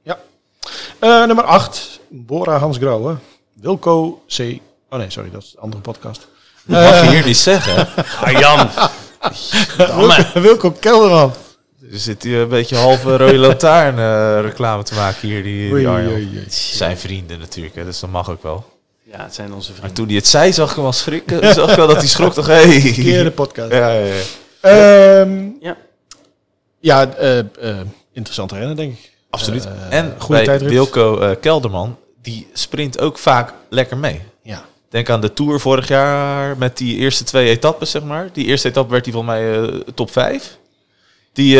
Ja. 0.04 0.20
Eh, 1.00 1.26
nummer 1.26 1.44
8, 1.44 2.00
Bora 2.08 2.58
Hans 2.58 2.78
Grauwe. 2.78 3.16
Wilco 3.54 4.24
C. 4.28 4.40
Oh 4.90 5.00
nee, 5.00 5.10
sorry, 5.10 5.32
dat 5.32 5.42
is 5.44 5.54
een 5.56 5.62
andere 5.62 5.82
podcast. 5.82 6.28
Dat 6.64 6.84
mag 6.84 7.04
je 7.04 7.10
hier 7.10 7.26
niet 7.26 7.38
zeggen. 7.38 7.88
Arjan. 8.22 8.70
Wilco, 9.98 10.40
Wilco 10.40 10.72
Kelderman. 10.72 11.34
Er 11.92 12.00
zit 12.00 12.24
hier 12.24 12.40
een 12.40 12.48
beetje 12.48 12.76
halve 12.76 13.18
rode 13.18 13.38
lantaarn 13.48 13.98
eh, 14.00 14.42
reclame 14.46 14.84
te 14.84 14.94
maken 14.94 15.28
hier, 15.28 15.44
die, 15.44 15.62
die 15.62 15.72
Oei, 15.74 15.86
Arjan. 15.86 16.14
oei, 16.14 16.28
oei. 16.36 16.46
Zijn 16.50 16.98
vrienden 16.98 17.40
natuurlijk, 17.40 17.76
hè, 17.76 17.84
dus 17.86 18.00
dat 18.00 18.10
mag 18.10 18.30
ook 18.30 18.44
wel. 18.44 18.66
Ja, 19.04 19.24
het 19.24 19.34
zijn 19.36 19.54
onze 19.54 19.70
Maar 19.70 19.76
vrienden. 19.78 19.98
toen 19.98 20.08
hij 20.08 20.16
het 20.16 20.28
zei, 20.28 20.54
zag 20.54 20.70
ik 20.70 20.76
hem 20.76 20.86
al 20.86 20.94
schrikken. 20.94 21.54
zag 21.54 21.70
ik 21.70 21.76
wel 21.76 21.88
dat 21.88 21.98
hij 21.98 22.08
schrok 22.08 22.34
toch, 22.34 22.46
hey. 22.48 22.82
Verkeerde 22.82 23.32
podcast. 23.32 23.72
Ja, 23.72 23.92
ja, 23.92 24.06
ja. 24.06 24.22
Ehm, 24.62 25.48
Ja. 25.62 25.78
ja, 26.80 27.14
eh, 27.16 27.40
eh, 27.40 27.46
interessant 28.14 28.52
rennen, 28.52 28.76
denk 28.76 28.94
ik. 28.94 29.12
Absoluut. 29.30 29.68
En 29.90 30.16
goede 30.18 30.34
bij 30.34 30.44
tijdrit. 30.44 30.70
Wilco 30.72 31.20
eh, 31.20 31.36
Kelderman, 31.42 31.98
die 32.22 32.48
sprint 32.54 33.00
ook 33.00 33.18
vaak 33.18 33.54
lekker 33.70 33.98
mee. 33.98 34.22
Ja. 34.44 34.64
Denk 34.90 35.10
aan 35.10 35.22
de 35.22 35.34
Tour 35.34 35.60
vorig 35.60 35.88
jaar 35.88 36.58
met 36.58 36.78
die 36.78 36.98
eerste 36.98 37.24
twee 37.24 37.50
etappes, 37.50 37.92
zeg 37.92 38.04
maar. 38.04 38.30
Die 38.34 38.46
eerste 38.46 38.68
etappe 38.68 38.92
werd 38.92 39.06
hij 39.06 39.14
volgens 39.14 39.34
mij 39.34 39.60
eh, 39.62 39.68
top 39.96 40.12
5. 40.12 40.58
Die 41.34 41.58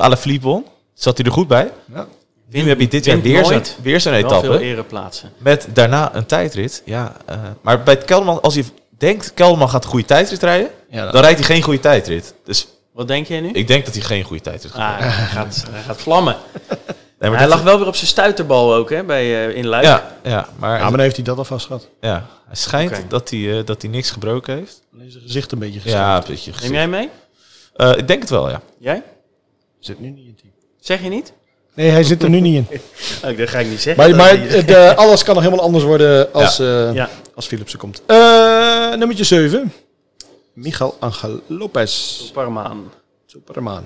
Alaphilippe 0.00 0.46
won. 0.46 0.64
Zat 0.94 1.16
hij 1.16 1.26
er 1.26 1.32
goed 1.32 1.48
bij. 1.48 1.70
ja. 1.94 2.06
Nu 2.50 2.68
heb 2.68 2.80
je 2.80 2.88
dit 2.88 3.04
jaar 3.04 3.20
weer 3.20 3.44
zo'n, 3.44 3.62
weer 3.82 4.00
zo'n 4.00 4.12
veel 4.12 4.24
etappe. 4.24 4.58
ereplaatsen. 4.60 5.32
Met 5.38 5.68
daarna 5.72 6.14
een 6.14 6.26
tijdrit. 6.26 6.82
Ja, 6.84 7.16
eh, 7.26 7.38
maar 7.60 7.82
bij 7.82 7.94
het 7.94 8.04
Kelderman, 8.04 8.40
als 8.40 8.54
je 8.54 8.64
denkt, 8.98 9.34
Kelderman 9.34 9.68
gaat 9.70 9.84
een 9.84 9.90
goede 9.90 10.04
tijdrit 10.04 10.42
rijden, 10.42 10.70
Ja, 10.90 11.10
dan 11.10 11.20
rijdt 11.22 11.38
hij 11.38 11.46
geen 11.48 11.62
goede 11.62 11.80
tijdrit. 11.80 12.34
Dus 12.44 12.66
Wat 12.92 13.08
denk 13.08 13.26
jij 13.26 13.40
nu? 13.40 13.50
ik 13.50 13.66
denk 13.66 13.84
dat 13.84 13.94
hij 13.94 14.02
geen 14.02 14.22
goede 14.22 14.42
tijdrit 14.42 14.72
gaat. 14.72 15.00
Ah, 15.00 15.00
hij, 15.00 15.10
gaat, 15.26 15.64
hij 15.70 15.82
gaat 15.82 15.96
vlammen. 16.00 16.36
Nee, 17.18 17.30
maar 17.30 17.38
hij 17.38 17.48
lag 17.48 17.62
wel 17.62 17.78
weer 17.78 17.86
op 17.86 17.96
zijn 17.96 18.06
stuiterbal 18.08 18.74
ook, 18.74 18.90
hè, 18.90 19.04
bij, 19.04 19.48
eh, 19.48 19.56
in 19.56 19.66
Luik. 19.66 19.84
Ja, 19.84 20.16
ja, 20.22 20.48
maar, 20.58 20.76
Ja, 20.76 20.82
maar 20.82 20.90
dan 20.90 21.00
heeft 21.00 21.16
hij 21.16 21.24
dat 21.24 21.38
alvast 21.38 21.66
gehad. 21.66 21.88
ja, 22.00 22.26
hij 22.46 22.56
schijnt 22.56 23.02
dat, 23.08 23.30
hij, 23.30 23.58
eh, 23.58 23.64
dat 23.64 23.82
hij 23.82 23.90
niks 23.90 24.10
gebroken 24.10 24.54
heeft. 24.54 24.82
Alleen 24.94 25.10
zijn 25.10 25.22
gezicht 25.22 25.52
een 25.52 25.58
beetje 25.58 25.80
gezet. 25.80 25.98
Ja, 25.98 26.16
een 26.16 26.22
beetje 26.26 26.52
Neem 26.62 26.72
jij 26.72 26.88
mee? 26.88 27.10
Eh, 27.76 27.96
ik 27.96 28.08
denk 28.08 28.20
het 28.20 28.30
wel, 28.30 28.48
ja. 28.50 28.62
Jij? 28.78 29.02
Zit 29.78 30.00
nu 30.00 30.08
niet 30.08 30.18
in 30.24 30.26
het 30.26 30.38
team. 30.38 30.52
Zeg 30.80 31.02
je 31.02 31.08
niet? 31.08 31.32
Nee, 31.74 31.90
hij 31.90 32.02
zit 32.04 32.22
er 32.22 32.28
nu 32.30 32.40
niet 32.40 32.54
in. 32.70 32.80
Oh, 33.24 33.36
dat 33.38 33.48
ga 33.48 33.58
ik 33.58 33.68
niet 33.68 33.80
zeggen. 33.80 34.16
Maar, 34.16 34.16
maar 34.16 34.48
de, 34.66 34.92
alles 34.96 35.22
kan 35.22 35.34
nog 35.34 35.44
helemaal 35.44 35.64
anders 35.64 35.84
worden 35.84 36.32
als, 36.32 36.58
eh 36.58 36.94
Ja. 36.94 37.10
als 37.34 37.46
Philipsen 37.46 37.78
komt. 37.78 38.02
Uh, 38.06 38.94
nummertje 38.94 39.24
7. 39.24 39.72
Miguel 40.52 40.96
Angel 40.98 41.40
Lopez. 41.46 42.20
Parmaan. 42.30 42.92
Superman. 43.26 43.84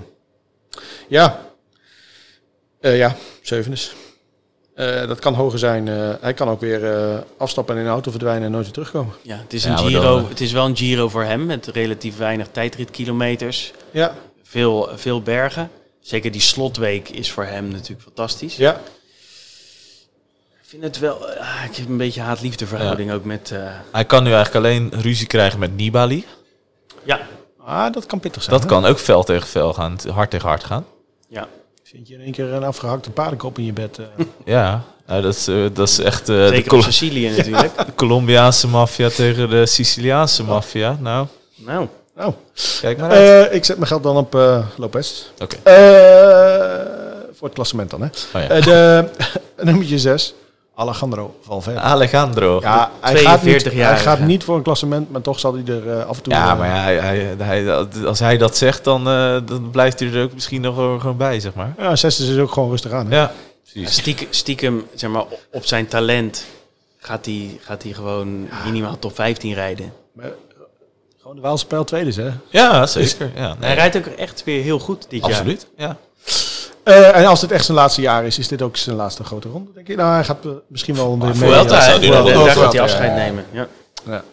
Ja. 1.07 1.41
Eh, 2.79 2.97
ja, 2.97 3.15
7 3.41 3.71
is. 3.71 3.95
Eh, 4.75 5.07
dat 5.07 5.19
kan 5.19 5.33
hoger 5.33 5.59
zijn. 5.59 5.87
Hij 6.21 6.33
kan 6.33 6.49
ook 6.49 6.59
weer 6.59 6.85
eh, 6.93 7.17
afstappen 7.37 7.73
en 7.75 7.79
in 7.81 7.87
de 7.87 7.93
auto 7.93 8.11
verdwijnen 8.11 8.43
en 8.43 8.51
nooit 8.51 8.63
weer 8.63 8.73
terugkomen. 8.73 9.13
Ja, 9.21 9.37
het 9.37 9.53
is, 9.53 9.63
een 9.63 9.77
Giro, 9.77 10.27
het 10.29 10.41
is 10.41 10.51
wel 10.51 10.65
een 10.65 10.77
Giro 10.77 11.09
voor 11.09 11.23
hem 11.23 11.45
met 11.45 11.67
relatief 11.67 12.17
weinig 12.17 12.47
tijdritkilometers. 12.51 13.73
Ja. 13.91 14.15
Veel, 14.43 14.89
veel 14.95 15.21
bergen. 15.21 15.69
Zeker 16.01 16.31
die 16.31 16.41
slotweek 16.41 17.09
is 17.09 17.31
voor 17.31 17.43
hem 17.45 17.67
natuurlijk 17.67 18.01
fantastisch. 18.01 18.55
Ja. 18.55 18.81
Ik 20.61 20.67
vind 20.79 20.83
het 20.83 20.99
wel... 20.99 21.25
ah, 21.27 21.63
ik 21.69 21.75
heb 21.75 21.87
een 21.89 21.97
beetje 21.97 22.21
haat-liefde 22.21 22.67
verhouding 22.67 23.11
ook 23.11 23.23
met... 23.23 23.51
eh, 23.51 23.59
Hij 23.91 24.05
kan 24.05 24.23
nu 24.23 24.31
eigenlijk 24.33 24.65
alleen 24.65 24.91
ruzie 25.01 25.27
krijgen 25.27 25.59
met 25.59 25.75
Nibali. 25.75 26.25
ja, 27.03 27.19
Ah, 27.65 27.93
dat 27.93 28.05
kan 28.05 28.19
pittig 28.19 28.43
zijn. 28.43 28.55
Dat 28.55 28.63
hè? 28.69 28.69
kan 28.75 28.85
ook 28.85 28.99
vel 28.99 29.23
tegen 29.23 29.47
vel 29.47 29.73
gaan, 29.73 29.97
hard 30.13 30.29
tegen 30.29 30.47
hard 30.47 30.63
gaan. 30.63 30.85
ja. 31.29 31.47
Vind 31.83 32.07
je 32.07 32.13
in 32.13 32.21
één 32.21 32.31
keer 32.31 32.53
een 32.53 32.63
afgehakte 32.63 33.09
paardenkop 33.11 33.57
in 33.57 33.65
je 33.65 33.73
bed? 33.73 33.97
eh? 33.99 34.05
Ja, 34.45 34.83
nou, 35.07 35.21
dat, 35.21 35.35
is, 35.35 35.47
eh, 35.47 35.65
dat 35.73 35.87
is 35.89 35.99
echt 35.99 36.25
de, 36.25 36.47
Zeker 36.49 36.67
Col- 36.69 36.81
Sicilië 36.81 37.29
natuurlijk. 37.29 37.77
de 37.85 37.95
Colombiaanse 37.95 38.67
maffia 38.67 39.09
tegen 39.09 39.49
de 39.49 39.65
Siciliaanse 39.65 40.43
maffia. 40.43 40.97
Nou, 40.99 41.27
nou, 41.55 41.87
oh. 42.25 42.33
kijk 42.81 42.97
maar 42.97 43.09
uit. 43.09 43.47
Eh, 43.49 43.55
ik 43.55 43.65
zet 43.65 43.75
mijn 43.77 43.87
geld 43.87 44.03
dan 44.03 44.17
op 44.17 44.35
eh, 44.35 44.65
Lopez. 44.77 45.23
Oké. 45.41 45.55
Eh, 45.63 46.85
voor 47.33 47.47
het 47.47 47.53
klassement 47.53 47.89
dan, 47.89 48.01
hè. 48.01 48.07
Oh, 48.35 48.41
ja. 48.41 48.47
Eh, 48.49 48.63
de, 48.63 49.05
nummertje 49.63 49.99
6. 49.99 50.33
Alejandro 50.75 51.35
Valverde. 51.41 51.79
Alejandro. 51.79 52.59
Ja, 52.61 52.75
Ja, 52.75 52.91
hij 53.01 53.15
gaat, 53.15 53.31
niet, 53.31 53.41
42 53.41 53.71
hij 53.71 53.81
jarige. 53.81 54.03
gaat 54.03 54.19
niet 54.19 54.43
voor 54.43 54.55
een 54.55 54.61
klassement, 54.63 55.11
maar 55.11 55.21
toch 55.21 55.39
zal 55.39 55.53
hij 55.53 55.63
er 55.75 55.89
eh, 55.99 56.05
af 56.05 56.17
en 56.17 56.23
toe... 56.23 56.33
eh, 56.33 56.57
maar 56.57 56.83
hij, 56.83 56.95
hij, 56.99 57.35
hij- 57.37 57.73
als 58.05 58.19
hij 58.19 58.37
dat 58.37 58.57
zegt, 58.57 58.83
dan, 58.83 59.07
eh, 59.07 59.35
dan 59.45 59.69
blijft 59.71 59.99
hij 59.99 60.11
er 60.13 60.23
ook 60.23 60.33
misschien 60.33 60.61
nog 60.61 60.75
gewoon 60.75 61.17
bij, 61.17 61.39
zeg 61.39 61.53
maar. 61.53 61.73
Ja, 61.77 61.95
zesde 61.95 62.23
is 62.33 62.37
ook 62.37 62.51
gewoon 62.51 62.69
rustig 62.69 62.91
aan. 62.91 63.11
Hè? 63.11 63.17
Ja, 63.17 63.31
precies. 63.71 63.93
stiekem, 63.93 64.27
stiekem 64.29 64.85
zeg 64.95 65.09
maar, 65.09 65.23
op 65.51 65.65
zijn 65.65 65.87
talent 65.87 66.45
gaat 66.99 67.25
hij, 67.25 67.59
gaat 67.61 67.83
hij 67.83 67.91
gewoon 67.93 68.47
minimaal 68.65 68.99
top 68.99 69.15
15 69.15 69.53
rijden. 69.53 69.93
Maar, 70.13 70.31
gewoon 71.21 71.35
de 71.35 71.41
Waalse 71.41 71.67
pijl 71.67 71.83
tweede 71.83 72.09
is, 72.09 72.15
hè. 72.15 72.29
Ja, 72.49 72.85
zeker. 72.85 73.31
Ja, 73.35 73.47
nee, 73.47 73.65
Hij 73.69 73.73
rijdt 73.75 73.97
ook 73.97 74.05
echt 74.05 74.43
weer 74.43 74.63
heel 74.63 74.79
goed 74.79 75.05
dit 75.09 75.21
jaar. 75.21 75.29
Absoluut, 75.31 75.67
ja. 75.77 75.97
Eh, 76.83 77.15
en 77.17 77.25
als 77.25 77.39
dit 77.41 77.51
echt 77.51 77.65
zijn 77.65 77.77
laatste 77.77 78.01
jaar 78.01 78.25
is, 78.25 78.37
is 78.39 78.47
dit 78.47 78.61
ook 78.61 78.77
zijn 78.77 78.95
laatste 78.95 79.23
grote 79.23 79.49
ronde, 79.49 79.71
denk 79.73 79.87
ik. 79.87 79.95
Nou, 79.97 80.13
hij 80.13 80.23
gaat 80.23 80.45
eh, 80.45 80.51
misschien 80.67 80.95
wel 80.95 81.19
weer 81.19 81.27
mee. 81.27 81.35
Vuelta, 81.35 81.63
dat 81.63 81.77
hè? 81.77 81.81
zou 81.83 81.99
hij 81.99 82.09
Daar 82.09 82.23
wel 82.23 82.33
daar 82.45 82.53
doen. 82.53 82.63
gaat 82.63 82.73
hij 82.73 82.81
afscheid 82.81 83.15
nemen. 83.15 83.45
Ja. 83.51 83.67
Ja. 84.05 84.23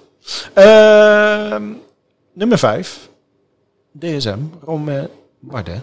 Ehm, 0.55 1.63
nummer 2.33 2.59
5. 2.59 3.09
DSM, 3.99 4.39
Romain 4.65 5.09
Bardet. 5.41 5.81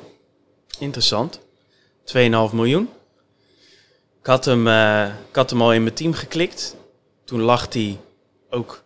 Interessant. 0.80 1.40
2,5 2.04 2.54
miljoen. 2.54 2.90
Ik 4.20 4.26
had, 4.32 4.46
hem, 4.46 4.68
eh, 4.68 5.06
ik 5.30 5.36
had 5.36 5.50
hem 5.50 5.62
al 5.62 5.74
in 5.74 5.84
mijn 5.84 5.96
team 5.96 6.14
geklikt. 6.14 6.76
Toen 7.26 7.42
lag 7.42 7.74
hij 7.74 8.00
ook 8.50 8.84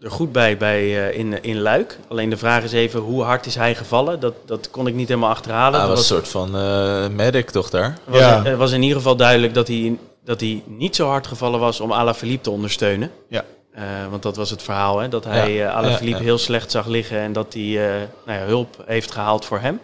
er 0.00 0.10
goed 0.10 0.32
bij, 0.32 0.56
bij 0.56 1.08
eh, 1.10 1.18
in, 1.18 1.42
in 1.42 1.60
Luik. 1.60 1.98
Alleen 2.08 2.30
de 2.30 2.36
vraag 2.36 2.62
is 2.64 2.72
even, 2.72 3.00
hoe 3.00 3.22
hard 3.22 3.46
is 3.46 3.54
hij 3.54 3.74
gevallen? 3.74 4.20
Dat, 4.20 4.34
dat 4.46 4.70
kon 4.70 4.86
ik 4.86 4.94
niet 4.94 5.08
helemaal 5.08 5.30
achterhalen. 5.30 5.78
Hij 5.80 5.88
Dat 5.88 5.96
was 5.98 6.10
een 6.10 6.16
soort 6.16 6.28
van 6.28 6.56
eh 6.56 7.08
medic 7.08 7.50
toch 7.50 7.70
daar? 7.70 7.98
was, 8.04 8.18
Ja. 8.18 8.42
Het 8.42 8.56
was 8.56 8.72
in 8.72 8.82
ieder 8.82 8.96
geval 8.96 9.16
duidelijk 9.16 9.54
dat 9.54 9.68
hij, 9.68 9.98
dat 10.24 10.40
hij 10.40 10.62
niet 10.66 10.96
zo 10.96 11.08
hard 11.08 11.26
gevallen 11.26 11.60
was 11.60 11.80
om 11.80 11.92
Alaphilippe 11.92 12.42
te 12.42 12.50
ondersteunen. 12.50 13.10
Ja. 13.28 13.44
Eh, 13.72 13.82
want 14.10 14.22
dat 14.22 14.36
was 14.36 14.50
het 14.50 14.62
verhaal, 14.62 14.98
hè? 14.98 15.08
dat 15.08 15.24
hij 15.24 15.52
Ja, 15.52 15.68
eh 15.68 15.76
Alaphilippe 15.76 16.08
ja, 16.10 16.16
ja. 16.16 16.22
heel 16.22 16.38
slecht 16.38 16.70
zag 16.70 16.86
liggen 16.86 17.18
en 17.18 17.32
dat 17.32 17.52
hij 17.54 17.62
eh, 17.62 18.00
nou 18.26 18.38
ja, 18.40 18.44
hulp 18.46 18.76
heeft 18.86 19.10
gehaald 19.10 19.44
voor 19.44 19.58
hem. 19.60 19.80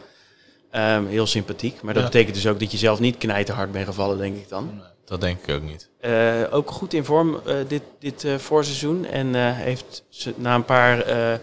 Ehm, 0.70 1.06
heel 1.06 1.26
sympathiek, 1.26 1.82
maar 1.82 1.94
dat 1.94 2.02
Ja. 2.02 2.09
betekent 2.09 2.34
dus 2.34 2.47
ook 2.47 2.60
dat 2.60 2.70
je 2.72 2.78
zelf 2.78 3.01
niet 3.01 3.18
knijterhard 3.18 3.72
bent 3.72 3.86
gevallen, 3.86 4.18
denk 4.18 4.36
ik 4.36 4.48
dan. 4.48 4.82
Dat 5.07 5.20
denk 5.20 5.39
ik 5.47 5.55
ook 5.55 5.62
niet. 5.62 5.89
Eh, 6.01 6.35
ook 6.51 6.70
goed 6.70 6.95
in 6.95 7.05
vorm 7.05 7.41
eh, 7.47 7.55
dit, 7.69 7.83
dit 7.99 8.24
eh, 8.24 8.35
voorseizoen 8.35 9.05
en 9.07 9.35
eh, 9.35 9.43
heeft 9.53 10.05
ze, 10.09 10.33
na 10.37 10.55
een 10.55 10.65
paar 10.65 11.01
eh, 11.01 11.33
eh, 11.33 11.39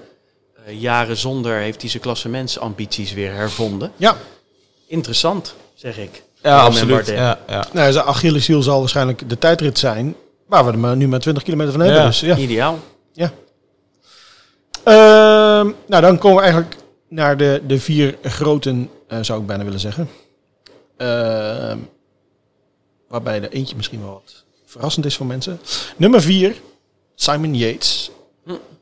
jaren 0.68 1.18
zonder 1.18 1.58
heeft 1.58 1.82
hij 1.82 1.90
zijn 1.90 2.04
klassementsambities 2.04 3.14
weer 3.14 3.34
hervonden. 3.34 3.92
Ja, 3.96 4.16
Interessant, 4.88 5.56
zeg 5.74 5.98
ik. 5.98 6.24
Ja, 6.42 6.60
absoluut. 6.60 7.08
Ja, 7.08 7.40
ja. 7.48 7.66
nou, 7.74 7.92
zijn 7.92 8.06
Achilleshiel 8.06 8.62
zal 8.62 8.80
waarschijnlijk 8.80 9.30
de 9.30 9.38
tijdrit 9.38 9.80
zijn, 9.80 10.16
waar 10.48 10.66
we 10.66 10.88
er 10.88 10.98
nu 10.98 11.08
maar 11.08 11.20
20 11.20 11.44
kilometer 11.44 11.72
van 11.72 11.82
hebben. 11.82 12.00
Ja. 12.02 12.08
Dus, 12.08 12.20
ja. 12.20 12.38
Ideaal. 12.38 12.80
Ehm, 14.84 15.72
nou, 15.88 16.02
dan 16.02 16.18
komen 16.18 16.38
we 16.38 16.44
eigenlijk 16.44 16.76
naar 17.10 17.38
de, 17.38 17.62
de 17.68 17.80
vier 17.80 18.18
groten, 18.24 18.90
eh, 19.08 19.18
zou 19.22 19.42
ik 19.42 19.48
bijna 19.48 19.64
willen 19.64 19.80
zeggen. 19.80 20.10
Waarbij 23.14 23.42
er 23.42 23.52
eentje 23.52 23.76
misschien 23.76 24.02
wel 24.02 24.12
wat 24.12 24.44
verrassend 24.66 25.06
is 25.06 25.16
voor 25.16 25.26
mensen. 25.26 25.60
Nummer 25.96 26.22
vier, 26.22 26.56
Simon 27.16 27.56
Yates. 27.56 28.12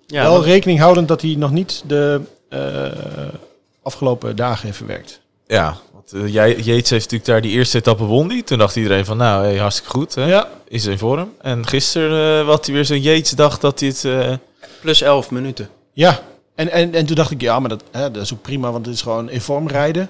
Ja, 0.08 0.24
wel 0.24 0.44
rekening 0.44 0.80
houdend 0.80 1.08
dat 1.08 1.22
hij 1.22 1.36
nog 1.38 1.52
niet 1.52 1.84
de 1.88 2.22
eh, 2.50 2.92
afgelopen 3.84 4.36
dagen 4.36 4.66
heeft 4.66 4.78
verwerkt. 4.78 5.20
Ja, 5.48 5.78
want 5.94 6.14
eh, 6.14 6.34
jij, 6.34 6.50
Yates 6.50 6.90
heeft 6.90 6.92
natuurlijk 6.92 7.26
daar 7.26 7.42
die 7.42 7.52
eerste 7.52 7.78
etappe 7.78 8.04
won 8.04 8.28
die. 8.28 8.44
Toen 8.44 8.58
dacht 8.58 8.76
iedereen 8.76 9.06
van, 9.06 9.18
nou, 9.18 9.44
hey, 9.46 9.58
hartstikke 9.58 9.92
goed. 9.92 10.16
Hè? 10.16 10.26
Ja, 10.26 10.50
Is 10.68 10.86
in 10.86 10.98
vorm. 10.98 11.34
En 11.42 11.68
gisteren 11.68 12.42
eh 12.42 12.48
had 12.48 12.66
hij 12.66 12.76
weer 12.76 12.86
zo'n 12.86 13.02
Yates 13.02 13.32
dacht 13.32 13.62
dat 13.62 13.80
hij 13.80 13.90
het... 13.90 14.06
eh, 14.06 14.34
plus 14.82 15.02
11 15.02 15.32
minuten. 15.32 15.70
ja. 15.94 16.20
En, 16.56 16.72
en, 16.72 16.94
en 16.94 17.06
toen 17.06 17.16
dacht 17.16 17.32
ik, 17.32 17.42
ja, 17.42 17.60
maar 17.60 17.70
dat, 17.70 17.84
hè, 17.92 18.12
dat 18.12 18.24
is 18.24 18.34
ook 18.34 18.42
prima, 18.42 18.72
want 18.72 18.86
het 18.86 18.96
is 18.96 19.02
gewoon 19.02 19.30
in 19.30 19.42
vorm 19.42 19.68
rijden. 19.68 20.10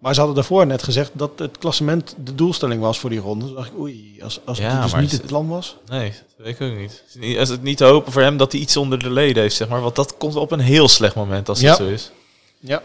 Maar 0.00 0.12
ze 0.12 0.18
hadden 0.18 0.36
daarvoor 0.38 0.66
net 0.66 0.82
gezegd 0.82 1.10
dat 1.14 1.30
het 1.38 1.58
klassement 1.58 2.14
de 2.24 2.34
doelstelling 2.34 2.80
was 2.80 2.98
voor 2.98 3.10
die 3.10 3.18
ronde. 3.18 3.44
Toen 3.46 3.54
dacht 3.54 3.70
ik, 3.70 3.78
oei, 3.78 4.18
als, 4.22 4.40
als 4.44 4.58
Ja, 4.58 4.72
het 4.72 4.82
dus 4.82 4.92
maar 4.92 5.00
niet 5.00 5.12
het 5.12 5.26
plan 5.26 5.48
was. 5.48 5.76
nee, 5.86 6.10
dat 6.10 6.46
weet 6.46 6.60
ik 6.60 6.66
ook 6.70 6.76
niet. 6.78 6.90
Is 7.06 7.12
het 7.12 7.22
niet- 7.22 7.36
Is 7.36 7.48
het 7.48 7.62
niet 7.62 7.76
te 7.76 7.84
hopen 7.84 8.12
voor 8.12 8.22
hem 8.22 8.36
dat 8.36 8.52
hij 8.52 8.60
iets 8.60 8.76
onder 8.76 8.98
de 8.98 9.10
leden 9.10 9.42
heeft, 9.42 9.54
zeg 9.56 9.68
maar? 9.68 9.80
Want 9.80 9.96
dat 9.96 10.16
komt 10.16 10.36
op 10.36 10.50
een 10.50 10.60
heel 10.60 10.88
slecht 10.88 11.14
moment 11.14 11.48
als 11.48 11.60
Ja. 11.60 11.68
het 11.68 11.76
zo 11.76 11.86
is. 11.88 12.10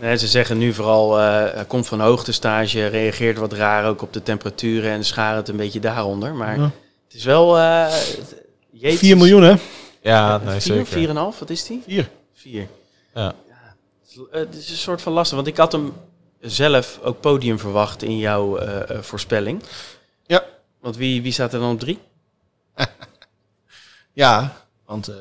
Nee, 0.02 0.18
ze 0.18 0.28
zeggen 0.28 0.58
nu 0.58 0.74
vooral, 0.74 1.20
eh, 1.20 1.26
hij 1.54 1.66
komt 1.68 1.88
van 1.88 2.00
hoogtestage, 2.00 2.88
reageert 2.88 3.38
wat 3.38 3.54
raar 3.54 3.88
ook 3.90 4.02
op 4.02 4.14
de 4.14 4.24
temperaturen 4.24 4.92
en 4.92 5.06
scharen 5.06 5.38
het 5.38 5.48
een 5.50 5.56
beetje 5.58 5.80
daaronder. 5.80 6.34
Maar 6.36 6.58
Ja. 6.58 6.64
het 7.08 7.14
is 7.16 7.24
wel... 7.24 7.58
eh 7.60 7.94
4 8.82 9.18
miljoen, 9.18 9.42
hè? 9.44 9.56
Ja, 10.02 10.38
nee, 10.38 10.60
4, 10.60 10.62
zeker. 10.62 10.86
4,5, 11.34 11.40
wat 11.40 11.50
is 11.50 11.66
die? 11.66 11.82
4. 11.88 12.10
4. 12.34 12.68
Ja. 13.14 13.34
Het 14.32 14.56
is 14.56 14.70
een 14.70 14.76
soort 14.78 15.02
van 15.02 15.14
lastig, 15.14 15.36
want 15.36 15.48
ik 15.48 15.58
had 15.58 15.72
hem 15.72 15.94
zelf 16.46 17.00
ook 17.04 17.20
podium 17.20 17.60
verwacht 17.60 18.04
in 18.04 18.18
jouw 18.18 18.58
eh, 18.58 18.90
eh, 18.90 19.02
voorspelling. 19.02 19.64
Ja. 20.26 20.44
Want 20.82 20.96
wie, 20.96 21.22
wie 21.22 21.32
staat 21.32 21.54
er 21.54 21.60
dan 21.60 21.72
op 21.72 21.80
drie? 21.80 22.00
Ja, 24.14 24.58
want 24.86 25.08
eh, 25.08 25.16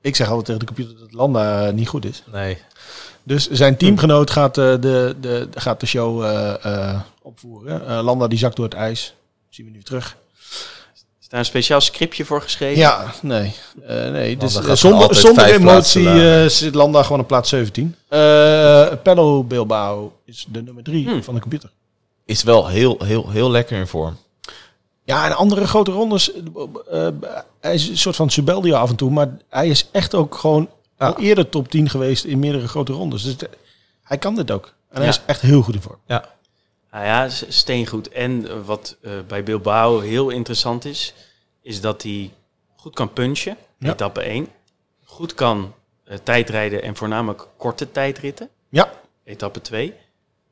Ik 0.00 0.16
zeg 0.16 0.28
altijd 0.28 0.44
tegen 0.46 0.60
de 0.60 0.66
computer 0.66 0.98
dat 0.98 1.12
Landa 1.12 1.70
niet 1.70 1.88
goed 1.88 2.04
is. 2.04 2.22
Nee. 2.32 2.58
Dus 3.22 3.50
zijn 3.50 3.76
teamgenoot 3.76 4.30
gaat, 4.30 4.58
eh, 4.58 4.64
de, 4.64 5.16
de, 5.20 5.48
gaat 5.54 5.80
de 5.80 5.86
show 5.86 6.24
eh, 6.24 6.64
eh, 6.64 7.00
opvoeren. 7.22 7.86
Eh, 7.86 8.02
Landa 8.02 8.28
die 8.28 8.38
zakt 8.38 8.56
door 8.56 8.64
het 8.64 8.74
ijs. 8.74 9.14
Zien 9.48 9.66
we 9.66 9.72
nu 9.72 9.82
terug. 9.82 10.16
Is 11.30 11.36
daar 11.36 11.44
een 11.44 11.50
speciaal 11.52 11.80
scriptje 11.80 12.24
voor 12.24 12.42
geschreven? 12.42 12.78
Ja, 12.78 13.12
nee. 13.22 13.54
Eh, 13.86 14.10
nee. 14.10 14.36
Dus 14.36 14.54
eh, 14.56 14.68
er 14.68 14.76
zonder, 14.76 15.44
emotie 15.44 16.08
eh, 16.42 16.46
zit 16.48 16.74
Landa 16.74 17.02
gewoon 17.02 17.20
op 17.20 17.26
plaats 17.26 17.48
17. 17.48 17.96
Eh 18.08 18.86
Pello 19.02 19.44
Bilbao 19.44 20.12
is 20.24 20.46
de 20.48 20.62
nummer 20.62 20.82
3 20.82 21.08
Hmm. 21.08 21.22
van 21.22 21.34
de 21.34 21.40
computer. 21.40 21.70
Is 22.24 22.42
wel 22.42 22.66
heel, 22.68 22.96
heel, 23.04 23.30
heel 23.30 23.50
lekker 23.50 23.78
in 23.78 23.86
vorm. 23.86 24.16
Ja, 25.04 25.26
en 25.26 25.36
andere 25.36 25.66
grote 25.66 25.90
rondes. 25.90 26.30
hij 27.60 27.74
is 27.74 27.88
een 27.88 27.98
soort 27.98 28.16
van 28.16 28.30
Subeldia 28.30 28.78
af 28.78 28.90
en 28.90 28.96
toe. 28.96 29.10
Maar 29.10 29.28
hij 29.48 29.68
is 29.68 29.88
echt 29.92 30.14
ook 30.14 30.34
gewoon 30.34 30.68
Ja. 30.98 31.06
al 31.06 31.18
eerder 31.18 31.48
top 31.48 31.68
10 31.70 31.88
geweest 31.88 32.24
in 32.24 32.38
meerdere 32.38 32.68
grote 32.68 32.92
rondes. 32.92 33.22
Dus 33.22 33.36
de- 33.36 33.50
hij 34.02 34.18
kan 34.18 34.34
dit 34.34 34.50
ook. 34.50 34.64
En 34.88 34.96
hij 34.96 35.04
Ja. 35.04 35.10
is 35.10 35.20
echt 35.26 35.40
heel 35.40 35.62
goed 35.62 35.74
in 35.74 35.82
vorm. 35.82 35.98
Ja. 36.06 36.24
Nou 36.90 37.04
ja, 37.04 37.28
steengoed. 37.28 38.08
En 38.08 38.48
eh, 38.48 38.54
wat 38.64 38.96
eh, 39.02 39.12
bij 39.28 39.42
Bilbao 39.42 40.00
heel 40.00 40.28
interessant 40.30 40.84
is, 40.84 41.14
is 41.62 41.80
dat 41.80 42.02
hij 42.02 42.30
goed 42.76 42.94
kan 42.94 43.12
punchen, 43.12 43.56
Ja. 43.78 43.90
etappe 43.92 44.20
1. 44.20 44.48
Goed 45.04 45.34
kan 45.34 45.74
eh, 46.04 46.18
tijdrijden 46.22 46.82
en 46.82 46.96
voornamelijk 46.96 47.46
korte 47.56 47.90
tijdritten, 47.90 48.48
Ja, 48.68 48.92
etappe 49.24 49.60
2. 49.60 49.94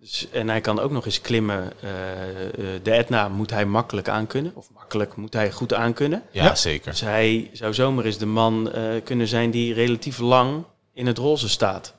Dus, 0.00 0.28
en 0.32 0.48
hij 0.48 0.60
kan 0.60 0.78
ook 0.80 0.90
nog 0.90 1.04
eens 1.06 1.20
klimmen. 1.20 1.72
eh, 1.80 2.46
eh, 2.46 2.80
de 2.82 2.90
Etna 2.92 3.28
moet 3.28 3.50
hij 3.50 3.66
makkelijk 3.66 4.08
aankunnen. 4.08 4.52
Of 4.54 4.70
makkelijk 4.74 5.16
moet 5.16 5.32
hij 5.32 5.52
goed 5.52 5.74
aankunnen. 5.74 6.22
Ja, 6.30 6.44
Ja. 6.44 6.54
zeker. 6.54 6.90
Dus 6.90 7.00
hij 7.00 7.50
zou 7.52 7.74
zomaar 7.74 8.04
eens 8.04 8.18
de 8.18 8.26
man 8.26 8.72
eh, 8.72 8.90
kunnen 9.04 9.28
zijn 9.28 9.50
die 9.50 9.74
relatief 9.74 10.18
lang 10.18 10.64
in 10.92 11.06
het 11.06 11.18
roze 11.18 11.48
staat. 11.48 11.94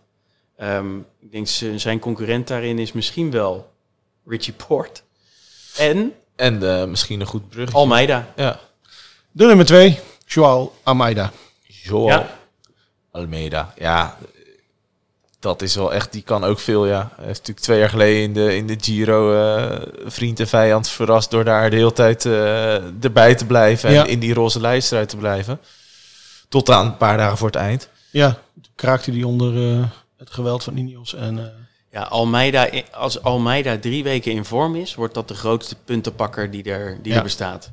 Ehm, 0.56 0.98
ik 1.20 1.32
denk 1.32 1.48
zijn 1.76 2.00
concurrent 2.00 2.48
daarin 2.48 2.80
is 2.80 2.92
misschien 2.92 3.32
wel 3.32 3.72
Richie 4.26 4.54
Port. 4.54 5.04
En 5.78 6.14
En 6.36 6.80
eh, 6.80 6.86
misschien 6.86 7.20
een 7.20 7.28
goed 7.28 7.50
brug. 7.50 7.74
Almeida. 7.74 8.34
Ja. 8.36 8.60
de 9.32 9.46
nummer 9.46 9.66
2, 9.66 10.00
Joao 10.26 10.74
Almeida. 10.84 11.32
Joao 11.64 12.08
Ja. 12.08 12.38
Almeida. 13.12 13.74
Ja, 13.78 14.18
dat 15.40 15.62
is 15.62 15.76
wel 15.76 15.94
echt, 15.94 16.12
die 16.12 16.22
kan 16.22 16.44
ook 16.44 16.60
veel, 16.60 16.86
ja. 16.86 17.12
Hij 17.16 17.26
heeft 17.26 17.38
natuurlijk 17.40 17.66
twee 17.66 17.80
jaar 17.80 17.90
geleden 17.90 18.22
in 18.22 18.34
de, 18.34 18.56
in 18.56 18.68
de 18.68 18.76
Giro 18.82 19.34
eh, 19.56 19.82
vriend 20.06 20.40
en 20.40 20.48
vijand 20.48 20.90
verrast 20.90 21.32
door 21.32 21.44
daar 21.44 21.70
de 21.70 21.76
hele 21.76 21.94
tijd 21.94 22.26
eh, 22.26 23.04
erbij 23.04 23.36
te 23.36 23.46
blijven 23.46 23.92
Ja. 23.92 24.04
en 24.04 24.10
in 24.10 24.20
die 24.20 24.34
roze 24.34 24.60
lijst 24.60 24.92
eruit 24.92 25.10
te 25.10 25.18
blijven. 25.18 25.60
Tot 26.50 26.70
aan 26.70 26.86
een 26.86 26.98
paar 26.98 27.18
dagen 27.18 27.38
voor 27.38 27.48
het 27.48 27.56
eind. 27.56 27.90
Ja, 28.12 28.30
toen 28.62 28.74
kraakte 28.76 29.12
hij 29.12 29.24
onder 29.24 29.72
eh, 29.80 29.84
het 30.18 30.30
geweld 30.32 30.64
van 30.64 30.78
Ineos. 30.78 31.14
En, 31.14 31.40
eh, 31.40 31.46
Ja, 31.92 32.02
Almeida, 32.02 32.70
als 32.92 33.24
Almeida 33.24 33.78
drie 33.80 34.04
weken 34.04 34.32
in 34.32 34.46
vorm 34.46 34.76
is, 34.76 34.96
wordt 34.96 35.14
dat 35.14 35.28
de 35.28 35.34
grootste 35.34 35.76
puntenpakker 35.86 36.52
die 36.52 36.64
er, 36.64 36.98
die 37.02 37.12
Ja. 37.12 37.18
er 37.18 37.24
bestaat. 37.24 37.72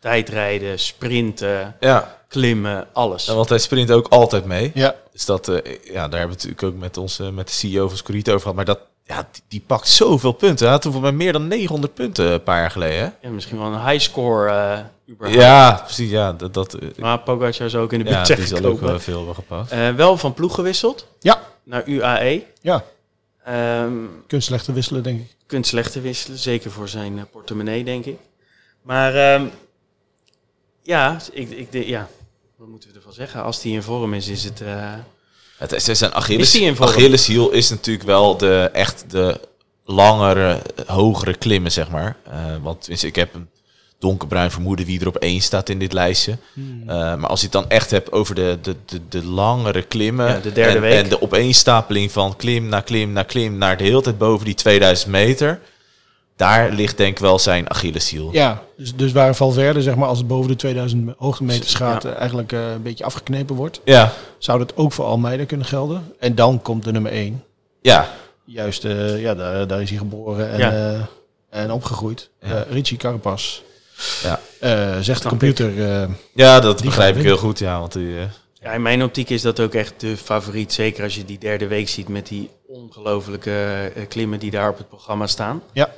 Tijdrijden, 0.00 0.78
sprinten, 0.78 1.76
Ja, 1.80 2.16
klimmen, 2.28 2.86
alles. 2.92 3.28
en 3.28 3.34
want 3.36 3.48
hij 3.48 3.58
sprint 3.58 3.90
ook 3.90 4.08
altijd 4.08 4.44
mee. 4.44 4.70
ja, 4.74 4.94
Dus 5.12 5.24
dat, 5.24 5.48
eh, 5.48 5.54
ja, 5.84 5.92
daar 5.92 6.00
hebben 6.00 6.10
we 6.10 6.18
het 6.18 6.28
natuurlijk 6.28 6.62
ook 6.62 6.74
met, 6.80 6.96
onze, 6.96 7.32
met 7.32 7.46
de 7.46 7.52
CEO 7.52 7.88
van 7.88 7.96
Scorito 7.96 8.28
over 8.30 8.40
gehad. 8.40 8.56
Maar 8.56 8.64
dat, 8.64 8.78
ja, 9.04 9.28
die, 9.32 9.42
die 9.48 9.62
pakt 9.66 9.88
zoveel 9.88 10.32
punten. 10.32 10.64
Hij 10.64 10.72
had 10.74 10.82
toen 10.82 10.92
voor 10.92 11.00
mij 11.00 11.12
meer 11.12 11.32
dan 11.32 11.48
900 11.48 11.94
punten 11.94 12.32
een 12.32 12.42
paar 12.42 12.60
jaar 12.60 12.70
geleden. 12.70 12.98
Hè? 12.98 13.28
Ja, 13.28 13.34
misschien 13.34 13.58
wel 13.58 13.66
een 13.72 13.86
high 13.88 14.00
score 14.10 14.50
eh 14.50 14.78
überhaupt. 15.12 15.40
Ja, 15.42 15.80
precies. 15.84 16.10
Ja, 16.10 16.32
dat, 16.32 16.54
dat, 16.54 16.74
eh, 16.74 16.88
Maar 16.98 17.18
Pogacar 17.18 17.70
zou 17.70 17.82
ook 17.84 17.92
in 17.92 17.98
de 18.04 18.10
ja, 18.10 18.14
buurt 18.14 18.26
die 18.26 18.46
zijn 18.46 18.62
zal 18.62 18.70
ook 18.70 18.80
wel 18.80 19.00
veel. 19.00 19.34
Eh, 19.68 19.90
wel 19.90 20.16
van 20.16 20.34
ploeg 20.34 20.54
gewisseld 20.54 21.06
ja, 21.18 21.40
naar 21.64 21.82
UAE. 21.88 22.42
ja. 22.60 22.84
Ehm 23.48 23.92
Kunt 24.26 24.44
slechter 24.44 24.74
wisselen, 24.74 25.02
denk 25.02 25.20
ik. 25.20 25.36
kunt 25.46 25.66
slechter 25.66 26.02
wisselen, 26.02 26.38
zeker 26.38 26.70
voor 26.70 26.88
zijn 26.88 27.18
eh, 27.18 27.24
portemonnee, 27.32 27.84
denk 27.84 28.04
ik. 28.04 28.18
Maar 28.82 29.14
ehm, 29.14 29.46
ja, 30.82 31.20
ik, 31.32 31.50
ik, 31.50 31.72
de- 31.72 31.88
ja, 31.88 32.08
wat 32.56 32.68
moeten 32.68 32.88
we 32.90 32.96
ervan 32.96 33.12
zeggen? 33.12 33.42
Als 33.42 33.62
hij 33.62 33.72
in 33.72 33.82
vorm 33.82 34.14
is, 34.14 34.28
is 34.28 34.44
het... 34.44 34.60
eh, 34.60 34.94
Het 35.56 35.72
is 35.72 35.84
zijn 35.84 36.10
Is 36.10 36.16
Achilles, 36.16 36.50
die 36.50 36.62
in 36.62 36.76
vorm? 36.76 36.88
Achilleshiel 36.88 37.50
is 37.50 37.68
natuurlijk 37.70 38.06
wel 38.06 38.36
de 38.36 38.70
echt 38.72 39.10
de 39.10 39.40
langere, 39.84 40.62
hogere 40.86 41.34
klimmen, 41.36 41.72
zeg 41.72 41.90
maar. 41.90 42.16
Eh, 42.24 42.56
want 42.62 43.02
ik 43.04 43.14
heb 43.16 43.34
een 43.34 43.48
donkerbruin 43.98 44.50
vermoeden 44.50 44.86
wie 44.86 45.00
er 45.00 45.06
op 45.06 45.16
één 45.16 45.40
staat 45.40 45.68
in 45.68 45.78
dit 45.78 45.92
lijstje. 45.92 46.36
Hmm. 46.52 46.82
Eh, 46.86 46.96
maar 47.14 47.26
als 47.30 47.38
je 47.40 47.44
het 47.46 47.54
dan 47.54 47.68
echt 47.70 47.90
hebt 47.90 48.12
over 48.12 48.34
de, 48.34 48.58
de, 48.62 48.76
de, 48.86 49.00
de 49.08 49.24
langere 49.24 49.82
klimmen 49.82 50.26
Ja, 50.28 50.38
de 50.40 50.52
derde 50.52 50.74
en, 50.74 50.80
week. 50.80 51.02
en 51.02 51.08
de 51.08 51.22
opeenstapeling 51.22 52.12
van 52.12 52.36
klim 52.36 52.68
na 52.68 52.80
klim 52.80 53.12
na 53.12 53.22
klim 53.22 53.58
naar 53.58 53.76
de 53.76 53.84
hele 53.84 54.00
tijd 54.02 54.18
boven 54.18 54.44
die 54.44 54.54
2000 54.54 55.10
meter, 55.10 55.60
daar 56.36 56.72
ligt 56.72 56.96
denk 56.96 57.12
ik 57.12 57.18
wel 57.18 57.38
zijn 57.38 57.70
Achilleshiel. 57.70 58.28
Ja, 58.32 58.62
dus, 58.76 58.94
dus 58.94 59.12
waar 59.12 59.34
Valverde, 59.34 59.82
zeg 59.82 59.94
maar, 59.96 60.08
als 60.08 60.18
het 60.18 60.26
boven 60.26 60.50
de 60.50 60.56
2000 60.56 61.14
hoogtemeters 61.16 61.74
gaat, 61.74 62.02
Ja. 62.02 62.10
eh, 62.10 62.16
eigenlijk 62.18 62.52
eh, 62.52 62.70
een 62.70 62.82
beetje 62.82 63.04
afgeknepen 63.04 63.54
wordt, 63.56 63.80
Ja, 63.84 64.12
zou 64.38 64.58
dat 64.58 64.76
ook 64.76 64.92
voor 64.92 65.04
Almeida 65.04 65.44
kunnen 65.44 65.66
gelden. 65.66 66.12
En 66.18 66.34
dan 66.34 66.62
komt 66.62 66.84
de 66.84 66.92
nummer 66.92 67.12
1. 67.12 67.44
ja, 67.82 68.08
Juist, 68.44 68.84
eh, 68.84 69.20
ja, 69.20 69.34
daar, 69.34 69.66
daar 69.66 69.82
is 69.82 69.88
hij 69.88 69.98
geboren 69.98 70.50
en, 70.50 70.58
Ja. 70.58 70.72
eh, 70.72 71.60
en 71.62 71.70
opgegroeid. 71.72 72.30
Ja. 72.40 72.64
Richie 72.70 72.96
Carapaz. 72.96 73.62
Ja. 74.22 74.40
Eh, 74.60 74.98
zegt 75.00 75.22
de 75.22 75.28
computer. 75.28 76.02
eh, 76.02 76.08
ja 76.34 76.60
dat 76.60 76.82
begrijp 76.82 77.16
ik 77.16 77.22
heel 77.22 77.36
goed. 77.36 77.58
Ja, 77.58 77.80
want 77.80 77.92
die, 77.92 78.18
eh, 78.18 78.24
ja, 78.52 78.72
in 78.72 78.82
mijn 78.82 79.02
optiek 79.02 79.30
is 79.30 79.42
dat 79.42 79.60
ook 79.60 79.74
echt 79.74 80.00
de 80.00 80.16
favoriet. 80.16 80.72
Zeker 80.72 81.02
als 81.04 81.14
je 81.14 81.24
die 81.24 81.38
derde 81.38 81.66
week 81.66 81.88
ziet 81.88 82.08
met 82.08 82.26
die 82.26 82.50
ongelofelijke 82.66 83.92
klimmen 84.08 84.38
die 84.38 84.50
daar 84.50 84.70
op 84.70 84.78
het 84.78 84.88
programma 84.88 85.26
staan. 85.26 85.62
Ja. 85.72 85.90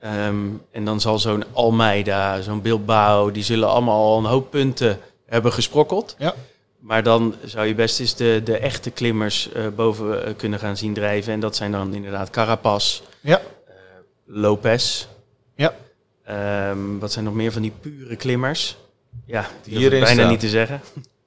Ehm, 0.00 0.36
en 0.72 0.84
dan 0.84 1.00
zal 1.00 1.18
zo'n 1.18 1.44
Almeida, 1.52 2.40
zo'n 2.40 2.62
Bilbao, 2.62 3.30
die 3.30 3.42
zullen 3.44 3.68
allemaal 3.68 4.04
al 4.04 4.18
een 4.18 4.24
hoop 4.24 4.50
punten 4.50 4.98
hebben 5.26 5.52
gesprokkeld. 5.52 6.14
Ja. 6.18 6.34
Maar 6.80 7.02
dan 7.02 7.34
zou 7.44 7.66
je 7.66 7.74
best 7.74 8.00
eens 8.00 8.14
de, 8.16 8.40
de 8.44 8.58
echte 8.58 8.90
klimmers 8.90 9.52
eh, 9.52 9.62
boven 9.76 10.36
kunnen 10.36 10.58
gaan 10.58 10.76
zien 10.76 10.94
drijven. 10.94 11.32
En 11.32 11.40
dat 11.40 11.56
zijn 11.56 11.72
dan 11.72 11.94
inderdaad 11.94 12.30
Carapaz, 12.30 13.00
ja, 13.20 13.40
Lopez. 14.26 15.06
Ehm, 16.26 16.98
wat 16.98 17.12
zijn 17.12 17.24
nog 17.24 17.34
meer 17.34 17.52
van 17.52 17.62
die 17.62 17.72
pure 17.80 18.16
klimmers? 18.16 18.76
Ja, 19.26 19.46
die 19.64 19.78
Hierin 19.78 20.00
bijna 20.00 20.14
staan. 20.20 20.30
niet 20.30 20.40
te 20.40 20.48
zeggen. 20.48 20.80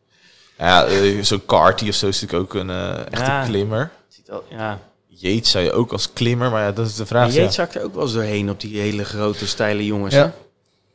ja, 0.58 0.86
eh, 0.86 1.22
zo'n 1.24 1.46
Carty 1.46 1.88
of 1.90 1.96
zo 1.96 2.08
is 2.08 2.22
natuurlijk 2.22 2.54
ook 2.56 2.62
een 2.62 2.70
eh, 2.70 2.98
echte 3.00 3.32
Ja. 3.32 3.46
klimmer. 3.46 3.92
Ziet 4.08 4.32
al, 4.32 4.44
ja. 4.50 4.80
Yates 5.08 5.52
zou 5.52 5.64
je 5.64 5.72
ook 5.72 5.92
als 5.92 6.14
klimmer, 6.14 6.52
maar 6.52 6.62
ja, 6.64 6.72
dat 6.72 6.88
is 6.88 6.96
de 6.96 7.06
vraag. 7.06 7.26
Maar 7.28 7.36
Ja, 7.36 7.42
Jeet 7.42 7.54
zakt 7.54 7.76
er 7.76 7.84
ook 7.84 7.94
wel 7.94 8.04
eens 8.04 8.14
doorheen 8.14 8.50
op 8.50 8.60
die 8.60 8.80
hele 8.80 9.04
grote, 9.06 9.48
steile 9.48 9.86
jongens. 9.86 10.14
Ja. 10.16 10.24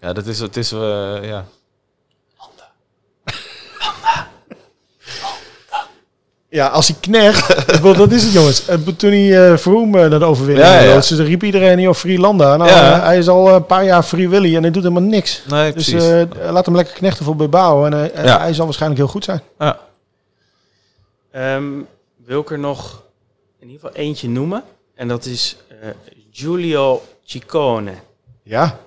hè? 0.01 0.07
ja 0.07 0.13
dat 0.13 0.27
is, 0.27 0.39
het 0.39 0.57
is 0.57 0.73
eh, 0.73 0.79
ja. 1.23 1.47
Ja, 6.55 6.67
als 6.67 6.89
hij 6.89 6.97
knecht. 7.01 7.67
bedoel, 7.67 7.95
dat 7.95 8.13
is 8.13 8.23
het, 8.23 8.33
jongens. 8.33 8.65
Toen 8.97 9.11
hij 9.11 9.51
eh 9.51 9.57
Vroom 9.59 9.95
eh, 9.95 10.07
naar 10.11 10.19
de 10.19 10.25
overwinning 10.25 10.67
Ja, 10.67 10.81
ja. 10.81 11.01
dan 11.17 11.27
riep 11.27 11.43
iedereen 11.43 11.79
hier 11.79 11.89
op 11.89 11.97
Free 11.97 12.19
Landa. 12.19 12.57
Nou, 12.57 12.71
Ja. 12.71 12.93
eh, 12.97 13.05
hij 13.05 13.19
is 13.19 13.29
al 13.29 13.55
een 13.55 13.67
paar 13.67 13.85
jaar 13.85 14.03
Free 14.03 14.29
Willy 14.29 14.57
en 14.57 14.63
hij 14.63 14.71
doet 14.71 14.83
helemaal 14.83 15.09
niks. 15.09 15.43
Nee, 15.49 15.73
Dus 15.73 15.89
eh, 15.93 16.23
laat 16.51 16.67
hem 16.67 16.77
lekker 16.77 16.95
knechten 16.95 17.25
voor 17.25 17.37
Bilbao. 17.37 17.85
En 17.85 18.11
Ja. 18.25 18.39
hij 18.41 18.55
zal 18.55 18.65
waarschijnlijk 18.65 19.01
heel 19.01 19.11
goed 19.11 19.25
zijn. 19.25 19.41
ja. 19.59 19.79
Ehm, 21.33 21.65
wil 22.25 22.41
ik 22.41 22.51
er 22.51 22.59
nog 22.59 23.03
in 23.61 23.67
ieder 23.71 23.81
geval 23.89 23.97
eentje 24.05 24.29
noemen. 24.29 24.63
En 24.95 25.09
dat 25.09 25.25
is 25.25 25.57
eh, 25.69 25.89
Giulio 26.33 27.03
Ciccone. 27.25 27.93
Ja. 28.43 28.79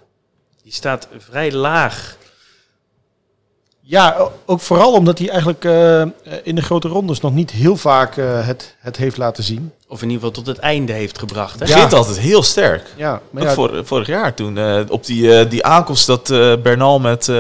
Die 0.64 0.74
staat 0.74 1.08
vrij 1.18 1.52
laag. 1.52 2.18
Ja, 3.90 4.18
ook 4.46 4.60
vooral 4.60 4.94
omdat 4.94 5.18
hij 5.20 5.30
eigenlijk 5.30 5.66
eh, 5.66 6.02
eh, 6.02 6.08
in 6.44 6.56
de 6.56 6.62
grote 6.62 6.88
rondes 6.88 7.20
nog 7.20 7.34
niet 7.34 7.52
heel 7.52 7.76
vaak 7.78 8.18
eh, 8.18 8.46
het, 8.48 8.76
het 8.80 8.98
heeft 8.98 9.18
laten 9.18 9.44
zien. 9.44 9.72
Of 9.88 10.02
in 10.02 10.10
ieder 10.10 10.28
geval 10.28 10.44
tot 10.44 10.48
het 10.56 10.58
einde 10.58 10.94
heeft 10.94 11.20
gebracht. 11.20 11.60
Hè? 11.60 11.66
Ja. 11.66 11.74
Begint 11.74 11.94
altijd 11.94 12.20
heel 12.20 12.44
sterk. 12.44 12.88
Ja, 12.96 13.22
maar 13.30 13.42
Ook 13.44 13.48
ja, 13.50 13.54
vor- 13.56 13.86
vorig 13.86 14.08
jaar 14.08 14.34
toen, 14.34 14.58
eh, 14.58 14.80
op 14.90 15.06
die, 15.06 15.38
eh, 15.40 15.50
die 15.50 15.64
aankomst 15.66 16.06
dat 16.08 16.30
eh, 16.30 16.54
Bernal 16.64 17.00
met 17.00 17.30
eh, 17.30 17.36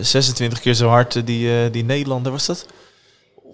26 0.00 0.60
keer 0.60 0.74
zo 0.74 0.88
hard 0.88 1.26
die, 1.26 1.50
eh, 1.64 1.72
die 1.72 1.84
Nederlander, 1.84 2.32
was 2.32 2.46
dat? 2.46 2.66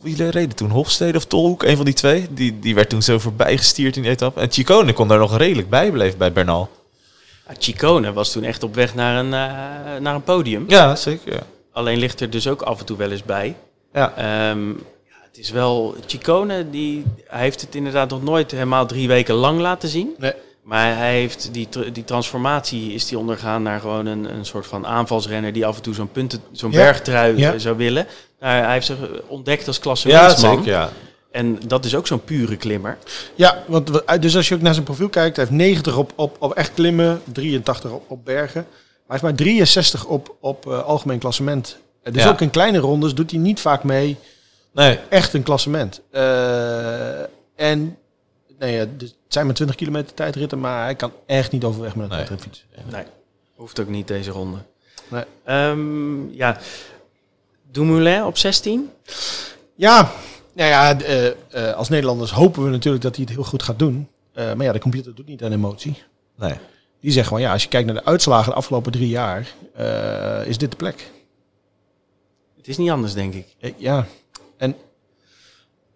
Wie 0.02 0.31
reden 0.31 0.55
toen? 0.56 0.70
Hofstede 0.70 1.19
of 1.19 1.24
Tolhoek? 1.24 1.62
Een 1.62 1.77
van 1.77 1.85
die 1.85 1.94
twee. 1.94 2.27
Die, 2.31 2.59
die 2.59 2.74
werd 2.74 2.89
toen 2.89 3.02
zo 3.02 3.19
voorbij 3.19 3.56
gestuurd 3.56 3.97
in 3.97 4.02
die 4.02 4.10
etappe. 4.10 4.40
En 4.40 4.51
Chicone 4.52 4.93
kon 4.93 5.09
daar 5.09 5.19
nog 5.19 5.36
redelijk 5.36 5.70
bij 5.70 5.90
blijven 5.90 6.19
bij 6.19 6.32
Bernal. 6.32 6.69
Ja, 7.48 7.55
Ciccone 7.59 8.12
was 8.12 8.32
toen 8.32 8.43
echt 8.44 8.62
op 8.62 8.74
weg 8.74 8.94
naar 8.94 9.16
een, 9.19 9.32
eh, 9.35 10.01
naar 10.01 10.15
een 10.15 10.23
podium. 10.23 10.65
Ja, 10.69 10.97
zeker. 10.97 11.32
Ja. 11.32 11.40
Alleen 11.78 11.98
ligt 11.98 12.20
er 12.20 12.30
dus 12.30 12.48
ook 12.48 12.62
af 12.62 12.78
en 12.80 12.84
toe 12.86 12.96
wel 12.96 13.10
eens 13.10 13.22
bij. 13.22 13.56
Ja. 13.92 14.12
Ehm, 14.16 14.68
ja, 14.68 15.14
het 15.28 15.38
is 15.38 15.50
wel... 15.50 15.94
Ciccone, 16.06 16.70
die, 16.70 17.05
hij 17.26 17.40
heeft 17.40 17.60
het 17.60 17.74
inderdaad 17.74 18.10
nog 18.10 18.22
nooit 18.22 18.50
helemaal 18.50 18.86
drie 18.86 19.09
weken 19.09 19.34
lang 19.34 19.60
laten 19.60 19.88
zien. 19.88 20.14
Nee. 20.18 20.32
Maar 20.62 20.96
hij 20.96 21.12
heeft 21.14 21.48
die, 21.52 21.68
die 21.92 22.05
transformatie 22.05 22.92
is 22.92 23.06
die 23.06 23.18
ondergaan 23.18 23.62
naar 23.62 23.80
gewoon 23.80 24.06
een, 24.06 24.34
een 24.34 24.44
soort 24.44 24.66
van 24.66 24.86
aanvalsrenner 24.86 25.52
die 25.52 25.66
af 25.66 25.76
en 25.76 25.82
toe 25.82 25.94
zo'n 25.94 26.12
punten, 26.12 26.40
zo'n 26.52 26.70
Ja. 26.72 26.76
bergtrui 26.78 27.36
Ja. 27.38 27.52
eh, 27.52 27.59
zou 27.59 27.76
willen. 27.76 28.06
Nou, 28.40 28.62
hij 28.64 28.72
heeft 28.72 28.86
zich 28.86 28.96
ontdekt 29.26 29.66
als 29.66 29.76
Ja, 29.76 29.82
klassementsman. 29.82 30.56
zeker. 30.56 30.70
Ja. 30.72 30.90
En 31.30 31.59
dat 31.66 31.84
is 31.84 31.94
ook 31.94 32.06
zo'n 32.06 32.24
pure 32.24 32.56
klimmer. 32.56 32.98
Ja, 33.34 33.62
want 33.66 33.90
we- 33.90 34.18
dus 34.20 34.36
als 34.36 34.48
je 34.48 34.55
ook 34.55 34.60
naar 34.60 34.72
zijn 34.74 34.84
profiel 34.84 35.09
kijkt, 35.09 35.36
hij 35.36 35.44
heeft 35.44 35.56
90 35.59 35.96
op, 35.96 36.12
op, 36.14 36.36
op 36.38 36.52
echt 36.55 36.74
klimmen, 36.74 37.20
83 37.32 37.90
op, 37.90 38.02
op 38.10 38.24
bergen. 38.24 38.66
Maar 39.09 39.18
hij 39.20 39.28
heeft 39.28 39.39
maar 39.39 39.47
63 39.47 40.05
op, 40.05 40.36
op 40.40 40.66
eh, 40.66 40.82
algemeen 40.85 41.18
klassement. 41.18 41.76
Dus 42.02 42.22
Ja. 42.22 42.28
ook 42.28 42.40
in 42.40 42.51
kleine 42.51 42.78
rondes 42.78 43.14
doet 43.14 43.30
hij 43.30 43.40
niet 43.40 43.60
vaak 43.60 43.85
mee 43.85 44.16
Nee, 44.72 44.98
echt 45.09 45.32
een 45.35 45.43
klassement. 45.43 46.01
Eh, 46.10 47.20
en 47.56 47.97
nee, 48.59 48.74
ja, 48.76 48.85
dus 48.97 49.09
het 49.09 49.16
zijn 49.28 49.47
maar 49.47 49.55
20 49.55 49.76
kilometer 49.76 50.14
tijdritten, 50.14 50.60
maar 50.60 50.82
hij 50.85 50.94
kan 50.94 51.12
echt 51.26 51.52
niet 51.52 51.64
overweg 51.64 51.94
met 51.94 52.05
een 52.05 52.16
Nee. 52.16 52.18
tijdrit 52.26 52.40
fietsen. 52.43 52.66
Nee, 52.93 53.05
hoeft 53.55 53.80
ook 53.80 53.89
niet 53.89 54.09
deze 54.09 54.30
ronde. 54.30 54.59
Nee. 55.09 55.24
Ehm, 55.44 56.30
ja, 56.30 56.59
Dumoulin 57.70 58.24
op 58.24 58.39
16. 58.39 58.90
Ja, 59.74 60.10
nou 60.52 60.68
ja, 60.70 61.01
eh, 61.01 61.26
eh, 61.26 61.74
als 61.76 61.89
Nederlanders 61.89 62.30
hopen 62.30 62.62
we 62.64 62.70
natuurlijk 62.70 63.02
dat 63.02 63.16
hij 63.16 63.24
het 63.24 63.35
heel 63.35 63.44
goed 63.44 63.62
gaat 63.62 63.78
doen. 63.78 64.09
Eh, 64.32 64.52
maar 64.55 64.66
ja, 64.66 64.72
de 64.72 64.78
computer 64.78 65.14
doet 65.14 65.26
niet 65.26 65.43
aan 65.43 65.52
emotie. 65.52 66.02
nee. 66.36 66.55
Die 67.01 67.12
zegt 67.12 67.27
gewoon, 67.27 67.43
ja, 67.43 67.53
als 67.53 67.62
je 67.62 67.69
kijkt 67.69 67.87
naar 67.87 67.97
de 67.97 68.05
uitslagen 68.05 68.51
de 68.51 68.57
afgelopen 68.57 68.93
drie 68.93 69.09
jaar, 69.09 69.55
eh, 69.75 70.47
is 70.47 70.59
dit 70.59 70.70
de 70.70 70.77
plek. 70.77 71.11
Het 72.57 72.69
is 72.69 72.77
niet 72.77 72.91
anders, 72.91 73.12
denk 73.15 73.35
ik. 73.35 73.75
Ja, 73.77 74.07
en 74.57 74.75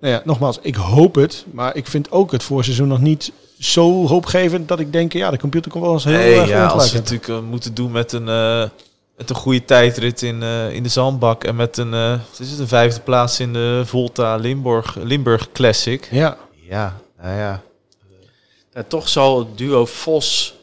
nou 0.00 0.14
ja, 0.14 0.22
nogmaals, 0.24 0.58
ik 0.62 0.74
hoop 0.74 1.14
het, 1.14 1.44
maar 1.50 1.76
ik 1.76 1.86
vind 1.86 2.10
ook 2.10 2.32
het 2.32 2.42
voorseizoen 2.42 2.88
nog 2.88 3.00
niet 3.00 3.32
zo 3.58 4.06
hoopgevend 4.06 4.68
dat 4.68 4.80
ik 4.80 4.92
denk, 4.92 5.12
ja, 5.12 5.30
de 5.30 5.38
computer 5.38 5.70
komt 5.70 5.84
wel 5.84 5.92
eens 5.92 6.04
heel 6.04 6.12
Nee, 6.12 6.34
erg 6.38 6.48
ja, 6.48 6.66
als 6.66 6.88
ze 6.88 6.92
hebben. 6.94 7.12
natuurlijk 7.12 7.44
eh, 7.44 7.50
moeten 7.50 7.74
doen 7.74 7.90
met 7.92 8.12
een, 8.12 8.28
eh, 8.28 8.68
met 9.16 9.30
een 9.30 9.36
goede 9.36 9.64
tijdrit 9.64 10.22
in, 10.22 10.42
eh, 10.42 10.72
in 10.74 10.82
de 10.82 10.88
zandbak 10.88 11.44
en 11.44 11.56
met 11.56 11.76
een, 11.76 11.94
eh, 11.94 12.10
wat 12.10 12.38
is 12.40 12.50
het, 12.50 12.58
een 12.58 12.68
vijfde 12.68 13.00
plaats 13.00 13.40
in 13.40 13.52
de 13.52 13.82
Volta 13.84 14.36
Limburg, 14.36 14.94
Limburg 14.96 15.52
Classic. 15.52 16.08
Ja, 16.10 16.36
Ja, 16.68 17.00
nou 17.22 17.36
ja. 17.38 17.62
Eh, 18.72 18.82
toch 18.88 19.08
zal 19.08 19.38
het 19.38 19.58
duo 19.58 19.84
Vos-Dumoulin... 19.86 20.60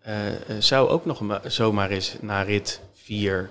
eh, 0.00 0.26
eh, 0.28 0.34
zou 0.58 0.88
ook 0.88 1.04
nog 1.04 1.20
ma- 1.20 1.40
zomaar 1.46 1.90
eens 1.90 2.16
na 2.20 2.42
rit 2.42 2.80
4 2.94 3.50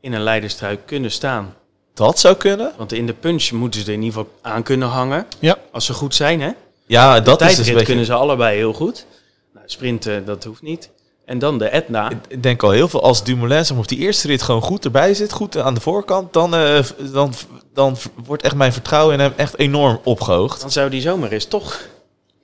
in 0.00 0.12
een 0.12 0.22
leiderstrui 0.22 0.78
kunnen 0.84 1.10
staan. 1.10 1.54
Dat 1.94 2.18
zou 2.18 2.34
kunnen. 2.36 2.72
Want 2.76 2.92
in 2.92 3.06
de 3.06 3.12
punch 3.14 3.50
moeten 3.50 3.80
ze 3.80 3.86
er 3.86 3.92
in 3.92 4.02
ieder 4.02 4.18
geval 4.18 4.32
aan 4.42 4.62
kunnen 4.62 4.88
hangen. 4.88 5.26
ja. 5.38 5.58
Als 5.72 5.84
ze 5.84 5.92
goed 5.92 6.14
zijn, 6.14 6.40
hè? 6.40 6.50
Ja, 6.86 7.20
dat 7.20 7.40
is 7.40 7.46
dus 7.46 7.46
Tijdrit 7.46 7.66
een 7.68 7.72
beetje... 7.72 7.86
kunnen 7.86 8.04
ze 8.04 8.12
allebei 8.12 8.56
heel 8.56 8.72
goed. 8.72 9.06
Nou, 9.54 9.66
sprinten, 9.68 10.24
dat 10.24 10.44
hoeft 10.44 10.62
niet. 10.62 10.90
En 11.24 11.38
dan 11.38 11.58
de 11.58 11.68
Etna. 11.68 12.10
Ik 12.28 12.42
denk 12.42 12.62
al 12.62 12.70
heel 12.70 12.88
veel 12.88 13.02
als 13.02 13.24
Dumoulin 13.24 13.58
zeg 13.64 13.70
maar, 13.70 13.78
op 13.82 13.88
die 13.88 13.98
eerste 13.98 14.26
rit 14.26 14.42
gewoon 14.42 14.62
goed 14.62 14.84
erbij 14.84 15.14
zit, 15.14 15.32
goed 15.32 15.56
aan 15.56 15.74
de 15.74 15.80
voorkant, 15.80 16.32
dan, 16.32 16.54
eh, 16.54 16.84
dan, 17.12 17.32
dan 17.72 17.96
wordt 18.24 18.42
echt 18.42 18.54
mijn 18.54 18.72
vertrouwen 18.72 19.14
in 19.14 19.20
hem 19.20 19.32
echt 19.36 19.58
enorm 19.58 20.00
opgehoogd. 20.04 20.60
Dan 20.60 20.70
zou 20.70 20.90
die 20.90 21.00
zomaar 21.00 21.30
eens 21.30 21.44
toch 21.44 21.80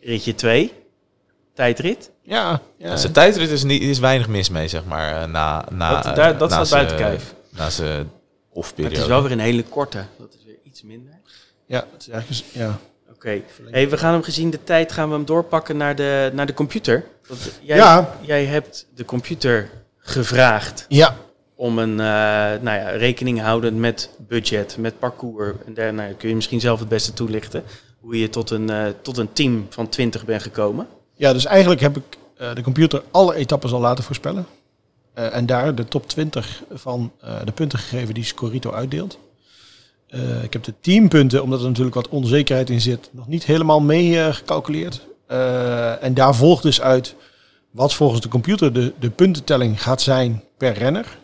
ritje 0.00 0.34
2, 0.34 0.72
tijdrit. 1.64 2.10
Ja, 2.22 2.60
ja. 2.78 2.96
Zijn 2.96 3.12
tijdrit 3.12 3.50
is, 3.50 3.62
niet, 3.64 3.82
is 3.82 3.98
weinig 3.98 4.28
mis 4.28 4.50
mee, 4.50 4.68
zeg 4.68 4.84
maar, 4.84 5.22
eh, 5.22 5.28
na, 5.28 5.64
na, 5.70 6.00
Dat- 6.02 6.16
daar- 6.16 6.38
dat 6.38 6.50
na 6.50 6.64
staat 6.64 6.70
buiten 6.78 6.96
kijf. 6.96 7.34
Na 7.50 7.70
zijn 7.70 8.10
off-periode. 8.52 8.94
het 8.94 9.04
is 9.04 9.10
wel 9.10 9.22
weer 9.22 9.32
een 9.32 9.38
hele 9.38 9.62
korte. 9.62 10.04
Dat 10.18 10.34
is 10.38 10.44
weer 10.46 10.56
iets 10.62 10.82
minder. 10.82 11.12
ja, 11.66 11.84
het 11.92 12.00
is 12.00 12.08
eigenlijk, 12.08 12.44
ja. 12.52 12.78
Oké. 13.10 13.40
Hey, 13.70 13.88
we 13.90 13.96
gaan 13.98 14.12
hem 14.12 14.22
gezien 14.22 14.50
de 14.50 14.64
tijd 14.64 14.92
gaan 14.92 15.08
we 15.08 15.14
hem 15.14 15.24
doorpakken 15.24 15.76
naar 15.76 15.96
de, 15.96 16.30
naar 16.34 16.46
de 16.46 16.54
computer. 16.54 17.04
Want 17.28 17.40
jij, 17.62 17.76
Ja. 17.76 18.14
jij 18.20 18.44
hebt 18.44 18.86
de 18.94 19.04
computer 19.04 19.70
gevraagd 19.98 20.84
Ja, 20.88 21.16
om 21.54 21.78
een 21.78 21.90
eh, 22.00 22.06
nou 22.62 22.78
ja, 22.78 22.88
rekening 22.90 23.40
houdend 23.40 23.76
met 23.76 24.10
budget, 24.28 24.76
met 24.78 24.98
parcours. 24.98 25.52
En 25.66 25.74
daar 25.74 25.94
nou, 25.94 26.12
kun 26.12 26.28
je 26.28 26.34
misschien 26.34 26.60
zelf 26.60 26.78
het 26.80 26.88
beste 26.88 27.12
toelichten. 27.12 27.62
Hoe 28.00 28.18
je 28.20 28.28
tot 28.28 28.50
een, 28.50 28.70
eh, 28.70 28.84
tot 29.02 29.16
een 29.18 29.32
team 29.32 29.66
van 29.70 29.88
20 29.88 30.24
bent 30.24 30.42
gekomen. 30.42 30.86
Ja, 31.20 31.32
dus 31.32 31.44
eigenlijk 31.44 31.80
heb 31.80 31.96
ik 31.96 32.18
eh, 32.36 32.54
de 32.54 32.62
computer 32.62 33.02
alle 33.10 33.34
etappes 33.34 33.72
al 33.72 33.80
laten 33.80 34.04
voorspellen. 34.04 34.46
Eh, 35.12 35.36
en 35.36 35.46
daar 35.46 35.74
de 35.74 35.84
top 35.84 36.08
20 36.08 36.62
van 36.72 37.12
eh, 37.20 37.34
de 37.44 37.52
punten 37.52 37.78
gegeven 37.78 38.14
die 38.14 38.24
Scorito 38.24 38.72
uitdeelt. 38.72 39.18
Ik 40.42 40.52
heb 40.52 40.64
de 40.64 40.74
teampunten, 40.80 41.42
omdat 41.42 41.60
er 41.60 41.66
natuurlijk 41.66 41.94
wat 41.94 42.08
onzekerheid 42.08 42.70
in 42.70 42.80
zit, 42.80 43.08
nog 43.12 43.28
niet 43.28 43.44
helemaal 43.44 43.80
mee 43.80 44.32
gecalculeerd. 44.32 45.06
En 46.00 46.14
daar 46.14 46.34
volgt 46.34 46.62
dus 46.62 46.80
uit 46.80 47.14
wat 47.70 47.94
volgens 47.94 48.20
de 48.20 48.28
computer 48.28 48.72
de, 48.72 48.92
de 48.98 49.10
puntentelling 49.10 49.82
gaat 49.82 50.00
zijn 50.00 50.42
per 50.56 50.72
renner. 50.72 51.18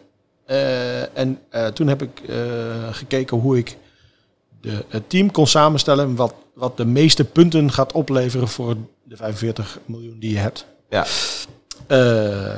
En 1.14 1.38
toen 1.74 1.88
heb 1.88 2.02
ik 2.02 2.22
gekeken 2.90 3.36
hoe 3.36 3.58
ik 3.58 3.76
de, 4.60 4.84
het 4.88 5.10
team 5.10 5.30
kon 5.30 5.46
samenstellen 5.46 6.14
wat, 6.14 6.34
wat 6.54 6.76
de 6.76 6.86
meeste 6.86 7.24
punten 7.24 7.72
gaat 7.72 7.92
opleveren 7.92 8.48
voor 8.48 8.76
de 9.08 9.16
45 9.16 9.78
miljoen 9.84 10.16
die 10.18 10.32
je 10.32 10.38
hebt. 10.38 10.66
Ja. 10.90 11.06
Eh, 11.86 12.54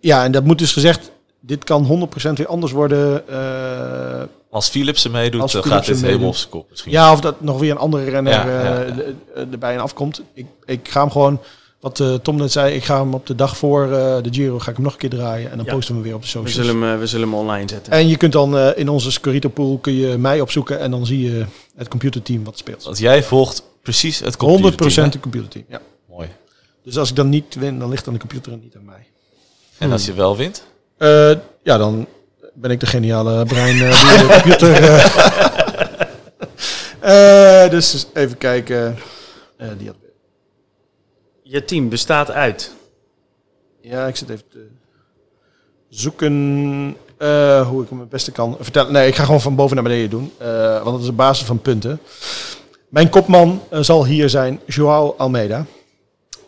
ja, 0.00 0.24
en 0.24 0.32
dat 0.32 0.44
moet 0.44 0.58
dus 0.58 0.72
gezegd, 0.72 1.10
dit 1.40 1.64
kan 1.64 1.84
100% 1.84 2.38
weer 2.38 2.46
anders 2.46 2.72
worden. 2.72 3.28
eh, 3.28 4.22
Als 4.50 4.68
Philips 4.68 5.04
er 5.04 5.10
meedoet, 5.10 5.40
Als 5.40 5.52
dan 5.52 5.62
Philips 5.62 5.86
gaat 5.86 5.94
dit 5.94 5.96
helemaal 6.04 6.18
meedoet. 6.18 6.34
op 6.34 6.40
zijn 6.40 6.50
kop 6.50 6.70
misschien. 6.70 6.92
ja, 6.92 7.12
of 7.12 7.20
dat 7.20 7.40
nog 7.40 7.58
weer 7.60 7.70
een 7.70 7.76
andere 7.78 8.04
renner 8.10 8.32
Ja, 8.32 8.46
ja, 8.48 8.82
eh, 8.84 8.96
ja. 8.96 9.44
erbij 9.50 9.74
en 9.74 9.80
afkomt. 9.80 10.22
Ik, 10.34 10.46
ik 10.64 10.88
ga 10.88 11.00
hem 11.00 11.10
gewoon, 11.10 11.40
wat 11.80 12.00
eh, 12.00 12.14
Tom 12.14 12.36
net 12.36 12.52
zei, 12.52 12.74
ik 12.74 12.84
ga 12.84 12.98
hem 13.00 13.14
op 13.14 13.26
de 13.26 13.34
dag 13.34 13.56
voor 13.56 13.82
eh, 13.84 14.16
de 14.22 14.28
Giro 14.30 14.58
ga 14.58 14.70
ik 14.70 14.76
hem 14.76 14.84
nog 14.84 14.92
een 14.92 14.98
keer 14.98 15.10
draaien. 15.10 15.50
En 15.50 15.56
dan 15.56 15.66
Ja. 15.66 15.72
posten 15.72 15.94
we 15.94 16.00
hem 16.00 16.08
weer 16.08 16.16
op 16.16 16.20
de 16.20 16.26
We 16.26 16.32
socials. 16.32 16.66
zullen 16.66 16.82
hem, 16.82 16.98
we 16.98 17.06
zullen 17.06 17.28
hem 17.28 17.38
online 17.38 17.68
zetten. 17.68 17.92
En 17.92 18.08
je 18.08 18.16
kunt 18.16 18.32
dan 18.32 18.56
eh, 18.58 18.68
in 18.74 18.88
onze 18.88 19.10
Scorito 19.12 19.48
pool 19.48 19.78
kun 19.78 19.92
je 19.94 20.18
mij 20.18 20.40
opzoeken 20.40 20.78
en 20.78 20.90
dan 20.90 21.06
zie 21.06 21.30
je 21.32 21.44
het 21.76 21.88
computerteam 21.88 22.44
wat 22.44 22.58
speelt. 22.58 22.84
Want 22.84 22.98
jij 22.98 23.22
volgt 23.22 23.62
precies 23.84 24.18
het 24.18 24.34
100% 24.34 24.36
computerteam, 24.36 24.92
hè? 24.94 25.02
het 25.10 25.20
computerteam, 25.20 25.64
ja. 25.68 25.80
Mooi. 26.08 26.28
Dus 26.84 26.96
als 26.98 27.10
ik 27.10 27.16
dan 27.16 27.28
niet 27.28 27.54
win, 27.54 27.78
dan 27.78 27.88
ligt 27.88 28.06
aan 28.06 28.12
de 28.12 28.18
computer 28.18 28.52
en 28.52 28.60
niet 28.62 28.76
aan 28.76 28.84
mij. 28.84 29.06
En 29.78 29.92
als 29.92 30.06
je 30.06 30.12
wel 30.12 30.36
wint? 30.36 30.64
Eh, 30.96 31.30
ja, 31.62 31.76
dan 31.78 32.06
ben 32.54 32.70
ik 32.70 32.80
de 32.80 32.86
geniale 32.86 33.44
brein 33.44 33.82
eh, 33.82 34.18
die 34.18 34.26
de 34.26 34.32
computer... 34.32 34.72
eh. 34.82 35.06
Eh, 37.00 37.70
dus 37.70 38.06
even 38.14 38.38
kijken. 38.38 38.98
Eh, 39.56 39.68
die 39.78 39.86
had... 39.86 39.96
Je 41.42 41.64
team 41.64 41.88
bestaat 41.88 42.30
uit. 42.30 42.70
Ja, 43.80 44.06
ik 44.06 44.16
zit 44.16 44.28
even 44.28 44.44
te 44.50 44.66
zoeken 45.88 46.96
eh, 47.18 47.68
hoe 47.68 47.82
ik 47.82 47.88
hem 47.88 48.00
het 48.00 48.08
beste 48.08 48.32
kan 48.32 48.56
vertellen. 48.60 48.92
Nee, 48.92 49.06
ik 49.08 49.14
ga 49.14 49.24
gewoon 49.24 49.40
van 49.40 49.54
boven 49.54 49.74
naar 49.74 49.84
beneden 49.84 50.10
doen. 50.10 50.32
eh, 50.38 50.72
want 50.72 50.84
dat 50.90 51.00
is 51.00 51.06
de 51.06 51.12
basis 51.12 51.46
van 51.46 51.58
punten. 51.60 52.00
Mijn 52.94 53.08
kopman 53.08 53.62
eh, 53.70 53.80
zal 53.80 54.04
hier 54.04 54.30
zijn 54.30 54.60
Joao 54.66 55.14
Almeida. 55.18 55.66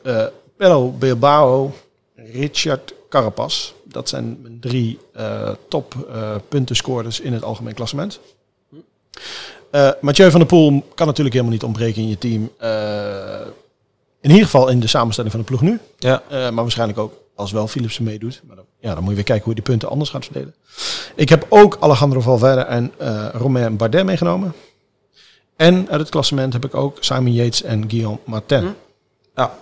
eh 0.03 0.25
Pello 0.57 0.91
Bilbao. 0.91 1.73
Richard 2.15 2.95
Carapaz. 3.09 3.73
Dat 3.85 4.09
zijn 4.09 4.39
mijn 4.43 4.61
drie 4.61 4.99
eh, 5.13 5.51
top 5.69 5.95
eh 6.11 6.35
puntenscorers 6.49 7.21
in 7.21 7.33
het 7.33 7.43
algemeen 7.43 7.75
klassement. 7.75 8.21
Eh 9.71 9.91
Mathieu 10.01 10.31
van 10.31 10.41
der 10.41 10.49
Poel 10.49 10.85
kan 10.95 11.07
natuurlijk 11.07 11.35
helemaal 11.35 11.55
niet 11.55 11.65
ontbreken 11.65 12.03
in 12.03 12.09
je 12.09 12.19
team. 12.19 12.51
In 14.21 14.31
ieder 14.31 14.45
geval 14.45 14.69
in 14.69 14.81
de 14.81 14.87
samenstelling 14.87 15.33
van 15.33 15.43
de 15.43 15.47
ploeg 15.47 15.61
nu. 15.61 15.81
Ja. 15.99 16.23
Maar 16.31 16.55
waarschijnlijk 16.55 16.99
ook 16.99 17.13
als 17.35 17.53
wel 17.53 17.69
Philipsen 17.69 18.05
meedoet. 18.05 18.43
Maar 18.47 18.57
dan, 18.57 18.65
ja, 18.81 18.95
dan 18.95 19.01
moet 19.01 19.09
je 19.09 19.15
weer 19.15 19.25
kijken 19.25 19.45
hoe 19.45 19.55
je 19.55 19.61
die 19.61 19.71
punten 19.71 19.89
anders 19.89 20.11
gaat 20.11 20.25
verdelen. 20.25 20.55
Ik 21.15 21.29
heb 21.29 21.47
ook 21.49 21.77
Alejandro 21.81 22.21
Valverde 22.21 22.61
en 22.61 22.93
Romain 23.33 23.77
Bardet 23.77 24.05
meegenomen. 24.05 24.55
En 25.57 25.91
uit 25.91 26.01
het 26.01 26.09
klassement 26.09 26.53
heb 26.53 26.65
ik 26.65 26.75
ook 26.75 26.97
Simon 27.01 27.33
Yates 27.33 27.63
en 27.63 27.91
Guillaume 27.91 28.19
Martin. 28.25 28.61
Hm. 28.61 28.73
Ja. 29.35 29.59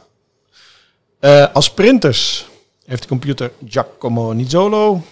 Eh, 1.24 1.46
als 1.52 1.64
sprinters 1.64 2.46
heeft 2.84 3.02
de 3.02 3.08
computer 3.08 3.52
Giacomo 3.66 4.32
Nizzolo. 4.32 5.02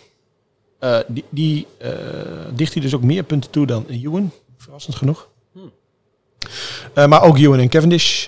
Eh, 0.78 0.98
die 1.06 1.24
die 1.30 1.66
eh, 1.78 1.90
dicht 2.54 2.72
hij 2.72 2.82
dus 2.82 2.94
ook 2.94 3.02
meer 3.02 3.22
punten 3.22 3.50
toe 3.50 3.66
dan 3.66 3.86
Ewan. 3.88 4.32
Verrassend 4.56 4.96
genoeg. 4.96 5.28
Hm. 5.52 7.08
Maar 7.08 7.22
ook 7.22 7.38
Ewan 7.38 7.58
en 7.58 7.68
Cavendish 7.68 8.26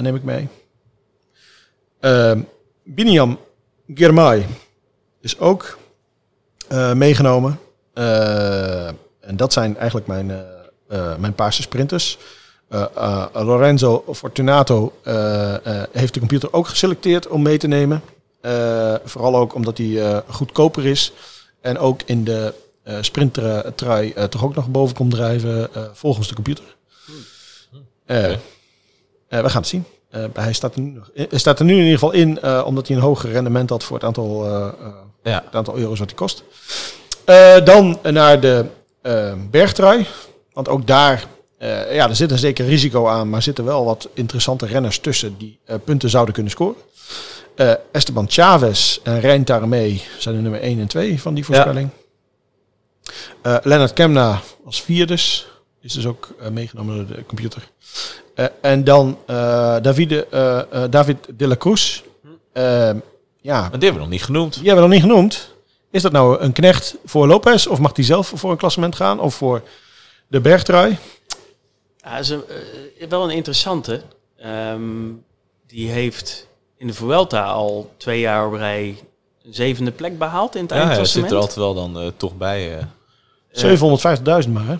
neem 0.00 0.14
ik 0.14 0.22
mee. 0.22 0.48
Uh, 2.00 2.32
Biniam 2.82 3.38
Girmay 3.94 4.46
is 5.20 5.38
ook 5.38 5.78
meegenomen. 6.94 7.60
En 9.20 9.36
dat 9.36 9.52
zijn 9.52 9.76
eigenlijk 9.76 10.06
mijn, 10.06 10.30
mijn 11.18 11.34
paarse 11.34 11.62
sprinters. 11.62 12.18
Eh, 12.68 12.84
eh, 12.94 13.26
Lorenzo 13.32 14.04
Fortunato 14.14 14.92
eh, 15.02 15.54
eh, 15.66 15.82
heeft 15.92 16.14
de 16.14 16.20
computer 16.20 16.52
ook 16.52 16.68
geselecteerd 16.68 17.28
om 17.28 17.42
mee 17.42 17.58
te 17.58 17.66
nemen. 17.66 18.02
Eh, 18.40 18.94
vooral 19.04 19.36
ook 19.36 19.54
omdat 19.54 19.78
hij 19.78 20.02
eh, 20.02 20.18
goedkoper 20.28 20.86
is. 20.86 21.12
En 21.60 21.78
ook 21.78 22.00
in 22.04 22.24
de 22.24 22.54
uh, 22.88 22.94
sprintertrui 23.00 24.12
uh, 24.16 24.24
toch 24.24 24.44
ook 24.44 24.54
nog 24.54 24.68
boven 24.68 24.96
komt 24.96 25.10
drijven 25.10 25.68
uh, 25.76 25.82
volgens 25.92 26.28
de 26.28 26.34
computer. 26.34 26.64
Okay. 28.02 28.38
we 29.28 29.50
gaan 29.50 29.60
het 29.60 29.66
zien. 29.66 29.84
Hij 30.32 30.52
staat 30.52 30.74
er, 30.74 30.80
nu 30.80 30.90
nog, 30.90 31.10
staat 31.30 31.58
er 31.58 31.64
nu 31.64 31.72
in 31.72 31.78
ieder 31.78 31.98
geval 31.98 32.12
in, 32.12 32.44
omdat 32.64 32.86
hij 32.86 32.96
een 32.96 33.02
hoger 33.02 33.30
rendement 33.30 33.70
had 33.70 33.84
voor 33.84 33.96
het 33.96 34.04
aantal, 34.04 34.46
ja. 35.22 35.42
het 35.44 35.54
aantal 35.54 35.76
euro's 35.76 35.98
wat 35.98 36.08
hij 36.08 36.16
kost. 36.16 36.44
Eh, 37.24 37.64
dan 37.64 37.98
naar 38.02 38.40
de 38.40 38.64
eh, 39.02 39.32
bergtrui. 39.50 40.06
Want 40.52 40.68
ook 40.68 40.86
daar 40.86 41.26
eh, 41.58 41.94
ja, 41.94 42.08
er 42.08 42.16
zit 42.16 42.30
een 42.30 42.38
zeker 42.38 42.66
risico 42.66 43.06
aan, 43.06 43.30
maar 43.30 43.42
zitten 43.42 43.64
wel 43.64 43.84
wat 43.84 44.08
interessante 44.14 44.66
renners 44.66 44.98
tussen 44.98 45.38
die 45.38 45.58
eh, 45.64 45.76
punten 45.84 46.10
zouden 46.10 46.34
kunnen 46.34 46.52
scoren. 46.52 46.76
Eh, 47.54 47.72
Esteban 47.92 48.26
Chavez 48.28 48.98
en 49.02 49.20
Rijn 49.20 49.44
Taramee 49.44 50.02
zijn 50.18 50.34
de 50.34 50.40
nummer 50.40 50.60
1 50.60 50.80
en 50.80 50.86
2 50.86 51.20
van 51.20 51.34
die 51.34 51.44
voorspelling. 51.44 51.88
Eh 53.42 53.56
Lennart 53.62 53.92
Kemna 53.92 54.40
als 54.64 54.82
vierdes. 54.82 55.46
Is 55.80 55.92
dus 55.92 56.06
ook 56.06 56.34
meegenomen 56.50 56.96
door 56.96 57.16
de 57.16 57.24
computer. 57.26 57.70
En 58.60 58.84
dan 58.84 59.18
Davide, 59.82 60.26
David 60.90 61.16
de 61.36 61.46
la 61.46 61.56
Cruz. 61.56 62.02
Eh, 62.52 62.90
ja, 63.40 63.60
Maar 63.60 63.70
die 63.70 63.80
hebben 63.80 63.92
we 63.92 63.98
nog 63.98 64.08
niet 64.08 64.22
genoemd. 64.22 64.54
die 64.54 64.66
hebben 64.66 64.84
we 64.84 64.90
nog 64.90 65.00
niet 65.00 65.10
genoemd. 65.10 65.54
Is 65.90 66.02
dat 66.02 66.12
nou 66.12 66.40
een 66.40 66.52
knecht 66.52 66.96
voor 67.04 67.26
Lopez? 67.26 67.66
Of 67.66 67.78
mag 67.78 67.92
die 67.92 68.04
zelf 68.04 68.32
voor 68.34 68.50
een 68.50 68.56
klassement 68.56 68.96
gaan? 68.96 69.20
Of 69.20 69.34
voor 69.34 69.62
de 70.32 70.40
bergtrui? 70.40 70.96
Ja, 71.96 72.18
is 72.18 72.28
een, 72.28 72.42
eh, 72.98 73.08
wel 73.08 73.22
een 73.24 73.30
interessante. 73.30 74.02
Ehm, 74.36 74.80
die 75.66 75.88
heeft 75.90 76.46
in 76.76 76.86
de 76.86 76.94
Vuelta 76.94 77.42
al 77.44 77.92
twee 77.96 78.20
jaar 78.20 78.46
op 78.46 78.52
rij 78.54 78.98
een 79.44 79.54
zevende 79.54 79.90
plek 79.90 80.18
behaald 80.18 80.54
in 80.56 80.62
het 80.62 80.70
Ja, 80.70 80.76
hij 80.76 80.84
zit 80.84 80.94
eindklassement. 80.96 81.30
er 81.32 81.38
altijd 81.38 81.56
wel 81.58 81.74
dan 81.74 82.00
eh, 82.00 82.06
toch 82.16 82.36
bij. 82.36 82.78
eh. 82.78 82.84
750.000 83.52 84.52
maar, 84.52 84.66
hè? 84.66 84.76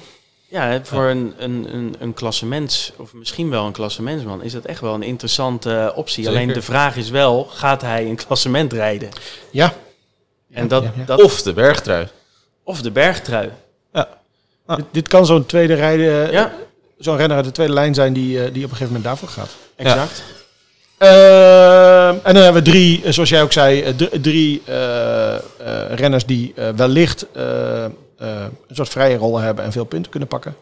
Ja, 0.48 0.80
voor 0.84 1.04
Een, 1.04 1.34
een, 1.38 1.74
een, 1.74 1.94
een 1.98 2.14
klassements, 2.14 2.92
of 2.96 3.12
misschien 3.12 3.50
wel 3.50 3.66
een 3.66 3.72
klassementsman, 3.72 4.42
is 4.42 4.52
dat 4.52 4.64
echt 4.64 4.80
wel 4.80 4.94
een 4.94 5.02
interessante 5.02 5.92
optie. 5.94 6.24
Zeker. 6.24 6.38
Alleen 6.38 6.52
de 6.54 6.62
vraag 6.62 6.96
is 6.96 7.10
wel, 7.10 7.44
gaat 7.44 7.82
hij 7.82 8.06
een 8.06 8.16
klassement 8.16 8.72
rijden? 8.72 9.08
Ja. 9.50 9.74
En 10.50 10.68
dat, 10.68 10.82
ja, 10.82 10.92
ja. 10.96 11.04
dat, 11.04 11.22
Of 11.22 11.42
de 11.42 11.52
bergtrui. 11.52 12.08
of 12.64 12.82
de 12.82 12.90
bergtrui. 12.90 13.50
Ja. 14.72 14.78
Dit, 14.78 14.86
dit 14.92 15.08
kan 15.08 15.26
zo'n 15.26 15.46
tweede 15.46 15.74
rijden, 15.74 16.26
eh, 16.26 16.32
Ja, 16.32 16.52
zo'n 16.98 17.16
renner 17.16 17.36
uit 17.36 17.46
de 17.46 17.52
tweede 17.52 17.72
lijn 17.72 17.94
zijn 17.94 18.12
die, 18.12 18.36
eh, 18.44 18.52
die 18.52 18.64
op 18.64 18.70
een 18.70 18.76
gegeven 18.76 18.86
moment 18.86 19.04
daarvoor 19.04 19.28
gaat. 19.28 19.50
exact. 19.76 20.22
Ehm, 20.98 22.14
en 22.22 22.34
dan 22.34 22.42
hebben 22.42 22.62
we 22.64 22.70
drie, 22.70 23.02
eh, 23.04 23.12
zoals 23.12 23.28
jij 23.28 23.42
ook 23.42 23.52
zei, 23.52 23.94
drie 24.20 24.62
renners 25.90 26.26
die 26.26 26.54
wellicht 26.76 27.26
een 28.16 28.50
soort 28.70 28.88
vrije 28.88 29.16
rollen 29.16 29.42
hebben 29.42 29.64
en 29.64 29.72
veel 29.72 29.84
punten 29.84 30.10
kunnen 30.10 30.28
pakken. 30.28 30.56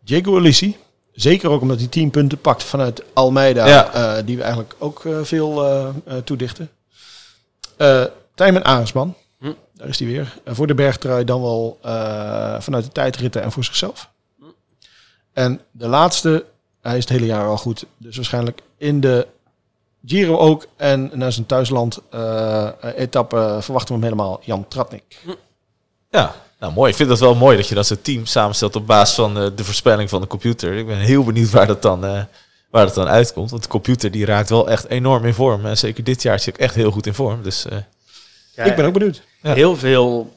Diego 0.00 0.36
Alisi, 0.36 0.76
zeker 1.12 1.50
ook 1.50 1.60
omdat 1.60 1.78
hij 1.78 1.86
tien 1.88 2.10
punten 2.10 2.38
pakt 2.40 2.62
vanuit 2.62 3.02
Almeida, 3.12 3.66
Ja. 3.66 4.22
die 4.22 4.36
we 4.36 4.42
eigenlijk 4.42 4.74
ook 4.78 5.02
veel 5.22 5.66
toedichten. 6.24 6.70
Tijmen 8.34 8.64
Arendsman, 8.64 9.14
Hm. 9.44 9.52
daar 9.72 9.88
is 9.88 9.98
hij 9.98 10.08
weer. 10.08 10.38
Voor 10.46 10.66
de 10.66 10.74
bergtrui 10.74 11.24
dan 11.24 11.42
wel 11.42 11.78
eh, 11.82 12.60
vanuit 12.60 12.84
de 12.84 12.92
tijdritten 12.92 13.42
en 13.42 13.52
voor 13.52 13.64
zichzelf. 13.64 14.10
Hm. 14.38 14.44
En 15.32 15.60
de 15.70 15.86
laatste, 15.88 16.44
hij 16.80 16.96
is 16.96 17.04
het 17.04 17.12
hele 17.12 17.26
jaar 17.26 17.46
al 17.46 17.56
goed. 17.56 17.84
Dus 17.96 18.16
waarschijnlijk 18.16 18.60
in 18.76 19.00
de 19.00 19.26
Giro 20.06 20.38
ook. 20.38 20.66
En 20.76 21.10
naar 21.12 21.32
zijn 21.32 21.46
thuisland 21.46 21.98
eh 22.10 22.68
etappe 22.96 23.58
verwachten 23.60 23.94
we 23.94 24.00
hem 24.00 24.12
helemaal. 24.12 24.40
Jan 24.44 24.68
Tratnik. 24.68 25.20
Ja, 26.10 26.34
nou 26.58 26.72
mooi. 26.72 26.90
Ik 26.90 26.96
vind 26.96 27.10
het 27.10 27.18
wel 27.18 27.34
mooi 27.34 27.56
dat 27.56 27.68
je 27.68 27.74
dat 27.74 27.86
zo'n 27.86 28.02
team 28.02 28.26
samenstelt 28.26 28.76
op 28.76 28.86
basis 28.86 29.14
van 29.14 29.38
eh, 29.38 29.46
de 29.54 29.64
voorspelling 29.64 30.08
van 30.08 30.20
de 30.20 30.26
computer. 30.26 30.72
Ik 30.72 30.86
ben 30.86 30.98
heel 30.98 31.24
benieuwd 31.24 31.50
waar 31.50 31.66
dat 31.66 31.82
dan, 31.82 32.00
waar 32.70 32.86
dat 32.86 32.94
dan 32.94 33.08
uitkomt. 33.08 33.50
Want 33.50 33.62
de 33.62 33.68
computer 33.68 34.10
die 34.10 34.24
raakt 34.24 34.48
wel 34.48 34.68
echt 34.70 34.88
enorm 34.88 35.24
in 35.24 35.34
vorm. 35.34 35.66
En 35.66 35.78
zeker 35.78 36.04
dit 36.04 36.22
jaar 36.22 36.34
is 36.34 36.44
hij 36.44 36.54
ook 36.54 36.60
echt 36.60 36.74
heel 36.74 36.90
goed 36.90 37.06
in 37.06 37.14
vorm. 37.14 37.42
Dus 37.42 37.66
Ja, 38.54 38.64
Ik 38.64 38.76
ben 38.76 38.84
ook 38.84 38.92
benieuwd. 38.92 39.22
Ja. 39.44 39.54
Heel 39.54 39.76
veel 39.76 40.32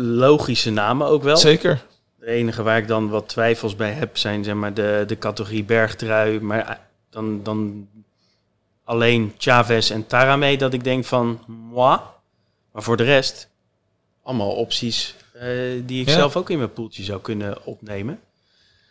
logische 0.00 0.70
namen 0.70 1.06
ook 1.06 1.22
wel. 1.22 1.36
zeker. 1.36 1.84
De 2.18 2.26
enige 2.26 2.62
waar 2.62 2.78
ik 2.78 2.88
dan 2.88 3.08
wat 3.08 3.28
twijfels 3.28 3.76
bij 3.76 3.92
heb 3.92 4.16
zijn 4.16 4.44
zeg 4.44 4.54
maar, 4.54 4.74
de, 4.74 5.04
de 5.06 5.18
categorie 5.18 5.64
bergtrui. 5.64 6.40
Maar 6.40 6.66
eh, 6.68 6.76
dan, 7.10 7.42
dan 7.42 7.88
alleen 8.84 9.34
Chavez 9.38 9.90
en 9.90 10.06
Tarame 10.06 10.56
dat 10.56 10.72
ik 10.72 10.84
denk 10.84 11.04
van 11.04 11.40
moi. 11.46 11.98
Maar 12.72 12.82
voor 12.82 12.96
de 12.96 13.02
rest 13.04 13.48
allemaal 14.22 14.50
opties 14.50 15.14
eh, 15.32 15.48
die 15.84 16.00
ik 16.00 16.08
Ja. 16.08 16.14
zelf 16.14 16.36
ook 16.36 16.50
in 16.50 16.58
mijn 16.58 16.72
poeltje 16.72 17.02
zou 17.04 17.20
kunnen 17.20 17.66
opnemen. 17.66 18.20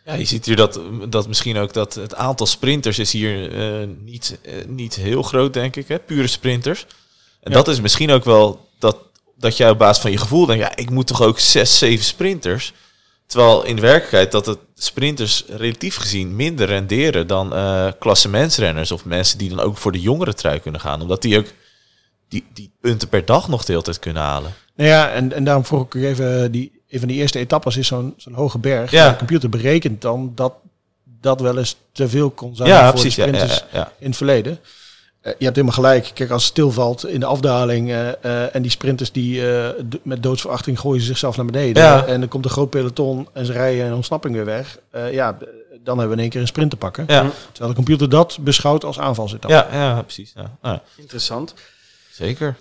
Ja, 0.04 0.14
je 0.14 0.24
ziet 0.24 0.44
hier 0.44 0.56
dat, 0.56 0.80
dat 1.08 1.28
misschien 1.28 1.56
ook 1.58 1.72
dat 1.72 1.94
het 1.94 2.14
aantal 2.14 2.46
sprinters 2.46 2.98
is 2.98 3.12
hier 3.12 3.52
eh, 3.52 3.88
niet, 4.00 4.38
niet 4.66 4.94
heel 4.94 5.22
groot, 5.22 5.52
denk 5.52 5.76
ik. 5.76 5.88
Hè? 5.88 5.98
Pure 5.98 6.26
sprinters. 6.26 6.86
En 7.40 7.50
Ja. 7.50 7.56
dat 7.56 7.68
is 7.68 7.80
misschien 7.80 8.10
ook 8.10 8.24
wel 8.24 8.68
dat, 8.78 8.96
dat 9.38 9.56
jij 9.56 9.70
op 9.70 9.78
basis 9.78 10.02
van 10.02 10.10
je 10.10 10.18
gevoel 10.18 10.46
denkt, 10.46 10.62
ja, 10.62 10.76
ik 10.76 10.90
moet 10.90 11.06
toch 11.06 11.22
ook 11.22 11.38
zes, 11.38 11.78
zeven 11.78 12.04
sprinters. 12.04 12.72
Terwijl 13.26 13.64
in 13.64 13.76
de 13.76 13.82
werkelijkheid 13.82 14.32
dat 14.32 14.46
het 14.46 14.58
sprinters 14.74 15.44
relatief 15.48 15.96
gezien 15.96 16.36
minder 16.36 16.66
renderen 16.66 17.26
dan 17.26 17.54
eh 17.54 17.88
klassementsrenners 17.98 18.92
of 18.92 19.04
mensen 19.04 19.38
die 19.38 19.48
dan 19.48 19.60
ook 19.60 19.76
voor 19.76 19.92
de 19.92 20.00
jongere 20.00 20.34
trui 20.34 20.58
kunnen 20.58 20.80
gaan. 20.80 21.02
Omdat 21.02 21.22
die 21.22 21.38
ook 21.38 21.46
die, 22.28 22.44
die 22.54 22.72
punten 22.80 23.08
per 23.08 23.24
dag 23.24 23.48
nog 23.48 23.64
de 23.64 23.72
hele 23.72 23.84
tijd 23.84 23.98
kunnen 23.98 24.22
halen. 24.22 24.54
Nou 24.76 24.88
ja, 24.88 25.10
en, 25.10 25.32
en 25.32 25.44
daarom 25.44 25.64
vroeg 25.64 25.84
ik 25.84 25.94
u 25.94 26.06
even, 26.06 26.52
die, 26.52 26.82
een 26.88 26.98
van 26.98 27.08
die 27.08 27.16
eerste 27.16 27.38
etappes 27.38 27.76
is 27.76 27.86
zo'n 27.86 28.14
zo'n 28.16 28.34
hoge 28.34 28.58
berg. 28.58 28.90
Ja. 28.90 29.10
De 29.10 29.16
computer 29.16 29.48
berekent 29.48 30.00
dan 30.00 30.32
dat 30.34 30.52
dat 31.20 31.40
wel 31.40 31.58
eens 31.58 31.76
te 31.92 32.08
veel 32.08 32.30
kon 32.30 32.56
zijn 32.56 32.68
ja, 32.68 32.82
voor 32.82 32.92
precies. 32.92 33.14
de 33.14 33.22
sprinters 33.22 33.58
ja, 33.58 33.66
ja. 33.72 33.92
in 33.98 34.06
het 34.06 34.16
verleden. 34.16 34.58
Eh, 35.20 35.32
je 35.38 35.44
hebt 35.44 35.56
helemaal 35.56 35.76
gelijk. 35.76 36.10
Kijk, 36.14 36.30
als 36.30 36.42
het 36.42 36.50
stilvalt 36.52 37.06
in 37.06 37.20
de 37.20 37.26
afdaling 37.26 37.90
eh, 37.90 38.08
eh, 38.24 38.54
en 38.54 38.62
die 38.62 38.70
sprinters 38.70 39.12
die 39.12 39.50
eh, 39.52 39.68
d- 39.68 39.98
met 40.04 40.22
doodsverachting 40.22 40.80
gooien 40.80 41.00
ze 41.00 41.06
zichzelf 41.06 41.36
naar 41.36 41.46
beneden. 41.46 41.82
Ja. 41.82 42.06
En 42.06 42.20
dan 42.20 42.28
komt 42.28 42.44
een 42.44 42.50
groot 42.50 42.70
peloton 42.70 43.28
en 43.32 43.46
ze 43.46 43.52
rijden 43.52 43.86
een 43.86 43.94
ontsnapping 43.94 44.34
weer 44.34 44.44
weg. 44.44 44.78
Eh, 44.90 45.12
ja, 45.12 45.38
dan 45.82 45.98
hebben 45.98 46.06
we 46.08 46.12
in 46.14 46.18
één 46.20 46.28
keer 46.30 46.40
een 46.40 46.46
sprint 46.46 46.70
te 46.70 46.76
pakken. 46.76 47.04
Ja, 47.08 47.30
Terwijl 47.48 47.70
de 47.70 47.76
computer 47.76 48.08
dat 48.08 48.38
beschouwt 48.40 48.84
als 48.84 48.98
aanvalsetappe. 48.98 49.56
ja, 49.56 49.68
ja, 49.72 50.02
precies. 50.02 50.32
Ja. 50.62 50.82
Interessant. 50.96 51.54
zeker. 52.12 52.54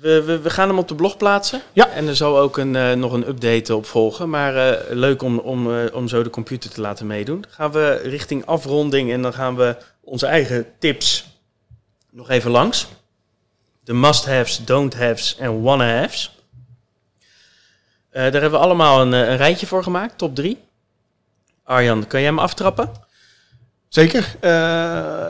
We, 0.00 0.22
we, 0.22 0.38
we 0.40 0.50
gaan 0.50 0.68
hem 0.68 0.78
op 0.78 0.88
de 0.88 0.94
blog 0.94 1.16
plaatsen. 1.16 1.60
Ja. 1.72 1.88
En 1.90 2.08
er 2.08 2.16
zal 2.16 2.38
ook 2.38 2.56
een, 2.58 2.76
eh, 2.76 2.92
nog 2.92 3.12
een 3.12 3.28
update 3.28 3.76
op 3.76 3.86
volgen. 3.86 4.30
Maar 4.30 4.56
eh, 4.56 4.96
leuk 4.96 5.22
om, 5.22 5.38
om, 5.38 5.74
eh, 5.78 5.94
om 5.94 6.08
zo 6.08 6.22
de 6.22 6.30
computer 6.30 6.70
te 6.70 6.80
laten 6.80 7.06
meedoen. 7.06 7.40
Dan 7.40 7.50
gaan 7.50 7.70
we 7.72 8.00
richting 8.02 8.46
afronding 8.46 9.12
en 9.12 9.22
dan 9.22 9.32
gaan 9.32 9.56
we 9.56 9.76
onze 10.00 10.26
eigen 10.26 10.66
tips 10.78 11.26
nog 12.16 12.30
even 12.30 12.50
langs. 12.50 12.86
De 13.84 13.94
must-haves, 13.94 14.64
don't-haves 14.64 15.36
en 15.36 15.62
wanna-haves. 15.62 16.38
Eh, 18.08 18.22
daar 18.22 18.40
hebben 18.40 18.50
we 18.50 18.58
allemaal 18.58 19.00
een, 19.00 19.14
eh, 19.14 19.28
een 19.28 19.36
rijtje 19.36 19.66
voor 19.66 19.82
gemaakt, 19.82 20.18
top 20.18 20.34
3. 20.34 20.58
Arjan, 21.64 22.06
kan 22.06 22.20
jij 22.20 22.28
hem 22.28 22.38
aftrappen? 22.38 22.92
Zeker. 23.88 24.36
Eh, 24.40 25.26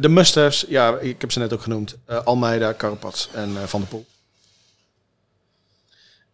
de 0.00 0.08
must-haves, 0.08 0.64
ja, 0.68 0.98
ik 0.98 1.20
heb 1.20 1.32
ze 1.32 1.38
net 1.38 1.52
ook 1.52 1.62
genoemd. 1.62 1.96
Almeida, 2.24 2.74
Carapaz 2.74 3.28
en 3.32 3.68
Van 3.68 3.80
der 3.80 3.88
Poel. 3.88 4.06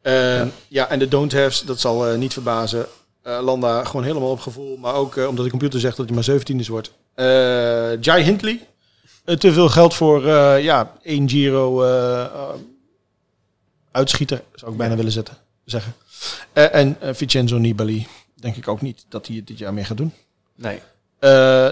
Eh, 0.03 0.47
ja. 0.69 0.89
en 0.89 0.99
de 0.99 1.09
don't-haves, 1.09 1.61
dat 1.63 1.81
zal 1.81 2.17
niet 2.17 2.33
verbazen. 2.33 2.87
Landa 3.23 3.85
gewoon 3.85 4.05
helemaal 4.05 4.31
op 4.31 4.41
gevoel. 4.41 4.77
Maar 4.77 4.95
ook 4.95 5.17
omdat 5.17 5.45
de 5.45 5.51
computer 5.51 5.81
zegt 5.81 5.97
dat 5.97 6.07
hij 6.07 6.15
maar 6.15 6.25
17 6.25 6.61
is 6.61 6.69
wordt. 6.69 6.93
Jai 8.01 8.23
Hindley. 8.23 8.67
Eh, 9.27 9.37
te 9.37 9.53
veel 9.53 9.69
geld 9.69 9.95
voor 9.95 10.27
eh, 10.27 10.63
ja, 10.63 10.93
één 11.03 11.29
Giro 11.29 11.83
eh, 11.83 12.25
uitschieter, 13.91 14.43
zou 14.55 14.71
ik 14.73 14.77
bijna 14.77 14.97
willen 14.97 15.13
zetten, 15.13 15.37
zeggen. 15.65 15.95
En 16.53 16.97
Vincenzo 17.01 17.59
Nibali. 17.59 18.07
Denk 18.35 18.57
ik 18.57 18.69
ook 18.69 18.81
niet 18.81 19.05
dat 19.09 19.27
hij 19.27 19.37
het 19.37 19.47
dit 19.47 19.59
jaar 19.59 19.75
meer 19.75 19.87
gaat 19.87 19.97
doen. 19.97 20.13
Nee. 20.55 20.81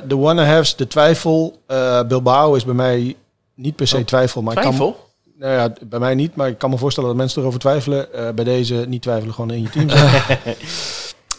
De 0.09 0.17
wanna-haves, 0.17 0.77
de 0.77 0.87
twijfel. 0.87 1.63
Bilbao 2.09 2.55
is 2.55 2.65
bij 2.65 2.75
mij 2.75 3.17
niet 3.55 3.77
per 3.77 3.87
se 3.87 3.97
Oh, 3.97 4.03
twijfel. 4.03 4.43
Maar 4.43 4.57
Ik 4.57 4.63
kan, 4.63 4.75
Twijfel? 4.75 5.09
nou 5.39 5.53
ja, 5.53 5.73
bij 5.87 5.99
mij 5.99 6.15
niet, 6.15 6.35
maar 6.35 6.49
ik 6.49 6.59
kan 6.59 6.71
me 6.71 6.79
voorstellen 6.79 7.09
dat 7.09 7.19
mensen 7.19 7.41
erover 7.41 7.61
twijfelen. 7.61 8.09
Bij 8.35 8.45
deze 8.45 8.75
niet 8.89 9.03
twijfelen, 9.03 9.35
gewoon 9.35 9.51
in 9.51 9.63
je 9.63 9.71
team 9.71 9.87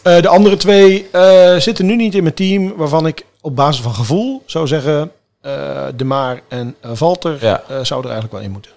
de 0.22 0.28
andere 0.28 0.56
twee 0.56 1.06
zitten 1.58 1.86
nu 1.86 1.96
niet 1.96 2.14
in 2.14 2.22
mijn 2.22 2.34
team, 2.34 2.76
waarvan 2.76 3.06
ik 3.06 3.26
op 3.40 3.56
basis 3.56 3.82
van 3.82 3.94
gevoel 3.94 4.42
zou 4.46 4.66
zeggen... 4.66 5.12
eh, 5.46 5.86
De 5.96 6.04
Maar 6.04 6.40
en 6.48 6.76
eh, 6.80 6.90
Valter 6.94 7.44
Ja. 7.44 7.60
eh, 7.60 7.66
zouden 7.68 8.10
er 8.10 8.16
eigenlijk 8.16 8.32
wel 8.32 8.40
in 8.42 8.50
moeten. 8.50 8.70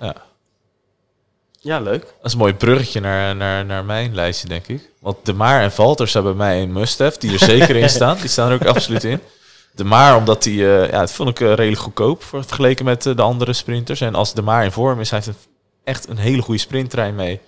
Ja, 1.61 1.79
leuk. 1.79 2.01
Dat 2.01 2.25
is 2.25 2.31
een 2.31 2.37
mooi 2.39 2.53
bruggetje 2.53 2.99
naar, 2.99 3.35
naar, 3.35 3.65
naar 3.65 3.85
mijn 3.85 4.15
lijstje, 4.15 4.47
denk 4.47 4.67
ik. 4.67 4.89
Want 4.99 5.25
De 5.25 5.33
Maar 5.33 5.61
en 5.61 5.71
Valters 5.71 6.13
hebben 6.13 6.37
bij 6.37 6.47
mij 6.47 6.61
een 6.61 6.71
must-have, 6.71 7.19
die 7.19 7.31
er 7.33 7.39
zeker 7.39 7.75
in 7.75 7.89
staan. 7.99 8.17
Die 8.17 8.29
staan 8.29 8.49
er 8.49 8.53
ook 8.53 8.65
absoluut 8.75 9.03
in. 9.03 9.19
De 9.71 9.83
Maar, 9.83 10.15
omdat 10.15 10.43
die, 10.43 10.75
eh, 10.77 10.89
ja, 10.91 10.99
dat 10.99 11.11
vond 11.11 11.29
ik 11.29 11.39
eh, 11.39 11.47
redelijk 11.53 11.81
goedkoop 11.81 12.23
voor, 12.23 12.43
vergeleken 12.43 12.85
met 12.85 13.05
eh, 13.05 13.15
de 13.15 13.21
andere 13.21 13.53
sprinters. 13.53 14.01
En 14.01 14.15
als 14.15 14.33
De 14.33 14.41
Maar 14.41 14.63
in 14.63 14.71
vorm 14.71 14.99
is, 14.99 15.09
hij 15.09 15.21
heeft 15.25 15.37
een, 15.37 15.43
echt 15.83 16.07
een 16.09 16.17
hele 16.17 16.41
goede 16.41 16.59
sprinttrein 16.59 17.15
mee. 17.15 17.39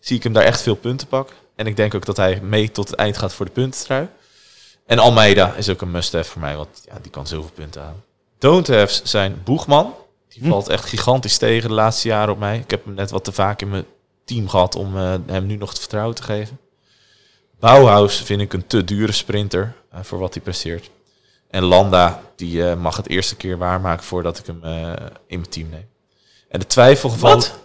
Zie 0.00 0.16
ik 0.16 0.22
hem 0.22 0.32
daar 0.32 0.42
echt 0.44 0.62
veel 0.62 0.74
punten 0.74 1.06
pakken. 1.06 1.36
En 1.56 1.66
ik 1.66 1.76
denk 1.76 1.94
ook 1.94 2.04
dat 2.04 2.16
hij 2.16 2.40
mee 2.42 2.70
tot 2.70 2.88
het 2.90 2.98
eind 2.98 3.18
gaat 3.18 3.32
voor 3.32 3.46
de 3.46 3.52
puntentrui. 3.52 4.08
En 4.86 4.98
Almeida 4.98 5.54
is 5.54 5.68
ook 5.68 5.80
een 5.80 5.90
must-have 5.90 6.30
voor 6.30 6.40
mij, 6.40 6.56
want 6.56 6.82
ja, 6.84 6.94
die 7.02 7.10
kan 7.10 7.26
zoveel 7.26 7.50
punten 7.54 7.82
aan. 7.82 8.02
Don't-haves 8.40 9.02
zijn 9.04 9.40
Boegman. 9.44 9.94
Die 10.28 10.42
Hm. 10.42 10.48
valt 10.48 10.68
echt 10.68 10.84
gigantisch 10.84 11.38
tegen 11.38 11.68
de 11.68 11.74
laatste 11.74 12.08
jaren 12.08 12.32
op 12.32 12.38
mij. 12.38 12.58
Ik 12.58 12.70
heb 12.70 12.84
hem 12.84 12.94
net 12.94 13.10
wat 13.10 13.24
te 13.24 13.32
vaak 13.32 13.60
in 13.60 13.68
mijn 13.68 13.84
team 14.24 14.48
gehad 14.48 14.76
om 14.76 14.96
eh, 14.96 15.14
hem 15.26 15.46
nu 15.46 15.56
nog 15.56 15.68
het 15.68 15.78
vertrouwen 15.78 16.14
te 16.14 16.22
geven. 16.22 16.58
Bauhaus 17.58 18.22
vind 18.22 18.40
ik 18.40 18.52
een 18.52 18.66
te 18.66 18.84
dure 18.84 19.12
sprinter 19.12 19.74
eh, 19.90 20.00
voor 20.02 20.18
wat 20.18 20.34
hij 20.34 20.42
presteert. 20.42 20.90
En 21.50 21.62
Landa, 21.62 22.22
die 22.36 22.68
eh, 22.68 22.76
mag 22.76 22.96
het 22.96 23.08
eerste 23.08 23.36
keer 23.36 23.58
waarmaken 23.58 24.04
voordat 24.04 24.38
ik 24.38 24.46
hem 24.46 24.60
in 25.26 25.38
mijn 25.38 25.50
team 25.50 25.68
neem. 25.68 25.88
En 26.48 26.60
de 26.60 26.66
twijfelgeval... 26.66 27.34
Wat? 27.34 27.58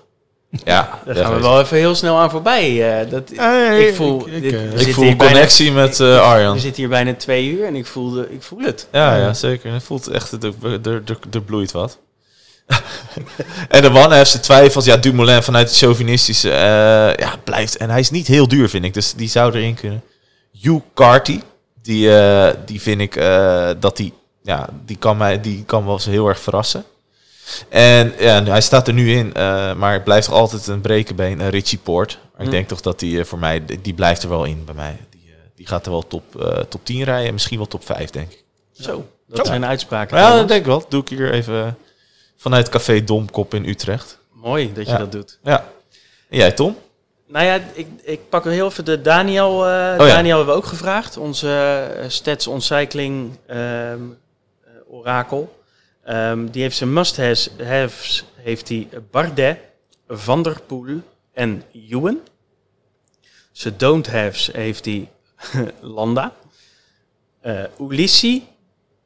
Ja, 0.63 0.99
Daar 1.05 1.15
gaan 1.15 1.35
we 1.35 1.41
wel 1.41 1.61
even 1.61 1.77
heel 1.77 1.95
snel 1.95 2.17
aan 2.17 2.29
voorbij. 2.29 2.99
eh, 3.01 3.09
dat, 3.09 3.31
ik 3.79 3.95
voel, 3.95 4.27
ik- 4.27 4.33
ik, 4.33 4.41
dit- 4.41 4.53
eh, 4.53 4.59
we 4.69 4.85
Ik 4.87 4.93
voel 4.93 5.03
bijna- 5.03 5.25
connectie 5.25 5.71
met 5.71 5.99
eh, 5.99 6.07
We 6.07 6.19
Arjan. 6.19 6.59
zitten 6.59 6.81
hier 6.81 6.89
bijna 6.89 7.13
twee 7.15 7.49
uur 7.49 7.65
en 7.65 7.75
ik, 7.75 7.85
voelde, 7.85 8.27
ik 8.31 8.41
voel 8.43 8.59
het. 8.59 8.87
Ja, 8.91 9.15
ja, 9.15 9.33
zeker. 9.33 9.73
Het 9.73 9.83
voelt 9.83 10.07
echt, 10.07 10.31
er, 10.31 10.53
er, 10.63 10.71
er, 10.83 11.03
er 11.31 11.41
bloeit 11.41 11.71
wat. 11.71 11.97
en 13.69 13.81
de 13.81 13.89
man 13.89 14.11
heeft 14.11 14.29
zijn 14.29 14.43
twijfels. 14.43 14.85
Ja, 14.85 14.97
Dumoulin 14.97 15.43
vanuit 15.43 15.67
het 15.69 15.77
chauvinistische 15.77 16.49
eh, 16.51 17.15
ja, 17.25 17.33
blijft. 17.43 17.77
En 17.77 17.89
hij 17.89 17.99
is 17.99 18.09
niet 18.09 18.27
heel 18.27 18.47
duur, 18.47 18.69
vind 18.69 18.85
ik. 18.85 18.93
Dus 18.93 19.13
die 19.13 19.29
zou 19.29 19.53
erin 19.55 19.73
kunnen. 19.75 20.03
Hugh 20.61 20.81
Carty, 20.93 21.39
die, 21.81 22.17
eh, 22.19 22.53
die 22.65 22.81
vind 22.81 23.01
ik 23.01 23.15
eh, 23.15 23.69
dat 23.79 23.97
die, 23.97 24.13
ja, 24.43 24.69
die 24.85 24.97
kan 24.97 25.17
mij, 25.17 25.41
die 25.41 25.63
kan 25.65 25.85
wel 25.85 25.93
eens 25.93 26.05
heel 26.05 26.27
erg 26.27 26.39
verrassen. 26.39 26.83
En 27.69 28.13
ja, 28.19 28.43
hij 28.43 28.61
staat 28.61 28.87
er 28.87 28.93
nu 28.93 29.11
in, 29.11 29.33
eh, 29.33 29.73
maar 29.73 29.93
het 29.93 30.03
blijft 30.03 30.27
toch 30.27 30.35
altijd 30.35 30.67
een 30.67 30.81
brekenbeen. 30.81 31.39
Uh, 31.39 31.47
Richie 31.49 31.77
Poort. 31.79 32.17
Maar 32.31 32.41
ik 32.41 32.47
Hm. 32.47 32.51
denk 32.53 32.67
toch 32.67 32.81
dat 32.81 32.99
die 32.99 33.19
eh, 33.19 33.25
voor 33.25 33.39
mij, 33.39 33.63
die 33.81 33.93
blijft 33.93 34.23
er 34.23 34.29
wel 34.29 34.43
in 34.43 34.65
bij 34.65 34.75
mij. 34.75 34.97
Die, 35.09 35.21
eh, 35.29 35.35
die 35.55 35.67
gaat 35.67 35.85
er 35.85 35.91
wel 35.91 36.07
top, 36.07 36.41
eh, 36.41 36.57
top 36.69 36.85
10 36.85 37.03
rijden 37.03 37.27
en 37.27 37.33
misschien 37.33 37.57
wel 37.57 37.67
top 37.67 37.85
5, 37.85 38.09
denk 38.09 38.31
ik. 38.31 38.43
Zo, 38.71 39.07
dat 39.27 39.37
Zo. 39.37 39.43
zijn 39.51 39.65
uitspraken. 39.65 40.17
Ja, 40.17 40.35
dat 40.35 40.47
denk 40.47 40.59
ik 40.59 40.65
wel. 40.65 40.79
Dat 40.79 40.91
doe 40.91 41.01
ik 41.01 41.09
hier 41.09 41.31
even 41.33 41.77
vanuit 42.37 42.69
Café 42.69 43.03
Domkop 43.03 43.53
in 43.53 43.65
Utrecht. 43.65 44.19
Mooi 44.33 44.73
dat 44.73 44.85
je 44.85 44.91
Ja. 44.91 44.97
dat 44.97 45.11
doet. 45.11 45.39
Ja. 45.43 45.65
En 46.29 46.37
jij, 46.37 46.51
Tom? 46.51 46.77
Nou 47.27 47.45
ja, 47.45 47.59
ik, 47.73 47.87
ik 48.03 48.29
pak 48.29 48.43
heel 48.43 48.67
even 48.67 48.85
de 48.85 49.01
Daniel. 49.01 49.51
eh, 49.67 49.95
Oh 49.99 50.07
ja. 50.07 50.13
Daniel 50.13 50.35
hebben 50.37 50.53
we 50.55 50.61
ook 50.61 50.67
gevraagd. 50.67 51.17
Onze 51.17 51.83
Stats 52.07 52.47
Oncycling 52.47 53.37
ehm, 53.47 53.57
eh, 53.59 53.97
orakel. 54.89 55.59
Ehm, 56.05 56.45
die 56.51 56.61
heeft 56.61 56.77
zijn 56.77 56.93
must-haves. 56.93 58.25
Heeft 58.35 58.69
hij 58.69 58.87
Bardet, 59.11 59.57
Van 60.07 60.43
der 60.43 60.61
Poel 60.67 61.01
en 61.33 61.63
Ewan. 61.89 62.19
Zijn 63.51 63.73
don't-haves 63.77 64.49
heeft 64.53 64.85
hij 64.85 65.09
Landa. 65.81 66.33
eh 67.41 67.63
Ulissi 67.79 68.43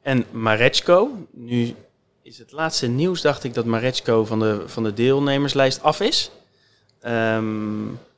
en 0.02 0.24
Marechko. 0.30 1.26
Nu 1.32 1.74
is 2.22 2.38
het 2.38 2.52
laatste 2.52 2.86
nieuws, 2.86 3.20
dacht 3.20 3.44
ik, 3.44 3.54
dat 3.54 3.64
Marechko 3.64 4.24
van 4.24 4.38
de, 4.40 4.62
van 4.66 4.82
de 4.82 4.94
deelnemerslijst 4.94 5.82
af 5.82 6.00
is. 6.00 6.30
Ehm, 7.00 7.44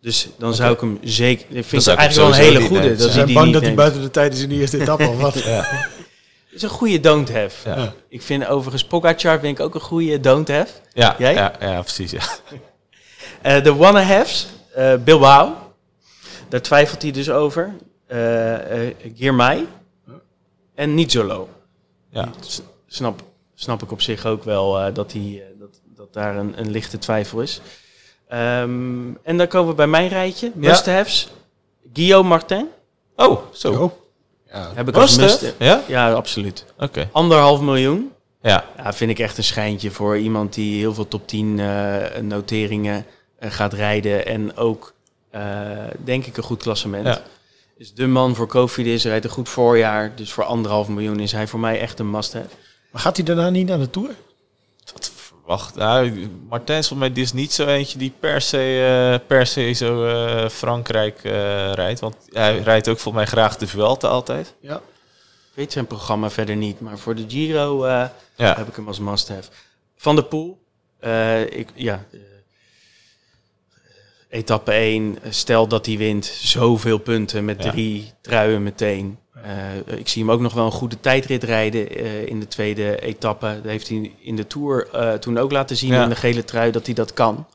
dus 0.01 0.29
dan 0.39 0.55
zou 0.55 0.73
ik 0.75 0.81
hem 0.81 0.99
zeker. 1.03 1.47
Ik 1.57 1.65
vind 1.65 1.85
het 1.85 1.95
ik 1.95 2.01
eigenlijk 2.01 2.37
wel 2.37 2.47
een 2.47 2.53
hele 2.53 2.67
goede. 2.69 2.97
Dat 2.97 3.11
zijn 3.13 3.27
die 3.27 3.35
bang 3.35 3.53
dat 3.53 3.63
hij 3.63 3.75
buiten 3.75 4.03
de 4.03 4.11
tijd 4.11 4.35
is 4.35 4.41
in 4.41 4.49
de 4.49 4.55
eerste 4.55 4.81
etappe 4.81 5.09
of 5.09 5.21
wat? 5.21 5.35
Ja. 5.45 5.89
Het 6.53 6.63
is 6.63 6.63
een 6.63 6.77
goede 6.77 7.01
don't 7.01 7.33
have. 7.33 7.69
Ja. 7.69 7.93
Ik 8.09 8.23
vind 8.23 8.47
overigens 8.47 8.85
Pogacar 8.85 9.41
vind 9.41 9.59
ik 9.59 9.65
ook 9.65 9.75
een 9.75 9.81
goede 9.81 10.21
don't 10.21 10.49
have. 10.49 10.73
Ja, 10.93 11.15
Jij? 11.19 11.35
ja, 11.35 11.53
ja, 11.61 11.81
precies. 11.81 12.11
Ja. 12.11 12.21
Eh, 13.43 13.63
de 13.63 13.75
wanna 13.75 14.03
haves, 14.03 14.47
eh, 14.75 14.95
Bilbao. 14.97 15.57
Daar 16.49 16.63
twijfelt 16.63 17.03
hij 17.03 17.11
dus 17.11 17.31
over. 17.31 17.75
Eh 18.07 18.87
eh 18.89 18.95
Girmay. 19.17 19.67
En 20.75 20.95
Nizzolo. 20.95 21.49
Ja. 22.11 22.29
S- 22.41 22.61
Snap, 22.87 23.23
snap 23.55 23.83
ik 23.83 23.93
op 23.93 24.01
zich 24.01 24.27
ook 24.27 24.45
wel 24.45 24.79
eh, 24.81 24.95
dat, 24.95 25.13
hij, 25.13 25.23
eh, 25.23 25.59
dat, 25.61 25.81
dat 25.97 26.13
daar 26.13 26.37
een, 26.37 26.55
een 26.61 26.71
lichte 26.71 26.99
twijfel 26.99 27.41
is. 27.41 27.61
Ehm, 28.29 29.15
en 29.23 29.37
dan 29.37 29.47
komen 29.49 29.69
we 29.69 29.75
bij 29.75 29.87
mijn 29.87 30.09
rijtje. 30.09 30.47
Ja. 30.47 30.53
Must-haves. 30.69 31.29
Guillaume 31.93 32.29
Martin. 32.29 32.69
Oh, 33.17 33.39
zo. 33.53 33.73
Oh. 33.83 33.93
Ja. 34.53 34.71
Heb 34.75 34.89
ik 34.89 34.97
als 34.97 35.17
Must 35.17 35.43
must. 35.43 35.55
Ja? 35.59 35.83
Ja, 35.87 36.13
absoluut. 36.13 36.65
Oké. 36.79 37.09
Anderhalf 37.13 37.61
miljoen. 37.61 38.13
Ja. 38.43 38.65
Ja, 38.77 38.93
vind 38.93 39.11
ik 39.11 39.19
echt 39.19 39.39
een 39.39 39.45
schijntje 39.45 39.91
voor 39.91 40.19
iemand 40.19 40.55
die 40.55 40.79
heel 40.79 40.95
veel 40.95 41.09
top 41.09 41.29
10 41.29 41.61
eh, 41.61 42.21
noteringen 42.21 43.07
eh, 43.39 43.51
gaat 43.51 43.73
rijden. 43.73 44.27
En 44.27 44.57
ook, 44.57 44.95
eh, 45.31 45.41
denk 46.05 46.27
ik, 46.27 46.37
een 46.37 46.43
goed 46.43 46.63
klassement. 46.63 47.07
Ja. 47.07 47.23
Is 47.77 47.95
de 47.95 48.07
man 48.07 48.35
voor 48.35 48.47
Cofidis, 48.47 49.05
rijdt 49.05 49.25
een 49.25 49.31
goed 49.31 49.49
voorjaar. 49.49 50.13
Dus 50.15 50.33
voor 50.33 50.45
anderhalf 50.45 50.89
miljoen 50.89 51.21
is 51.21 51.33
hij 51.33 51.47
voor 51.47 51.61
mij 51.61 51.81
echt 51.81 51.99
een 51.99 52.11
must-have. 52.11 52.49
Maar 52.91 53.03
gaat 53.03 53.17
hij 53.17 53.25
daarna 53.25 53.51
niet 53.51 53.67
naar 53.67 53.79
de 53.79 53.91
Tour? 53.91 54.15
Wat 54.93 55.11
verwacht. 55.43 55.75
Nou, 55.75 56.29
Martens 56.49 56.89
volgens 56.89 57.09
mij 57.15 57.23
is 57.23 57.33
niet 57.33 57.53
zo 57.53 57.67
eentje 57.67 57.99
die 57.99 58.13
per 58.21 58.41
se, 58.41 58.59
eh, 59.21 59.27
per 59.27 59.47
se 59.47 59.73
zo 59.73 60.05
eh, 60.07 60.49
Frankrijk 60.49 61.25
eh, 61.25 61.73
rijdt. 61.73 62.01
Want 62.01 62.17
hij 62.31 62.59
rijdt 62.59 62.89
ook 62.89 62.99
volgens 62.99 63.25
mij 63.25 63.33
graag 63.33 63.57
de 63.57 63.67
Vuelta 63.67 64.09
altijd. 64.09 64.55
Ja. 64.61 64.77
Ik 64.77 65.59
weet 65.59 65.73
zijn 65.73 65.87
programma 65.87 66.31
verder 66.31 66.57
niet, 66.57 66.81
maar 66.81 66.99
voor 66.99 67.15
de 67.15 67.25
Giro 67.29 67.87
Ja. 67.87 68.13
heb 68.37 68.69
ik 68.69 68.77
hem 68.77 68.87
als 68.87 68.99
must-have. 68.99 69.51
Van 69.97 70.17
de 70.17 70.25
Poel, 70.25 70.61
ik, 71.51 71.69
ja, 71.75 72.05
etappe 74.29 74.73
1, 74.73 75.19
stel 75.29 75.67
dat 75.67 75.87
hij 75.87 75.97
wint, 75.97 76.25
zoveel 76.27 76.99
punten 76.99 77.45
met 77.45 77.63
Ja. 77.65 77.71
drie 77.71 78.13
truien 78.21 78.63
meteen. 78.63 79.19
Eh, 79.43 79.99
ik 79.99 80.09
zie 80.09 80.23
hem 80.23 80.31
ook 80.31 80.41
nog 80.41 80.53
wel 80.53 80.65
een 80.65 80.73
goede 80.73 81.01
tijdrit 81.01 81.43
rijden 81.43 81.89
eh, 81.89 82.27
in 82.27 82.41
de 82.41 82.49
tweede 82.49 83.01
etappe. 83.01 83.47
Dat 83.63 83.71
heeft 83.71 83.89
hij 83.89 84.13
in 84.21 84.37
de 84.37 84.47
Tour 84.47 84.89
eh, 84.93 85.13
toen 85.13 85.39
ook 85.39 85.53
laten 85.53 85.77
zien 85.77 85.93
Ja. 85.93 86.03
in 86.03 86.09
de 86.09 86.15
gele 86.17 86.45
trui 86.45 86.71
dat 86.71 86.87
hij 86.87 86.95
dat 86.95 87.13
kan. 87.13 87.47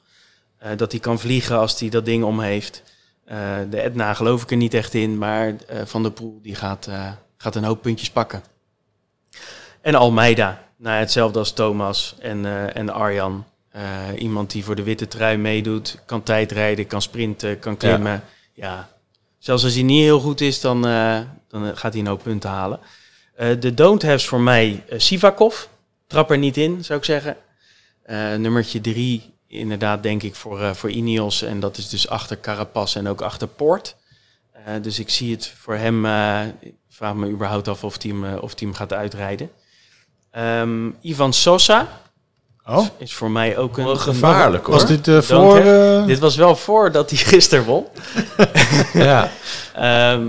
Dat 0.76 0.92
hij 0.92 1.00
kan 1.02 1.20
vliegen 1.20 1.58
als 1.58 1.80
hij 1.80 1.90
dat 1.90 2.06
ding 2.06 2.24
om 2.24 2.40
heeft. 2.40 2.84
De 3.70 3.80
Etna 3.80 4.14
geloof 4.14 4.44
ik 4.44 4.52
er 4.52 4.58
niet 4.58 4.74
echt 4.74 4.94
in, 4.94 5.18
maar 5.18 5.56
Van 5.84 6.04
der 6.04 6.12
Poel 6.12 6.40
die 6.42 6.56
gaat, 6.56 6.90
gaat 7.38 7.56
een 7.56 7.64
hoop 7.64 7.82
puntjes 7.82 8.10
pakken. 8.10 8.44
En 9.82 9.96
Almeida, 9.96 10.64
nou, 10.78 11.00
hetzelfde 11.00 11.40
als 11.40 11.52
Thomas 11.52 12.16
en, 12.20 12.74
en 12.74 12.90
Arjan. 12.90 13.46
Iemand 14.18 14.52
die 14.52 14.64
voor 14.64 14.76
de 14.76 14.84
witte 14.84 15.08
trui 15.08 15.38
meedoet, 15.38 16.00
kan 16.06 16.24
tijdrijden, 16.24 16.88
kan 16.88 17.02
sprinten, 17.02 17.60
kan 17.60 17.78
klimmen. 17.78 18.24
Ja. 18.54 18.90
Zelfs 19.38 19.64
als 19.64 19.74
hij 19.74 19.84
niet 19.84 20.02
heel 20.02 20.20
goed 20.20 20.42
is, 20.42 20.62
dan, 20.62 20.88
eh, 20.88 21.20
dan 21.50 21.66
eh, 21.66 21.72
gaat 21.74 21.92
hij 21.94 22.02
een 22.02 22.08
hoop 22.08 22.24
punten 22.24 22.50
halen. 22.50 22.80
Eh, 23.36 23.48
de 23.60 23.74
don't 23.74 24.02
haves 24.04 24.28
voor 24.28 24.42
mij 24.42 24.84
eh, 24.90 25.00
Sivakov. 25.00 25.56
Trap 26.08 26.32
er 26.32 26.38
niet 26.38 26.58
in, 26.58 26.84
zou 26.84 27.00
ik 27.00 27.06
zeggen. 27.06 27.38
Eh, 28.04 28.34
nummertje 28.36 28.82
drie, 28.82 29.34
inderdaad, 29.48 30.04
denk 30.04 30.24
ik, 30.24 30.36
voor, 30.36 30.62
eh, 30.62 30.74
voor 30.74 30.90
Ineos. 30.90 31.42
En 31.42 31.60
dat 31.60 31.78
is 31.78 31.90
dus 31.90 32.10
achter 32.10 32.40
Carapaz 32.40 32.96
en 32.96 33.08
ook 33.08 33.22
achter 33.22 33.48
Poort. 33.48 33.96
Eh, 34.52 34.74
dus 34.82 35.00
ik 35.00 35.10
zie 35.10 35.32
het 35.32 35.54
voor 35.60 35.76
hem. 35.76 36.06
eh, 36.06 36.42
ik 36.60 36.74
vraag 36.90 37.14
me 37.14 37.30
überhaupt 37.30 37.68
af 37.68 37.84
of 37.84 38.02
hij 38.02 38.12
hem, 38.12 38.26
eh, 38.26 38.44
of 38.44 38.50
hij 38.60 38.68
hem 38.68 38.74
gaat 38.74 38.94
uitrijden. 38.94 39.52
Ehm, 40.32 40.90
Ivan 41.02 41.34
Sosa 41.34 41.88
Oh, 42.70 42.86
is 42.98 43.14
voor 43.14 43.32
mij 43.32 43.58
ook 43.58 43.78
een. 43.78 43.84
Wel 43.86 43.96
gevaarlijk 43.96 44.66
hoor. 44.66 44.74
was 44.76 44.88
dit 44.88 45.08
eh, 45.08 45.22
voor... 45.22 45.62
Dit 46.08 46.20
was 46.20 46.36
wel 46.36 46.56
voordat 46.56 47.10
hij 47.10 47.20
gisteren 47.34 47.66
won. 47.66 47.86
ja. 48.94 49.30
Ehm, 49.74 50.28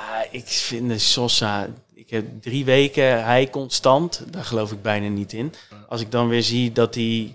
ah, 0.00 0.24
ik 0.30 0.46
vind 0.46 0.88
de 0.88 0.98
Sosa. 0.98 1.68
Ik 1.94 2.10
heb 2.10 2.24
drie 2.40 2.64
weken 2.64 3.24
hij 3.24 3.50
constant. 3.50 4.22
Daar 4.30 4.44
geloof 4.44 4.72
ik 4.72 4.82
bijna 4.82 5.08
niet 5.08 5.32
in. 5.32 5.54
Als 5.88 6.00
ik 6.00 6.10
dan 6.10 6.28
weer 6.28 6.42
zie 6.42 6.72
dat 6.72 6.94
hij 6.94 7.34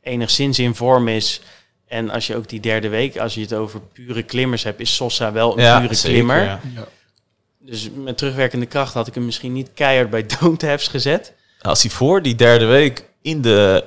enigszins 0.00 0.58
in 0.58 0.74
vorm 0.74 1.08
is. 1.08 1.40
En 1.86 2.10
als 2.10 2.26
je 2.26 2.36
ook 2.36 2.48
die 2.48 2.60
derde 2.60 2.88
week, 2.88 3.18
als 3.18 3.34
je 3.34 3.40
het 3.40 3.54
over 3.54 3.80
pure 3.80 4.22
klimmers 4.22 4.62
hebt, 4.62 4.80
is 4.80 4.94
Sosa 4.94 5.32
wel 5.32 5.58
een 5.58 5.64
ja, 5.64 5.80
pure 5.80 5.94
zeker, 5.94 6.10
klimmer. 6.10 6.42
ja. 6.42 6.60
ja. 6.74 6.88
Dus 7.58 7.90
met 7.94 8.18
terugwerkende 8.18 8.66
kracht 8.66 8.94
had 8.94 9.06
ik 9.06 9.14
hem 9.14 9.24
misschien 9.24 9.52
niet 9.52 9.70
keihard 9.74 10.10
bij 10.10 10.26
don't 10.40 10.62
haves 10.62 10.88
gezet. 10.88 11.32
Als 11.60 11.82
hij 11.82 11.90
voor 11.90 12.22
die 12.22 12.34
derde 12.34 12.64
week 12.64 13.08
in 13.22 13.42
de 13.42 13.84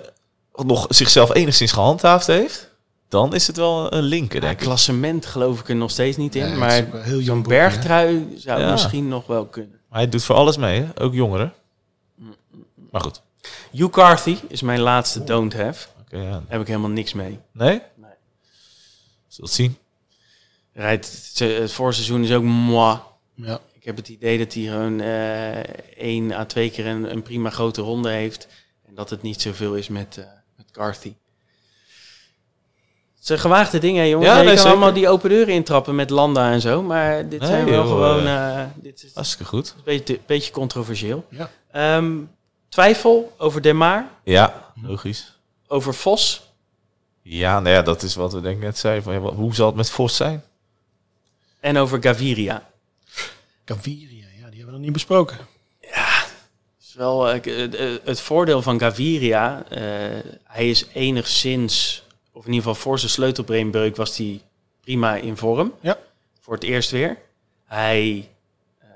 nog 0.56 0.86
zichzelf 0.90 1.34
enigszins 1.34 1.72
gehandhaafd 1.72 2.28
heeft, 2.28 2.70
dan 3.16 3.34
is 3.34 3.48
het 3.48 3.58
wel 3.58 3.94
een 3.94 4.04
linker, 4.04 4.36
Ja, 4.42 4.48
denk 4.48 4.60
ik. 4.60 4.66
klassement 4.66 5.26
geloof 5.26 5.60
ik 5.60 5.70
er 5.70 5.76
nog 5.76 5.92
steeds 5.92 6.18
niet 6.18 6.36
in. 6.36 6.58
Maar 6.58 6.86
heel 6.94 7.36
hè? 7.36 7.42
bergtrui 7.42 8.34
zou 8.38 8.60
Ja. 8.60 8.72
misschien 8.72 9.08
nog 9.08 9.28
wel 9.28 9.46
kunnen. 9.46 9.80
Maar 9.90 10.00
hij 10.00 10.10
doet 10.10 10.24
voor 10.24 10.36
alles 10.36 10.58
mee, 10.58 10.82
hè? 10.82 11.02
ook 11.04 11.14
jongeren. 11.14 11.54
Maar 12.92 13.02
goed. 13.02 13.22
Hugh 13.72 13.90
Carthy 13.92 14.38
is 14.48 14.62
mijn 14.62 14.80
laatste 14.80 15.24
don't 15.24 15.54
have. 15.54 15.88
Oké, 16.02 16.18
ja. 16.18 16.30
Daar 16.30 16.42
heb 16.48 16.62
ik 16.62 16.68
helemaal 16.68 16.90
niks 16.90 17.14
mee. 17.14 17.40
Nee? 17.52 17.82
Nee. 17.96 18.12
Zult 19.28 19.50
zien. 19.52 19.78
Rijdt, 20.74 21.32
het, 21.40 21.72
voorseizoen 21.72 22.24
is 22.24 22.32
ook 22.32 22.44
moi. 22.44 22.98
Ja. 23.36 23.60
Ik 23.74 23.84
heb 23.86 23.96
het 23.96 24.08
idee 24.10 24.38
dat 24.38 24.54
hij 24.54 24.64
gewoon 24.64 25.00
eh 25.02 25.60
één 25.98 26.32
à 26.32 26.46
twee 26.46 26.72
keer 26.72 26.86
een, 26.86 27.12
een 27.12 27.22
prima 27.24 27.50
grote 27.50 27.82
ronde 27.82 28.10
heeft. 28.10 28.48
En 28.88 28.96
dat 28.96 29.10
het 29.10 29.22
niet 29.22 29.42
zoveel 29.42 29.76
is 29.76 29.88
met, 29.88 30.18
eh 30.18 30.26
met 30.58 30.72
Carthy. 30.72 31.14
Het 33.26 33.34
zijn 33.40 33.52
gewaagde 33.52 33.78
dingen, 33.80 34.08
jongens. 34.10 34.30
Ja, 34.30 34.36
Ja, 34.36 34.40
je 34.42 34.46
nee, 34.46 34.54
kan 34.56 34.64
zeker. 34.64 34.78
allemaal 34.78 34.94
die 35.00 35.10
open 35.10 35.30
deuren 35.30 35.54
intrappen 35.54 35.96
met 35.96 36.10
Landa 36.10 36.52
en 36.52 36.62
zo. 36.62 36.82
Maar 36.82 37.30
dit 37.30 37.40
Nee, 37.40 37.50
zijn 37.50 37.66
wel 37.66 37.74
joh, 37.84 37.88
gewoon... 37.92 38.26
eh, 38.26 38.62
eh, 38.62 38.68
dit 38.76 39.04
is 39.04 39.12
Hartstikke 39.14 39.46
goed. 39.46 39.74
een 39.78 39.82
beetje, 39.84 40.20
beetje 40.26 40.52
controversieel. 40.52 41.26
Ja. 41.30 41.50
Ehm, 41.72 42.14
twijfel 42.70 43.34
over 43.38 43.62
Demar, 43.62 44.08
Ja, 44.24 44.72
logisch. 44.82 45.38
over 45.68 45.94
Vos 45.94 46.42
Ja, 47.22 47.60
nou 47.60 47.76
ja, 47.76 47.82
dat 47.82 48.04
is 48.04 48.16
wat 48.16 48.34
we 48.34 48.42
denk 48.42 48.56
ik 48.58 48.64
net 48.64 48.78
zeiden. 48.78 49.04
Van, 49.04 49.14
ja, 49.14 49.20
hoe 49.20 49.56
zal 49.56 49.68
het 49.68 49.76
met 49.76 49.90
Vos 49.90 50.16
zijn? 50.16 50.44
En 51.60 51.78
over 51.78 52.04
Gaviria. 52.04 52.70
Gaviria, 53.66 54.26
ja, 54.40 54.48
die 54.50 54.56
hebben 54.58 54.66
we 54.66 54.72
nog 54.72 54.80
niet 54.82 54.92
besproken. 54.94 55.38
is 56.82 56.94
wel 56.96 57.30
eh, 57.32 57.98
het 58.04 58.22
voordeel 58.22 58.62
van 58.62 58.80
Gaviria. 58.80 59.64
eh, 59.70 59.82
hij 60.44 60.70
is 60.70 60.86
enigszins, 60.94 62.04
of 62.36 62.46
in 62.46 62.52
ieder 62.54 62.68
geval 62.68 62.76
voor 62.84 63.00
zijn 63.00 63.12
sleutelbeenbreuk 63.12 63.96
was 63.96 64.18
hij 64.18 64.42
prima 64.82 65.16
in 65.16 65.38
vorm. 65.38 65.74
Ja. 65.82 65.98
Voor 66.40 66.54
het 66.54 66.64
eerst 66.64 66.92
weer. 66.92 67.18
Hij 67.66 68.30
eh, 68.80 68.88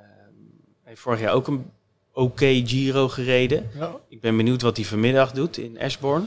heeft 0.83 1.01
vorig 1.01 1.19
jaar 1.19 1.33
ook 1.33 1.47
een 1.47 1.71
oké 2.13 2.61
Giro 2.65 3.07
gereden. 3.09 3.69
Ja. 3.75 3.91
Ik 4.09 4.21
ben 4.21 4.37
benieuwd 4.37 4.61
wat 4.61 4.75
hij 4.77 4.85
vanmiddag 4.85 5.31
doet 5.31 5.57
in 5.57 5.77
Ashbourne. 5.81 6.25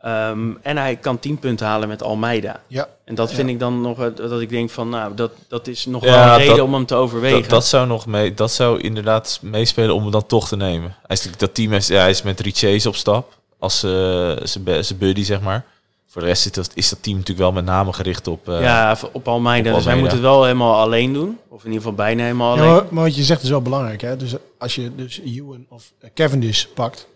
Ehm, 0.00 0.50
en 0.62 0.76
hij 0.76 0.96
kan 0.96 1.18
10 1.18 1.38
punten 1.38 1.66
halen 1.66 1.88
met 1.88 2.02
Almeida. 2.02 2.60
Ja. 2.66 2.88
En 3.04 3.14
dat 3.14 3.28
Ja. 3.30 3.36
vind 3.36 3.48
ik 3.48 3.58
dan 3.58 3.80
nog, 3.80 4.12
dat 4.14 4.40
ik 4.40 4.48
denk 4.48 4.70
van, 4.70 4.88
nou, 4.88 5.14
dat, 5.14 5.32
dat 5.48 5.66
is 5.66 5.86
nog 5.86 6.04
Ja, 6.04 6.10
wel 6.24 6.32
een 6.32 6.38
reden 6.38 6.56
dat- 6.56 6.66
om 6.66 6.74
hem 6.74 6.86
te 6.86 6.94
overwegen. 6.94 7.40
Dat, 7.40 7.50
dat 7.50 7.66
zou 7.66 7.86
nog 7.86 8.06
mee, 8.06 8.34
dat 8.34 8.52
zou 8.52 8.80
inderdaad 8.80 9.38
meespelen 9.42 9.94
om 9.94 10.02
hem 10.02 10.10
dan 10.10 10.26
toch 10.26 10.48
te 10.48 10.56
nemen. 10.56 10.96
Hij 11.06 11.16
is 11.16 11.36
dat 11.36 11.54
team 11.54 11.72
is, 11.72 11.86
ja, 11.86 12.00
hij 12.00 12.10
is 12.10 12.22
met 12.22 12.40
Richese 12.40 12.88
op 12.88 12.96
stap 12.96 13.38
als 13.58 13.82
eh, 13.82 13.90
zijn 14.42 14.64
be- 14.64 14.82
zijn 14.82 14.98
buddy 14.98 15.22
zeg 15.22 15.40
maar. 15.40 15.64
Voor 16.14 16.22
de 16.22 16.28
rest 16.28 16.44
is 16.46 16.52
dat, 16.52 16.70
is 16.74 16.88
dat 16.88 17.02
team 17.02 17.16
natuurlijk 17.16 17.40
wel 17.46 17.52
met 17.52 17.64
name 17.64 17.92
gericht 17.92 18.26
op. 18.26 18.48
eh, 18.48 18.60
ja, 18.60 18.96
op 19.12 19.28
Almeida. 19.28 19.70
op 19.70 19.76
Dus 19.76 19.84
hij 19.84 19.96
moet 19.96 20.10
het 20.10 20.20
wel 20.20 20.42
helemaal 20.44 20.74
alleen 20.80 21.12
doen. 21.12 21.38
Of 21.48 21.58
in 21.60 21.66
ieder 21.66 21.80
geval 21.82 21.94
bijna 21.94 22.22
helemaal 22.22 22.56
Ja, 22.56 22.60
alleen. 22.62 22.72
maar, 22.74 22.84
maar 22.90 23.04
wat 23.04 23.16
je 23.16 23.22
zegt 23.24 23.42
is 23.42 23.48
wel 23.48 23.62
belangrijk. 23.62 24.00
Hè? 24.00 24.16
Dus 24.16 24.34
als 24.58 24.74
je 24.74 24.94
dus 24.94 25.20
Ewan 25.24 25.66
of 25.68 25.92
Cavendish 26.14 26.64
pakt. 26.64 27.06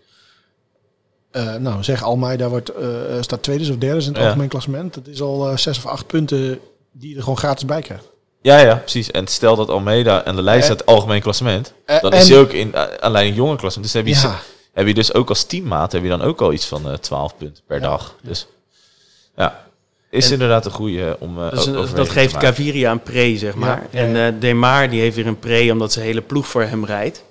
eh, 1.31 1.55
nou, 1.55 1.83
zeg 1.83 2.03
Almeida 2.03 2.49
wordt, 2.49 2.69
eh, 2.69 2.87
staat 3.21 3.43
tweede 3.43 3.71
of 3.71 3.77
derde 3.77 4.01
in 4.01 4.07
het 4.07 4.17
Ja. 4.17 4.23
algemeen 4.25 4.47
klassement. 4.47 4.93
Dat 4.93 5.07
is 5.07 5.21
al 5.21 5.49
eh, 5.49 5.57
zes 5.57 5.77
of 5.77 5.85
acht 5.85 6.07
punten 6.07 6.59
die 6.91 7.09
je 7.09 7.15
er 7.15 7.21
gewoon 7.21 7.37
gratis 7.37 7.65
bij 7.65 7.81
krijgt. 7.81 8.09
ja, 8.41 8.57
ja, 8.59 8.75
precies. 8.75 9.11
En 9.11 9.27
stel 9.27 9.55
dat 9.55 9.69
Almeida 9.69 10.23
en 10.25 10.35
de 10.35 10.41
lijst 10.41 10.69
uit 10.69 10.79
het 10.79 10.87
algemeen 10.87 11.21
klassement, 11.21 11.73
dan 12.01 12.13
is 12.13 12.29
hij 12.29 12.39
ook 12.39 12.51
in 12.51 12.75
alleen 12.99 13.27
een 13.27 13.33
jonge 13.33 13.55
klassement. 13.55 13.91
Dus 13.93 14.01
heb 14.03 14.13
je, 14.15 14.27
Ja, 14.27 14.39
heb 14.73 14.87
je 14.87 14.93
dus 14.93 15.13
ook 15.13 15.29
als 15.29 15.43
teammaat 15.43 15.91
heb 15.91 16.03
je 16.03 16.09
dan 16.09 16.21
ook 16.21 16.41
al 16.41 16.53
iets 16.53 16.65
van 16.65 16.89
eh 16.89 16.93
12 16.97 17.37
punten 17.37 17.63
per 17.67 17.75
Ja. 17.81 17.87
dag. 17.89 18.15
Dus 18.21 18.47
ja, 19.39 19.65
is 20.09 20.25
En- 20.25 20.31
inderdaad 20.33 20.65
een 20.65 20.71
goede 20.71 21.15
om. 21.19 21.37
eh, 21.43 21.49
Dus 21.49 21.65
een- 21.65 21.69
overweging 21.71 21.95
dat 21.97 22.05
te 22.05 22.11
geeft 22.11 22.33
maken. 22.33 22.47
Gaviria 22.47 22.91
een 22.91 23.03
pre, 23.03 23.37
zeg 23.37 23.55
maar. 23.55 23.87
ja, 23.91 23.99
en 23.99 24.09
ja. 24.15 24.27
eh 24.27 24.33
Demar 24.39 24.89
die 24.89 25.01
heeft 25.01 25.15
weer 25.15 25.27
een 25.27 25.39
pre 25.39 25.71
omdat 25.71 25.91
zijn 25.91 26.05
hele 26.05 26.21
ploeg 26.21 26.47
voor 26.47 26.61
hem 26.63 26.85
rijdt. 26.85 27.23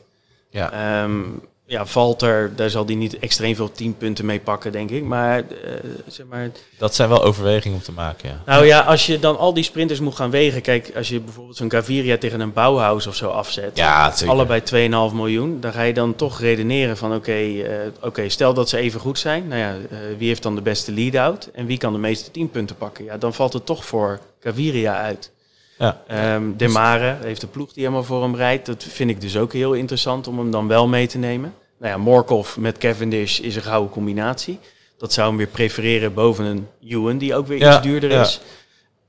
Ja. 0.51 0.72
Ehm, 1.02 1.20
ja, 1.69 1.86
Valter, 1.86 2.53
daar 2.57 2.70
zal 2.70 2.86
hij 2.86 2.95
niet 2.95 3.19
extreem 3.19 3.55
veel 3.55 3.73
10 3.73 3.97
punten 3.97 4.27
mee 4.27 4.40
pakken, 4.40 4.73
denk 4.73 4.90
ik. 4.90 5.05
Maar, 5.05 5.39
eh, 5.39 5.73
zeg 6.07 6.27
maar 6.27 6.51
Dat 6.78 6.95
zijn 6.95 7.09
wel 7.09 7.24
overwegingen 7.24 7.77
om 7.77 7.82
te 7.82 7.93
maken. 7.93 8.28
Ja. 8.28 8.43
Nou 8.47 8.66
ja, 8.66 8.81
als 8.81 9.07
je 9.07 9.19
dan 9.19 9.39
al 9.39 9.55
die 9.55 9.65
sprinters 9.65 10.01
moet 10.01 10.15
gaan 10.15 10.31
wegen. 10.31 10.62
Kijk, 10.62 10.90
als 10.97 11.09
je 11.09 11.20
bijvoorbeeld 11.20 11.57
zo'n 11.57 11.70
Gaviria 11.70 12.19
tegen 12.19 12.40
een 12.40 12.53
Bauhaus 12.53 13.07
of 13.07 13.15
zo 13.15 13.28
afzet. 13.28 13.77
Ja. 13.77 14.15
Allebei 14.27 14.61
2,5 14.61 15.15
miljoen. 15.15 15.61
Dan 15.61 15.73
ga 15.73 15.82
je 15.82 15.95
dan 15.95 16.15
toch 16.15 16.40
redeneren 16.40 16.97
van 16.97 17.15
oké, 17.15 17.32
eh, 17.32 17.74
oké, 18.01 18.28
stel 18.28 18.55
dat 18.55 18.69
ze 18.69 18.77
even 18.77 19.01
goed 19.01 19.19
zijn. 19.19 19.49
Nou 19.49 19.61
ja, 19.61 19.77
eh, 19.90 19.99
wie 20.19 20.28
heeft 20.28 20.43
dan 20.43 20.55
de 20.55 20.62
beste 20.62 20.93
lead-out? 20.93 21.49
En 21.53 21.66
wie 21.66 21.78
kan 21.78 21.93
de 21.93 21.99
meeste 21.99 22.31
10 22.31 22.51
punten 22.51 22.77
pakken? 22.77 23.05
Ja, 23.05 23.16
dan 23.16 23.35
valt 23.35 23.53
het 23.53 23.66
toch 23.66 23.85
voor 23.85 24.20
Gaviria 24.40 24.97
uit. 24.97 25.31
Ja. 25.78 26.02
Ehm 26.06 26.56
Demare 26.56 27.16
heeft 27.22 27.40
de 27.40 27.46
ploeg 27.46 27.72
die 27.72 27.82
helemaal 27.82 28.05
voor 28.05 28.22
hem 28.22 28.36
rijdt. 28.36 28.66
Dat 28.66 28.84
vind 28.84 29.10
ik 29.10 29.20
dus 29.20 29.36
ook 29.36 29.52
heel 29.52 29.72
interessant 29.72 30.26
om 30.26 30.38
hem 30.38 30.50
dan 30.50 30.68
wel 30.68 30.88
mee 30.88 31.06
te 31.06 31.18
nemen. 31.18 31.55
Nou 31.78 31.92
ja, 31.92 31.98
Morkov 31.98 32.56
met 32.56 32.78
Cavendish 32.78 33.38
is 33.38 33.56
een 33.56 33.62
gouden 33.62 33.90
combinatie. 33.90 34.59
Dat 34.96 35.12
zou 35.12 35.28
hem 35.28 35.36
weer 35.36 35.46
prefereren 35.46 36.14
boven 36.14 36.44
een 36.44 36.66
Ewan, 36.84 37.18
die 37.18 37.34
ook 37.34 37.46
weer 37.46 37.59
Ja, 37.59 37.74
iets 37.74 37.82
duurder 37.82 38.10
ja. 38.10 38.20
is. 38.20 38.40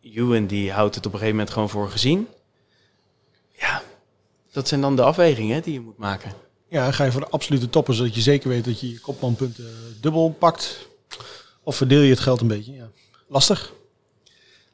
Ewan 0.02 0.46
die 0.46 0.72
houdt 0.72 0.96
het 0.96 1.06
op 1.06 1.12
een 1.14 1.20
gegeven 1.20 1.38
moment 1.38 1.54
gewoon 1.54 1.70
voor 1.70 1.90
gezien. 1.90 2.28
Ja, 3.58 3.82
dat 4.52 4.68
zijn 4.68 4.82
dan 4.82 4.96
de 4.96 5.02
afwegingen 5.04 5.62
die 5.62 5.74
je 5.74 5.80
moet 5.80 5.98
maken. 5.98 6.34
ja, 6.70 6.92
ga 6.92 7.04
je 7.04 7.12
voor 7.12 7.22
de 7.22 7.30
absolute 7.30 7.70
toppen, 7.70 7.94
zodat 7.94 8.16
je 8.16 8.22
zeker 8.22 8.50
weet 8.50 8.66
dat 8.66 8.80
je 8.80 8.90
je 8.92 9.00
kopmanpunten 9.00 9.66
dubbel 10.02 10.36
pakt. 10.40 10.88
Of 11.64 11.76
verdeel 11.76 12.02
je 12.02 12.10
het 12.10 12.20
geld 12.20 12.42
een 12.42 12.48
beetje. 12.48 12.74
Ja. 12.74 12.90
Lastig. 13.28 13.72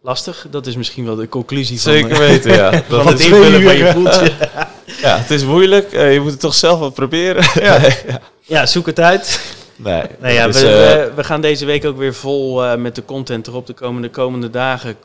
Lastig, 0.06 0.48
dat 0.50 0.68
is 0.68 0.76
misschien 0.76 1.06
wel 1.06 1.16
de 1.16 1.30
conclusie 1.30 1.82
van, 1.82 1.92
Zeker 1.92 2.12
eh, 2.12 2.18
weten, 2.18 2.54
ja. 2.54 2.70
Dat 2.72 2.84
van 2.88 3.04
Van 3.04 3.14
het 3.14 3.24
van 3.64 3.78
je 3.78 3.92
poeltje. 3.94 4.32
ja, 5.06 5.18
het 5.18 5.32
is 5.32 5.44
moeilijk. 5.44 5.92
eh, 5.94 6.14
je 6.14 6.20
moet 6.20 6.32
het 6.32 6.40
toch 6.40 6.54
zelf 6.54 6.80
wel 6.80 6.90
proberen. 6.90 7.44
Ja. 7.64 7.82
Ja. 8.08 8.20
Ja, 8.42 8.66
zoek 8.66 8.86
het 8.86 9.00
uit. 9.00 9.56
Nee, 9.76 10.02
Nou 10.20 10.34
ja, 10.34 10.50
we, 10.50 10.60
eh, 10.60 10.64
we, 10.64 11.12
we 11.16 11.24
gaan 11.24 11.42
deze 11.42 11.66
week 11.66 11.86
ook 11.86 11.98
weer 11.98 12.14
vol 12.14 12.78
met 12.78 12.96
de 12.96 13.06
content 13.06 13.48
erop. 13.48 13.68
De 13.68 13.74
komende, 13.74 14.10
komende 14.10 14.50
dagen 14.50 14.96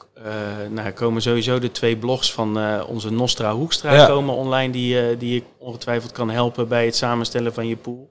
nou, 0.71 0.91
komen 0.91 1.23
sowieso 1.23 1.59
de 1.59 1.71
twee 1.73 1.97
blogs 1.97 2.33
van 2.33 2.59
onze 2.87 3.13
Nostra 3.13 3.53
Hoekstra 3.53 3.95
Ja. 3.95 4.07
komen 4.07 4.35
online. 4.35 4.73
Die, 4.73 5.17
die 5.17 5.35
je 5.35 5.43
ongetwijfeld 5.59 6.13
kan 6.13 6.31
helpen 6.31 6.69
bij 6.69 6.85
het 6.85 6.97
samenstellen 6.97 7.55
van 7.55 7.69
je 7.69 7.77
pool. 7.77 8.11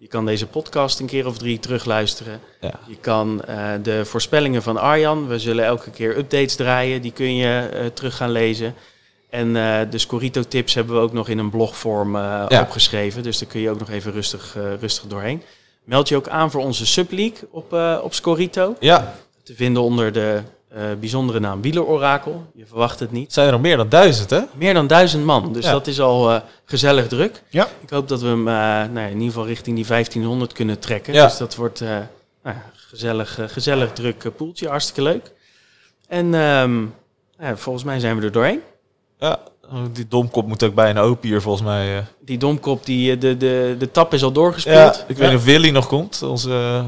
Je 0.00 0.06
kan 0.08 0.26
deze 0.26 0.46
podcast 0.46 1.00
een 1.00 1.06
keer 1.06 1.26
of 1.26 1.38
drie 1.38 1.58
terugluisteren. 1.58 2.40
ja. 2.60 2.80
Je 2.86 2.96
kan 2.96 3.44
eh, 3.44 3.70
de 3.82 4.04
voorspellingen 4.04 4.62
van 4.62 4.76
Arjan. 4.76 5.26
We 5.28 5.38
zullen 5.38 5.64
elke 5.64 5.90
keer 5.90 6.16
updates 6.18 6.56
draaien. 6.56 7.02
Die 7.02 7.12
kun 7.12 7.34
je 7.36 7.58
eh, 7.72 7.86
terug 7.86 8.16
gaan 8.16 8.30
lezen. 8.30 8.74
En 9.30 9.56
eh, 9.56 9.90
de 9.90 9.98
Scorito 9.98 10.42
tips 10.42 10.74
hebben 10.74 10.94
we 10.94 11.00
ook 11.00 11.12
nog 11.12 11.28
in 11.28 11.38
een 11.38 11.50
blogvorm 11.50 12.16
Ja. 12.16 12.60
opgeschreven. 12.62 13.22
Dus 13.22 13.38
daar 13.38 13.48
kun 13.48 13.60
je 13.60 13.70
ook 13.70 13.78
nog 13.78 13.90
even 13.90 14.12
rustig, 14.12 14.56
rustig 14.80 15.04
doorheen. 15.08 15.42
Meld 15.84 16.08
je 16.08 16.16
ook 16.16 16.28
aan 16.28 16.50
voor 16.50 16.60
onze 16.64 16.86
subleague 16.86 17.48
op, 17.50 17.72
op 18.02 18.14
Scorito. 18.14 18.76
ja, 18.80 19.14
Te 19.42 19.54
vinden 19.54 19.82
onder 19.82 20.12
de 20.12 20.40
eh, 20.68 20.82
bijzondere 21.00 21.40
naam 21.40 21.60
Wielerorakel. 21.62 22.46
Je 22.54 22.66
verwacht 22.66 23.00
het 23.00 23.12
niet. 23.12 23.32
zijn 23.32 23.46
er 23.46 23.52
al 23.52 23.58
meer 23.58 23.76
dan 23.76 23.88
duizend, 23.88 24.30
hè? 24.30 24.40
Meer 24.54 24.74
dan 24.74 24.86
duizend 24.86 25.24
man. 25.24 25.52
Dus 25.52 25.64
Ja. 25.64 25.72
dat 25.72 25.86
is 25.86 26.00
al 26.00 26.30
eh, 26.30 26.40
gezellig 26.64 27.08
druk. 27.08 27.42
Ja. 27.48 27.68
Ik 27.80 27.90
hoop 27.90 28.08
dat 28.08 28.20
we 28.20 28.26
hem 28.26 28.48
eh, 28.48 28.54
nou, 28.54 28.98
ja, 28.98 29.04
in 29.06 29.12
ieder 29.12 29.26
geval 29.26 29.46
richting 29.46 29.76
die 29.76 29.86
1500 29.86 30.52
kunnen 30.52 30.78
trekken. 30.78 31.12
Ja. 31.14 31.24
Dus 31.24 31.36
dat 31.36 31.54
wordt 31.54 31.80
nou, 31.80 32.56
gezellig, 32.72 33.38
gezellig 33.46 33.92
druk 33.92 34.36
poeltje. 34.36 34.68
Hartstikke 34.68 35.02
leuk. 35.02 35.32
En 36.08 36.34
ehm, 36.34 36.80
ja, 37.38 37.56
volgens 37.56 37.84
mij 37.84 38.00
zijn 38.00 38.18
we 38.18 38.24
er 38.24 38.32
doorheen. 38.32 38.60
Ja, 39.18 39.38
die 39.92 40.08
domkop 40.08 40.46
moet 40.46 40.62
ook 40.62 40.74
bijna 40.74 41.00
open 41.00 41.28
hier, 41.28 41.40
volgens 41.42 41.64
mij. 41.64 42.04
Die 42.20 42.38
domkop, 42.38 42.84
die, 42.86 43.18
de, 43.18 43.36
de, 43.36 43.76
de 43.78 43.90
tap 43.90 44.14
is 44.14 44.22
al 44.22 44.32
doorgespeeld. 44.32 45.04
Ik 45.08 45.16
weet 45.16 45.28
niet 45.28 45.38
of 45.38 45.44
Willy 45.44 45.70
nog 45.70 45.86
komt, 45.86 46.22
onze, 46.22 46.82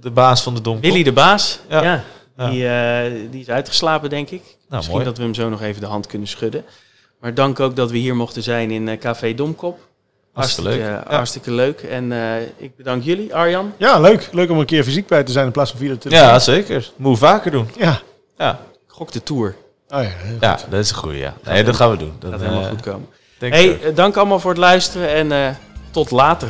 de 0.00 0.10
baas 0.10 0.42
van 0.42 0.54
de 0.54 0.60
domkop. 0.60 0.82
Willy 0.84 1.02
de 1.02 1.12
baas, 1.12 1.60
ja. 1.68 2.04
Ja. 2.36 2.48
Ja. 2.48 2.50
Die, 2.50 2.68
eh, 2.68 3.30
die 3.30 3.40
is 3.40 3.48
uitgeslapen, 3.48 4.10
denk 4.10 4.30
ik. 4.30 4.42
Misschien 4.68 4.92
mooi. 4.94 5.04
dat 5.06 5.16
we 5.16 5.22
hem 5.22 5.34
zo 5.34 5.48
nog 5.48 5.62
even 5.62 5.80
de 5.80 5.86
hand 5.86 6.06
kunnen 6.06 6.28
schudden. 6.28 6.64
Maar 7.20 7.34
dank 7.34 7.60
ook 7.60 7.76
dat 7.76 7.90
we 7.90 7.98
hier 7.98 8.16
mochten 8.16 8.42
zijn 8.42 8.70
in 8.70 8.88
eh, 8.88 8.98
Café 8.98 9.34
Domkop. 9.34 9.78
Hartstikke 10.32 10.70
Hartstikke, 10.70 10.90
leuk. 10.94 11.02
eh, 11.04 11.10
Ja. 11.10 11.16
hartstikke 11.16 11.50
leuk. 11.50 11.80
En 11.80 12.12
eh, 12.12 12.42
ik 12.56 12.76
bedank 12.76 13.02
jullie, 13.02 13.34
Arjan. 13.34 13.72
Ja, 13.76 14.00
leuk. 14.00 14.28
Leuk 14.32 14.50
om 14.50 14.58
een 14.58 14.66
keer 14.66 14.84
fysiek 14.84 15.06
bij 15.06 15.24
te 15.24 15.32
zijn 15.32 15.46
in 15.46 15.52
plaats 15.52 15.70
van 15.70 15.80
via 15.80 15.88
de 15.88 15.98
Ja, 16.02 16.08
telefoon. 16.08 16.40
zeker. 16.40 16.90
Moet 16.96 17.18
vaker 17.18 17.50
doen. 17.50 17.68
Ja. 17.78 18.00
Ja, 18.38 18.58
gok 18.86 19.12
de 19.12 19.22
Tour. 19.22 19.54
Oh 19.88 20.02
ja, 20.02 20.08
heel 20.08 20.36
ja 20.40 20.56
goed. 20.56 20.70
dat 20.70 20.80
is 20.80 20.90
een 20.90 20.96
goeie, 20.96 21.18
ja. 21.18 21.34
Nee, 21.44 21.64
dat 21.64 21.76
gaan 21.76 21.90
we 21.90 21.96
doen. 21.96 22.12
Dat 22.18 22.30
Gaat 22.30 22.40
helemaal 22.40 22.68
goed 22.68 22.80
komen. 22.80 23.08
denk 23.38 23.52
Hey, 23.54 23.80
eh, 23.82 23.94
dank 23.94 24.16
allemaal 24.16 24.40
voor 24.40 24.50
het 24.50 24.60
luisteren 24.60 25.08
en 25.08 25.32
eh, 25.32 25.48
tot 25.90 26.10
later. 26.10 26.48